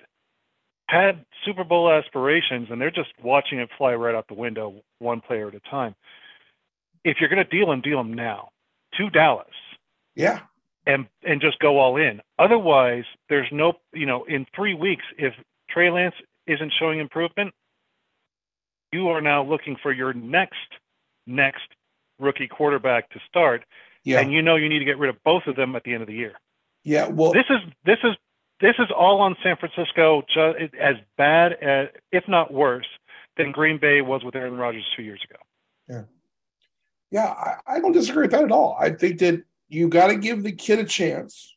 had 0.87 1.25
Super 1.43 1.63
Bowl 1.63 1.91
aspirations, 1.91 2.67
and 2.69 2.79
they're 2.79 2.91
just 2.91 3.09
watching 3.23 3.59
it 3.59 3.69
fly 3.77 3.93
right 3.95 4.13
out 4.13 4.27
the 4.27 4.35
window, 4.35 4.81
one 4.99 5.19
player 5.19 5.47
at 5.47 5.55
a 5.55 5.59
time. 5.61 5.95
If 7.03 7.17
you're 7.19 7.29
going 7.29 7.43
to 7.43 7.49
deal 7.49 7.71
him, 7.71 7.81
deal 7.81 7.99
him 7.99 8.13
now 8.13 8.49
to 8.97 9.09
Dallas. 9.09 9.47
Yeah. 10.15 10.41
And 10.87 11.07
and 11.23 11.41
just 11.41 11.57
go 11.59 11.79
all 11.79 11.97
in. 11.97 12.21
Otherwise, 12.37 13.05
there's 13.27 13.47
no, 13.51 13.73
you 13.93 14.05
know, 14.05 14.23
in 14.25 14.45
three 14.55 14.75
weeks, 14.75 15.03
if 15.17 15.33
Trey 15.69 15.89
Lance 15.89 16.15
isn't 16.45 16.71
showing 16.79 16.99
improvement, 16.99 17.53
you 18.91 19.09
are 19.09 19.21
now 19.21 19.43
looking 19.43 19.77
for 19.81 19.91
your 19.91 20.13
next 20.13 20.55
next 21.25 21.67
rookie 22.19 22.47
quarterback 22.47 23.09
to 23.09 23.19
start. 23.27 23.65
Yeah. 24.03 24.19
And 24.19 24.31
you 24.31 24.43
know 24.43 24.55
you 24.55 24.69
need 24.69 24.79
to 24.79 24.85
get 24.85 24.99
rid 24.99 25.09
of 25.09 25.15
both 25.23 25.43
of 25.47 25.55
them 25.55 25.75
at 25.75 25.83
the 25.83 25.93
end 25.93 26.03
of 26.03 26.07
the 26.07 26.13
year. 26.13 26.33
Yeah. 26.83 27.07
Well, 27.07 27.33
this 27.33 27.45
is 27.49 27.59
this 27.83 27.97
is 28.03 28.15
this 28.61 28.75
is 28.79 28.87
all 28.95 29.21
on 29.21 29.35
San 29.43 29.57
Francisco, 29.57 30.21
as 30.79 30.95
bad 31.17 31.53
as, 31.53 31.87
if 32.11 32.23
not 32.27 32.53
worse, 32.53 32.87
than 33.37 33.51
Green 33.51 33.79
Bay 33.79 34.01
was 34.01 34.23
with 34.23 34.35
Aaron 34.35 34.55
Rodgers 34.55 34.85
two 34.95 35.03
years 35.03 35.21
ago. 35.29 35.39
Yeah. 35.89 36.01
Yeah, 37.11 37.27
I, 37.27 37.75
I 37.75 37.79
don't 37.79 37.91
disagree 37.91 38.23
with 38.23 38.31
that 38.31 38.43
at 38.43 38.51
all. 38.51 38.77
I 38.79 38.89
think 38.89 39.19
that 39.19 39.43
you 39.67 39.89
got 39.89 40.07
to 40.07 40.15
give 40.15 40.43
the 40.43 40.51
kid 40.51 40.79
a 40.79 40.85
chance. 40.85 41.55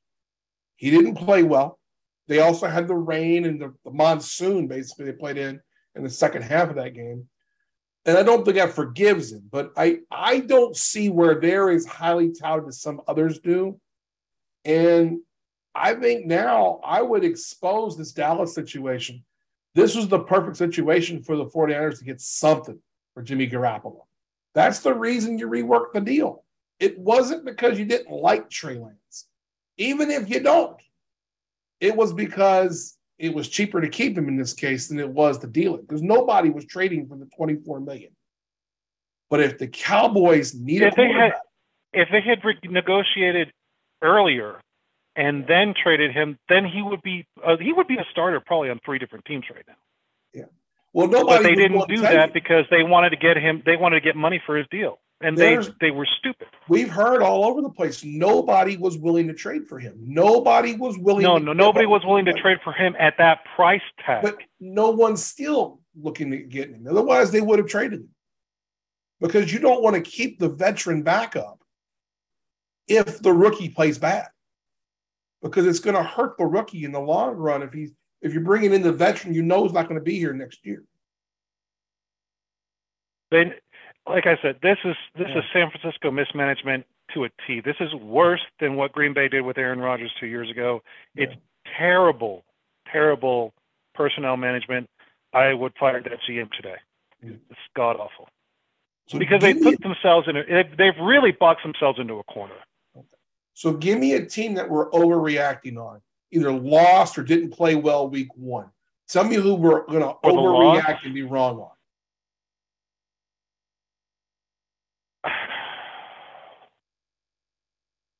He 0.76 0.90
didn't 0.90 1.16
play 1.16 1.42
well. 1.42 1.78
They 2.26 2.40
also 2.40 2.66
had 2.66 2.88
the 2.88 2.94
rain 2.94 3.46
and 3.46 3.60
the, 3.60 3.74
the 3.84 3.90
monsoon, 3.90 4.68
basically, 4.68 5.06
they 5.06 5.12
played 5.12 5.38
in 5.38 5.60
in 5.94 6.02
the 6.04 6.10
second 6.10 6.42
half 6.42 6.68
of 6.68 6.76
that 6.76 6.94
game 6.94 7.28
and 8.08 8.16
I 8.16 8.22
don't 8.22 8.42
think 8.42 8.56
that 8.56 8.72
forgives 8.72 9.32
him, 9.32 9.42
but 9.50 9.72
I 9.76 9.98
I 10.10 10.40
don't 10.40 10.74
see 10.74 11.10
where 11.10 11.38
they're 11.38 11.68
as 11.68 11.84
highly 11.84 12.32
touted 12.32 12.66
as 12.66 12.80
some 12.80 13.02
others 13.06 13.38
do. 13.38 13.78
And 14.64 15.20
I 15.74 15.92
think 15.92 16.24
now 16.24 16.80
I 16.82 17.02
would 17.02 17.22
expose 17.22 17.98
this 17.98 18.12
Dallas 18.12 18.54
situation. 18.54 19.24
This 19.74 19.94
was 19.94 20.08
the 20.08 20.20
perfect 20.20 20.56
situation 20.56 21.22
for 21.22 21.36
the 21.36 21.44
49ers 21.44 21.98
to 21.98 22.04
get 22.06 22.22
something 22.22 22.80
for 23.12 23.22
Jimmy 23.22 23.46
Garoppolo. 23.46 24.00
That's 24.54 24.80
the 24.80 24.94
reason 24.94 25.38
you 25.38 25.46
reworked 25.46 25.92
the 25.92 26.00
deal. 26.00 26.44
It 26.80 26.98
wasn't 26.98 27.44
because 27.44 27.78
you 27.78 27.84
didn't 27.84 28.10
like 28.10 28.50
Trey 28.50 28.78
Lance. 28.78 29.26
Even 29.76 30.10
if 30.10 30.28
you 30.28 30.40
don't, 30.40 30.76
it 31.80 31.94
was 31.96 32.12
because 32.12 32.96
it 33.18 33.34
was 33.34 33.48
cheaper 33.48 33.80
to 33.80 33.88
keep 33.88 34.16
him 34.16 34.28
in 34.28 34.36
this 34.36 34.52
case 34.52 34.88
than 34.88 34.98
it 34.98 35.08
was 35.08 35.38
to 35.38 35.46
deal 35.46 35.74
it 35.74 35.86
because 35.86 36.02
nobody 36.02 36.50
was 36.50 36.64
trading 36.64 37.06
for 37.08 37.16
the 37.16 37.26
24 37.36 37.80
million. 37.80 38.10
But 39.30 39.40
if 39.40 39.58
the 39.58 39.68
Cowboys 39.68 40.54
needed 40.54 40.88
if 40.88 40.94
they 40.94 41.08
had 41.08 41.32
if 41.92 42.08
they 42.12 42.20
had 42.20 42.40
negotiated 42.64 43.52
earlier 44.02 44.60
and 45.16 45.46
then 45.46 45.74
traded 45.80 46.12
him, 46.12 46.38
then 46.48 46.64
he 46.64 46.82
would 46.82 47.02
be 47.02 47.26
uh, 47.44 47.56
he 47.60 47.72
would 47.72 47.88
be 47.88 47.96
a 47.96 48.04
starter 48.10 48.40
probably 48.40 48.70
on 48.70 48.80
three 48.84 48.98
different 48.98 49.24
teams 49.24 49.44
right 49.52 49.64
now. 49.66 49.74
Well, 50.92 51.08
nobody. 51.08 51.42
But 51.42 51.48
they 51.48 51.54
didn't 51.54 51.88
do 51.88 52.00
that 52.02 52.32
because 52.32 52.64
they 52.70 52.82
wanted 52.82 53.10
to 53.10 53.16
get 53.16 53.36
him. 53.36 53.62
They 53.64 53.76
wanted 53.76 54.00
to 54.00 54.04
get 54.04 54.16
money 54.16 54.42
for 54.44 54.56
his 54.56 54.66
deal 54.70 54.98
and 55.20 55.36
There's, 55.36 55.66
they 55.66 55.74
they 55.80 55.90
were 55.90 56.06
stupid. 56.18 56.46
We've 56.68 56.90
heard 56.90 57.22
all 57.22 57.44
over 57.44 57.60
the 57.60 57.70
place. 57.70 58.04
Nobody 58.04 58.76
was 58.76 58.96
willing 58.96 59.26
to 59.28 59.34
trade 59.34 59.66
for 59.66 59.78
him. 59.78 59.96
Nobody 60.00 60.74
was 60.74 60.96
willing. 60.98 61.24
No, 61.24 61.38
no, 61.38 61.52
nobody 61.52 61.86
was 61.86 62.02
willing 62.04 62.24
to 62.26 62.32
trade 62.34 62.58
for 62.62 62.72
him 62.72 62.94
at 62.98 63.14
that 63.18 63.40
price 63.56 63.82
tag. 64.04 64.22
But 64.22 64.38
no 64.60 64.90
one's 64.90 65.24
still 65.24 65.80
looking 66.00 66.30
to 66.30 66.38
get 66.38 66.70
him. 66.70 66.86
Otherwise, 66.88 67.32
they 67.32 67.40
would 67.40 67.58
have 67.58 67.68
traded 67.68 68.00
him 68.00 68.10
because 69.20 69.52
you 69.52 69.58
don't 69.58 69.82
want 69.82 69.96
to 69.96 70.02
keep 70.02 70.38
the 70.38 70.48
veteran 70.48 71.02
backup 71.02 71.60
if 72.86 73.20
the 73.20 73.32
rookie 73.32 73.70
plays 73.70 73.98
bad 73.98 74.28
because 75.42 75.66
it's 75.66 75.80
going 75.80 75.96
to 75.96 76.02
hurt 76.02 76.38
the 76.38 76.46
rookie 76.46 76.84
in 76.84 76.92
the 76.92 77.00
long 77.00 77.34
run 77.34 77.62
if 77.62 77.72
he's 77.72 77.92
if 78.22 78.32
you're 78.32 78.42
bringing 78.42 78.72
in 78.72 78.82
the 78.82 78.92
veteran 78.92 79.34
you 79.34 79.42
know 79.42 79.64
is 79.66 79.72
not 79.72 79.88
going 79.88 80.00
to 80.00 80.04
be 80.04 80.18
here 80.18 80.32
next 80.32 80.64
year. 80.64 80.82
Then 83.30 83.54
like 84.06 84.26
I 84.26 84.38
said, 84.42 84.56
this 84.62 84.78
is 84.84 84.96
this 85.16 85.28
yeah. 85.28 85.38
is 85.38 85.44
San 85.52 85.70
Francisco 85.70 86.10
mismanagement 86.10 86.86
to 87.14 87.24
a 87.24 87.28
T. 87.46 87.60
This 87.60 87.76
is 87.80 87.94
worse 87.94 88.40
than 88.60 88.76
what 88.76 88.92
Green 88.92 89.14
Bay 89.14 89.28
did 89.28 89.42
with 89.42 89.58
Aaron 89.58 89.78
Rodgers 89.78 90.12
two 90.18 90.26
years 90.26 90.50
ago. 90.50 90.82
Yeah. 91.14 91.24
It's 91.24 91.34
terrible, 91.78 92.44
terrible 92.90 93.52
personnel 93.94 94.36
management. 94.36 94.88
I 95.32 95.52
would 95.52 95.72
fire 95.78 96.02
that 96.02 96.18
GM 96.28 96.50
today. 96.52 96.76
Yeah. 97.22 97.32
It's 97.50 97.60
god 97.76 97.96
awful. 97.96 98.28
So 99.08 99.18
because 99.18 99.40
they 99.40 99.54
put 99.54 99.80
themselves 99.80 100.28
in 100.28 100.36
a, 100.36 100.64
they've 100.76 100.98
really 101.00 101.32
boxed 101.32 101.64
themselves 101.64 101.98
into 101.98 102.14
a 102.14 102.24
corner. 102.24 102.54
So 103.54 103.72
give 103.72 103.98
me 103.98 104.12
a 104.12 104.24
team 104.24 104.54
that 104.54 104.68
we're 104.68 104.90
overreacting 104.90 105.78
on, 105.78 106.00
either 106.30 106.52
lost 106.52 107.18
or 107.18 107.22
didn't 107.22 107.50
play 107.50 107.74
well 107.74 108.08
week 108.08 108.28
one. 108.36 108.70
Some 109.06 109.26
of 109.26 109.32
you 109.32 109.40
who 109.40 109.54
were 109.54 109.86
going 109.86 110.00
to 110.00 110.14
overreact 110.24 111.04
and 111.04 111.14
be 111.14 111.22
wrong 111.22 111.58
on. 111.60 111.70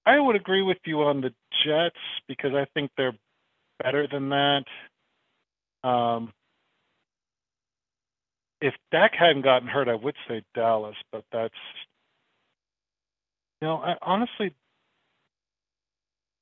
I 0.07 0.19
would 0.19 0.37
agree 0.37 0.63
with 0.63 0.79
you 0.87 1.03
on 1.03 1.21
the 1.21 1.35
Jets 1.65 1.99
because 2.27 2.55
I 2.55 2.67
think 2.73 2.91
they're 2.97 3.17
better 3.83 4.07
than 4.11 4.31
that. 4.31 4.65
Um, 5.85 6.33
if 8.61 8.75
Dak 8.91 9.13
hadn't 9.15 9.43
gotten 9.43 9.69
hurt, 9.69 9.89
I 9.89 9.95
would 9.95 10.17
say 10.27 10.43
Dallas, 10.55 10.97
but 11.13 11.25
that's 11.31 11.55
you 13.61 13.69
know, 13.69 13.77
I, 13.77 13.97
honestly, 14.03 14.55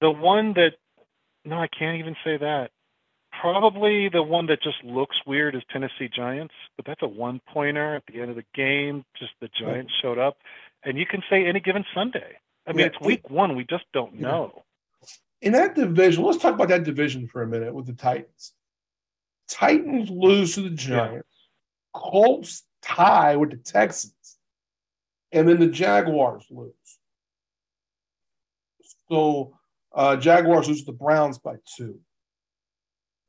the 0.01 0.11
one 0.11 0.53
that 0.55 0.73
no, 1.47 1.59
I 1.59 1.69
can't 1.69 1.99
even 1.99 2.17
say 2.25 2.37
that. 2.39 2.71
Probably 3.41 4.09
the 4.09 4.23
one 4.23 4.47
that 4.47 4.63
just 4.63 4.83
looks 4.83 5.17
weird 5.27 5.55
is 5.55 5.63
Tennessee 5.71 6.09
Giants, 6.15 6.55
but 6.77 6.87
that's 6.87 7.03
a 7.03 7.09
one 7.09 7.41
pointer 7.53 7.97
at 7.97 8.03
the 8.07 8.21
end 8.21 8.31
of 8.31 8.37
the 8.37 8.45
game. 8.55 9.05
Just 9.19 9.33
the 9.41 9.49
Giants 9.59 9.93
showed 10.01 10.19
up, 10.19 10.39
and 10.85 10.99
you 10.99 11.07
can 11.07 11.23
say 11.29 11.47
any 11.47 11.61
given 11.61 11.85
Sunday. 11.95 12.39
I 12.67 12.73
mean, 12.73 12.81
yeah. 12.81 12.87
it's 12.87 13.01
week 13.01 13.31
one. 13.31 13.55
We 13.55 13.65
just 13.65 13.85
don't 13.93 14.15
know. 14.15 14.65
In 15.43 15.53
that 15.53 15.75
division, 15.75 16.25
let's 16.25 16.39
talk 16.39 16.55
about 16.55 16.69
that 16.69 16.85
division 16.85 17.29
for 17.29 17.43
a 17.43 17.47
minute 17.47 17.75
with 17.75 17.87
the 17.87 17.93
Titans. 17.93 18.53
Titans 19.49 20.11
lose 20.11 20.55
to 20.55 20.63
the 20.63 20.71
Giants. 20.71 21.27
Yeah. 21.31 22.01
Colts 22.01 22.65
tie 22.83 23.37
with 23.37 23.51
the 23.51 23.57
Texans. 23.57 24.15
And 25.33 25.49
then 25.49 25.61
the 25.61 25.67
Jaguars 25.67 26.47
lose. 26.51 26.73
So 29.09 29.56
uh, 29.97 30.17
Jaguars 30.17 30.69
lose 30.69 30.81
to 30.81 30.87
the 30.87 30.93
Browns 30.93 31.39
by 31.39 31.57
two. 31.77 31.99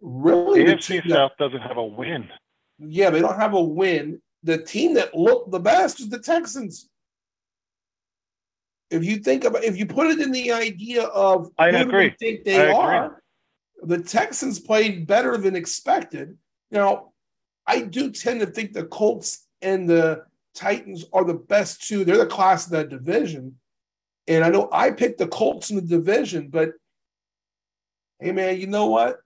Really? 0.02 0.64
The 0.64 0.74
AFC 0.74 1.10
South 1.10 1.32
that, 1.40 1.44
doesn't 1.44 1.62
have 1.62 1.78
a 1.78 1.86
win. 1.86 2.30
Yeah, 2.78 3.10
they 3.10 3.22
don't 3.22 3.40
have 3.40 3.54
a 3.54 3.62
win. 3.62 4.22
The 4.44 4.60
team 4.60 4.94
that 4.94 5.16
looked 5.16 5.50
the 5.50 5.60
best 5.60 6.00
is 6.00 6.10
the 6.10 6.20
Texans 6.20 6.90
if 8.90 9.04
you 9.04 9.18
think 9.18 9.44
about 9.44 9.64
if 9.64 9.78
you 9.78 9.86
put 9.86 10.08
it 10.08 10.20
in 10.20 10.32
the 10.32 10.52
idea 10.52 11.04
of 11.04 11.50
I 11.58 11.72
who 11.72 11.78
agree. 11.78 12.16
Think 12.20 12.44
they 12.44 12.70
I 12.70 12.74
are, 12.74 13.06
agree. 13.06 13.98
the 13.98 14.04
Texans 14.04 14.60
played 14.60 15.08
better 15.08 15.38
than 15.38 15.56
expected. 15.56 16.38
Now, 16.72 17.12
I 17.66 17.82
do 17.82 18.12
tend 18.12 18.40
to 18.42 18.46
think 18.46 18.74
the 18.74 18.86
Colts 18.86 19.48
and 19.62 19.90
the 19.90 20.24
Titans 20.56 21.06
are 21.14 21.24
the 21.24 21.34
best 21.34 21.88
two. 21.88 22.04
They're 22.04 22.18
the 22.18 22.26
class 22.26 22.66
of 22.66 22.72
that 22.72 22.90
division. 22.90 23.56
And 24.28 24.44
I 24.44 24.50
know 24.50 24.70
I 24.72 24.92
picked 24.92 25.20
the 25.20 25.28
Colts 25.28 25.70
in 25.70 25.78
the 25.78 25.82
division, 25.82 26.50
but 26.50 26.72
hey 28.20 28.32
man, 28.32 28.60
you 28.60 28.68
know 28.68 28.88
what? 28.88 29.18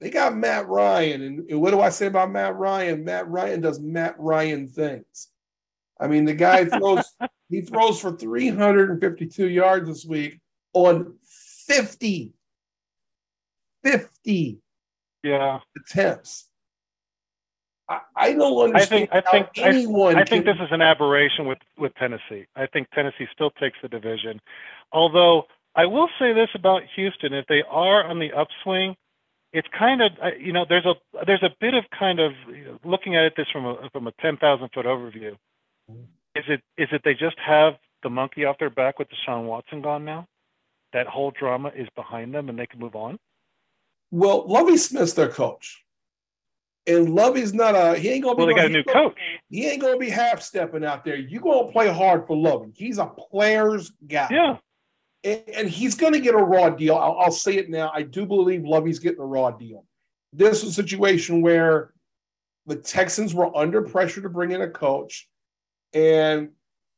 They 0.00 0.10
got 0.10 0.36
Matt 0.36 0.68
Ryan. 0.68 1.22
And, 1.22 1.50
and 1.50 1.60
what 1.60 1.70
do 1.70 1.80
I 1.80 1.90
say 1.90 2.06
about 2.06 2.32
Matt 2.32 2.56
Ryan? 2.56 3.04
Matt 3.04 3.28
Ryan 3.28 3.60
does 3.60 3.78
Matt 3.78 4.16
Ryan 4.18 4.66
things. 4.66 5.28
I 6.00 6.08
mean, 6.08 6.24
the 6.24 6.34
guy 6.34 6.64
throws 6.64 7.04
he 7.48 7.60
throws 7.60 8.00
for 8.00 8.16
352 8.16 9.48
yards 9.48 9.88
this 9.88 10.04
week 10.04 10.40
on 10.72 11.14
50 11.66 12.32
50 13.84 14.58
yeah 15.22 15.60
attempts. 15.76 16.48
I, 18.16 18.32
don't 18.32 18.64
understand. 18.64 19.08
I 19.12 19.20
think 19.20 19.26
I 19.26 19.30
think 19.30 19.48
anyone 19.58 20.16
I, 20.16 20.20
I 20.20 20.24
think 20.24 20.44
this 20.44 20.56
is 20.56 20.68
an 20.70 20.82
aberration 20.82 21.46
with 21.46 21.58
with 21.78 21.94
Tennessee. 21.96 22.46
I 22.56 22.66
think 22.66 22.90
Tennessee 22.90 23.26
still 23.32 23.50
takes 23.50 23.78
the 23.82 23.88
division. 23.88 24.40
Although 24.92 25.44
I 25.74 25.86
will 25.86 26.08
say 26.18 26.32
this 26.32 26.48
about 26.54 26.82
Houston: 26.96 27.32
if 27.34 27.46
they 27.46 27.62
are 27.68 28.04
on 28.04 28.18
the 28.18 28.32
upswing, 28.32 28.96
it's 29.52 29.68
kind 29.76 30.02
of 30.02 30.12
you 30.38 30.52
know 30.52 30.64
there's 30.68 30.86
a 30.86 30.94
there's 31.26 31.42
a 31.42 31.50
bit 31.60 31.74
of 31.74 31.84
kind 31.98 32.20
of 32.20 32.32
looking 32.84 33.16
at 33.16 33.24
it 33.24 33.34
this 33.36 33.46
from 33.52 33.66
a 33.66 33.90
from 33.92 34.06
a 34.06 34.12
ten 34.20 34.36
thousand 34.36 34.70
foot 34.74 34.86
overview 34.86 35.36
mm-hmm. 35.90 36.02
Is 36.34 36.44
it 36.48 36.62
is 36.78 36.88
it 36.92 37.02
they 37.04 37.12
just 37.14 37.36
have 37.44 37.74
the 38.02 38.08
monkey 38.08 38.44
off 38.44 38.58
their 38.58 38.70
back 38.70 38.98
with 38.98 39.08
Deshaun 39.08 39.44
Watson 39.44 39.82
gone 39.82 40.04
now? 40.04 40.26
That 40.92 41.06
whole 41.06 41.30
drama 41.30 41.70
is 41.74 41.88
behind 41.94 42.34
them 42.34 42.48
and 42.48 42.58
they 42.58 42.66
can 42.66 42.80
move 42.80 42.96
on? 42.96 43.18
Well, 44.10 44.46
Lovie 44.46 44.76
Smith's 44.76 45.12
their 45.12 45.28
coach. 45.28 45.81
And 46.86 47.14
Lovie's 47.14 47.54
not 47.54 47.74
a 47.76 47.96
he 47.96 48.10
ain't 48.10 48.24
gonna 48.24 48.34
be. 48.34 48.44
Well, 48.44 48.48
they 48.48 48.54
got 48.54 48.66
a 48.66 48.68
new 48.70 48.82
coach. 48.82 49.16
He 49.48 49.66
ain't 49.68 49.80
gonna 49.80 49.98
be 49.98 50.10
half 50.10 50.42
stepping 50.42 50.84
out 50.84 51.04
there. 51.04 51.16
You 51.16 51.40
gonna 51.40 51.70
play 51.70 51.88
hard 51.88 52.26
for 52.26 52.36
Lovie. 52.36 52.72
He's 52.74 52.98
a 52.98 53.06
player's 53.06 53.92
guy. 54.06 54.28
Yeah. 54.30 54.56
And, 55.22 55.42
and 55.54 55.68
he's 55.68 55.94
gonna 55.94 56.18
get 56.18 56.34
a 56.34 56.38
raw 56.38 56.70
deal. 56.70 56.96
I'll, 56.96 57.18
I'll, 57.20 57.32
say 57.32 57.56
it 57.56 57.70
now. 57.70 57.92
I 57.94 58.02
do 58.02 58.26
believe 58.26 58.64
Lovie's 58.64 58.98
getting 58.98 59.20
a 59.20 59.24
raw 59.24 59.52
deal. 59.52 59.84
This 60.32 60.64
is 60.64 60.70
a 60.70 60.72
situation 60.72 61.40
where 61.40 61.92
the 62.66 62.76
Texans 62.76 63.32
were 63.32 63.56
under 63.56 63.82
pressure 63.82 64.22
to 64.22 64.28
bring 64.28 64.50
in 64.50 64.62
a 64.62 64.68
coach, 64.68 65.28
and 65.92 66.48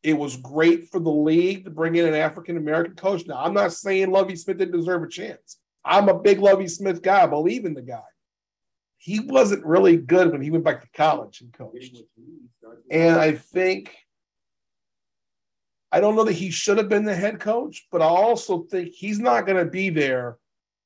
it 0.02 0.14
was 0.14 0.36
great 0.36 0.88
for 0.88 0.98
the 0.98 1.10
league 1.10 1.64
to 1.64 1.70
bring 1.70 1.96
in 1.96 2.06
an 2.06 2.14
African 2.14 2.56
American 2.56 2.94
coach. 2.94 3.26
Now, 3.26 3.44
I'm 3.44 3.52
not 3.52 3.74
saying 3.74 4.10
Lovie 4.10 4.36
Smith 4.36 4.56
didn't 4.56 4.78
deserve 4.78 5.02
a 5.02 5.08
chance. 5.08 5.58
I'm 5.84 6.08
a 6.08 6.18
big 6.18 6.38
Lovie 6.38 6.68
Smith 6.68 7.02
guy. 7.02 7.22
I 7.22 7.26
believe 7.26 7.66
in 7.66 7.74
the 7.74 7.82
guy 7.82 8.00
he 9.04 9.20
wasn't 9.20 9.62
really 9.66 9.98
good 9.98 10.32
when 10.32 10.40
he 10.40 10.50
went 10.50 10.64
back 10.64 10.80
to 10.80 10.88
college 10.96 11.42
and 11.42 11.52
coached. 11.52 11.98
And 12.90 13.20
I 13.20 13.32
think 13.32 13.94
I 15.92 16.00
don't 16.00 16.16
know 16.16 16.24
that 16.24 16.32
he 16.32 16.50
should 16.50 16.78
have 16.78 16.88
been 16.88 17.04
the 17.04 17.14
head 17.14 17.38
coach, 17.38 17.86
but 17.92 18.00
I 18.00 18.06
also 18.06 18.62
think 18.62 18.94
he's 18.94 19.18
not 19.18 19.44
going 19.44 19.62
to 19.62 19.70
be 19.70 19.90
there 19.90 20.38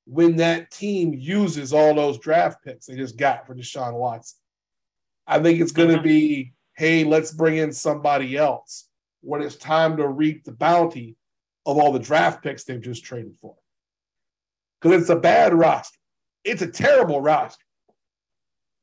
when 0.04 0.34
that 0.38 0.72
team 0.72 1.14
uses 1.14 1.72
all 1.72 1.94
those 1.94 2.18
draft 2.18 2.64
picks 2.64 2.86
they 2.86 2.96
just 2.96 3.16
got 3.16 3.46
for 3.46 3.54
Deshaun 3.54 3.94
Watson. 3.94 4.40
I 5.24 5.38
think 5.38 5.60
it's 5.60 5.70
going 5.70 5.90
to 5.90 5.98
mm-hmm. 5.98 6.02
be, 6.02 6.54
hey, 6.76 7.04
let's 7.04 7.30
bring 7.30 7.58
in 7.58 7.72
somebody 7.72 8.36
else 8.36 8.88
when 9.20 9.42
it's 9.42 9.54
time 9.54 9.96
to 9.98 10.08
reap 10.08 10.42
the 10.42 10.50
bounty 10.50 11.14
of 11.66 11.78
all 11.78 11.92
the 11.92 12.00
draft 12.00 12.42
picks 12.42 12.64
they've 12.64 12.80
just 12.80 13.04
traded 13.04 13.36
for. 13.40 13.54
Because 14.82 15.02
it's 15.02 15.10
a 15.10 15.16
bad 15.16 15.54
roster. 15.54 15.98
It's 16.42 16.62
a 16.62 16.70
terrible 16.70 17.20
roster. 17.20 17.64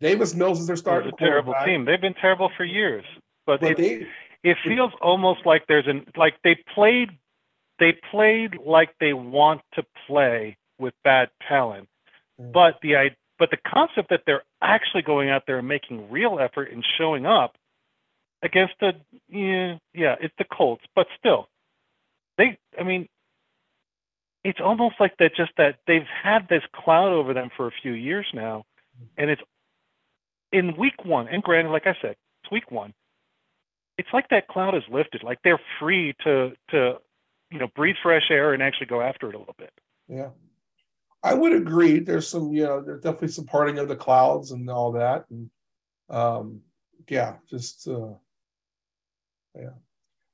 Davis 0.05 0.35
Mills 0.35 0.59
is 0.59 0.67
their 0.67 0.75
starting. 0.75 1.09
It's 1.09 1.19
a 1.19 1.25
terrible 1.25 1.55
team. 1.65 1.85
They've 1.85 1.99
been 1.99 2.13
terrible 2.13 2.51
for 2.55 2.63
years, 2.63 3.03
but, 3.47 3.59
but 3.59 3.71
it, 3.71 3.77
they, 3.77 4.07
it 4.51 4.57
feels 4.63 4.91
almost 5.01 5.47
like 5.47 5.65
there's 5.67 5.87
an 5.87 6.05
like 6.15 6.35
they 6.43 6.55
played 6.75 7.09
they 7.79 7.97
played 8.11 8.51
like 8.63 8.89
they 8.99 9.13
want 9.13 9.61
to 9.73 9.83
play 10.05 10.57
with 10.77 10.93
bad 11.03 11.29
talent, 11.47 11.87
mm. 12.39 12.53
but 12.53 12.75
the 12.83 13.09
but 13.39 13.49
the 13.49 13.57
concept 13.67 14.11
that 14.11 14.21
they're 14.27 14.43
actually 14.61 15.01
going 15.01 15.31
out 15.31 15.45
there 15.47 15.57
and 15.57 15.67
making 15.67 16.11
real 16.11 16.37
effort 16.39 16.71
and 16.71 16.85
showing 16.99 17.25
up 17.25 17.55
against 18.43 18.75
the 18.79 18.91
yeah 19.27 19.77
yeah 19.95 20.15
it's 20.21 20.35
the 20.37 20.45
Colts, 20.45 20.83
but 20.95 21.07
still 21.17 21.47
they 22.37 22.59
I 22.79 22.83
mean 22.83 23.09
it's 24.43 24.59
almost 24.63 24.97
like 24.99 25.17
that 25.17 25.35
just 25.35 25.53
that 25.57 25.79
they've 25.87 26.05
had 26.21 26.47
this 26.47 26.61
cloud 26.75 27.11
over 27.11 27.33
them 27.33 27.49
for 27.57 27.65
a 27.65 27.71
few 27.81 27.93
years 27.93 28.27
now 28.35 28.65
and 29.17 29.31
it's 29.31 29.41
in 30.51 30.75
week 30.77 31.03
one, 31.03 31.27
and 31.27 31.43
granted, 31.43 31.71
like 31.71 31.87
I 31.87 31.95
said, 32.01 32.15
it's 32.43 32.51
week 32.51 32.71
one. 32.71 32.93
It's 33.97 34.09
like 34.13 34.29
that 34.29 34.47
cloud 34.47 34.75
is 34.75 34.83
lifted. 34.91 35.23
Like 35.23 35.39
they're 35.43 35.61
free 35.79 36.15
to 36.23 36.51
to 36.71 36.95
you 37.51 37.59
know 37.59 37.67
breathe 37.75 37.95
fresh 38.03 38.29
air 38.29 38.53
and 38.53 38.61
actually 38.61 38.87
go 38.87 39.01
after 39.01 39.29
it 39.29 39.35
a 39.35 39.39
little 39.39 39.55
bit. 39.57 39.71
Yeah, 40.07 40.29
I 41.23 41.33
would 41.33 41.53
agree. 41.53 41.99
There's 41.99 42.27
some 42.27 42.51
you 42.53 42.63
know 42.63 42.81
there's 42.81 43.01
definitely 43.01 43.29
some 43.29 43.45
parting 43.45 43.79
of 43.79 43.87
the 43.87 43.95
clouds 43.95 44.51
and 44.51 44.69
all 44.69 44.93
that, 44.93 45.25
and 45.29 45.49
um, 46.09 46.61
yeah, 47.09 47.35
just 47.49 47.87
uh, 47.87 48.13
yeah. 49.55 49.69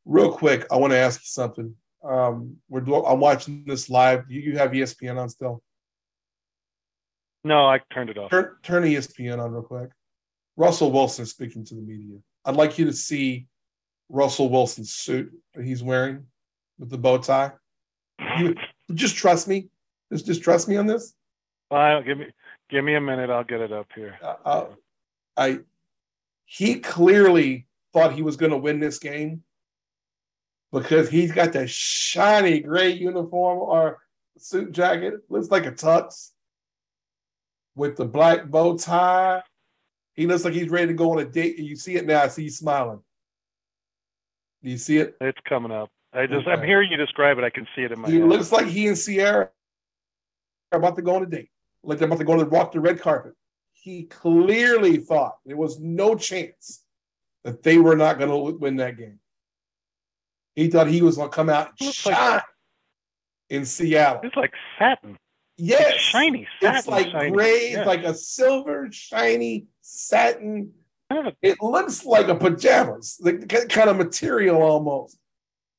Real 0.05 0.31
quick, 0.31 0.65
I 0.71 0.77
want 0.77 0.91
to 0.91 0.97
ask 0.97 1.21
you 1.21 1.27
something. 1.27 1.75
Um, 2.03 2.57
we're 2.67 2.81
I'm 3.05 3.19
watching 3.19 3.63
this 3.67 3.89
live. 3.89 4.25
You, 4.29 4.41
you 4.41 4.57
have 4.57 4.71
ESPN 4.71 5.19
on 5.19 5.29
still? 5.29 5.61
No, 7.43 7.65
I 7.65 7.79
turned 7.93 8.09
it 8.09 8.17
off. 8.17 8.31
Turn, 8.31 8.55
turn 8.63 8.83
ESPN 8.83 9.39
on 9.39 9.51
real 9.51 9.63
quick. 9.63 9.89
Russell 10.57 10.91
Wilson 10.91 11.26
speaking 11.26 11.64
to 11.65 11.76
the 11.76 11.82
media. 11.82 12.18
I'd 12.45 12.56
like 12.56 12.78
you 12.78 12.86
to 12.86 12.94
see 12.94 13.48
Russell 14.10 14.49
Wilson's 14.49 14.91
suit 14.91 15.32
that 15.56 15.64
he's 15.64 15.84
wearing 15.84 16.26
with 16.78 16.90
the 16.90 16.98
bow 16.98 17.18
tie. 17.18 17.53
You 18.38 18.56
just 18.94 19.15
trust 19.15 19.48
me. 19.48 19.69
Just 20.11 20.26
just 20.26 20.44
trust 20.44 20.68
me 20.68 20.76
on 20.78 20.86
this. 20.88 21.14
Well, 21.69 22.03
give 22.03 22.18
me 22.18 22.28
give 22.69 22.84
me 22.84 22.95
a 22.95 23.02
minute. 23.02 23.30
I'll 23.30 23.44
get 23.44 23.61
it 23.61 23.72
up 23.72 23.88
here. 23.95 24.18
Uh, 24.22 24.36
uh, 24.45 24.65
I 25.38 25.60
he 26.45 26.80
clearly 26.80 27.68
thought 27.94 28.14
he 28.14 28.22
was 28.22 28.36
going 28.36 28.52
to 28.52 28.57
win 28.57 28.80
this 28.80 28.99
game 28.99 29.44
because 30.72 31.10
he's 31.10 31.32
got 31.32 31.53
that 31.53 31.69
shiny 31.69 32.60
gray 32.60 32.91
uniform 32.91 33.60
or 33.60 33.99
suit 34.38 34.72
jacket. 34.72 35.14
Looks 35.30 35.49
like 35.49 35.65
a 35.65 35.72
tux 35.72 36.32
with 37.76 37.95
the 37.95 38.06
black 38.06 38.48
bow 38.48 38.78
tie 38.78 39.44
he 40.15 40.27
looks 40.27 40.43
like 40.43 40.53
he's 40.53 40.69
ready 40.69 40.88
to 40.88 40.93
go 40.93 41.11
on 41.11 41.19
a 41.19 41.25
date. 41.25 41.57
You 41.57 41.75
see 41.75 41.95
it 41.95 42.05
now. 42.05 42.23
I 42.23 42.27
see 42.27 42.43
you 42.43 42.49
smiling. 42.49 42.99
Do 44.63 44.69
you 44.69 44.77
see 44.77 44.97
it? 44.97 45.15
It's 45.21 45.39
coming 45.47 45.71
up. 45.71 45.89
I 46.13 46.27
just 46.27 46.45
okay. 46.47 46.51
I'm 46.51 46.63
hearing 46.63 46.91
you 46.91 46.97
describe 46.97 47.38
it. 47.38 47.43
I 47.43 47.49
can 47.49 47.65
see 47.75 47.83
it 47.83 47.91
in 47.91 47.99
my. 47.99 48.09
He 48.09 48.19
head. 48.19 48.27
looks 48.27 48.51
like 48.51 48.67
he 48.67 48.88
and 48.88 48.97
Ciara 48.97 49.49
are 50.71 50.79
about 50.79 50.95
to 50.97 51.01
go 51.01 51.15
on 51.15 51.23
a 51.23 51.25
date. 51.25 51.49
Like 51.83 51.97
they're 51.97 52.07
about 52.07 52.19
to 52.19 52.25
go 52.25 52.38
to 52.38 52.45
walk 52.45 52.73
the 52.73 52.79
red 52.79 52.99
carpet. 52.99 53.33
He 53.73 54.03
clearly 54.03 54.97
thought 54.97 55.38
there 55.45 55.57
was 55.57 55.79
no 55.79 56.15
chance 56.15 56.83
that 57.43 57.63
they 57.63 57.77
were 57.79 57.95
not 57.95 58.19
going 58.19 58.29
to 58.29 58.57
win 58.59 58.75
that 58.75 58.97
game. 58.97 59.19
He 60.55 60.67
thought 60.67 60.88
he 60.88 61.01
was 61.01 61.15
going 61.15 61.29
to 61.29 61.35
come 61.35 61.49
out 61.49 61.71
and 61.79 61.93
shine 61.93 62.13
like, 62.13 62.43
in 63.49 63.65
Seattle. 63.65 64.21
It's 64.23 64.35
like 64.35 64.53
satin. 64.77 65.17
Yes, 65.61 65.93
it's 65.93 66.03
shiny. 66.03 66.47
Satin 66.59 66.77
it's 66.77 66.88
like 66.88 67.11
shiny. 67.11 67.31
gray, 67.31 67.73
yeah. 67.73 67.83
like 67.83 68.03
a 68.03 68.15
silver 68.15 68.88
shiny 68.91 69.67
satin. 69.81 70.73
It 71.41 71.61
looks 71.61 72.03
like 72.03 72.29
a 72.29 72.35
pajamas, 72.35 73.19
like 73.21 73.47
kind 73.69 73.89
of 73.89 73.97
material 73.97 74.59
almost. 74.59 75.19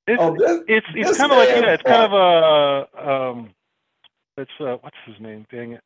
It's 0.06 0.22
oh, 0.22 0.36
this, 0.38 0.60
it's, 0.68 0.86
it's 0.94 1.18
kind 1.18 1.32
of 1.32 1.38
like 1.38 1.48
yeah, 1.48 1.74
it's 1.74 1.82
kind 1.82 2.02
of 2.02 2.12
a 2.12 3.10
um, 3.10 3.50
it's 4.36 4.50
uh, 4.60 4.76
what's 4.82 4.96
his 5.04 5.16
name? 5.18 5.46
Dang 5.50 5.72
it! 5.72 5.80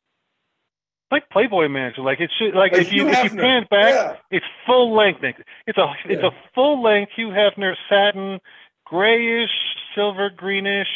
Like 1.09 1.29
Playboy 1.31 1.67
Mansion. 1.67 2.03
Like 2.03 2.19
it 2.19 2.29
should 2.37 2.53
like, 2.53 2.73
like 2.73 2.81
if 2.81 2.93
you, 2.93 3.07
if 3.07 3.23
you 3.23 3.39
pan 3.39 3.65
back, 3.71 3.95
yeah. 3.95 4.15
it's 4.29 4.45
full 4.67 4.95
length. 4.95 5.23
It's 5.23 5.77
a 5.77 5.93
it's 6.05 6.21
yeah. 6.21 6.27
a 6.27 6.31
full 6.53 6.83
length 6.83 7.13
Hugh 7.15 7.29
Hefner 7.29 7.73
satin, 7.89 8.39
grayish, 8.85 9.49
silver 9.95 10.29
greenish. 10.29 10.87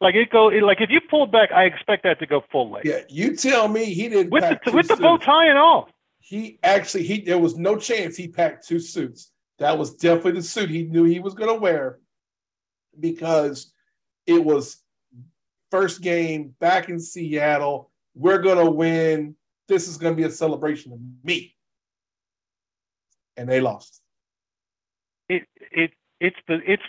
Like 0.00 0.14
it 0.14 0.30
go 0.30 0.48
it, 0.48 0.62
like 0.62 0.80
if 0.80 0.90
you 0.90 1.00
pulled 1.00 1.30
back, 1.30 1.52
I 1.52 1.64
expect 1.64 2.04
that 2.04 2.18
to 2.20 2.26
go 2.26 2.42
full 2.50 2.70
length. 2.70 2.86
Yeah, 2.86 3.00
you 3.08 3.36
tell 3.36 3.68
me 3.68 3.84
he 3.84 4.08
didn't 4.08 4.30
with 4.30 4.44
the 4.64 4.72
with 4.72 4.88
the 4.88 4.96
bow 4.96 5.18
tie 5.18 5.46
and 5.46 5.58
all 5.58 5.90
he 6.30 6.60
actually 6.62 7.02
he 7.02 7.20
there 7.22 7.38
was 7.38 7.56
no 7.56 7.76
chance 7.76 8.16
he 8.16 8.28
packed 8.28 8.66
two 8.68 8.78
suits. 8.78 9.32
That 9.58 9.76
was 9.76 9.94
definitely 9.94 10.40
the 10.40 10.42
suit 10.42 10.70
he 10.70 10.84
knew 10.84 11.02
he 11.02 11.18
was 11.18 11.34
going 11.34 11.52
to 11.52 11.60
wear 11.60 11.98
because 12.98 13.72
it 14.26 14.42
was 14.44 14.76
first 15.72 16.00
game 16.02 16.54
back 16.60 16.88
in 16.88 17.00
Seattle. 17.00 17.90
We're 18.14 18.38
going 18.38 18.64
to 18.64 18.70
win. 18.70 19.34
This 19.66 19.88
is 19.88 19.98
going 19.98 20.14
to 20.14 20.16
be 20.16 20.26
a 20.26 20.30
celebration 20.30 20.92
of 20.92 21.00
me. 21.24 21.56
And 23.36 23.48
they 23.48 23.60
lost. 23.60 24.00
It 25.28 25.42
it 25.58 25.90
it's 26.20 26.36
the 26.46 26.58
it's 26.64 26.82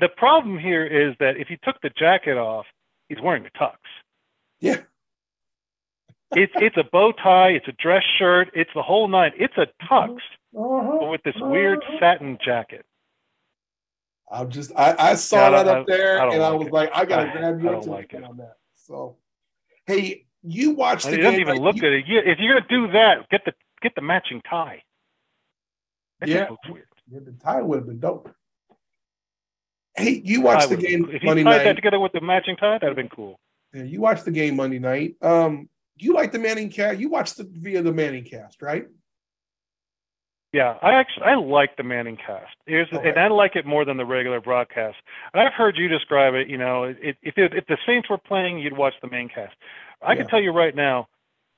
the 0.00 0.08
problem 0.08 0.58
here 0.58 0.84
is 0.84 1.14
that 1.20 1.36
if 1.36 1.48
he 1.48 1.58
took 1.62 1.80
the 1.82 1.90
jacket 1.90 2.36
off, 2.36 2.66
he's 3.08 3.20
wearing 3.20 3.46
a 3.46 3.58
tux. 3.58 3.76
Yeah 4.60 4.78
it's 6.32 6.52
it's 6.56 6.76
a 6.76 6.84
bow 6.92 7.12
tie, 7.12 7.50
it's 7.50 7.66
a 7.68 7.72
dress 7.72 8.04
shirt, 8.18 8.50
it's 8.54 8.70
the 8.74 8.82
whole 8.82 9.08
nine. 9.08 9.32
It's 9.36 9.56
a 9.56 9.66
tux 9.90 10.16
uh-huh. 10.56 11.06
with 11.10 11.22
this 11.24 11.34
weird 11.40 11.82
satin 11.98 12.38
jacket. 12.44 12.84
I'm 14.30 14.48
just 14.48 14.70
I, 14.76 14.94
I 14.96 15.14
saw 15.14 15.50
yeah, 15.50 15.62
that 15.62 15.68
up 15.68 15.86
there 15.88 16.20
I 16.20 16.32
and 16.32 16.42
I 16.42 16.52
was 16.52 16.68
it. 16.68 16.72
like, 16.72 16.90
I 16.94 17.04
gotta 17.04 17.28
I, 17.34 17.52
grab 17.52 17.60
you 17.60 17.90
like 17.90 18.14
on 18.14 18.36
that. 18.36 18.56
So 18.76 19.16
hey, 19.86 20.26
you 20.42 20.70
watched 20.70 21.06
the 21.06 21.16
game. 21.16 21.22
doesn't 21.22 21.40
even 21.40 21.56
look 21.56 21.76
you, 21.76 21.88
at 21.88 21.92
it. 21.94 22.06
You, 22.06 22.20
if 22.20 22.38
you're 22.38 22.60
gonna 22.60 22.66
do 22.68 22.92
that, 22.92 23.28
get 23.30 23.44
the 23.44 23.52
get 23.82 23.94
the 23.96 24.02
matching 24.02 24.40
tie. 24.48 24.82
That 26.20 26.28
yeah, 26.28 26.48
yeah, 27.10 27.18
the 27.24 27.32
tie 27.42 27.60
would 27.60 27.78
have 27.78 27.86
been 27.86 27.98
dope. 27.98 28.32
Hey, 29.96 30.22
you 30.24 30.40
watched 30.40 30.68
the 30.68 30.76
game 30.76 31.08
if 31.12 31.22
Monday 31.22 31.42
tied 31.42 31.58
night. 31.58 31.64
that 31.64 31.76
together 31.76 31.98
with 31.98 32.12
the 32.12 32.20
matching 32.20 32.56
tie, 32.56 32.78
that'd 32.78 32.88
have 32.88 32.96
been 32.96 33.08
cool. 33.08 33.38
Yeah, 33.74 33.84
you 33.84 34.00
watched 34.00 34.24
the 34.24 34.30
game 34.30 34.56
Monday 34.56 34.78
night. 34.78 35.16
Um, 35.22 35.68
you 35.96 36.14
like 36.14 36.32
the 36.32 36.38
Manning 36.38 36.70
cast? 36.70 36.98
You 36.98 37.08
watched 37.08 37.36
the 37.36 37.48
via 37.50 37.82
the 37.82 37.92
Manning 37.92 38.24
cast, 38.24 38.62
right? 38.62 38.86
Yeah, 40.52 40.76
I 40.82 40.94
actually 40.94 41.24
I 41.26 41.34
like 41.36 41.76
the 41.76 41.84
Manning 41.84 42.16
cast. 42.16 42.56
Here's, 42.66 42.88
okay. 42.92 43.10
and 43.10 43.18
I 43.18 43.28
like 43.28 43.54
it 43.54 43.66
more 43.66 43.84
than 43.84 43.96
the 43.96 44.04
regular 44.04 44.40
broadcast. 44.40 44.96
And 45.32 45.40
I've 45.40 45.52
heard 45.52 45.76
you 45.76 45.86
describe 45.86 46.34
it. 46.34 46.48
You 46.48 46.58
know, 46.58 46.84
it, 46.84 47.16
if 47.22 47.38
it, 47.38 47.54
if 47.54 47.66
the 47.66 47.78
Saints 47.86 48.10
were 48.10 48.18
playing, 48.18 48.58
you'd 48.58 48.76
watch 48.76 48.94
the 49.00 49.08
main 49.08 49.28
cast. 49.28 49.54
I 50.02 50.12
yeah. 50.12 50.18
can 50.18 50.28
tell 50.28 50.40
you 50.40 50.50
right 50.50 50.74
now, 50.74 51.08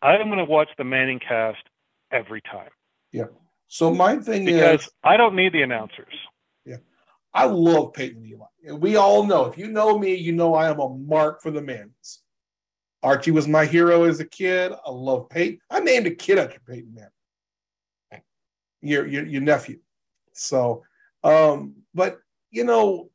I'm 0.03 0.27
going 0.27 0.39
to 0.39 0.45
watch 0.45 0.69
the 0.77 0.85
Manning 0.85 1.21
cast 1.21 1.63
every 2.11 2.43
time. 2.43 2.69
Yeah. 3.13 3.27
So 3.69 3.95
my 3.95 4.17
thing 4.17 4.45
because 4.45 4.83
is 4.83 4.91
I 5.03 5.17
don't 5.17 5.37
need 5.37 5.55
the 5.55 5.63
announcers. 5.63 6.13
I 7.35 7.47
love 7.47 7.95
Peyton 7.95 8.25
Eli. 8.25 8.47
And 8.67 8.81
we 8.81 8.97
all 8.97 9.25
know, 9.25 9.47
if 9.47 9.57
you 9.57 9.69
know 9.69 9.99
me, 9.99 10.15
you 10.15 10.33
know 10.33 10.55
I 10.55 10.71
am 10.71 10.81
a 10.81 10.89
mark 10.89 11.43
for 11.43 11.51
the 11.51 11.63
Mannings. 11.63 12.21
Archie 13.03 13.31
was 13.31 13.49
my 13.49 13.65
hero 13.65 14.05
as 14.05 14.21
a 14.21 14.25
kid. 14.25 14.73
I 14.73 14.91
love 14.91 15.29
Peyton. 15.29 15.59
I 15.71 15.81
named 15.81 16.07
a 16.07 16.15
kid 16.15 16.39
after 16.39 16.61
Peyton 16.61 16.95
Manning, 16.95 18.23
your, 18.81 19.07
your, 19.07 19.27
your 19.27 19.41
nephew. 19.41 19.79
So, 20.33 20.85
um, 21.25 21.75
but 21.95 22.19
you 22.51 22.65
know, 22.65 23.11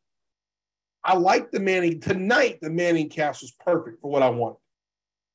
I 1.03 1.15
like 1.15 1.51
the 1.51 1.59
Manning 1.59 2.01
tonight. 2.01 2.59
The 2.61 2.69
Manning 2.69 3.09
cast 3.09 3.41
was 3.41 3.51
perfect 3.51 4.01
for 4.01 4.11
what 4.11 4.23
I 4.23 4.29
wanted 4.29 4.57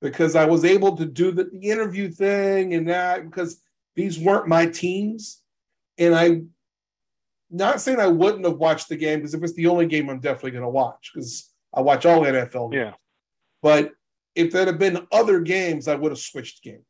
because 0.02 0.36
I 0.36 0.44
was 0.44 0.64
able 0.64 0.96
to 0.96 1.06
do 1.06 1.30
the, 1.30 1.44
the 1.44 1.70
interview 1.70 2.10
thing 2.10 2.74
and 2.74 2.88
that 2.88 3.24
because 3.24 3.62
these 3.94 4.18
weren't 4.18 4.48
my 4.48 4.66
teams, 4.66 5.40
and 5.98 6.14
I 6.14 6.42
not 7.52 7.80
saying 7.80 8.00
I 8.00 8.06
wouldn't 8.06 8.46
have 8.46 8.56
watched 8.56 8.88
the 8.88 8.96
game 8.96 9.18
because 9.18 9.34
if 9.34 9.42
it's 9.42 9.52
the 9.52 9.66
only 9.66 9.86
game 9.86 10.08
I'm 10.08 10.20
definitely 10.20 10.52
going 10.52 10.62
to 10.62 10.68
watch 10.68 11.10
because 11.12 11.52
I 11.74 11.82
watch 11.82 12.06
all 12.06 12.22
NFL 12.22 12.72
games. 12.72 12.86
Yeah. 12.86 12.92
But 13.62 13.92
if 14.34 14.52
there 14.52 14.66
had 14.66 14.78
been 14.78 15.06
other 15.12 15.40
games, 15.40 15.86
I 15.86 15.94
would 15.94 16.10
have 16.10 16.18
switched 16.18 16.62
games. 16.62 16.82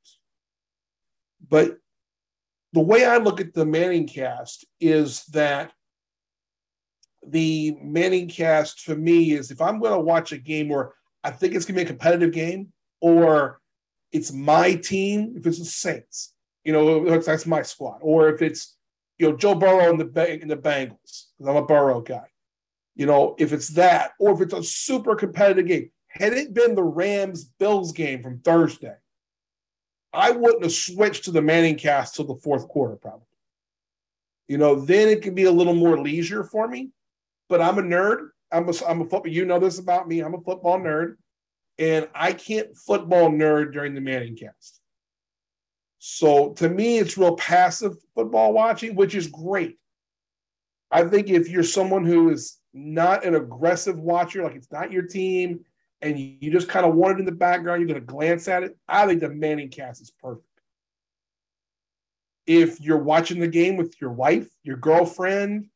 But 1.47 1.77
the 2.73 2.81
way 2.81 3.05
I 3.05 3.19
look 3.19 3.41
at 3.41 3.53
the 3.53 3.67
Manning 3.67 4.07
cast 4.07 4.65
is 4.81 5.25
that 5.27 5.73
the 7.27 7.77
Manning 7.83 8.29
cast 8.29 8.81
for 8.81 8.95
me 8.95 9.33
is 9.33 9.51
if 9.51 9.61
I'm 9.61 9.81
going 9.81 9.93
to 9.93 9.99
watch 9.99 10.33
a 10.33 10.39
game 10.39 10.69
where 10.69 10.93
I 11.25 11.31
think 11.31 11.55
it's 11.55 11.65
going 11.65 11.75
to 11.75 11.81
be 11.81 11.85
a 11.85 11.89
competitive 11.89 12.33
game 12.33 12.73
or 13.01 13.61
it's 14.13 14.33
my 14.33 14.75
team, 14.75 15.35
if 15.37 15.47
it's 15.47 15.59
the 15.59 15.65
Saints, 15.65 16.35
you 16.65 16.73
know, 16.73 17.19
that's 17.21 17.47
my 17.47 17.63
squad, 17.63 17.99
or 18.03 18.29
if 18.29 18.43
it's 18.43 18.77
you 19.23 19.31
know 19.31 19.37
Joe 19.37 19.55
Burrow 19.55 19.89
in 19.91 19.99
the 19.99 20.43
in 20.43 20.49
the 20.49 20.57
Bengals 20.57 21.27
because 21.39 21.47
I'm 21.47 21.55
a 21.55 21.65
Burrow 21.65 22.01
guy, 22.01 22.27
you 22.97 23.07
know, 23.07 23.37
if 23.39 23.53
it's 23.53 23.69
that, 23.69 24.11
or 24.19 24.33
if 24.33 24.41
it's 24.41 24.53
a 24.53 24.65
super 24.65 25.15
competitive 25.15 25.67
game. 25.67 25.91
Had 26.09 26.33
it 26.33 26.53
been 26.53 26.75
the 26.75 26.83
Rams 26.83 27.45
Bills 27.45 27.93
game 27.93 28.21
from 28.21 28.41
Thursday, 28.41 28.97
I 30.13 30.33
wouldn't 30.33 30.65
have 30.65 30.73
switched 30.73 31.25
to 31.25 31.31
the 31.31 31.41
Manning 31.41 31.77
cast 31.77 32.17
till 32.17 32.25
the 32.25 32.35
fourth 32.35 32.67
quarter, 32.67 32.97
probably. 32.97 33.27
You 34.49 34.59
know, 34.59 34.75
then 34.75 35.09
it 35.09 35.23
could 35.23 35.37
be 35.37 35.45
a 35.45 35.53
little 35.53 35.73
more 35.73 35.99
leisure 35.99 36.43
for 36.43 36.67
me. 36.67 36.91
But 37.49 37.63
I'm 37.63 37.79
a 37.79 37.83
nerd. 37.83 38.31
I'm 38.51 38.69
a, 38.69 38.73
I'm 38.87 39.03
a 39.03 39.05
football. 39.05 39.33
You 39.33 39.45
know 39.45 39.61
this 39.61 39.79
about 39.79 40.09
me. 40.09 40.19
I'm 40.19 40.35
a 40.35 40.41
football 40.41 40.81
nerd, 40.81 41.15
and 41.79 42.09
I 42.13 42.33
can't 42.33 42.77
football 42.77 43.31
nerd 43.31 43.73
during 43.73 43.95
the 43.95 44.01
Manning 44.01 44.37
cast. 44.37 44.82
So 46.05 46.53
to 46.55 46.69
me, 46.69 46.99
it's 46.99 47.17
real 47.17 47.37
passive 47.37 47.95
football 48.17 48.53
watching, 48.53 48.97
which 48.97 49.15
is 49.15 49.29
great. 49.29 49.79
I 50.91 51.05
think 51.05 51.31
if 51.31 51.49
you're 51.49 51.63
someone 51.63 52.05
who 52.05 52.31
is 52.31 52.59
not 52.75 53.25
an 53.25 53.37
aggressive 53.37 54.01
watcher, 54.01 54.43
like 54.43 54.57
it's 54.57 54.73
not 54.73 54.91
your 54.91 55.05
team, 55.05 55.61
and 56.01 56.19
you 56.19 56.51
just 56.51 56.69
kind 56.69 56.85
of 56.85 56.97
want 56.97 57.15
it 57.15 57.21
in 57.21 57.25
the 57.25 57.31
background, 57.31 57.81
you're 57.81 57.87
going 57.87 58.01
to 58.01 58.05
glance 58.05 58.49
at 58.49 58.65
it. 58.65 58.77
I 58.89 59.07
think 59.07 59.21
the 59.21 59.29
Manning 59.29 59.69
cast 59.69 60.03
is 60.03 60.11
perfect. 60.11 60.45
If 62.49 62.81
you're 62.81 62.99
watching 62.99 63.39
the 63.39 63.47
game 63.47 63.77
with 63.77 63.95
your 64.01 64.11
wife, 64.11 64.49
your 64.65 64.79
girlfriend, 64.79 65.69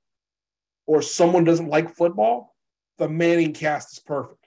or 0.86 1.02
someone 1.02 1.44
doesn't 1.44 1.68
like 1.68 1.94
football, 1.94 2.56
the 2.98 3.08
Manning 3.08 3.52
cast 3.52 3.92
is 3.92 4.00
perfect. 4.00 4.45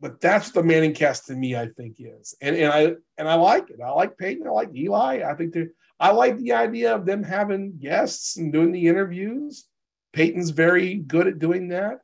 But 0.00 0.20
that's 0.20 0.50
the 0.50 0.62
Manning 0.62 0.94
cast 0.94 1.26
to 1.26 1.34
me, 1.34 1.54
I 1.56 1.68
think 1.68 1.96
is, 1.98 2.34
and 2.40 2.56
and 2.56 2.72
I 2.72 2.94
and 3.18 3.28
I 3.28 3.34
like 3.34 3.68
it. 3.70 3.80
I 3.84 3.90
like 3.90 4.16
Peyton. 4.16 4.46
I 4.46 4.50
like 4.50 4.74
Eli. 4.74 5.22
I 5.22 5.34
think 5.34 5.52
they 5.52 5.66
I 5.98 6.12
like 6.12 6.38
the 6.38 6.54
idea 6.54 6.94
of 6.94 7.04
them 7.04 7.22
having 7.22 7.78
guests 7.78 8.38
and 8.38 8.52
doing 8.52 8.72
the 8.72 8.88
interviews. 8.88 9.66
Peyton's 10.12 10.50
very 10.50 10.94
good 10.94 11.26
at 11.26 11.38
doing 11.38 11.68
that, 11.68 11.98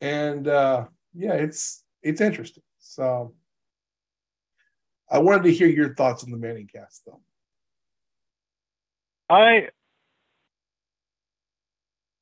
and 0.00 0.46
uh, 0.46 0.84
yeah, 1.14 1.32
it's 1.32 1.82
it's 2.02 2.20
interesting. 2.20 2.62
So 2.78 3.34
I 5.10 5.18
wanted 5.18 5.44
to 5.44 5.52
hear 5.52 5.68
your 5.68 5.94
thoughts 5.94 6.24
on 6.24 6.30
the 6.30 6.36
Manning 6.36 6.68
cast, 6.72 7.02
though. 7.06 7.20
I, 9.28 9.68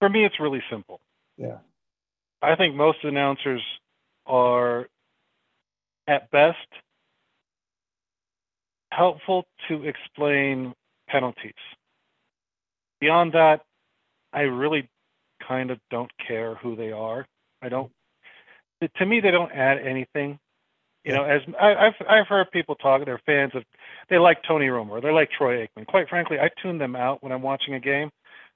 for 0.01 0.09
me, 0.09 0.25
it's 0.25 0.41
really 0.41 0.63
simple. 0.71 1.01
Yeah. 1.37 1.59
I 2.43 2.57
think 2.57 2.75
most 2.75 2.99
announcers 3.05 3.63
are, 4.27 4.89
at 6.07 6.31
best, 6.31 6.59
helpful 8.91 9.45
to 9.69 9.85
explain 9.85 10.75
penalties. 11.09 11.53
Beyond 13.01 13.33
that, 13.33 13.63
I 14.33 14.43
really 14.43 14.89
kind 15.47 15.71
of 15.71 15.79
don't 15.91 16.11
care 16.27 16.55
who 16.57 16.77
they 16.77 16.93
are. 16.93 17.27
I 17.63 17.69
don't 17.69 17.91
to 18.99 19.07
me, 19.07 19.21
they 19.21 19.31
don't 19.31 19.53
add 19.53 19.79
anything. 19.79 20.39
You 21.05 21.13
know, 21.13 21.25
as 21.25 21.43
I, 21.61 21.75
I've 21.75 22.07
I've 22.09 22.27
heard 22.27 22.51
people 22.51 22.75
talk, 22.77 23.05
they're 23.05 23.21
fans 23.27 23.53
of, 23.55 23.65
they 24.09 24.19
like 24.19 24.43
Tony 24.47 24.67
Romo, 24.67 25.03
they 25.03 25.11
like 25.11 25.31
Troy 25.31 25.67
Aikman. 25.67 25.87
Quite 25.87 26.09
frankly, 26.09 26.39
I 26.39 26.49
tune 26.63 26.79
them 26.79 26.97
out 26.97 27.23
when 27.23 27.31
I'm 27.31 27.43
watching 27.43 27.75
a 27.75 27.81
game, 27.81 28.11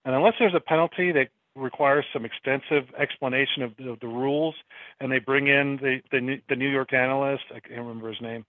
and 0.04 0.14
unless 0.14 0.34
there's 0.38 0.54
a 0.54 0.60
penalty 0.60 1.12
that 1.12 1.28
requires 1.58 2.04
some 2.12 2.24
extensive 2.24 2.84
explanation 2.98 3.62
of 3.62 3.76
the, 3.76 3.96
the 4.00 4.06
rules, 4.06 4.54
and 5.00 5.10
they 5.10 5.18
bring 5.18 5.48
in 5.48 5.76
the, 5.76 6.00
the 6.10 6.40
the 6.48 6.56
New 6.56 6.68
York 6.68 6.92
analyst, 6.92 7.44
I 7.54 7.60
can't 7.60 7.80
remember 7.80 8.08
his 8.08 8.20
name, 8.20 8.44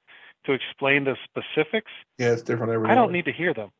to 0.45 0.53
explain 0.53 1.03
the 1.03 1.15
specifics. 1.25 1.91
Yeah, 2.17 2.31
it's 2.31 2.41
different 2.41 2.71
every. 2.71 2.89
I 2.89 2.95
don't 2.95 3.11
need 3.11 3.25
to 3.25 3.33
hear 3.33 3.53
them. 3.53 3.71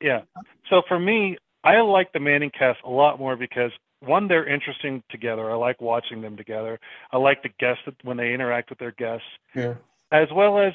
Yeah. 0.00 0.22
So 0.68 0.82
for 0.88 0.98
me, 0.98 1.36
I 1.62 1.80
like 1.80 2.12
the 2.12 2.20
Manning 2.20 2.50
cast 2.50 2.78
a 2.84 2.90
lot 2.90 3.18
more 3.18 3.36
because 3.36 3.70
one, 4.00 4.28
they're 4.28 4.48
interesting 4.48 5.02
together. 5.10 5.50
I 5.50 5.54
like 5.54 5.80
watching 5.80 6.22
them 6.22 6.36
together. 6.36 6.78
I 7.12 7.18
like 7.18 7.42
the 7.42 7.50
guests 7.58 7.82
when 8.02 8.16
they 8.16 8.32
interact 8.32 8.70
with 8.70 8.78
their 8.78 8.92
guests. 8.92 9.26
Yeah. 9.54 9.74
As 10.10 10.28
well 10.34 10.58
as 10.58 10.72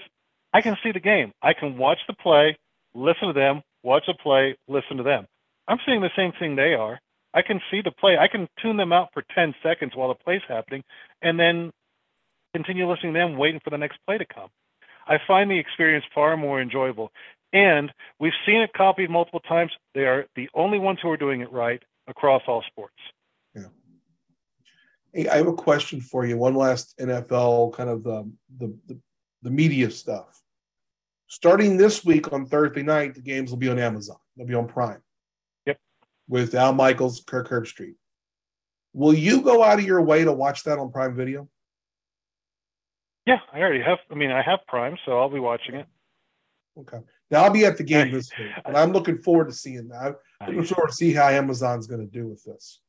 I 0.54 0.62
can 0.62 0.78
see 0.84 0.92
the 0.92 1.00
game. 1.00 1.34
I 1.42 1.54
can 1.54 1.78
watch 1.78 1.98
the 2.08 2.14
play, 2.14 2.58
listen 2.94 3.28
to 3.28 3.34
them, 3.34 3.62
watch 3.84 4.04
the 4.08 4.14
play, 4.14 4.56
listen 4.68 4.98
to 4.98 5.04
them. 5.04 5.28
I'm 5.68 5.80
seeing 5.86 6.02
the 6.02 6.12
same 6.16 6.32
thing 6.40 6.56
they 6.56 6.76
are. 6.76 7.00
I 7.36 7.42
can 7.42 7.60
see 7.70 7.82
the 7.82 7.92
play. 7.92 8.18
I 8.18 8.30
can 8.30 8.48
tune 8.62 8.78
them 8.78 8.94
out 8.94 9.10
for 9.14 9.24
10 9.36 9.54
seconds 9.62 9.92
while 9.94 10.08
the 10.08 10.16
play's 10.16 10.42
happening 10.48 10.84
and 11.22 11.38
then 11.38 11.72
continue 12.56 12.90
listening 12.90 13.14
to 13.14 13.20
them, 13.20 13.38
waiting 13.38 13.60
for 13.62 13.70
the 13.70 13.78
next 13.78 14.00
play 14.08 14.18
to 14.18 14.26
come. 14.26 14.48
I 15.06 15.20
find 15.28 15.52
the 15.52 15.60
experience 15.60 16.06
far 16.16 16.38
more 16.38 16.62
enjoyable. 16.62 17.12
And 17.52 17.92
we've 18.20 18.34
seen 18.46 18.62
it 18.62 18.72
copied 18.74 19.10
multiple 19.10 19.42
times. 19.42 19.72
They 19.94 20.06
are 20.06 20.26
the 20.36 20.50
only 20.54 20.80
ones 20.80 21.00
who 21.02 21.10
are 21.12 21.18
doing 21.18 21.42
it 21.42 21.52
right 21.52 21.84
across 22.08 22.42
all 22.48 22.64
sports. 22.68 22.96
Yeah. 23.54 23.68
Hey, 25.14 25.28
I 25.28 25.36
have 25.38 25.48
a 25.48 25.54
question 25.54 26.00
for 26.00 26.26
you. 26.26 26.38
One 26.38 26.56
last 26.56 26.98
NFL 27.00 27.74
kind 27.74 27.90
of 27.90 28.04
the, 28.04 28.32
the, 28.58 28.74
the, 28.88 29.00
the 29.42 29.52
media 29.52 29.92
stuff. 29.92 30.42
Starting 31.28 31.76
this 31.76 32.06
week 32.06 32.32
on 32.32 32.46
Thursday 32.46 32.84
night, 32.84 33.16
the 33.16 33.22
games 33.22 33.50
will 33.50 33.58
be 33.58 33.70
on 33.70 33.78
Amazon. 33.78 34.18
They'll 34.38 34.48
be 34.48 34.54
on 34.54 34.68
Prime. 34.68 35.02
With 36.28 36.56
Al 36.56 36.74
Michaels, 36.74 37.24
Kirk 37.26 37.50
Herbstreit. 37.50 37.96
Will 38.94 39.14
you 39.14 39.42
go 39.42 39.64
out 39.64 39.80
of 39.80 39.86
your 39.86 40.02
way 40.02 40.24
to 40.24 40.32
watch 40.32 40.64
that 40.64 40.80
on 40.80 40.92
Prime 40.92 41.16
Video? 41.16 41.50
Yeah, 43.26 43.40
I 43.52 43.60
already 43.60 43.82
have. 43.82 44.00
I 44.10 44.16
mean, 44.16 44.32
I 44.32 44.42
have 44.42 44.60
Prime, 44.68 44.98
so 45.06 45.20
I'll 45.20 45.30
be 45.30 45.40
watching 45.40 45.76
it. 45.76 45.88
Okay. 46.80 47.00
Now 47.32 47.44
I'll 47.44 47.52
be 47.52 47.66
at 47.66 47.78
the 47.78 47.84
game 47.84 48.12
this 48.12 48.30
week, 48.38 48.52
but 48.64 48.76
I'm 48.76 48.92
looking 48.92 49.18
forward 49.18 49.48
to 49.48 49.54
seeing 49.54 49.88
that. 49.90 50.16
I'm 50.40 50.56
looking 50.56 50.76
forward 50.76 50.90
to 50.90 50.96
see 50.96 51.14
how 51.14 51.28
Amazon's 51.28 51.88
going 51.88 52.02
to 52.02 52.12
do 52.12 52.28
with 52.28 52.44
this. 52.44 52.82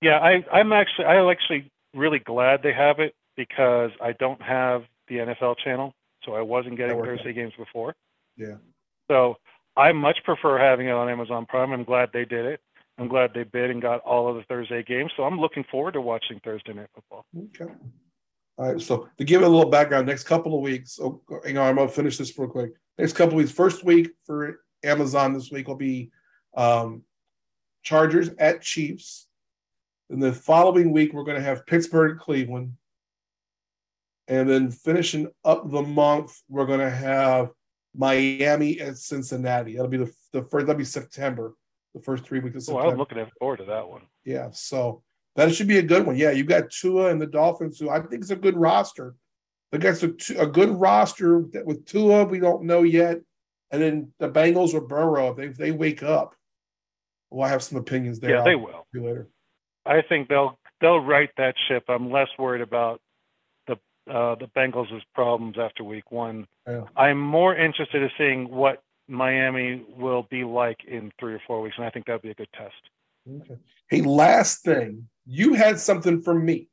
Yeah, 0.00 0.18
I, 0.18 0.44
I'm 0.52 0.72
actually 0.72 1.06
I'm 1.06 1.28
actually 1.30 1.70
really 1.94 2.18
glad 2.18 2.62
they 2.62 2.72
have 2.72 3.00
it 3.00 3.14
because 3.36 3.90
I 4.00 4.12
don't 4.12 4.40
have 4.40 4.84
the 5.08 5.16
NFL 5.16 5.56
channel, 5.62 5.94
so 6.24 6.34
I 6.34 6.40
wasn't 6.40 6.76
getting 6.76 6.98
Thursday 6.98 7.30
out. 7.30 7.34
games 7.34 7.52
before. 7.58 7.94
Yeah. 8.36 8.56
So 9.10 9.36
I 9.76 9.92
much 9.92 10.18
prefer 10.24 10.58
having 10.58 10.88
it 10.88 10.92
on 10.92 11.08
Amazon 11.08 11.46
Prime. 11.46 11.72
I'm 11.72 11.84
glad 11.84 12.10
they 12.12 12.24
did 12.24 12.44
it. 12.44 12.60
I'm 12.98 13.08
glad 13.08 13.32
they 13.34 13.42
bid 13.42 13.70
and 13.70 13.82
got 13.82 14.00
all 14.00 14.28
of 14.28 14.36
the 14.36 14.44
Thursday 14.44 14.82
games. 14.84 15.10
So 15.16 15.24
I'm 15.24 15.40
looking 15.40 15.64
forward 15.70 15.94
to 15.94 16.00
watching 16.00 16.40
Thursday 16.44 16.72
night 16.72 16.88
football. 16.94 17.26
Okay. 17.36 17.72
All 18.56 18.72
right. 18.72 18.80
So 18.80 19.08
to 19.18 19.24
give 19.24 19.42
it 19.42 19.46
a 19.46 19.48
little 19.48 19.70
background, 19.70 20.06
next 20.06 20.24
couple 20.24 20.54
of 20.54 20.60
weeks, 20.60 21.00
oh, 21.02 21.20
hang 21.44 21.58
on, 21.58 21.68
I'm 21.68 21.76
gonna 21.76 21.88
finish 21.88 22.18
this 22.18 22.38
real 22.38 22.48
quick. 22.48 22.72
Next 22.98 23.14
couple 23.14 23.32
of 23.34 23.38
weeks, 23.38 23.50
first 23.50 23.84
week 23.84 24.10
for 24.24 24.60
Amazon 24.84 25.32
this 25.32 25.50
week 25.50 25.66
will 25.66 25.74
be 25.74 26.12
um, 26.56 27.02
Chargers 27.82 28.30
at 28.38 28.62
Chiefs. 28.62 29.26
And 30.10 30.22
the 30.22 30.32
following 30.32 30.92
week, 30.92 31.12
we're 31.12 31.24
going 31.24 31.38
to 31.38 31.42
have 31.42 31.66
Pittsburgh 31.66 32.18
Cleveland. 32.18 32.74
And 34.28 34.48
then 34.48 34.70
finishing 34.70 35.28
up 35.44 35.70
the 35.70 35.82
month, 35.82 36.40
we're 36.48 36.66
going 36.66 36.80
to 36.80 36.90
have 36.90 37.50
Miami 37.96 38.78
and 38.80 38.96
Cincinnati. 38.96 39.74
That'll 39.76 39.88
be 39.88 39.98
the, 39.98 40.12
the 40.32 40.42
first, 40.42 40.66
that'll 40.66 40.78
be 40.78 40.84
September, 40.84 41.54
the 41.94 42.00
first 42.00 42.24
three 42.24 42.40
weeks 42.40 42.56
of 42.56 42.62
September. 42.64 42.88
Oh, 42.88 42.90
I'm 42.90 42.98
looking 42.98 43.24
forward 43.38 43.58
to 43.58 43.64
that 43.66 43.88
one. 43.88 44.02
Yeah. 44.24 44.48
So 44.52 45.02
that 45.36 45.54
should 45.54 45.68
be 45.68 45.78
a 45.78 45.82
good 45.82 46.06
one. 46.06 46.16
Yeah. 46.16 46.30
You 46.32 46.44
got 46.44 46.70
Tua 46.70 47.10
and 47.10 47.20
the 47.20 47.26
Dolphins, 47.26 47.78
who 47.78 47.90
I 47.90 48.00
think 48.00 48.22
is 48.22 48.30
a 48.30 48.36
good 48.36 48.56
roster. 48.56 49.14
They 49.72 49.78
got 49.78 50.02
a, 50.02 50.14
a 50.38 50.46
good 50.46 50.70
roster 50.70 51.44
that 51.52 51.66
with 51.66 51.84
Tua, 51.86 52.24
we 52.24 52.38
don't 52.38 52.64
know 52.64 52.82
yet. 52.82 53.20
And 53.70 53.82
then 53.82 54.12
the 54.18 54.28
Bengals 54.28 54.74
or 54.74 54.80
Burrow, 54.80 55.30
if 55.30 55.36
they, 55.36 55.46
if 55.46 55.56
they 55.56 55.70
wake 55.72 56.02
up, 56.02 56.34
Well, 57.30 57.46
I 57.46 57.50
have 57.50 57.62
some 57.64 57.78
opinions 57.78 58.20
there. 58.20 58.30
Yeah, 58.30 58.38
I'll 58.38 58.44
they 58.44 58.54
will. 58.54 58.86
later. 58.94 59.28
I 59.84 60.02
think 60.02 60.28
they'll 60.28 60.58
they'll 60.80 61.00
right 61.00 61.30
that 61.36 61.56
ship. 61.66 61.84
I'm 61.88 62.10
less 62.10 62.28
worried 62.38 62.62
about 62.62 63.00
uh, 64.10 64.34
the 64.36 64.46
Bengals' 64.56 65.00
problems 65.14 65.56
after 65.58 65.84
Week 65.84 66.10
One. 66.10 66.46
Yeah. 66.66 66.82
I'm 66.96 67.20
more 67.20 67.56
interested 67.56 68.02
in 68.02 68.10
seeing 68.18 68.50
what 68.50 68.82
Miami 69.08 69.84
will 69.96 70.26
be 70.30 70.44
like 70.44 70.78
in 70.86 71.12
three 71.18 71.34
or 71.34 71.42
four 71.46 71.60
weeks, 71.60 71.76
and 71.76 71.86
I 71.86 71.90
think 71.90 72.06
that'd 72.06 72.22
be 72.22 72.30
a 72.30 72.34
good 72.34 72.48
test. 72.54 72.74
Okay. 73.28 73.60
Hey, 73.88 74.00
last 74.02 74.62
thing, 74.62 75.08
you 75.26 75.54
had 75.54 75.78
something 75.78 76.20
for 76.22 76.34
me. 76.34 76.68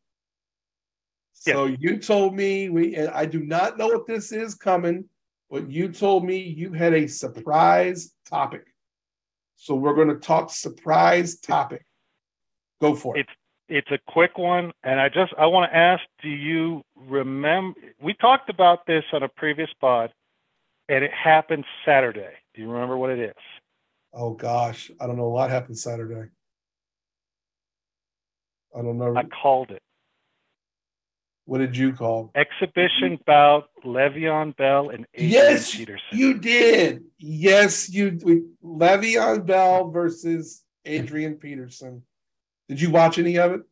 So 1.34 1.66
yes. 1.66 1.78
you 1.82 1.98
told 1.98 2.36
me 2.36 2.70
we. 2.70 2.98
I 2.98 3.26
do 3.26 3.40
not 3.40 3.78
know 3.78 3.88
what 3.88 4.08
this 4.08 4.32
is 4.32 4.56
coming, 4.56 5.06
but 5.50 5.70
you 5.70 5.92
told 5.92 6.24
me 6.26 6.38
you 6.38 6.72
had 6.74 6.94
a 6.94 7.08
surprise 7.08 8.14
topic. 8.30 8.66
So 9.56 9.76
we're 9.76 9.96
going 9.96 10.10
to 10.10 10.16
talk 10.16 10.52
surprise 10.52 11.40
topic. 11.40 11.86
Go 12.80 12.96
for 12.96 13.18
it. 13.18 13.22
It's 13.22 13.30
it's 13.72 13.90
a 13.90 13.98
quick 14.12 14.38
one, 14.38 14.74
and 14.84 15.00
I 15.00 15.08
just 15.08 15.34
I 15.40 15.46
want 15.46 15.72
to 15.72 15.76
ask: 15.76 16.04
Do 16.22 16.28
you 16.28 16.84
remember? 16.96 17.80
We 18.02 18.14
talked 18.14 18.50
about 18.50 18.86
this 18.86 19.04
on 19.14 19.24
a 19.24 19.30
previous 19.30 19.70
pod, 19.80 20.12
and 20.90 21.04
it 21.04 21.12
happened 21.12 21.64
Saturday. 21.86 22.34
Do 22.54 22.62
you 22.62 22.70
remember 22.70 22.98
what 22.98 23.10
it 23.12 23.20
is? 23.20 23.44
Oh 24.14 24.34
gosh, 24.34 24.92
I 25.00 25.08
don't 25.08 25.16
know. 25.16 25.26
A 25.26 25.34
lot 25.34 25.50
happened 25.50 25.80
Saturday. 25.80 26.30
I 28.78 28.82
don't 28.82 28.98
know. 28.98 29.16
I 29.16 29.24
called 29.24 29.72
it. 29.72 29.82
What 31.46 31.60
did 31.60 31.76
you 31.76 31.94
call? 31.94 32.32
Exhibition 32.36 33.20
bout 33.26 33.70
Le'Veon 33.86 34.56
Bell 34.58 34.90
and 34.90 35.06
Adrian 35.14 35.32
yes, 35.32 35.76
Peterson. 35.76 36.08
you 36.12 36.34
did. 36.40 37.04
Yes, 37.20 37.90
you. 37.90 38.20
We, 38.22 38.44
Le'Veon 38.64 39.46
Bell 39.46 39.90
versus 39.90 40.64
Adrian 40.86 41.36
Peterson. 41.36 42.04
Did 42.72 42.80
you 42.80 42.90
watch 42.90 43.20
any 43.20 43.38
of 43.38 43.52
it? 43.52 43.64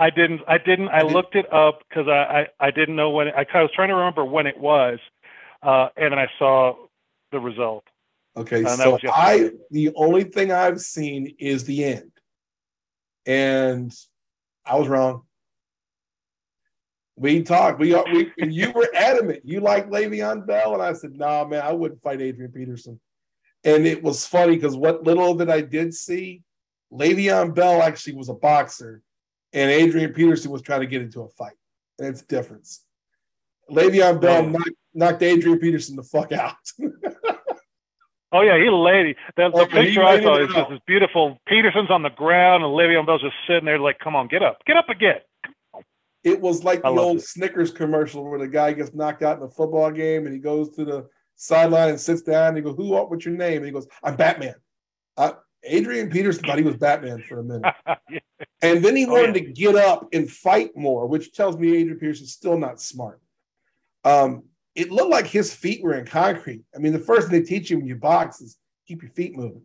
I 0.00 0.10
didn't. 0.10 0.40
I 0.48 0.58
didn't. 0.58 0.88
I, 0.88 0.98
I 0.98 1.02
looked 1.02 1.36
it 1.36 1.46
up 1.52 1.78
because 1.88 2.08
I, 2.08 2.48
I, 2.60 2.66
I 2.66 2.70
didn't 2.72 2.96
know 2.96 3.10
when. 3.10 3.28
It, 3.28 3.34
I 3.36 3.62
was 3.62 3.70
trying 3.72 3.90
to 3.90 3.94
remember 3.94 4.24
when 4.24 4.48
it 4.48 4.58
was, 4.58 4.98
uh, 5.62 5.90
and 5.96 6.10
then 6.10 6.18
I 6.18 6.26
saw 6.36 6.74
the 7.30 7.38
result. 7.38 7.84
Okay, 8.36 8.64
so 8.64 8.98
I 9.12 9.52
the 9.70 9.92
only 9.94 10.24
thing 10.24 10.50
I've 10.50 10.80
seen 10.80 11.36
is 11.38 11.62
the 11.62 11.84
end, 11.84 12.10
and 13.26 13.94
I 14.66 14.74
was 14.74 14.88
wrong. 14.88 15.22
We 17.14 17.44
talked. 17.44 17.78
We, 17.78 17.94
we 17.94 18.32
you 18.38 18.72
were 18.72 18.88
adamant. 18.96 19.42
You 19.44 19.60
like 19.60 19.88
Le'Veon 19.88 20.48
Bell, 20.48 20.74
and 20.74 20.82
I 20.82 20.94
said, 20.94 21.16
"Nah, 21.16 21.44
man, 21.44 21.62
I 21.62 21.70
wouldn't 21.70 22.02
fight 22.02 22.20
Adrian 22.20 22.50
Peterson." 22.50 22.98
And 23.62 23.86
it 23.86 24.02
was 24.02 24.26
funny 24.26 24.56
because 24.56 24.76
what 24.76 25.04
little 25.04 25.34
that 25.36 25.48
I 25.48 25.60
did 25.60 25.94
see, 25.94 26.42
Le'Veon 26.94 27.54
Bell 27.54 27.82
actually 27.82 28.14
was 28.14 28.28
a 28.28 28.34
boxer, 28.34 29.02
and 29.52 29.70
Adrian 29.70 30.12
Peterson 30.12 30.50
was 30.50 30.62
trying 30.62 30.80
to 30.80 30.86
get 30.86 31.02
into 31.02 31.22
a 31.22 31.28
fight. 31.28 31.54
And 31.98 32.08
it's 32.08 32.22
difference. 32.22 32.84
Le'Veon 33.70 34.20
Bell 34.20 34.46
knocked, 34.46 34.70
knocked 34.92 35.22
Adrian 35.22 35.58
Peterson 35.58 35.96
the 35.96 36.02
fuck 36.02 36.32
out. 36.32 36.56
oh 38.32 38.42
yeah, 38.42 38.58
he 38.58 38.68
laid 38.70 39.16
the, 39.36 39.50
the 39.50 39.60
oh, 39.60 39.66
picture 39.66 40.04
I 40.04 40.22
saw 40.22 40.38
is 40.38 40.52
just 40.52 40.70
this 40.70 40.80
beautiful. 40.86 41.38
Peterson's 41.46 41.90
on 41.90 42.02
the 42.02 42.10
ground, 42.10 42.62
and 42.64 42.72
Le'Veon 42.72 43.06
Bell's 43.06 43.22
just 43.22 43.36
sitting 43.46 43.64
there 43.64 43.78
like, 43.78 43.98
"Come 43.98 44.14
on, 44.14 44.28
get 44.28 44.42
up, 44.42 44.58
get 44.66 44.76
up 44.76 44.88
again." 44.88 45.20
It 46.24 46.40
was 46.40 46.64
like 46.64 46.82
the 46.82 46.88
old 46.88 47.18
it. 47.18 47.24
Snickers 47.24 47.70
commercial 47.70 48.24
where 48.24 48.38
the 48.38 48.48
guy 48.48 48.72
gets 48.72 48.94
knocked 48.94 49.22
out 49.22 49.36
in 49.36 49.42
a 49.42 49.48
football 49.48 49.90
game 49.90 50.24
and 50.24 50.34
he 50.34 50.40
goes 50.40 50.70
to 50.70 50.84
the 50.84 51.06
sideline 51.36 51.90
and 51.90 52.00
sits 52.00 52.22
down 52.22 52.48
and 52.48 52.56
he 52.56 52.62
goes, 52.62 52.76
Who 52.76 52.88
what's 52.88 53.26
your 53.26 53.36
name? 53.36 53.58
And 53.58 53.66
he 53.66 53.72
goes, 53.72 53.86
I'm 54.02 54.16
Batman. 54.16 54.54
Uh, 55.18 55.32
Adrian 55.64 56.10
Peterson 56.10 56.44
thought 56.44 56.58
he 56.58 56.64
was 56.64 56.76
Batman 56.76 57.22
for 57.28 57.40
a 57.40 57.44
minute. 57.44 57.74
yeah. 58.10 58.18
And 58.62 58.84
then 58.84 58.96
he 58.96 59.06
oh, 59.06 59.16
oh, 59.16 59.20
yeah. 59.20 59.32
to 59.32 59.40
get 59.40 59.76
up 59.76 60.08
and 60.12 60.30
fight 60.30 60.76
more, 60.76 61.06
which 61.06 61.32
tells 61.32 61.56
me 61.58 61.76
Adrian 61.76 61.98
Peterson's 61.98 62.32
still 62.32 62.58
not 62.58 62.80
smart. 62.80 63.20
Um, 64.04 64.44
it 64.74 64.90
looked 64.90 65.10
like 65.10 65.26
his 65.26 65.54
feet 65.54 65.82
were 65.82 65.94
in 65.94 66.06
concrete. 66.06 66.62
I 66.74 66.78
mean, 66.78 66.92
the 66.92 66.98
first 66.98 67.28
thing 67.28 67.40
they 67.40 67.46
teach 67.46 67.70
you 67.70 67.78
when 67.78 67.86
you 67.86 67.96
box 67.96 68.40
is 68.40 68.56
keep 68.86 69.02
your 69.02 69.10
feet 69.10 69.36
moving. 69.36 69.62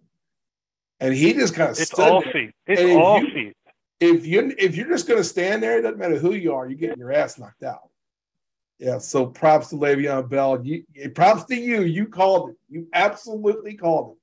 And 0.99 1.13
he 1.13 1.33
just 1.33 1.55
kind 1.55 1.71
of 1.71 1.79
it's 1.79 1.97
all 1.97 2.21
there. 2.21 2.33
feet. 2.33 2.51
It's 2.67 2.81
all 2.81 3.21
you, 3.21 3.33
feet 3.33 3.55
if 3.99 4.25
you 4.25 4.53
if 4.57 4.75
you're 4.75 4.89
just 4.89 5.07
going 5.07 5.19
to 5.19 5.23
stand 5.23 5.61
there, 5.61 5.79
it 5.79 5.81
doesn't 5.81 5.99
matter 5.99 6.17
who 6.17 6.33
you 6.33 6.53
are, 6.53 6.67
you're 6.67 6.77
getting 6.77 6.99
your 6.99 7.11
ass 7.11 7.37
knocked 7.37 7.63
out. 7.63 7.89
Yeah. 8.79 8.97
So 8.97 9.25
props 9.25 9.69
to 9.69 9.75
Le'Veon 9.75 10.29
Bell. 10.29 10.65
You, 10.65 10.83
props 11.13 11.43
to 11.45 11.55
you. 11.55 11.81
You 11.81 12.07
called 12.07 12.51
it. 12.51 12.55
You 12.69 12.87
absolutely 12.93 13.75
called 13.75 14.13
it. 14.13 14.17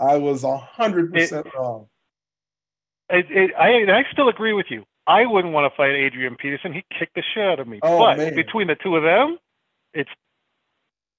I 0.00 0.16
was 0.16 0.44
hundred 0.44 1.12
percent 1.12 1.46
wrong. 1.54 1.88
It, 3.10 3.26
it, 3.30 3.50
I 3.58 3.90
I 3.90 4.04
still 4.12 4.28
agree 4.28 4.52
with 4.52 4.66
you. 4.70 4.84
I 5.06 5.26
wouldn't 5.26 5.52
want 5.52 5.70
to 5.70 5.76
fight 5.76 5.94
Adrian 5.94 6.36
Peterson. 6.36 6.72
He 6.72 6.84
kicked 6.98 7.14
the 7.14 7.22
shit 7.34 7.44
out 7.44 7.60
of 7.60 7.68
me. 7.68 7.78
Oh, 7.82 7.98
but 7.98 8.16
man. 8.16 8.34
between 8.34 8.68
the 8.68 8.76
two 8.76 8.96
of 8.96 9.02
them, 9.02 9.38
it's 9.92 10.10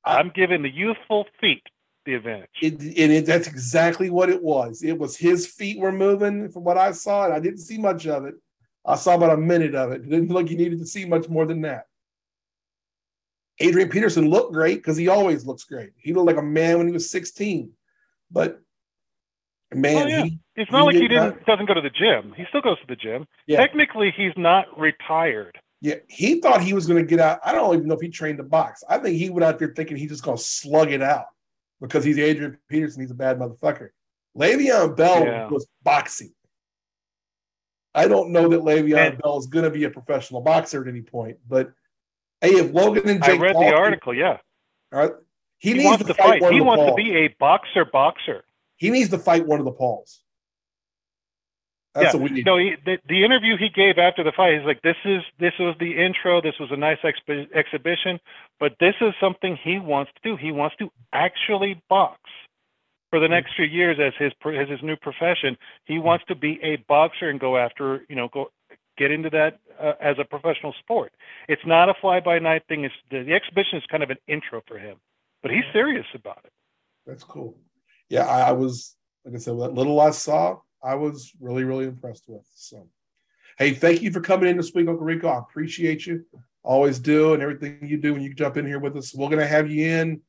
I'm 0.04 0.32
giving 0.34 0.64
the 0.64 0.70
youthful 0.70 1.26
feet 1.40 1.64
the 2.06 2.16
advantage. 2.16 2.50
It, 2.62 2.76
it, 2.80 3.26
that's 3.26 3.48
exactly 3.48 4.10
what 4.10 4.30
it 4.30 4.42
was. 4.42 4.84
It 4.84 4.98
was 4.98 5.18
his 5.18 5.48
feet 5.48 5.80
were 5.80 5.92
moving 5.92 6.50
from 6.50 6.64
what 6.64 6.78
I 6.78 6.92
saw, 6.92 7.26
and 7.26 7.34
I 7.34 7.40
didn't 7.40 7.60
see 7.60 7.78
much 7.78 8.08
of 8.08 8.26
it. 8.26 8.36
I 8.86 8.96
saw 8.96 9.16
about 9.16 9.34
a 9.34 9.38
minute 9.38 9.74
of 9.74 9.92
it. 9.92 10.02
It 10.02 10.10
didn't 10.10 10.28
look 10.28 10.44
like 10.44 10.50
he 10.50 10.56
needed 10.56 10.80
to 10.80 10.86
see 10.86 11.06
much 11.06 11.28
more 11.28 11.46
than 11.46 11.62
that. 11.62 11.88
Adrian 13.60 13.90
Peterson 13.90 14.30
looked 14.30 14.54
great 14.54 14.76
because 14.76 14.98
he 14.98 15.08
always 15.08 15.46
looks 15.46 15.64
great. 15.64 15.92
He 15.98 16.14
looked 16.14 16.28
like 16.28 16.38
a 16.38 16.44
man 16.44 16.78
when 16.78 16.88
he 16.88 16.94
was 16.94 17.10
16. 17.10 17.72
But 18.30 18.62
Oh, 19.74 19.78
man, 19.78 20.04
oh, 20.04 20.08
yeah. 20.08 20.24
he, 20.24 20.40
it's 20.56 20.72
not 20.72 20.86
like 20.86 20.96
he 20.96 21.08
didn't 21.08 21.18
not, 21.18 21.46
doesn't 21.46 21.66
go 21.66 21.74
to 21.74 21.82
the 21.82 21.90
gym. 21.90 22.34
He 22.38 22.46
still 22.50 22.62
goes 22.62 22.80
to 22.80 22.88
the 22.88 22.96
gym. 22.96 23.26
Yeah. 23.48 23.58
Technically, 23.58 24.14
he's 24.16 24.34
not 24.38 24.66
retired. 24.78 25.58
Yeah, 25.82 25.96
he 26.08 26.40
thought 26.40 26.62
he 26.62 26.74
was 26.74 26.88
going 26.88 27.04
to 27.04 27.08
get 27.08 27.20
out. 27.20 27.40
I 27.44 27.52
don't 27.52 27.76
even 27.76 27.88
know 27.88 27.96
if 27.96 28.02
he 28.02 28.10
trained 28.10 28.38
to 28.38 28.44
box. 28.44 28.84
I 28.90 28.98
think 28.98 29.18
he 29.18 29.30
went 29.30 29.44
out 29.44 29.60
there 29.60 29.74
thinking 29.76 29.98
he's 29.98 30.10
just 30.10 30.24
going 30.24 30.38
to 30.38 30.44
slug 30.44 30.92
it 30.92 31.02
out 31.02 31.26
because 31.82 32.04
he's 32.04 32.18
Adrian 32.18 32.58
Peterson. 32.70 33.02
He's 33.02 33.12
a 33.12 33.16
bad 33.16 33.38
motherfucker. 33.40 33.90
Le'Veon 34.38 34.96
Bell 34.96 35.26
yeah. 35.26 35.48
was 35.48 35.68
boxing. 35.84 36.34
I 37.94 38.08
don't 38.08 38.32
know 38.32 38.50
that 38.50 38.62
Le'Veon 38.62 38.98
and, 38.98 39.22
Bell 39.22 39.38
is 39.38 39.48
going 39.48 39.64
to 39.64 39.72
be 39.72 39.86
a 39.86 39.90
professional 39.90 40.42
boxer 40.42 40.82
at 40.82 40.88
any 40.88 41.02
point, 41.02 41.38
but 41.48 41.72
hey, 42.42 42.52
if 42.52 42.74
Logan 42.74 43.08
and 43.08 43.24
Jake 43.24 43.40
I 43.40 43.44
read 43.44 43.54
Paul, 43.54 43.64
the 43.64 43.74
article, 43.74 44.14
yeah. 44.14 44.38
All 44.92 45.00
right, 45.00 45.12
he, 45.58 45.74
he 45.74 45.78
needs 45.78 46.04
to 46.04 46.14
fight. 46.14 46.42
fight. 46.42 46.54
he 46.54 46.62
wants 46.62 46.86
to 46.86 46.94
be 46.96 47.16
a 47.16 47.28
boxer. 47.40 47.86
Boxer. 47.86 48.44
He 48.78 48.90
needs 48.90 49.10
to 49.10 49.18
fight 49.18 49.46
one 49.46 49.60
of 49.60 49.66
the 49.66 49.72
Pauls. 49.72 50.22
That's 51.94 52.14
yeah. 52.14 52.20
what 52.20 52.30
we 52.30 52.36
need. 52.36 52.46
No, 52.46 52.58
he, 52.58 52.76
the, 52.84 52.98
the 53.08 53.24
interview 53.24 53.56
he 53.58 53.70
gave 53.70 53.98
after 53.98 54.22
the 54.22 54.34
fight, 54.36 54.58
he's 54.58 54.66
like, 54.66 54.82
"This 54.82 54.98
is 55.06 55.22
this 55.40 55.54
was 55.58 55.78
the 55.80 55.92
intro. 55.98 56.42
This 56.42 56.56
was 56.60 56.70
a 56.72 56.76
nice 56.76 56.98
exp- 57.06 57.54
exhibition, 57.54 58.20
but 58.60 58.74
this 58.82 58.96
is 59.00 59.14
something 59.20 59.58
he 59.64 59.80
wants 59.80 60.12
to 60.16 60.30
do. 60.30 60.36
He 60.36 60.52
wants 60.52 60.76
to 60.80 60.90
actually 61.14 61.82
box 61.90 62.20
for 63.10 63.22
the 63.22 63.30
next 63.30 63.56
few 63.56 63.66
years 63.66 63.98
as 63.98 64.12
his 64.20 64.34
as 64.46 64.68
his 64.68 64.84
new 64.84 64.98
profession. 64.98 65.56
He 65.86 65.98
wants 65.98 66.26
to 66.28 66.36
be 66.36 66.60
a 66.62 66.76
boxer 66.90 67.30
and 67.30 67.40
go 67.40 67.56
after, 67.56 68.04
you 68.10 68.16
know, 68.18 68.28
go 68.28 68.52
get 68.98 69.12
into 69.12 69.30
that 69.30 69.60
uh, 69.80 69.94
as 70.02 70.18
a 70.20 70.26
professional 70.26 70.74
sport. 70.80 71.14
It's 71.48 71.66
not 71.66 71.88
a 71.88 71.94
fly 72.02 72.20
by 72.20 72.40
night 72.40 72.64
thing. 72.68 72.84
It's 72.84 72.94
the, 73.10 73.24
the 73.24 73.34
exhibition 73.34 73.78
is 73.78 73.86
kind 73.90 74.04
of 74.04 74.10
an 74.10 74.18
intro 74.28 74.62
for 74.68 74.78
him, 74.78 74.98
but 75.42 75.52
he's 75.52 75.64
serious 75.72 76.06
about 76.14 76.42
it. 76.44 76.52
That's 77.08 77.24
cool. 77.24 77.56
Yeah, 78.10 78.26
I, 78.26 78.50
I 78.50 78.52
was 78.52 78.96
like 79.26 79.36
I 79.36 79.38
said, 79.40 79.60
that 79.60 79.74
little 79.74 80.00
I 80.00 80.12
saw, 80.12 80.60
I 80.84 80.96
was 80.96 81.32
really, 81.42 81.64
really 81.64 81.86
impressed 81.86 82.26
with. 82.28 82.46
So, 82.54 82.88
hey, 83.58 83.74
thank 83.74 84.02
you 84.02 84.12
for 84.12 84.22
coming 84.22 84.50
in 84.50 84.58
this 84.58 84.72
week, 84.74 84.88
Uncle 84.88 85.06
Rico. 85.06 85.28
I 85.28 85.40
appreciate 85.40 86.06
you. 86.06 86.24
Always 86.64 87.00
do, 87.00 87.34
and 87.34 87.42
everything 87.42 87.80
you 87.82 87.98
do 87.98 88.14
when 88.14 88.22
you 88.22 88.34
jump 88.34 88.58
in 88.58 88.66
here 88.66 88.80
with 88.80 88.96
us. 88.96 89.14
We're 89.14 89.30
to 89.30 89.48
have 89.48 89.70
you 89.70 89.88
in 89.88 90.22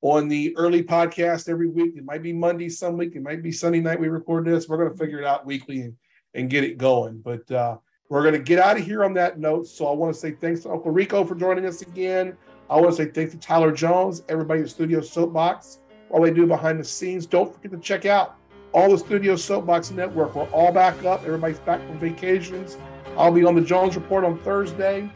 on 0.00 0.28
the 0.28 0.56
early 0.56 0.82
podcast 0.82 1.48
every 1.48 1.68
week. 1.68 1.94
It 1.96 2.04
might 2.04 2.22
be 2.22 2.32
Monday 2.32 2.68
some 2.68 2.96
week. 2.96 3.16
It 3.16 3.22
might 3.22 3.42
be 3.42 3.52
Sunday 3.52 3.80
night 3.80 4.00
we 4.00 4.08
record 4.08 4.46
this. 4.46 4.68
We're 4.68 4.78
going 4.78 4.92
to 4.92 4.96
figure 4.96 5.18
it 5.18 5.24
out 5.24 5.46
weekly 5.46 5.82
and, 5.82 5.96
and 6.34 6.50
get 6.50 6.64
it 6.64 6.78
going. 6.78 7.20
But 7.20 7.50
uh, 7.50 7.78
we're 8.08 8.22
going 8.22 8.34
to 8.34 8.40
get 8.40 8.58
out 8.58 8.78
of 8.78 8.84
here 8.84 9.04
on 9.04 9.12
that 9.14 9.38
note. 9.38 9.66
So 9.66 9.86
I 9.86 9.92
want 9.92 10.14
to 10.14 10.20
say 10.20 10.32
thanks 10.32 10.60
to 10.62 10.70
Uncle 10.70 10.92
Rico 10.92 11.24
for 11.24 11.34
joining 11.34 11.66
us 11.66 11.82
again. 11.82 12.36
I 12.70 12.80
want 12.80 12.96
to 12.96 13.04
say 13.04 13.10
thanks 13.10 13.32
to 13.32 13.38
Tyler 13.38 13.72
Jones, 13.72 14.22
everybody 14.28 14.60
in 14.60 14.68
Studio 14.68 15.00
Soapbox, 15.00 15.80
all 16.10 16.22
they 16.22 16.30
do 16.30 16.46
behind 16.46 16.80
the 16.80 16.84
scenes. 16.84 17.26
Don't 17.26 17.52
forget 17.54 17.70
to 17.72 17.78
check 17.78 18.06
out 18.06 18.36
all 18.72 18.90
the 18.90 18.98
Studio 18.98 19.36
Soapbox 19.36 19.90
Network. 19.90 20.34
We're 20.34 20.44
all 20.50 20.72
back 20.72 21.04
up. 21.04 21.24
Everybody's 21.24 21.58
back 21.60 21.80
from 21.86 21.98
vacations. 21.98 22.76
I'll 23.16 23.32
be 23.32 23.44
on 23.44 23.54
the 23.54 23.60
Jones 23.60 23.96
Report 23.96 24.24
on 24.24 24.38
Thursday. 24.38 25.10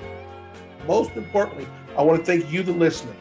Most 0.86 1.12
importantly, 1.12 1.66
I 1.96 2.02
want 2.02 2.18
to 2.20 2.24
thank 2.24 2.50
you, 2.52 2.62
the 2.62 2.72
listener. 2.72 3.14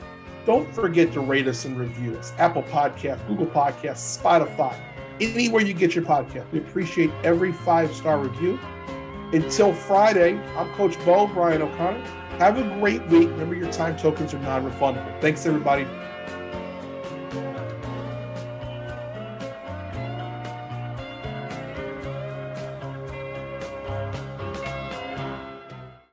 Don't 0.46 0.74
forget 0.74 1.14
to 1.14 1.20
rate 1.20 1.48
us 1.48 1.66
and 1.66 1.78
review 1.78 2.18
us. 2.18 2.34
Apple 2.40 2.64
Podcasts, 2.64 3.26
Google 3.28 3.46
Podcasts, 3.46 4.20
Spotify, 4.20 4.76
anywhere 5.20 5.62
you 5.62 5.74
get 5.74 5.94
your 5.94 6.04
podcast. 6.04 6.52
We 6.52 6.60
appreciate 6.60 7.12
every 7.24 7.54
five 7.54 7.94
star 7.94 8.18
review. 8.18 8.60
Until 9.34 9.74
Friday, 9.74 10.38
I'm 10.58 10.70
Coach 10.74 10.98
Bo, 11.06 11.28
Brian 11.28 11.62
O'Connor. 11.62 12.04
Have 12.40 12.58
a 12.58 12.64
great 12.80 13.06
week. 13.08 13.30
Remember, 13.30 13.56
your 13.56 13.72
time 13.72 13.96
tokens 13.98 14.34
are 14.34 14.40
non 14.40 14.70
refundable. 14.70 15.22
Thanks, 15.22 15.46
everybody. 15.46 15.86